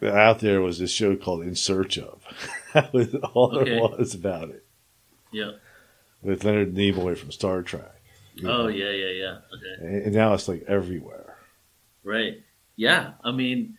out 0.03 0.41
there 0.41 0.61
was 0.61 0.79
this 0.79 0.91
show 0.91 1.17
called 1.17 1.43
In 1.43 1.55
Search 1.55 1.99
of. 1.99 2.23
that 2.75 2.93
was 2.93 3.15
all 3.15 3.57
okay. 3.59 3.71
there 3.71 3.81
was 3.81 4.15
about 4.15 4.51
it. 4.51 4.65
Yeah. 5.33 5.53
With 6.23 6.45
Leonard 6.45 6.75
Nimoy 6.75 7.17
from 7.17 7.33
Star 7.33 7.63
Trek. 7.63 8.01
Oh 8.41 8.43
know? 8.43 8.69
yeah, 8.69 8.91
yeah, 8.91 9.11
yeah. 9.11 9.39
Okay. 9.55 9.87
And, 9.87 10.03
and 10.07 10.15
now 10.15 10.35
it's 10.35 10.49
like 10.49 10.65
everywhere. 10.69 11.37
Right. 12.05 12.43
Yeah. 12.77 13.13
I 13.25 13.33
mean, 13.33 13.77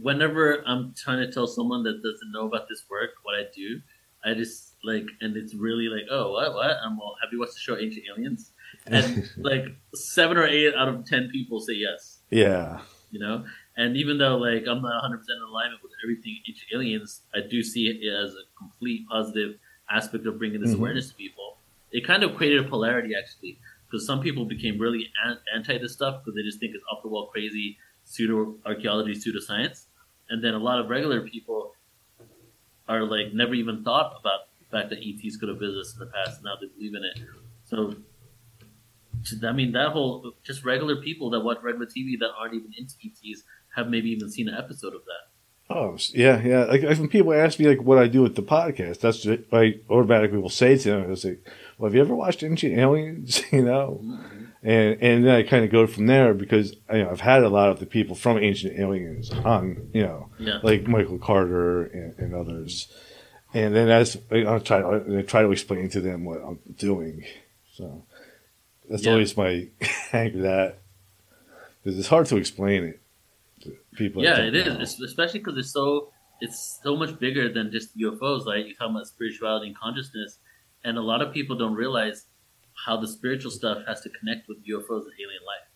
whenever 0.00 0.62
I'm 0.66 0.94
trying 0.96 1.18
to 1.18 1.32
tell 1.32 1.46
someone 1.46 1.82
that 1.84 2.02
doesn't 2.02 2.32
know 2.32 2.46
about 2.46 2.68
this 2.68 2.84
work, 2.90 3.10
what 3.22 3.34
I 3.34 3.44
do, 3.54 3.80
I 4.24 4.34
just 4.34 4.74
like, 4.82 5.06
and 5.20 5.36
it's 5.36 5.54
really 5.54 5.88
like, 5.88 6.04
oh, 6.10 6.32
what, 6.32 6.54
what? 6.54 6.76
I'm 6.84 6.96
well, 6.96 7.16
have 7.22 7.32
you 7.32 7.38
watched 7.40 7.54
the 7.54 7.60
show 7.60 7.76
Ancient 7.76 8.06
Aliens? 8.14 8.52
And 8.86 9.28
like 9.38 9.64
seven 9.94 10.36
or 10.36 10.46
eight 10.46 10.74
out 10.74 10.88
of 10.88 11.04
ten 11.06 11.28
people 11.30 11.60
say 11.60 11.74
yes. 11.74 12.20
Yeah. 12.30 12.80
You 13.10 13.20
know, 13.20 13.44
and 13.76 13.96
even 13.96 14.18
though 14.18 14.36
like 14.36 14.64
I'm 14.68 14.82
not 14.82 15.02
100 15.02 15.18
percent 15.18 15.38
in 15.38 15.48
alignment 15.48 15.82
with 15.82 15.92
everything 16.04 16.38
Ancient 16.48 16.70
Aliens, 16.74 17.22
I 17.34 17.40
do 17.48 17.62
see 17.62 17.86
it 17.86 18.06
as 18.12 18.32
a 18.32 18.44
complete 18.58 19.06
positive 19.08 19.56
aspect 19.90 20.26
of 20.26 20.38
bringing 20.38 20.60
this 20.60 20.70
mm-hmm. 20.70 20.80
awareness 20.80 21.10
to 21.10 21.14
people. 21.14 21.58
It 21.92 22.04
kind 22.04 22.24
of 22.24 22.34
created 22.34 22.66
a 22.66 22.68
polarity 22.68 23.14
actually, 23.16 23.58
because 23.86 24.06
some 24.06 24.20
people 24.20 24.44
became 24.44 24.80
really 24.80 25.10
anti 25.54 25.78
this 25.78 25.92
stuff 25.92 26.22
because 26.24 26.34
they 26.34 26.42
just 26.42 26.58
think 26.58 26.74
it's 26.74 26.84
off 26.90 27.02
the 27.02 27.08
wall 27.08 27.28
crazy 27.28 27.78
pseudo 28.04 28.56
archaeology, 28.66 29.14
pseudoscience, 29.14 29.86
and 30.28 30.42
then 30.42 30.54
a 30.54 30.58
lot 30.58 30.78
of 30.78 30.88
regular 30.88 31.20
people 31.22 31.72
are 32.88 33.02
like 33.04 33.32
never 33.32 33.54
even 33.54 33.82
thought 33.82 34.16
about 34.20 34.40
the 34.58 34.76
fact 34.76 34.90
that 34.90 34.98
ETs 34.98 35.36
could 35.36 35.48
have 35.48 35.58
visited 35.58 35.80
us 35.80 35.94
in 35.94 36.00
the 36.00 36.06
past. 36.06 36.36
And 36.36 36.44
now 36.44 36.54
they 36.60 36.66
believe 36.66 36.94
in 36.94 37.04
it. 37.04 37.18
So 37.64 37.94
I 39.44 39.52
mean, 39.52 39.72
that 39.72 39.90
whole 39.90 40.32
just 40.42 40.64
regular 40.64 40.96
people 40.96 41.30
that 41.30 41.40
watch 41.40 41.58
regular 41.62 41.86
TV 41.86 42.18
that 42.20 42.30
aren't 42.38 42.54
even 42.54 42.72
into 42.76 42.94
ETs 43.04 43.42
have 43.74 43.88
maybe 43.88 44.10
even 44.10 44.30
seen 44.30 44.48
an 44.48 44.54
episode 44.54 44.94
of 44.94 45.04
that. 45.04 45.30
Oh 45.70 45.96
yeah, 46.12 46.42
yeah. 46.42 46.64
Like 46.64 46.82
when 46.82 47.08
people 47.08 47.32
ask 47.32 47.58
me 47.58 47.66
like 47.66 47.82
what 47.82 47.98
I 47.98 48.06
do 48.06 48.22
with 48.22 48.36
the 48.36 48.42
podcast, 48.42 49.00
that's 49.00 49.24
what 49.24 49.44
I 49.50 49.80
automatically 49.88 50.38
will 50.38 50.50
say 50.50 50.76
to 50.76 50.90
them. 50.90 51.10
I 51.10 51.14
say, 51.14 51.38
"Well, 51.78 51.88
have 51.88 51.94
you 51.94 52.02
ever 52.02 52.14
watched 52.14 52.42
Ancient 52.42 52.78
Aliens?" 52.78 53.42
you 53.52 53.64
know, 53.64 54.00
mm-hmm. 54.04 54.44
and 54.62 55.02
and 55.02 55.24
then 55.24 55.34
I 55.34 55.42
kind 55.42 55.64
of 55.64 55.70
go 55.70 55.86
from 55.86 56.06
there 56.06 56.34
because 56.34 56.76
you 56.92 57.04
know, 57.04 57.10
I've 57.10 57.20
had 57.20 57.42
a 57.42 57.48
lot 57.48 57.70
of 57.70 57.80
the 57.80 57.86
people 57.86 58.14
from 58.14 58.38
Ancient 58.38 58.78
Aliens 58.78 59.30
on, 59.30 59.88
you 59.94 60.02
know, 60.02 60.28
yeah. 60.38 60.58
like 60.62 60.86
Michael 60.86 61.18
Carter 61.18 61.84
and, 61.84 62.18
and 62.18 62.34
others, 62.34 62.92
and 63.54 63.74
then 63.74 63.88
as 63.88 64.18
I 64.30 64.58
try, 64.58 64.98
I 65.18 65.22
try 65.22 65.40
to 65.40 65.50
explain 65.50 65.88
to 65.90 66.00
them 66.02 66.26
what 66.26 66.42
I'm 66.44 66.58
doing. 66.76 67.24
So 67.72 68.04
that's 68.88 69.04
yeah. 69.04 69.12
always 69.12 69.36
my 69.36 69.68
angle 70.12 70.42
that 70.42 70.78
because 71.82 71.98
it's 71.98 72.08
hard 72.08 72.26
to 72.26 72.36
explain 72.36 72.84
it 72.84 73.00
to 73.62 73.76
people. 73.96 74.22
Yeah, 74.22 74.38
it 74.38 74.54
is, 74.54 74.66
it's, 74.76 75.00
especially 75.00 75.40
because 75.40 75.58
it's 75.58 75.72
so 75.72 76.10
it's 76.40 76.80
so 76.82 76.96
much 76.96 77.18
bigger 77.18 77.52
than 77.52 77.70
just 77.70 77.96
UFOs. 77.98 78.46
Like 78.46 78.66
you're 78.66 78.74
talking 78.74 78.96
about 78.96 79.06
spirituality 79.06 79.68
and 79.68 79.78
consciousness, 79.78 80.38
and 80.84 80.98
a 80.98 81.02
lot 81.02 81.22
of 81.22 81.32
people 81.32 81.56
don't 81.56 81.74
realize 81.74 82.26
how 82.86 82.96
the 82.96 83.06
spiritual 83.06 83.50
stuff 83.50 83.78
has 83.86 84.00
to 84.02 84.10
connect 84.10 84.48
with 84.48 84.58
UFOs 84.66 85.04
and 85.04 85.12
alien 85.20 85.42
life. 85.46 85.68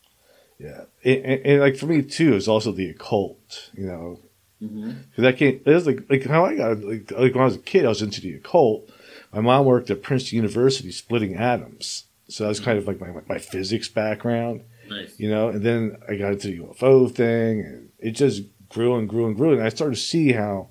Yeah, 0.59 0.85
and, 1.05 1.25
and, 1.25 1.47
and 1.47 1.61
like 1.61 1.77
for 1.77 1.87
me 1.87 2.03
too, 2.03 2.35
it's 2.35 2.49
also 2.49 2.73
the 2.73 2.91
occult. 2.91 3.71
You 3.75 3.87
know, 3.87 4.21
because 4.61 4.75
mm-hmm. 4.75 5.27
I 5.27 5.33
can't. 5.33 5.63
It 5.65 5.75
was 5.75 5.87
like 5.87 6.05
like 6.11 6.25
how 6.25 6.47
I 6.47 6.57
got 6.57 6.79
like, 6.81 7.11
like 7.13 7.35
when 7.35 7.43
I 7.43 7.47
was 7.47 7.57
a 7.57 7.61
kid, 7.61 7.85
I 7.85 7.89
was 7.89 8.03
into 8.03 8.21
the 8.21 8.35
occult. 8.35 8.91
My 9.33 9.41
mom 9.41 9.67
worked 9.67 9.91
at 9.91 10.03
Princeton 10.03 10.37
University 10.37 10.91
splitting 10.91 11.37
atoms. 11.37 12.05
So 12.29 12.47
that's 12.47 12.61
kind 12.61 12.79
of 12.79 12.87
like 12.87 13.01
my 13.01 13.11
my 13.27 13.39
physics 13.39 13.89
background. 13.89 14.63
Nice. 14.89 15.19
You 15.19 15.31
know, 15.31 15.49
and 15.49 15.63
then 15.63 15.97
I 16.09 16.17
got 16.17 16.33
into 16.33 16.49
the 16.49 16.59
UFO 16.61 17.11
thing, 17.11 17.61
and 17.61 17.89
it 17.99 18.13
just 18.13 18.43
grew 18.69 18.97
and 18.97 19.09
grew 19.09 19.27
and 19.27 19.37
grew, 19.37 19.53
and 19.53 19.63
I 19.63 19.69
started 19.69 19.97
to 19.97 20.01
see 20.01 20.33
how 20.33 20.69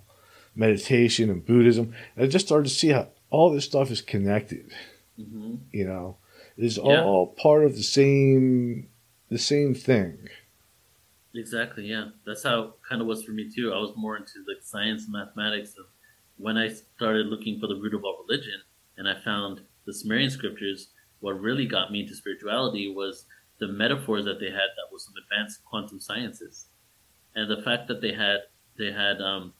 meditation 0.55 1.29
and 1.29 1.45
Buddhism, 1.45 1.93
and 2.15 2.25
I 2.25 2.27
just 2.27 2.47
started 2.47 2.69
to 2.69 2.75
see 2.75 2.89
how 2.89 3.09
all 3.29 3.51
this 3.51 3.65
stuff 3.65 3.91
is 3.91 4.01
connected. 4.01 4.71
Mm-hmm. 5.19 5.55
You 5.71 5.87
know, 5.87 6.17
it's 6.57 6.77
yeah. 6.77 7.03
all 7.03 7.27
part 7.27 7.63
of 7.63 7.75
the 7.75 7.83
same 7.83 8.89
the 9.29 9.37
same 9.37 9.73
thing. 9.73 10.29
Exactly. 11.35 11.85
Yeah, 11.85 12.09
that's 12.25 12.43
how 12.43 12.75
kind 12.87 13.01
of 13.01 13.07
was 13.07 13.23
for 13.23 13.31
me 13.31 13.49
too. 13.53 13.73
I 13.73 13.77
was 13.77 13.93
more 13.95 14.15
into 14.17 14.43
like 14.47 14.63
science 14.63 15.05
and 15.05 15.13
mathematics, 15.13 15.75
and 15.77 15.85
when 16.37 16.57
I 16.57 16.69
started 16.69 17.27
looking 17.27 17.59
for 17.59 17.67
the 17.67 17.75
root 17.75 17.93
of 17.93 18.03
all 18.03 18.25
religion, 18.27 18.61
and 18.97 19.07
I 19.07 19.19
found 19.23 19.61
the 19.85 19.93
Sumerian 19.93 20.29
scriptures 20.29 20.89
what 21.19 21.39
really 21.39 21.65
got 21.65 21.91
me 21.91 22.01
into 22.01 22.15
spirituality 22.15 22.93
was 22.93 23.25
the 23.59 23.67
metaphors 23.67 24.25
that 24.25 24.39
they 24.39 24.47
had 24.47 24.69
that 24.75 24.91
was 24.91 25.05
some 25.05 25.13
advanced 25.23 25.63
quantum 25.65 25.99
sciences, 25.99 26.67
and 27.35 27.49
the 27.49 27.61
fact 27.63 27.87
that 27.87 28.01
they 28.01 28.13
had 28.13 28.37
they 28.77 28.91
had 28.91 29.21
um, 29.21 29.53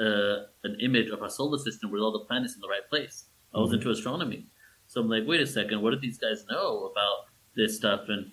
uh, 0.00 0.46
an 0.64 0.76
image 0.80 1.10
of 1.10 1.22
our 1.22 1.30
solar 1.30 1.58
system 1.58 1.90
with 1.90 2.00
all 2.00 2.12
the 2.12 2.24
planets 2.26 2.54
in 2.54 2.60
the 2.60 2.68
right 2.68 2.88
place. 2.88 3.26
I 3.54 3.58
was 3.58 3.68
mm-hmm. 3.68 3.76
into 3.76 3.90
astronomy, 3.90 4.46
so 4.86 5.00
I'm 5.00 5.08
like, 5.08 5.24
wait 5.26 5.40
a 5.40 5.46
second, 5.46 5.82
what 5.82 5.90
did 5.90 6.00
these 6.00 6.18
guys 6.18 6.44
know 6.50 6.90
about 6.90 7.26
this 7.54 7.76
stuff? 7.76 8.02
And 8.08 8.32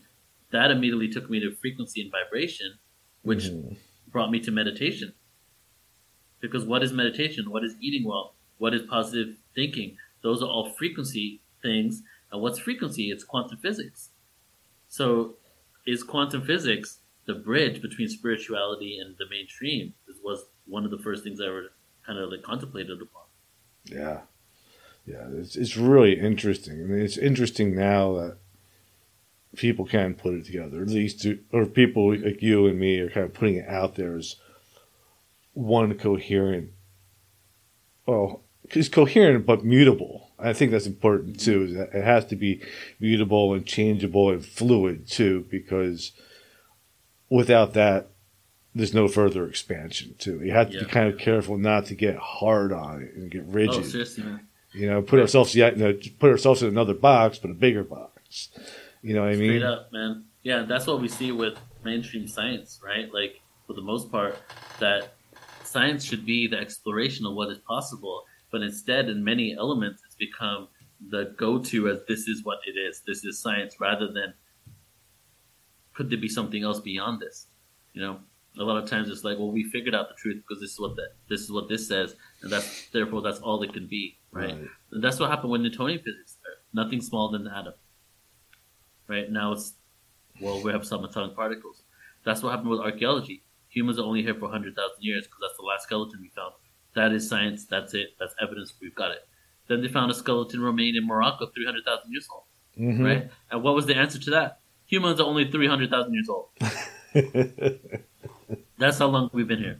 that 0.51 0.71
immediately 0.71 1.09
took 1.09 1.29
me 1.29 1.39
to 1.39 1.55
frequency 1.55 2.01
and 2.01 2.11
vibration, 2.11 2.73
which 3.23 3.45
mm-hmm. 3.45 3.73
brought 4.11 4.31
me 4.31 4.39
to 4.41 4.51
meditation. 4.51 5.13
Because 6.39 6.65
what 6.65 6.83
is 6.83 6.91
meditation? 6.91 7.49
What 7.49 7.63
is 7.63 7.75
eating 7.81 8.07
well? 8.07 8.35
What 8.57 8.73
is 8.73 8.83
positive 8.83 9.35
thinking? 9.55 9.97
Those 10.21 10.41
are 10.41 10.49
all 10.49 10.73
frequency 10.77 11.41
things. 11.61 12.03
What's 12.37 12.59
frequency? 12.59 13.11
It's 13.11 13.23
quantum 13.23 13.57
physics. 13.57 14.09
So, 14.87 15.35
is 15.85 16.03
quantum 16.03 16.45
physics 16.45 16.99
the 17.25 17.33
bridge 17.33 17.81
between 17.81 18.09
spirituality 18.09 18.97
and 18.99 19.15
the 19.17 19.25
mainstream? 19.29 19.93
This 20.07 20.17
was 20.23 20.45
one 20.65 20.85
of 20.85 20.91
the 20.91 20.97
first 20.97 21.23
things 21.23 21.39
I 21.41 21.45
ever 21.45 21.71
kind 22.05 22.19
of 22.19 22.29
like 22.29 22.41
contemplated 22.41 23.01
upon. 23.01 23.23
Yeah, 23.85 24.21
yeah, 25.05 25.27
it's 25.31 25.55
it's 25.55 25.77
really 25.77 26.19
interesting. 26.19 26.81
I 26.81 26.85
mean, 26.85 27.01
it's 27.01 27.17
interesting 27.17 27.75
now 27.75 28.13
that 28.13 28.37
people 29.55 29.85
can 29.85 30.13
put 30.13 30.33
it 30.33 30.45
together, 30.45 30.81
at 30.81 30.89
least, 30.89 31.25
or 31.51 31.65
people 31.65 32.15
like 32.15 32.41
you 32.41 32.67
and 32.67 32.79
me 32.79 32.99
are 32.99 33.09
kind 33.09 33.25
of 33.25 33.33
putting 33.33 33.55
it 33.55 33.67
out 33.67 33.95
there 33.95 34.15
as 34.15 34.35
one 35.53 35.93
coherent. 35.95 36.71
Well, 38.05 38.41
it's 38.69 38.89
coherent 38.89 39.45
but 39.45 39.63
mutable. 39.63 40.31
I 40.43 40.53
think 40.53 40.71
that's 40.71 40.85
important 40.87 41.39
too. 41.39 41.63
Is 41.63 41.73
that 41.75 41.93
it 41.93 42.03
has 42.03 42.25
to 42.25 42.35
be 42.35 42.61
mutable 42.99 43.53
and 43.53 43.65
changeable 43.65 44.29
and 44.29 44.45
fluid 44.45 45.07
too, 45.09 45.45
because 45.49 46.11
without 47.29 47.73
that, 47.73 48.09
there's 48.75 48.93
no 48.93 49.07
further 49.07 49.47
expansion 49.47 50.15
too. 50.17 50.41
You 50.43 50.51
have 50.51 50.69
to 50.71 50.77
Yeah. 50.77 50.83
be 50.83 50.89
kind 50.89 51.11
of 51.13 51.19
careful 51.19 51.57
not 51.57 51.85
to 51.87 51.95
get 51.95 52.15
hard 52.15 52.71
on 52.71 53.03
it 53.03 53.13
and 53.15 53.29
get 53.31 53.43
rigid. 53.45 53.75
Oh, 53.75 53.81
seriously, 53.83 54.23
man. 54.23 54.47
You 54.73 54.87
know, 54.87 55.01
put 55.01 55.19
ourselves 55.19 55.55
yeah, 55.55 55.69
you 55.69 55.77
know, 55.77 55.93
put 56.19 56.31
ourselves 56.31 56.63
in 56.63 56.69
another 56.69 56.95
box, 56.95 57.37
but 57.37 57.51
a 57.51 57.53
bigger 57.53 57.83
box. 57.83 58.49
You 59.03 59.13
know 59.13 59.21
what 59.21 59.33
I 59.33 59.35
mean? 59.35 59.59
Straight 59.59 59.63
up, 59.63 59.91
man. 59.93 60.23
Yeah, 60.41 60.63
that's 60.63 60.87
what 60.87 60.99
we 61.01 61.07
see 61.07 61.31
with 61.31 61.57
mainstream 61.83 62.27
science, 62.27 62.79
right? 62.83 63.13
Like, 63.13 63.39
for 63.67 63.73
the 63.73 63.81
most 63.81 64.11
part, 64.11 64.37
that 64.79 65.13
science 65.63 66.03
should 66.03 66.25
be 66.25 66.47
the 66.47 66.57
exploration 66.57 67.25
of 67.25 67.33
what 67.35 67.49
is 67.49 67.59
possible, 67.59 68.23
but 68.51 68.61
instead, 68.61 69.07
in 69.09 69.23
many 69.23 69.55
elements, 69.55 70.01
become 70.25 70.67
the 71.09 71.33
go 71.37 71.59
to 71.59 71.89
as 71.89 71.99
this 72.07 72.27
is 72.27 72.43
what 72.43 72.59
it 72.65 72.77
is. 72.77 73.01
This 73.05 73.23
is 73.25 73.39
science, 73.39 73.75
rather 73.79 74.07
than 74.07 74.33
could 75.93 76.09
there 76.09 76.19
be 76.19 76.29
something 76.29 76.63
else 76.63 76.79
beyond 76.79 77.19
this? 77.19 77.47
You 77.93 78.01
know, 78.01 78.19
a 78.59 78.63
lot 78.63 78.81
of 78.81 78.89
times 78.89 79.09
it's 79.09 79.23
like, 79.23 79.37
well, 79.37 79.51
we 79.51 79.63
figured 79.63 79.95
out 79.95 80.07
the 80.09 80.15
truth 80.15 80.43
because 80.43 80.61
this 80.61 80.71
is 80.71 80.79
what 80.79 80.95
that 80.95 81.11
this 81.29 81.41
is 81.41 81.51
what 81.51 81.69
this 81.69 81.87
says, 81.87 82.15
and 82.41 82.51
that's 82.51 82.89
therefore 82.89 83.21
that's 83.21 83.39
all 83.39 83.61
it 83.63 83.73
can 83.73 83.87
be, 83.87 84.17
right? 84.31 84.55
Right. 84.55 84.67
That's 85.01 85.19
what 85.19 85.29
happened 85.29 85.51
with 85.51 85.61
Newtonian 85.61 85.99
physics. 85.99 86.37
Nothing 86.73 87.01
smaller 87.01 87.31
than 87.37 87.45
the 87.45 87.55
atom. 87.55 87.73
Right 89.07 89.29
now, 89.31 89.53
it's 89.53 89.73
well, 90.41 90.61
we 90.63 90.71
have 90.71 90.81
subatomic 90.81 91.35
particles. 91.35 91.83
That's 92.25 92.41
what 92.41 92.51
happened 92.51 92.69
with 92.69 92.79
archaeology. 92.79 93.43
Humans 93.69 93.99
are 93.99 94.03
only 94.03 94.23
here 94.23 94.35
for 94.35 94.49
hundred 94.49 94.75
thousand 94.75 95.01
years 95.01 95.25
because 95.25 95.39
that's 95.41 95.57
the 95.57 95.65
last 95.65 95.83
skeleton 95.83 96.19
we 96.21 96.29
found. 96.29 96.53
That 96.95 97.11
is 97.11 97.27
science. 97.27 97.65
That's 97.65 97.93
it. 97.93 98.09
That's 98.19 98.35
evidence. 98.41 98.73
We've 98.81 98.95
got 98.95 99.11
it. 99.11 99.27
Then 99.67 99.81
they 99.81 99.87
found 99.87 100.11
a 100.11 100.13
skeleton 100.13 100.61
remain 100.61 100.95
in 100.95 101.07
Morocco, 101.07 101.47
three 101.47 101.65
hundred 101.65 101.85
thousand 101.85 102.11
years 102.11 102.27
old. 102.31 102.43
Mhm. 102.77 103.05
Right. 103.05 103.31
And 103.51 103.63
what 103.63 103.75
was 103.75 103.85
the 103.85 103.95
answer 103.95 104.19
to 104.19 104.29
that? 104.31 104.59
Humans 104.87 105.19
are 105.19 105.25
only 105.25 105.49
three 105.49 105.67
hundred 105.67 105.89
thousand 105.89 106.13
years 106.13 106.29
old. 106.29 106.49
That's 108.77 108.97
how 108.99 109.07
long 109.07 109.29
we've 109.33 109.47
been 109.47 109.59
here. 109.59 109.79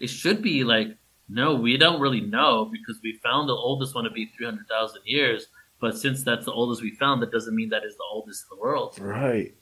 It 0.00 0.08
should 0.08 0.42
be 0.42 0.64
like, 0.64 0.96
no, 1.28 1.54
we 1.54 1.76
don't 1.76 2.00
really 2.00 2.20
know 2.20 2.68
because 2.70 3.00
we 3.02 3.18
found 3.22 3.48
the 3.48 3.54
oldest 3.54 3.94
one 3.94 4.04
to 4.04 4.10
be 4.10 4.26
300,000 4.36 5.00
years. 5.04 5.46
But 5.80 5.96
since 5.96 6.22
that's 6.22 6.44
the 6.44 6.52
oldest 6.52 6.82
we 6.82 6.90
found, 6.90 7.22
that 7.22 7.32
doesn't 7.32 7.54
mean 7.54 7.70
that 7.70 7.84
is 7.84 7.96
the 7.96 8.04
oldest 8.10 8.44
in 8.44 8.56
the 8.56 8.62
world, 8.62 8.98
right. 9.00 9.54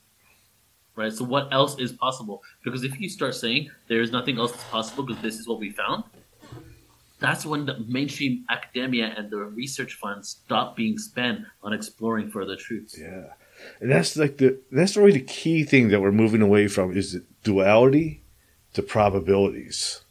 right? 0.94 1.12
So 1.12 1.24
what 1.24 1.52
else 1.52 1.78
is 1.78 1.92
possible? 1.92 2.42
Because 2.62 2.84
if 2.84 3.00
you 3.00 3.08
start 3.08 3.34
saying 3.34 3.70
there 3.88 4.00
is 4.00 4.12
nothing 4.12 4.38
else 4.38 4.52
that's 4.52 4.64
possible 4.64 5.04
because 5.04 5.22
this 5.22 5.38
is 5.38 5.48
what 5.48 5.58
we 5.58 5.70
found, 5.70 6.04
that's 7.22 7.46
when 7.46 7.66
the 7.66 7.78
mainstream 7.86 8.44
academia 8.50 9.14
and 9.16 9.30
the 9.30 9.38
research 9.38 9.94
funds 9.94 10.28
stop 10.44 10.76
being 10.76 10.98
spent 10.98 11.40
on 11.62 11.72
exploring 11.72 12.30
further 12.30 12.56
truths. 12.56 12.98
Yeah. 12.98 13.32
And 13.80 13.90
that's 13.90 14.16
like 14.16 14.38
the 14.38 14.58
that's 14.70 14.96
really 14.96 15.12
the 15.12 15.20
key 15.20 15.64
thing 15.64 15.88
that 15.88 16.00
we're 16.00 16.12
moving 16.12 16.42
away 16.42 16.68
from 16.68 16.96
is 16.96 17.12
the 17.12 17.24
duality 17.44 18.22
to 18.74 18.82
probabilities. 18.82 20.02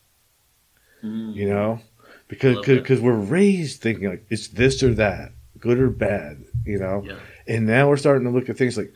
Mm. 1.03 1.35
You 1.35 1.49
know? 1.49 1.81
Because 2.27 2.65
because 2.65 3.01
we're 3.01 3.13
raised 3.13 3.81
thinking 3.81 4.09
like 4.09 4.25
it's 4.29 4.47
this 4.47 4.81
or 4.81 4.93
that, 4.93 5.33
good 5.59 5.79
or 5.79 5.89
bad, 5.89 6.45
you 6.65 6.79
know? 6.79 7.03
Yeah. 7.05 7.17
And 7.47 7.67
now 7.67 7.89
we're 7.89 7.97
starting 7.97 8.23
to 8.23 8.31
look 8.31 8.49
at 8.49 8.57
things 8.57 8.77
like 8.77 8.93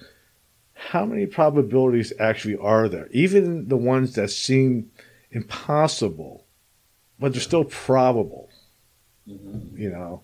how 0.76 1.05
many 1.05 1.26
probabilities 1.26 2.13
actually 2.20 2.57
are 2.57 2.88
there? 2.88 3.07
Even 3.11 3.68
the 3.68 3.78
ones 3.78 4.16
that 4.16 4.30
seem 4.30 4.91
impossible, 5.32 6.44
but 7.20 7.34
they're 7.34 7.41
still 7.41 7.63
probable, 7.66 8.49
Mhm. 9.28 9.78
you 9.78 9.89
know. 9.89 10.24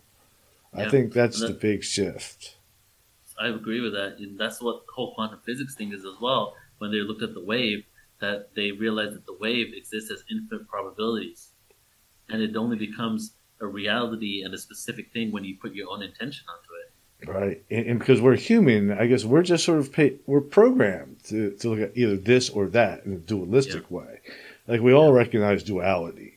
I 0.73 0.89
think 0.89 1.13
that's 1.13 1.39
That- 1.39 1.47
the 1.47 1.53
big 1.53 1.83
shift. 1.83 2.57
I 3.39 3.47
agree 3.47 3.81
with 3.81 3.93
that. 3.93 4.17
And 4.19 4.37
that's 4.39 4.61
what 4.61 4.85
the 4.85 4.91
whole 4.93 5.13
quantum 5.15 5.39
physics 5.45 5.75
thing 5.75 5.91
is 5.93 6.05
as 6.05 6.15
well. 6.21 6.55
When 6.77 6.91
they 6.91 6.97
looked 6.99 7.23
at 7.23 7.33
the 7.33 7.43
wave, 7.43 7.85
that 8.19 8.53
they 8.55 8.71
realized 8.71 9.15
that 9.15 9.25
the 9.25 9.33
wave 9.33 9.73
exists 9.73 10.11
as 10.11 10.23
infinite 10.29 10.67
probabilities. 10.67 11.49
And 12.29 12.41
it 12.41 12.55
only 12.55 12.77
becomes 12.77 13.33
a 13.59 13.65
reality 13.67 14.43
and 14.43 14.53
a 14.53 14.57
specific 14.57 15.11
thing 15.11 15.31
when 15.31 15.43
you 15.43 15.55
put 15.57 15.73
your 15.73 15.89
own 15.89 16.03
intention 16.03 16.45
onto 16.47 16.69
it. 16.75 16.87
Right, 17.27 17.63
and, 17.69 17.85
and 17.87 17.99
because 17.99 18.21
we're 18.21 18.35
human, 18.35 18.91
I 18.91 19.07
guess 19.07 19.25
we're 19.25 19.43
just 19.43 19.63
sort 19.65 19.79
of 19.79 19.91
pay, 19.91 20.17
we're 20.25 20.41
programmed 20.41 21.23
to, 21.25 21.51
to 21.57 21.69
look 21.69 21.79
at 21.79 21.95
either 21.97 22.15
this 22.17 22.49
or 22.49 22.67
that 22.69 23.05
in 23.05 23.13
a 23.13 23.17
dualistic 23.17 23.89
way. 23.91 24.21
Like 24.67 24.81
we 24.81 24.93
all 24.93 25.11
recognize 25.13 25.63
duality. 25.63 26.33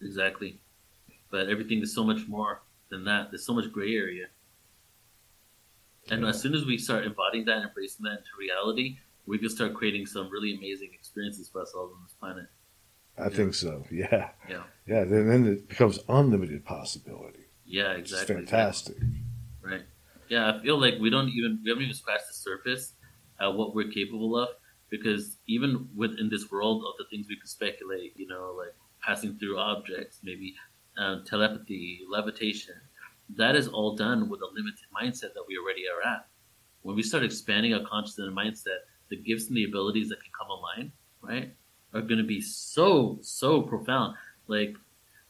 Exactly. 0.00 0.60
But 1.30 1.48
everything 1.48 1.80
is 1.82 1.94
so 1.94 2.04
much 2.04 2.26
more 2.28 2.62
than 2.90 3.04
that. 3.04 3.30
There's 3.30 3.44
so 3.44 3.54
much 3.54 3.72
gray 3.72 3.94
area. 3.94 4.26
And 6.10 6.22
Yeah. 6.22 6.28
as 6.28 6.40
soon 6.40 6.54
as 6.54 6.64
we 6.64 6.78
start 6.78 7.04
embodying 7.04 7.44
that 7.46 7.56
and 7.58 7.66
embracing 7.68 8.04
that 8.04 8.18
into 8.18 8.30
reality, 8.38 8.98
we 9.26 9.38
can 9.38 9.48
start 9.48 9.74
creating 9.74 10.06
some 10.06 10.28
really 10.30 10.54
amazing 10.54 10.90
experiences 10.94 11.48
for 11.48 11.60
ourselves 11.60 11.92
on 11.96 12.02
this 12.04 12.12
planet. 12.14 12.46
I 13.18 13.24
Yeah. 13.24 13.28
think 13.30 13.54
so. 13.54 13.84
Yeah, 13.90 14.32
Yeah. 14.48 14.64
yeah. 14.86 15.04
Then, 15.04 15.26
then 15.28 15.46
it 15.46 15.68
becomes 15.68 15.98
unlimited 16.08 16.64
possibility. 16.64 17.46
Yeah, 17.64 17.92
exactly. 17.94 18.36
is 18.36 18.40
fantastic. 18.48 18.96
Right. 19.62 19.82
Yeah, 20.28 20.54
I 20.54 20.62
feel 20.62 20.78
like 20.78 20.98
we 21.00 21.10
don't 21.10 21.28
even 21.30 21.60
we 21.64 21.70
haven't 21.70 21.84
even 21.84 21.94
scratched 21.94 22.28
the 22.28 22.34
surface 22.34 22.94
at 23.40 23.48
what 23.54 23.74
we're 23.74 23.90
capable 23.90 24.36
of 24.36 24.50
because 24.90 25.38
even 25.48 25.88
within 25.96 26.28
this 26.28 26.48
world 26.50 26.84
of 26.84 26.94
the 26.98 27.04
things 27.10 27.26
we 27.28 27.36
can 27.36 27.46
speculate, 27.48 28.16
you 28.16 28.26
know, 28.28 28.52
like 28.56 28.74
passing 29.06 29.38
through 29.38 29.58
objects, 29.58 30.18
maybe 30.22 30.54
um, 30.98 31.24
telepathy, 31.24 32.00
levitation, 32.10 32.74
that 33.36 33.54
is 33.56 33.68
all 33.68 33.94
done 33.96 34.28
with 34.28 34.40
a 34.40 34.46
limited 34.46 34.86
mindset 34.94 35.34
that 35.34 35.44
we 35.48 35.56
already 35.58 35.84
are 35.88 36.08
at. 36.14 36.26
When 36.82 36.96
we 36.96 37.02
start 37.02 37.24
expanding 37.24 37.74
our 37.74 37.84
consciousness 37.86 38.28
and 38.28 38.36
mindset, 38.36 38.80
the 39.10 39.16
gifts 39.16 39.48
and 39.48 39.56
the 39.56 39.64
abilities 39.64 40.08
that 40.08 40.20
can 40.22 40.32
come 40.38 40.48
online, 40.48 40.92
right, 41.22 41.52
are 41.94 42.00
going 42.02 42.18
to 42.18 42.24
be 42.24 42.40
so 42.40 43.18
so 43.22 43.62
profound. 43.62 44.16
Like 44.46 44.74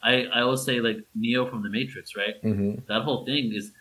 I 0.03 0.25
I 0.27 0.41
always 0.43 0.63
say, 0.63 0.81
like 0.81 0.99
Neo 1.15 1.49
from 1.49 1.63
the 1.63 1.71
Matrix, 1.71 2.17
right? 2.17 2.37
hmm 2.43 2.75
that 2.89 3.03
whole 3.03 3.25
thing 3.27 3.53
is 3.53 3.73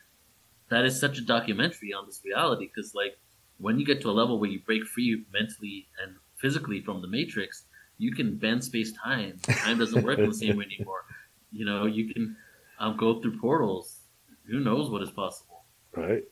that 0.69 0.83
is 0.85 0.99
such 0.99 1.17
a 1.19 1.21
documentary 1.21 1.93
on 1.93 2.05
this 2.07 2.21
reality 2.25 2.69
because 2.73 2.95
like 2.95 3.17
when 3.59 3.79
you 3.79 3.85
get 3.85 4.01
to 4.01 4.09
a 4.09 4.15
level 4.21 4.39
where 4.39 4.49
you 4.49 4.59
break 4.59 4.83
free 4.83 5.23
mentally 5.31 5.87
and 6.01 6.15
physically 6.37 6.81
from 6.81 7.01
the 7.01 7.07
matrix 7.07 7.65
you 7.97 8.13
can 8.13 8.37
bend 8.37 8.63
space 8.63 8.91
time 8.93 9.37
time 9.49 9.77
doesn't 9.79 10.03
work 10.03 10.17
the 10.17 10.33
same 10.33 10.57
way 10.57 10.65
anymore 10.65 11.05
you 11.51 11.65
know 11.65 11.85
you 11.85 12.13
can 12.13 12.35
um, 12.79 12.97
go 12.97 13.21
through 13.21 13.37
portals 13.39 13.99
who 14.47 14.59
knows 14.59 14.89
what 14.89 15.01
is 15.01 15.11
possible 15.11 15.63
Right. 15.95 16.25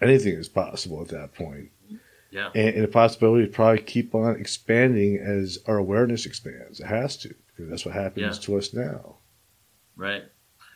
Anything 0.00 0.34
is 0.34 0.48
possible 0.48 1.02
at 1.02 1.08
that 1.08 1.34
point, 1.34 1.70
yeah 2.30 2.50
and, 2.54 2.74
and 2.76 2.84
the 2.84 2.88
possibility 2.88 3.46
probably 3.48 3.82
keep 3.82 4.14
on 4.14 4.36
expanding 4.40 5.18
as 5.18 5.58
our 5.66 5.76
awareness 5.78 6.24
expands. 6.24 6.80
It 6.80 6.86
has 6.86 7.16
to 7.18 7.34
because 7.48 7.68
that's 7.68 7.84
what 7.84 7.94
happens 7.94 8.36
Yeah. 8.38 8.42
to 8.46 8.56
us 8.58 8.72
now. 8.72 9.16
right 9.96 10.22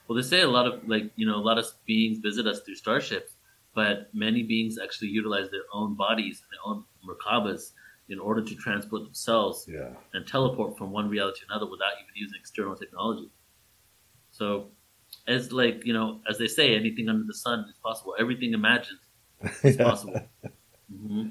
well 0.08 0.16
they 0.16 0.22
say 0.22 0.40
a 0.42 0.48
lot 0.48 0.66
of 0.66 0.86
like 0.88 1.10
you 1.16 1.24
know 1.26 1.36
a 1.36 1.44
lot 1.50 1.56
of 1.58 1.66
beings 1.86 2.18
visit 2.18 2.46
us 2.46 2.60
through 2.62 2.74
starships 2.74 3.32
but 3.74 4.12
many 4.12 4.42
beings 4.42 4.76
actually 4.84 5.08
utilize 5.08 5.48
their 5.50 5.68
own 5.72 5.94
bodies 5.94 6.42
and 6.42 6.50
their 6.52 6.64
own 6.68 6.84
merkabas 7.08 7.70
in 8.12 8.18
order 8.28 8.42
to 8.50 8.54
transport 8.66 9.02
themselves 9.04 9.66
Yeah. 9.68 9.90
and 10.14 10.26
teleport 10.26 10.70
from 10.78 10.88
one 10.98 11.06
reality 11.08 11.40
to 11.40 11.46
another 11.50 11.66
without 11.74 11.92
even 12.02 12.14
using 12.14 12.38
external 12.38 12.76
technology. 12.76 13.28
So, 14.30 14.68
as 15.26 15.52
like 15.52 15.76
you 15.88 15.92
know, 15.92 16.20
as 16.30 16.36
they 16.38 16.46
say, 16.58 16.74
anything 16.82 17.08
under 17.08 17.24
the 17.32 17.34
sun 17.46 17.58
is 17.70 17.76
possible. 17.88 18.14
Everything 18.24 18.52
imagined 18.54 18.98
is 19.62 19.76
possible. 19.88 20.20
mm-hmm. 20.92 21.28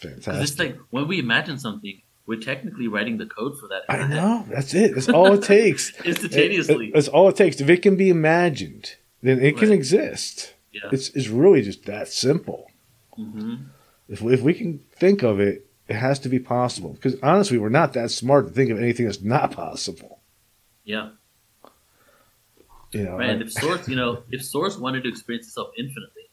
Fantastic. 0.00 0.42
it's 0.42 0.58
like 0.58 0.76
when 0.90 1.06
we 1.06 1.18
imagine 1.20 1.58
something, 1.58 2.00
we're 2.26 2.40
technically 2.40 2.88
writing 2.88 3.18
the 3.18 3.26
code 3.26 3.54
for 3.60 3.68
that. 3.68 3.82
I 3.88 4.06
know. 4.08 4.44
That's 4.48 4.74
it. 4.74 4.94
That's 4.94 5.08
all 5.08 5.32
it 5.34 5.42
takes. 5.44 5.92
instantaneously. 6.04 6.88
It- 6.88 6.94
that's 6.94 7.08
all 7.08 7.28
it 7.28 7.36
takes. 7.36 7.60
If 7.60 7.68
it 7.70 7.82
can 7.82 7.96
be 7.96 8.08
imagined, 8.08 8.96
then 9.22 9.40
it 9.40 9.56
can 9.58 9.70
exist. 9.70 10.54
yeah. 10.72 10.88
It's 10.92 11.10
it's 11.10 11.28
really 11.28 11.62
just 11.62 11.84
that 11.86 12.08
simple. 12.08 12.70
hmm 13.14 13.54
If 14.10 14.20
we, 14.20 14.34
if 14.34 14.42
we 14.42 14.52
can 14.54 14.80
think 14.96 15.22
of 15.22 15.40
it, 15.40 15.66
it 15.88 15.94
has 15.96 16.18
to 16.20 16.28
be 16.28 16.38
possible. 16.38 16.92
Because 16.92 17.16
honestly, 17.22 17.56
we're 17.58 17.68
not 17.70 17.92
that 17.94 18.10
smart 18.10 18.46
to 18.48 18.52
think 18.52 18.70
of 18.70 18.78
anything 18.78 19.06
that's 19.06 19.22
not 19.22 19.52
possible. 19.52 20.20
Yeah. 20.84 21.10
You 22.92 23.04
know, 23.04 23.16
right. 23.16 23.30
I- 23.30 23.32
And 23.32 23.42
if 23.42 23.52
Source, 23.52 23.88
you 23.88 23.96
know, 23.96 24.22
if 24.30 24.44
Source 24.44 24.76
wanted 24.76 25.04
to 25.04 25.08
experience 25.08 25.46
itself 25.46 25.70
infinitely, 25.78 26.28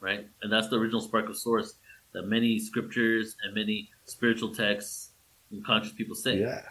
right, 0.00 0.26
and 0.42 0.52
that's 0.52 0.68
the 0.68 0.76
original 0.76 1.00
spark 1.00 1.28
of 1.28 1.36
Source 1.36 1.74
that 2.12 2.22
many 2.22 2.58
scriptures 2.58 3.36
and 3.42 3.54
many 3.54 3.90
spiritual 4.06 4.54
texts 4.54 5.10
and 5.50 5.64
conscious 5.64 5.92
people 5.92 6.14
say. 6.14 6.38
yeah, 6.38 6.62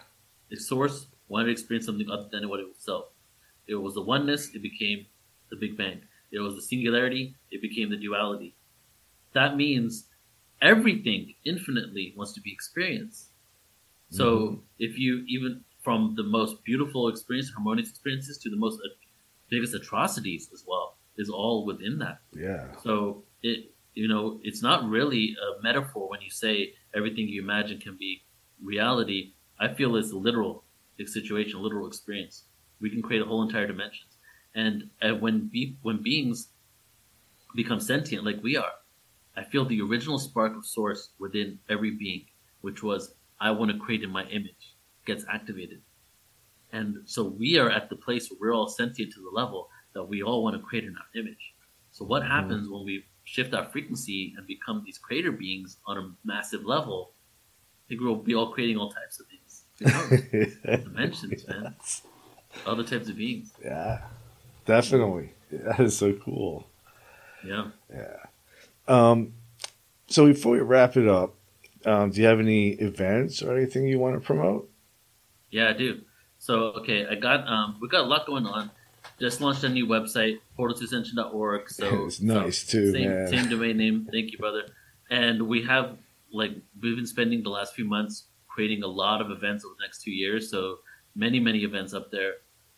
If 0.50 0.62
Source 0.62 1.08
wanted 1.28 1.48
to 1.48 1.52
experience 1.52 1.86
something 1.86 2.10
other 2.10 2.28
than 2.32 2.48
what 2.50 2.60
it 2.62 2.68
was 2.68 2.78
itself, 2.78 3.06
it 3.68 3.76
was 3.76 3.94
the 3.96 4.02
oneness. 4.02 4.56
It 4.56 4.62
became 4.62 5.06
the 5.50 5.58
Big 5.58 5.78
Bang. 5.78 6.02
It 6.32 6.40
was 6.40 6.56
the 6.56 6.62
singularity. 6.62 7.36
It 7.52 7.62
became 7.62 7.90
the 7.90 7.98
duality. 7.98 8.56
That 9.34 9.58
means 9.58 10.06
everything 10.62 11.36
infinitely 11.46 12.14
wants 12.18 12.34
to 12.34 12.42
be 12.42 12.52
experienced. 12.52 13.30
So 14.10 14.28
Mhm. 14.38 14.62
if 14.80 14.98
you 15.00 15.24
even 15.28 15.64
from 15.84 16.16
the 16.16 16.24
most 16.24 16.64
beautiful 16.66 17.08
experience, 17.08 17.50
harmonious 17.52 17.90
experiences 17.90 18.38
to 18.40 18.50
the 18.50 18.58
most 18.58 18.82
biggest 19.50 19.74
atrocities 19.74 20.52
as 20.54 20.64
well, 20.68 20.98
is 21.18 21.30
all 21.30 21.66
within 21.66 22.00
that. 22.00 22.20
yeah, 22.34 22.68
So 22.84 23.24
it 23.44 23.72
you 23.96 24.08
know 24.08 24.40
it's 24.44 24.62
not 24.62 24.88
really 24.90 25.36
a 25.48 25.62
metaphor 25.62 26.10
when 26.10 26.22
you 26.22 26.30
say 26.30 26.74
everything 26.94 27.28
you 27.28 27.42
imagine 27.42 27.80
can 27.80 27.96
be 27.98 28.24
reality. 28.62 29.34
I 29.60 29.74
feel 29.74 29.96
it's 29.96 30.12
a 30.12 30.18
literal 30.18 30.64
situation, 31.06 31.58
a 31.60 31.62
literal 31.62 31.88
experience. 31.88 32.44
We 32.82 32.90
can 32.90 33.02
create 33.02 33.22
a 33.22 33.26
whole 33.26 33.44
entire 33.44 33.68
dimensions, 33.68 34.14
and 34.56 34.90
uh, 35.02 35.14
when 35.16 35.48
be- 35.48 35.78
when 35.82 36.02
beings 36.04 36.50
become 37.56 37.80
sentient 37.80 38.24
like 38.26 38.42
we 38.44 38.56
are, 38.58 38.74
I 39.38 39.44
feel 39.44 39.66
the 39.66 39.82
original 39.82 40.18
spark 40.20 40.58
of 40.58 40.66
source 40.66 41.12
within 41.20 41.60
every 41.70 41.92
being, 41.92 42.26
which 42.62 42.82
was 42.84 43.14
I 43.40 43.52
want 43.52 43.72
to 43.72 43.78
create 43.78 44.04
in 44.04 44.10
my 44.10 44.24
image, 44.26 44.76
gets 45.06 45.24
activated. 45.32 45.82
And 46.74 46.98
so 47.06 47.24
we 47.24 47.58
are 47.60 47.70
at 47.70 47.90
the 47.90 47.96
place 47.96 48.30
where 48.30 48.38
we're 48.50 48.56
all 48.56 48.68
sentient 48.68 49.14
to 49.14 49.22
the 49.22 49.30
level 49.30 49.70
that 49.94 50.04
we 50.04 50.24
all 50.24 50.44
want 50.44 50.56
to 50.58 50.62
create 50.62 50.84
in 50.86 50.96
our 50.98 51.10
image. 51.22 51.54
So 51.92 52.04
what 52.04 52.24
Mhm. 52.24 52.28
happens 52.30 52.68
when 52.70 52.84
we 52.84 53.06
shift 53.26 53.54
our 53.54 53.66
frequency 53.66 54.34
and 54.36 54.46
become 54.48 54.84
these 54.84 54.98
creator 54.98 55.32
beings 55.32 55.78
on 55.86 55.98
a 55.98 56.12
massive 56.26 56.66
level? 56.66 57.14
I 57.86 57.90
think 57.90 58.02
we'll 58.02 58.16
be 58.16 58.34
all 58.36 58.52
creating 58.52 58.78
all 58.78 58.92
types 58.92 59.20
of 59.20 59.28
things. 59.28 59.64
Dimensions, 60.84 61.48
man. 61.48 61.76
Other 62.66 62.84
types 62.84 63.08
of 63.08 63.16
beings. 63.18 63.54
yeah, 63.64 64.08
definitely. 64.66 65.34
That 65.52 65.80
is 65.80 65.96
so 65.98 66.14
cool. 66.14 66.68
Yeah. 67.44 67.70
Yeah. 67.94 68.18
Um, 68.88 69.34
so 70.08 70.26
before 70.26 70.54
we 70.54 70.60
wrap 70.60 70.96
it 70.98 71.08
up, 71.08 71.36
um, 71.86 72.10
do 72.12 72.22
you 72.22 72.28
have 72.28 72.40
any 72.40 72.70
events 72.70 73.42
or 73.42 73.56
anything 73.56 73.88
you 73.88 74.00
want 74.00 74.16
to 74.16 74.22
promote? 74.22 74.70
Yeah, 75.52 75.70
I 75.70 75.74
do. 75.74 76.02
So 76.40 76.56
okay, 76.80 77.06
I 77.08 77.16
got 77.16 77.48
um 77.48 77.78
we 77.82 77.88
got 77.88 78.02
a 78.02 78.08
lot 78.08 78.26
going 78.26 78.46
on. 78.46 78.72
Just 79.20 79.42
launched 79.42 79.64
a 79.64 79.70
new 79.70 79.88
website, 79.88 80.40
portaltoascension.org. 80.58 81.70
So 81.70 81.88
It's 82.06 82.22
nice, 82.22 82.66
too, 82.66 82.92
Same, 82.92 83.10
man. 83.10 83.28
same 83.28 83.50
domain 83.50 83.78
name. 83.78 84.08
Thank 84.12 84.32
you, 84.32 84.38
brother. 84.38 84.64
And 85.10 85.48
we 85.48 85.64
have 85.64 85.98
like 86.32 86.52
we've 86.82 86.96
been 86.96 87.08
spending 87.08 87.42
the 87.44 87.50
last 87.50 87.74
few 87.74 87.86
months 87.86 88.26
creating 88.48 88.84
a 88.84 88.88
lot 88.88 89.22
of 89.22 89.32
events 89.32 89.64
over 89.66 89.74
the 89.78 89.84
next 89.86 90.02
two 90.04 90.12
years. 90.12 90.52
So 90.52 90.80
many, 91.16 91.40
many 91.40 91.60
events 91.64 91.94
up 91.94 92.12
there. 92.12 92.34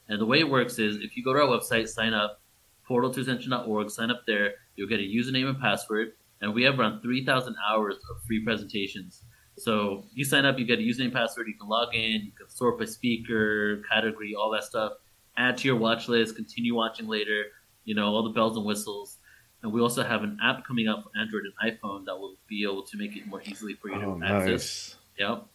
And 0.08 0.20
the 0.20 0.26
way 0.26 0.40
it 0.40 0.50
works 0.50 0.80
is 0.80 0.98
if 0.98 1.16
you 1.18 1.24
go 1.24 1.34
to 1.34 1.40
our 1.40 1.48
website, 1.48 1.88
sign 1.88 2.14
up, 2.14 2.42
portaltoascension.org, 2.90 3.90
sign 3.90 4.10
up 4.12 4.24
there, 4.26 4.54
you'll 4.80 4.88
get 4.88 5.02
a 5.02 5.04
username 5.04 5.50
and 5.50 5.60
password. 5.60 6.14
And 6.42 6.54
we 6.54 6.64
have 6.64 6.80
around 6.80 7.02
3,000 7.02 7.54
hours 7.70 7.96
of 7.96 8.24
free 8.26 8.42
presentations. 8.44 9.24
So 9.58 10.06
you 10.14 10.24
sign 10.24 10.46
up, 10.46 10.58
you 10.58 10.66
get 10.66 10.80
a 10.80 10.82
username, 10.82 11.12
password, 11.12 11.48
you 11.48 11.56
can 11.60 11.68
log 11.68 11.94
in, 11.94 12.22
you 12.24 12.32
can 12.32 12.50
sort 12.50 12.80
by 12.80 12.86
speaker, 12.86 13.82
category, 13.92 14.34
all 14.34 14.50
that 14.52 14.64
stuff. 14.64 14.94
Add 15.36 15.58
to 15.58 15.68
your 15.68 15.76
watch 15.76 16.08
list, 16.08 16.38
continue 16.38 16.74
watching 16.76 17.08
later, 17.08 17.44
you 17.84 17.94
know, 17.94 18.06
all 18.08 18.24
the 18.24 18.30
bells 18.30 18.56
and 18.56 18.66
whistles. 18.66 19.18
And 19.62 19.74
we 19.74 19.82
also 19.82 20.02
have 20.02 20.24
an 20.24 20.38
app 20.42 20.66
coming 20.66 20.88
up 20.88 21.04
for 21.04 21.10
Android 21.20 21.44
and 21.44 21.54
iPhone 21.74 22.06
that 22.06 22.16
will 22.18 22.38
be 22.48 22.64
able 22.64 22.84
to 22.84 22.98
make 22.98 23.18
it 23.18 23.28
more 23.28 23.42
easily 23.44 23.74
for 23.74 23.90
you 23.90 23.96
Oh, 23.96 24.18
to 24.18 24.26
access. 24.26 24.46
nice. 24.48 24.96
Yep. 25.18 25.46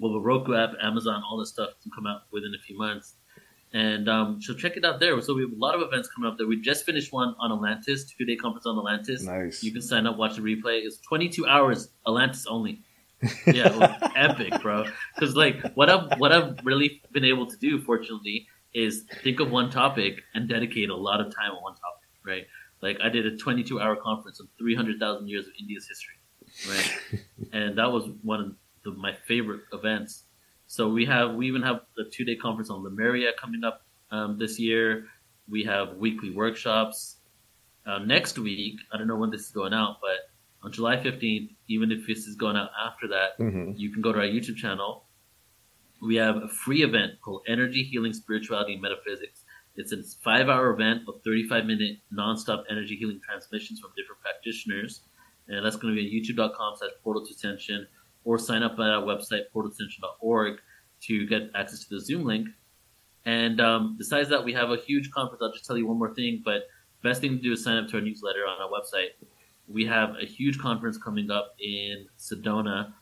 Well, 0.00 0.12
the 0.12 0.20
Roku 0.20 0.54
app, 0.54 0.72
Amazon, 0.82 1.22
all 1.26 1.38
this 1.38 1.48
stuff 1.48 1.70
can 1.82 1.90
come 1.92 2.06
out 2.06 2.22
within 2.30 2.52
a 2.54 2.62
few 2.62 2.76
months. 2.76 3.14
And 3.74 4.08
um, 4.08 4.40
so 4.40 4.54
check 4.54 4.76
it 4.76 4.84
out 4.84 5.00
there. 5.00 5.20
So 5.20 5.34
we 5.34 5.42
have 5.42 5.50
a 5.50 5.56
lot 5.56 5.74
of 5.74 5.82
events 5.82 6.08
coming 6.14 6.30
up 6.30 6.38
there. 6.38 6.46
We 6.46 6.60
just 6.60 6.86
finished 6.86 7.12
one 7.12 7.34
on 7.40 7.50
Atlantis, 7.50 8.04
two 8.04 8.24
day 8.24 8.36
conference 8.36 8.66
on 8.66 8.78
Atlantis. 8.78 9.24
Nice. 9.24 9.64
You 9.64 9.72
can 9.72 9.82
sign 9.82 10.06
up, 10.06 10.16
watch 10.16 10.36
the 10.36 10.42
replay. 10.42 10.82
It's 10.84 10.98
22 10.98 11.44
hours, 11.46 11.88
Atlantis 12.06 12.46
only. 12.48 12.82
Yeah, 13.46 13.72
it 13.72 13.76
was 13.76 14.10
epic, 14.16 14.60
bro. 14.60 14.84
Because 15.14 15.34
like 15.34 15.72
what 15.74 15.88
I've 15.88 16.20
what 16.20 16.30
I've 16.30 16.58
really 16.62 17.02
been 17.12 17.24
able 17.24 17.46
to 17.46 17.56
do, 17.56 17.80
fortunately, 17.80 18.46
is 18.74 19.04
think 19.22 19.40
of 19.40 19.50
one 19.50 19.70
topic 19.70 20.20
and 20.34 20.48
dedicate 20.48 20.90
a 20.90 20.96
lot 20.96 21.20
of 21.20 21.34
time 21.34 21.52
on 21.52 21.62
one 21.62 21.72
topic, 21.72 22.08
right? 22.24 22.46
Like 22.82 22.98
I 23.02 23.08
did 23.08 23.24
a 23.24 23.36
22 23.36 23.80
hour 23.80 23.96
conference 23.96 24.40
on 24.40 24.48
300,000 24.58 25.26
years 25.26 25.46
of 25.46 25.52
India's 25.58 25.88
history, 25.88 26.16
right? 26.68 27.20
and 27.52 27.78
that 27.78 27.90
was 27.90 28.10
one 28.22 28.40
of 28.40 28.52
the, 28.84 28.90
my 28.90 29.14
favorite 29.26 29.62
events. 29.72 30.23
So 30.74 30.88
we 30.88 31.04
have 31.06 31.36
we 31.36 31.46
even 31.46 31.62
have 31.62 31.82
the 31.96 32.06
two 32.10 32.24
day 32.24 32.34
conference 32.34 32.68
on 32.68 32.82
Lemuria 32.82 33.30
coming 33.40 33.62
up 33.62 33.82
um, 34.10 34.36
this 34.40 34.58
year. 34.58 35.06
We 35.48 35.62
have 35.62 35.98
weekly 35.98 36.30
workshops. 36.30 37.18
Uh, 37.86 38.00
next 38.00 38.40
week, 38.40 38.80
I 38.92 38.98
don't 38.98 39.06
know 39.06 39.14
when 39.14 39.30
this 39.30 39.42
is 39.42 39.50
going 39.52 39.72
out, 39.72 39.98
but 40.00 40.18
on 40.64 40.72
July 40.72 40.96
15th, 40.96 41.50
even 41.68 41.92
if 41.92 42.08
this 42.08 42.26
is 42.26 42.34
going 42.34 42.56
out 42.56 42.70
after 42.84 43.06
that, 43.06 43.36
hmm 43.36 43.70
you 43.76 43.92
can 43.92 44.02
go 44.02 44.12
to 44.12 44.18
our 44.18 44.26
YouTube 44.26 44.56
channel. 44.56 45.04
We 46.02 46.16
have 46.16 46.38
a 46.38 46.48
free 46.48 46.82
event 46.82 47.20
called 47.22 47.42
Energy 47.46 47.84
Healing 47.84 48.12
Spirituality 48.12 48.72
and 48.72 48.82
Metaphysics. 48.82 49.44
It's 49.76 49.92
a 49.92 50.02
five 50.24 50.48
hour 50.48 50.70
event 50.70 51.02
of 51.06 51.22
35 51.22 51.66
minute 51.66 51.98
nonstop 52.12 52.64
energy 52.68 52.96
healing 52.96 53.20
transmissions 53.24 53.78
from 53.78 53.92
different 53.96 54.20
practitioners. 54.22 55.02
And 55.46 55.64
that's 55.64 55.76
going 55.76 55.94
to 55.94 56.00
be 56.00 56.04
at 56.08 56.12
youtube.com 56.12 56.74
slash 56.78 56.90
portal 57.04 57.24
to 57.24 57.30
ascension 57.32 57.86
or 58.24 58.38
sign 58.38 58.62
up 58.62 58.72
at 58.72 58.80
our 58.80 59.02
website, 59.02 59.42
portaltoascension.org 59.54 60.58
to 61.02 61.26
get 61.26 61.50
access 61.54 61.84
to 61.84 61.94
the 61.94 62.00
Zoom 62.00 62.24
link. 62.24 62.48
And 63.26 63.60
um, 63.60 63.96
besides 63.98 64.28
that, 64.30 64.44
we 64.44 64.52
have 64.52 64.70
a 64.70 64.76
huge 64.76 65.10
conference. 65.10 65.42
I'll 65.42 65.52
just 65.52 65.64
tell 65.64 65.78
you 65.78 65.86
one 65.86 65.98
more 65.98 66.14
thing, 66.14 66.42
but 66.44 66.64
best 67.02 67.20
thing 67.20 67.36
to 67.36 67.42
do 67.42 67.52
is 67.52 67.64
sign 67.64 67.76
up 67.76 67.88
to 67.88 67.96
our 67.96 68.02
newsletter 68.02 68.46
on 68.46 68.60
our 68.60 68.68
website. 68.68 69.10
We 69.68 69.84
have 69.86 70.16
a 70.20 70.26
huge 70.26 70.58
conference 70.58 70.98
coming 70.98 71.30
up 71.30 71.54
in 71.58 72.06
Sedona, 72.18 72.92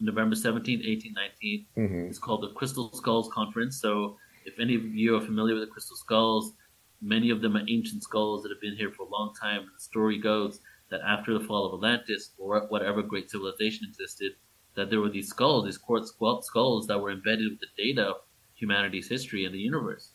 November 0.00 0.36
17th, 0.36 0.86
18th, 0.86 1.14
19th. 1.42 1.66
hmm 1.74 2.06
It's 2.06 2.18
called 2.18 2.42
the 2.42 2.50
Crystal 2.50 2.92
Skulls 2.92 3.28
Conference. 3.32 3.80
So, 3.80 4.16
if 4.44 4.58
any 4.58 4.74
of 4.74 4.84
you 4.84 5.16
are 5.16 5.20
familiar 5.20 5.54
with 5.54 5.64
the 5.64 5.70
Crystal 5.70 5.96
Skulls, 5.96 6.54
many 7.00 7.30
of 7.30 7.40
them 7.42 7.56
are 7.56 7.62
ancient 7.68 8.02
skulls 8.02 8.42
that 8.42 8.50
have 8.50 8.60
been 8.60 8.76
here 8.76 8.90
for 8.90 9.04
a 9.04 9.08
long 9.08 9.32
time. 9.40 9.62
The 9.74 9.80
story 9.80 10.18
goes 10.18 10.60
that 10.90 11.00
after 11.06 11.36
the 11.36 11.44
fall 11.44 11.66
of 11.66 11.74
Atlantis, 11.74 12.32
or 12.38 12.66
whatever 12.68 13.02
great 13.02 13.30
civilization 13.30 13.86
existed, 13.88 14.32
that 14.74 14.90
there 14.90 15.00
were 15.00 15.10
these 15.10 15.28
skulls, 15.28 15.64
these 15.64 15.78
quartz 15.78 16.14
skulls 16.42 16.86
that 16.86 16.98
were 16.98 17.10
embedded 17.10 17.50
with 17.50 17.60
the 17.60 17.66
data 17.76 18.02
of 18.02 18.16
humanity's 18.54 19.08
history 19.08 19.44
and 19.44 19.54
the 19.54 19.58
universe. 19.58 20.12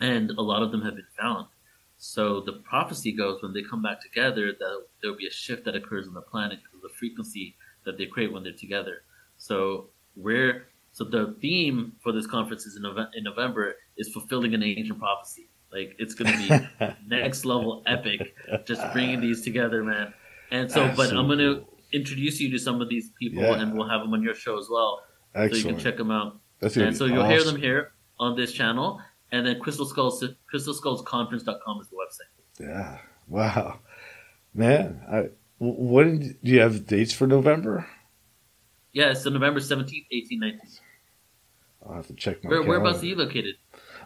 And 0.00 0.30
a 0.30 0.40
lot 0.40 0.62
of 0.62 0.70
them 0.72 0.82
have 0.82 0.96
been 0.96 1.04
found. 1.18 1.46
So 1.98 2.40
the 2.40 2.54
prophecy 2.64 3.12
goes 3.12 3.42
when 3.42 3.52
they 3.52 3.62
come 3.62 3.82
back 3.82 4.00
together 4.00 4.52
that 4.52 4.84
there 5.02 5.10
will 5.10 5.18
be 5.18 5.26
a 5.26 5.32
shift 5.32 5.64
that 5.66 5.76
occurs 5.76 6.08
on 6.08 6.14
the 6.14 6.22
planet 6.22 6.60
because 6.62 6.76
of 6.76 6.90
the 6.90 6.96
frequency 6.98 7.56
that 7.84 7.98
they 7.98 8.06
create 8.06 8.32
when 8.32 8.42
they're 8.42 8.52
together. 8.52 9.02
So 9.36 9.90
we're 10.16 10.68
so 10.92 11.04
the 11.04 11.36
theme 11.40 11.92
for 12.02 12.12
this 12.12 12.26
conference 12.26 12.66
is 12.66 12.76
in, 12.76 12.82
Nove- 12.82 13.10
in 13.14 13.24
November 13.24 13.76
is 13.96 14.08
fulfilling 14.08 14.54
an 14.54 14.62
ancient 14.62 14.98
prophecy. 14.98 15.48
Like 15.72 15.94
it's 15.98 16.14
going 16.14 16.32
to 16.32 16.38
be 16.78 16.94
next 17.06 17.44
level 17.44 17.82
epic, 17.86 18.34
just 18.66 18.82
bringing 18.92 19.20
these 19.20 19.42
together, 19.42 19.84
man. 19.84 20.12
And 20.50 20.70
so, 20.70 20.86
That's 20.86 20.96
but 20.96 21.10
I'm 21.10 21.26
going 21.26 21.38
to 21.38 21.60
cool. 21.60 21.69
Introduce 21.92 22.40
you 22.40 22.50
to 22.50 22.58
some 22.58 22.80
of 22.80 22.88
these 22.88 23.10
people, 23.18 23.42
Yeah. 23.42 23.60
and 23.60 23.74
we'll 23.74 23.88
have 23.88 24.00
them 24.02 24.12
on 24.14 24.22
your 24.22 24.34
show 24.34 24.58
as 24.58 24.68
well, 24.70 25.02
so 25.34 25.42
you 25.44 25.62
can 25.64 25.78
check 25.78 25.96
them 25.96 26.10
out. 26.10 26.38
That's 26.60 26.76
And 26.76 26.96
so 26.96 27.06
you'll 27.06 27.26
hear 27.26 27.42
them 27.44 27.56
here 27.56 27.92
on 28.18 28.36
this 28.36 28.52
channel, 28.52 29.00
and 29.32 29.46
then 29.46 29.58
Crystal 29.60 29.86
Skulls, 29.86 30.22
CrystalSkullsConference.com 30.52 31.80
is 31.80 31.88
the 31.88 31.96
website. 31.96 32.66
Yeah. 32.68 32.98
Wow. 33.28 33.80
Man, 34.54 35.00
I, 35.08 35.16
w- 35.60 35.92
when 35.92 36.18
do 36.42 36.50
you 36.50 36.60
have 36.60 36.86
dates 36.86 37.12
for 37.12 37.26
November? 37.26 37.86
Yeah, 38.92 39.12
so 39.14 39.30
November 39.30 39.60
17th, 39.60 40.06
18th, 40.12 40.38
19th. 40.42 40.80
I'll 41.86 41.94
have 41.94 42.08
to 42.08 42.14
check 42.14 42.42
my 42.44 42.50
Where, 42.50 42.62
whereabouts 42.62 43.02
are 43.02 43.06
you 43.06 43.14
located? 43.16 43.54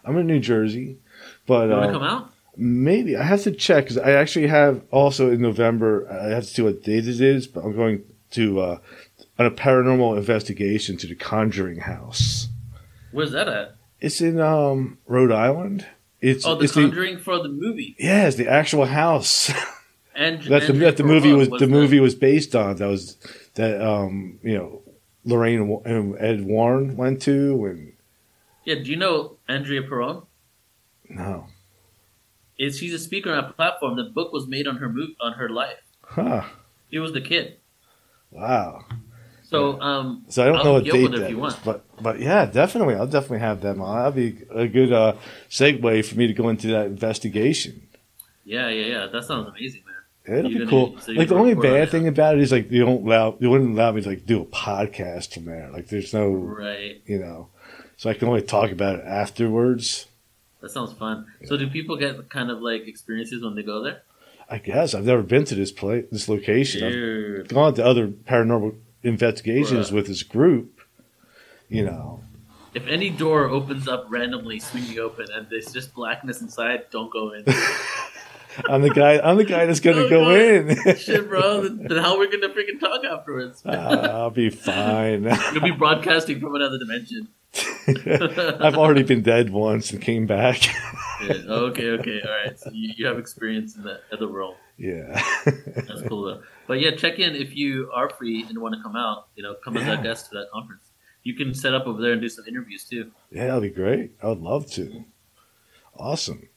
I'm 0.05 0.17
in 0.19 0.27
New 0.27 0.41
Jersey, 0.41 0.99
but 1.47 1.69
You 1.69 1.75
want 1.75 1.85
uh, 1.85 1.87
to 1.87 1.93
come 1.95 2.03
out? 2.03 2.34
Maybe 2.57 3.17
I 3.17 3.23
have 3.25 3.43
to 3.43 3.53
check 3.53 3.85
because 3.85 3.99
I 3.99 4.13
actually 4.13 4.47
have 4.49 4.83
also 4.91 5.31
in 5.31 5.41
November. 5.41 6.09
I 6.11 6.31
have 6.31 6.45
to 6.45 6.49
see 6.51 6.63
what 6.63 6.83
date 6.83 7.07
it 7.09 7.21
is, 7.21 7.47
but 7.47 7.65
I'm 7.65 7.75
going 7.75 8.03
to 8.33 8.61
uh, 8.61 8.79
on 9.39 9.47
a 9.47 9.51
paranormal 9.51 10.17
investigation 10.17 10.97
to 10.99 11.07
the 11.07 11.15
Conjuring 11.15 11.81
House. 11.81 12.49
Where's 13.13 13.33
that 13.33 13.49
at? 13.49 13.77
It's 14.01 14.21
in 14.21 14.41
um, 14.41 14.99
Rhode 15.07 15.33
Island. 15.33 15.87
It's 16.21 16.45
Oh, 16.47 16.57
The 16.57 16.65
it's 16.65 16.75
the 16.75 16.83
Conjuring 16.83 17.19
for 17.19 17.43
the 17.43 17.49
movie. 17.49 17.97
yeah, 17.99 18.27
it's 18.27 18.37
the 18.37 18.49
actual 18.49 18.87
house 18.87 19.53
And 20.17 20.43
that 20.45 20.67
the, 20.69 20.73
that 20.75 20.97
the 20.97 21.03
movie 21.05 21.33
what 21.33 21.51
was 21.51 21.61
the 21.61 21.67
movie 21.67 21.99
was 22.01 22.15
based 22.15 22.55
on. 22.55 22.77
That 22.77 22.87
was 22.87 23.17
that 23.55 23.81
um 23.85 24.39
you 24.43 24.57
know 24.57 24.83
Lorraine 25.25 25.81
and 25.85 26.17
Ed 26.19 26.45
Warren 26.45 26.97
went 26.97 27.21
to 27.23 27.65
and 27.67 27.93
Yeah, 28.65 28.77
do 28.77 28.91
you 28.91 28.97
know 28.97 29.37
Andrea 29.49 29.83
Perron? 29.83 30.23
No. 31.09 31.47
Is 32.59 32.79
she's 32.79 32.95
a 32.95 32.99
speaker 32.99 33.33
on 33.33 33.45
a 33.45 33.53
platform. 33.53 33.97
The 33.97 34.05
book 34.05 34.33
was 34.33 34.47
made 34.47 34.67
on 34.69 34.77
her 34.77 34.89
mo- 34.89 35.15
on 35.21 35.33
her 35.35 35.49
life. 35.49 35.81
Huh. 36.03 36.45
He 36.89 36.99
was 36.99 37.13
the 37.13 37.21
kid. 37.21 37.57
Wow. 38.31 38.85
So 39.43 39.81
um, 39.81 40.25
So 40.29 40.43
I 40.43 40.47
don't 40.47 40.57
I'll 40.59 40.65
know 40.65 40.73
what 40.75 40.87
hook 40.87 40.95
you 40.95 41.07
up 41.07 41.11
date 41.13 41.19
that 41.19 41.25
if 41.27 41.31
you 41.31 41.39
want. 41.39 41.59
but 41.65 41.85
but 42.03 42.19
yeah, 42.21 42.47
definitely, 42.47 42.95
I'll 42.95 43.07
definitely 43.07 43.41
have 43.41 43.61
them 43.61 43.81
on. 43.81 43.99
That'd 44.15 44.15
be 44.39 44.45
a 44.55 44.67
good 44.69 44.93
uh, 44.93 45.15
segue 45.51 46.05
for 46.05 46.17
me 46.17 46.27
to 46.27 46.33
go 46.33 46.49
into 46.49 46.69
that 46.69 46.87
investigation. 46.87 47.89
yeah, 48.45 48.69
yeah, 48.69 48.87
yeah. 48.87 49.07
That 49.07 49.25
sounds 49.25 49.49
amazing, 49.49 49.83
man. 49.87 50.39
It'll 50.39 50.51
be 50.51 50.67
cool. 50.67 50.99
so 51.01 51.13
like 51.13 51.29
the 51.29 51.35
only 51.37 51.55
bad 51.55 51.91
thing 51.91 52.09
about 52.09 52.37
it 52.37 52.41
is 52.41 52.51
like 52.51 52.71
they 52.71 52.79
don't 52.79 53.05
allow 53.07 53.33
they 53.33 53.47
wouldn't 53.47 53.73
allow 53.77 53.93
me 53.93 54.01
to 54.03 54.09
like 54.09 54.25
do 54.27 54.41
a 54.41 54.47
podcast 54.47 55.35
from 55.35 55.45
there. 55.45 55.71
Like 55.71 55.89
there's 55.89 56.15
no 56.15 56.31
Right. 56.31 57.03
you 57.07 57.19
know, 57.19 57.49
so 57.97 58.09
I 58.11 58.15
can 58.15 58.29
only 58.29 58.43
talk 58.43 58.71
about 58.73 59.01
it 59.01 59.05
afterwards. 59.05 60.07
That 60.65 60.71
sounds 60.71 60.95
fun. 60.95 61.27
So 61.45 61.59
do 61.59 61.69
people 61.69 61.95
get 61.97 62.31
kind 62.31 62.51
of 62.51 62.63
like 62.63 62.89
experiences 62.89 63.45
when 63.45 63.55
they 63.55 63.63
go 63.63 63.83
there? 63.83 64.01
I 64.49 64.57
guess 64.57 64.95
I've 64.95 65.05
never 65.05 65.23
been 65.23 65.45
to 65.45 65.55
this 65.55 65.71
place, 65.71 66.07
this 66.11 66.27
location. 66.27 67.41
I've 67.41 67.49
gone 67.49 67.75
to 67.75 67.85
other 67.85 68.09
paranormal 68.09 68.75
investigations 69.03 69.91
Bruh. 69.91 69.93
with 69.93 70.07
this 70.07 70.23
group. 70.23 70.81
You 71.69 71.85
know, 71.85 72.23
If 72.73 72.87
any 72.87 73.11
door 73.11 73.45
opens 73.51 73.89
up 73.89 74.07
randomly, 74.09 74.59
swinging 74.59 74.99
open, 74.99 75.27
and 75.35 75.47
there's 75.51 75.71
just 75.71 75.93
blackness 75.93 76.41
inside, 76.41 76.87
don't 76.91 77.13
go 77.13 77.35
in. 77.35 77.45
I'm 78.67 78.81
the 78.81 78.89
guy. 78.89 79.19
I'm 79.19 79.37
the 79.37 79.45
guy 79.45 79.67
that's 79.67 79.81
gonna 79.81 80.09
go 80.09 80.31
in. 80.35 80.97
Shit, 80.97 81.29
bro. 81.29 81.61
Then 81.61 81.89
then 81.89 82.03
how 82.03 82.15
are 82.15 82.21
we 82.21 82.31
gonna 82.31 82.55
freaking 82.55 82.81
talk 82.81 83.05
afterwards? 83.05 83.61
Uh, 83.67 84.09
I'll 84.15 84.31
be 84.31 84.49
fine. 84.49 85.25
You'll 85.53 85.63
be 85.63 85.73
broadcasting 85.73 86.41
from 86.41 86.55
another 86.55 86.79
dimension. 86.79 87.29
I've 87.87 88.77
already 88.77 89.03
been 89.03 89.23
dead 89.23 89.51
once 89.51 89.91
and 89.93 90.01
came 90.01 90.27
back. 90.27 90.63
Yeah, 91.23 91.35
Okay, 91.49 91.91
okay, 91.91 92.21
all 92.23 92.31
right. 92.31 92.59
So 92.59 92.71
you, 92.73 92.93
you 92.97 93.07
have 93.07 93.19
experience 93.19 93.77
in 93.77 93.83
the 93.85 94.01
other 94.13 94.29
world. 94.29 94.57
yeah. 94.77 95.23
That's 95.47 96.03
cool 96.09 96.25
though. 96.25 96.43
But 96.67 96.81
yeah, 96.81 96.91
check 96.97 97.19
in 97.19 97.35
if 97.35 97.57
you 97.57 97.89
are 97.95 98.11
free 98.11 98.45
and 98.47 98.59
want 98.59 98.75
to 98.75 98.83
come 98.83 98.97
out. 98.97 99.29
You 99.37 99.45
know, 99.45 99.55
come 99.65 99.77
as 99.79 99.87
Yeah. 99.87 100.01
a 100.01 100.03
guest 100.03 100.31
to 100.31 100.39
that 100.39 100.49
conference. 100.53 100.91
You 101.23 101.35
can 101.35 101.55
set 101.55 101.73
up 101.73 101.87
over 101.87 102.03
there 102.03 102.13
and 102.13 102.21
do 102.21 102.29
some 102.29 102.45
interviews 102.47 102.85
too. 102.85 103.11
Yeah, 103.31 103.47
that'd 103.47 103.63
be 103.63 103.71
great. 103.71 104.11
I 104.23 104.27
would 104.29 104.41
love 104.41 104.71
to. 104.73 105.05
Awesome. 105.97 106.49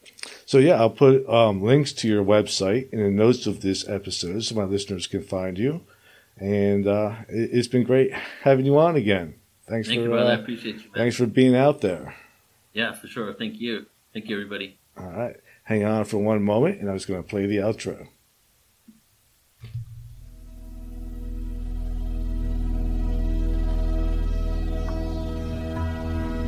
So 0.45 0.57
yeah, 0.57 0.79
I'll 0.81 0.89
put 0.89 1.25
um, 1.29 1.61
links 1.61 1.93
to 1.93 2.07
your 2.09 2.25
website 2.25 2.89
in 2.89 3.01
the 3.03 3.11
notes 3.11 3.45
of 3.47 3.61
this 3.61 3.87
episode 3.87 4.43
so 4.43 4.55
my 4.55 4.63
listeners 4.63 5.07
can 5.07 5.21
find 5.21 5.57
you. 5.57 5.81
And 6.37 6.87
uh, 6.87 7.13
it, 7.29 7.51
it's 7.53 7.67
been 7.69 7.83
great 7.83 8.11
having 8.41 8.65
you 8.65 8.77
on 8.79 8.95
again. 8.97 9.35
Thanks 9.67 9.87
Thank 9.89 9.99
for 9.99 10.03
you, 10.03 10.09
brother. 10.09 10.31
I 10.31 10.35
uh, 10.35 10.39
appreciate 10.39 10.75
you, 10.75 10.81
man. 10.83 10.91
thanks 10.95 11.15
for 11.17 11.25
being 11.25 11.55
out 11.55 11.81
there. 11.81 12.15
Yeah, 12.73 12.93
for 12.93 13.07
sure. 13.07 13.33
Thank 13.33 13.59
you. 13.59 13.85
Thank 14.13 14.29
you, 14.29 14.35
everybody. 14.35 14.79
All 14.97 15.11
right, 15.11 15.35
hang 15.63 15.83
on 15.83 16.05
for 16.05 16.19
one 16.19 16.41
moment, 16.41 16.79
and 16.79 16.89
I'm 16.89 16.95
just 16.95 17.07
going 17.07 17.21
to 17.21 17.27
play 17.27 17.45
the 17.45 17.57
outro. 17.57 18.07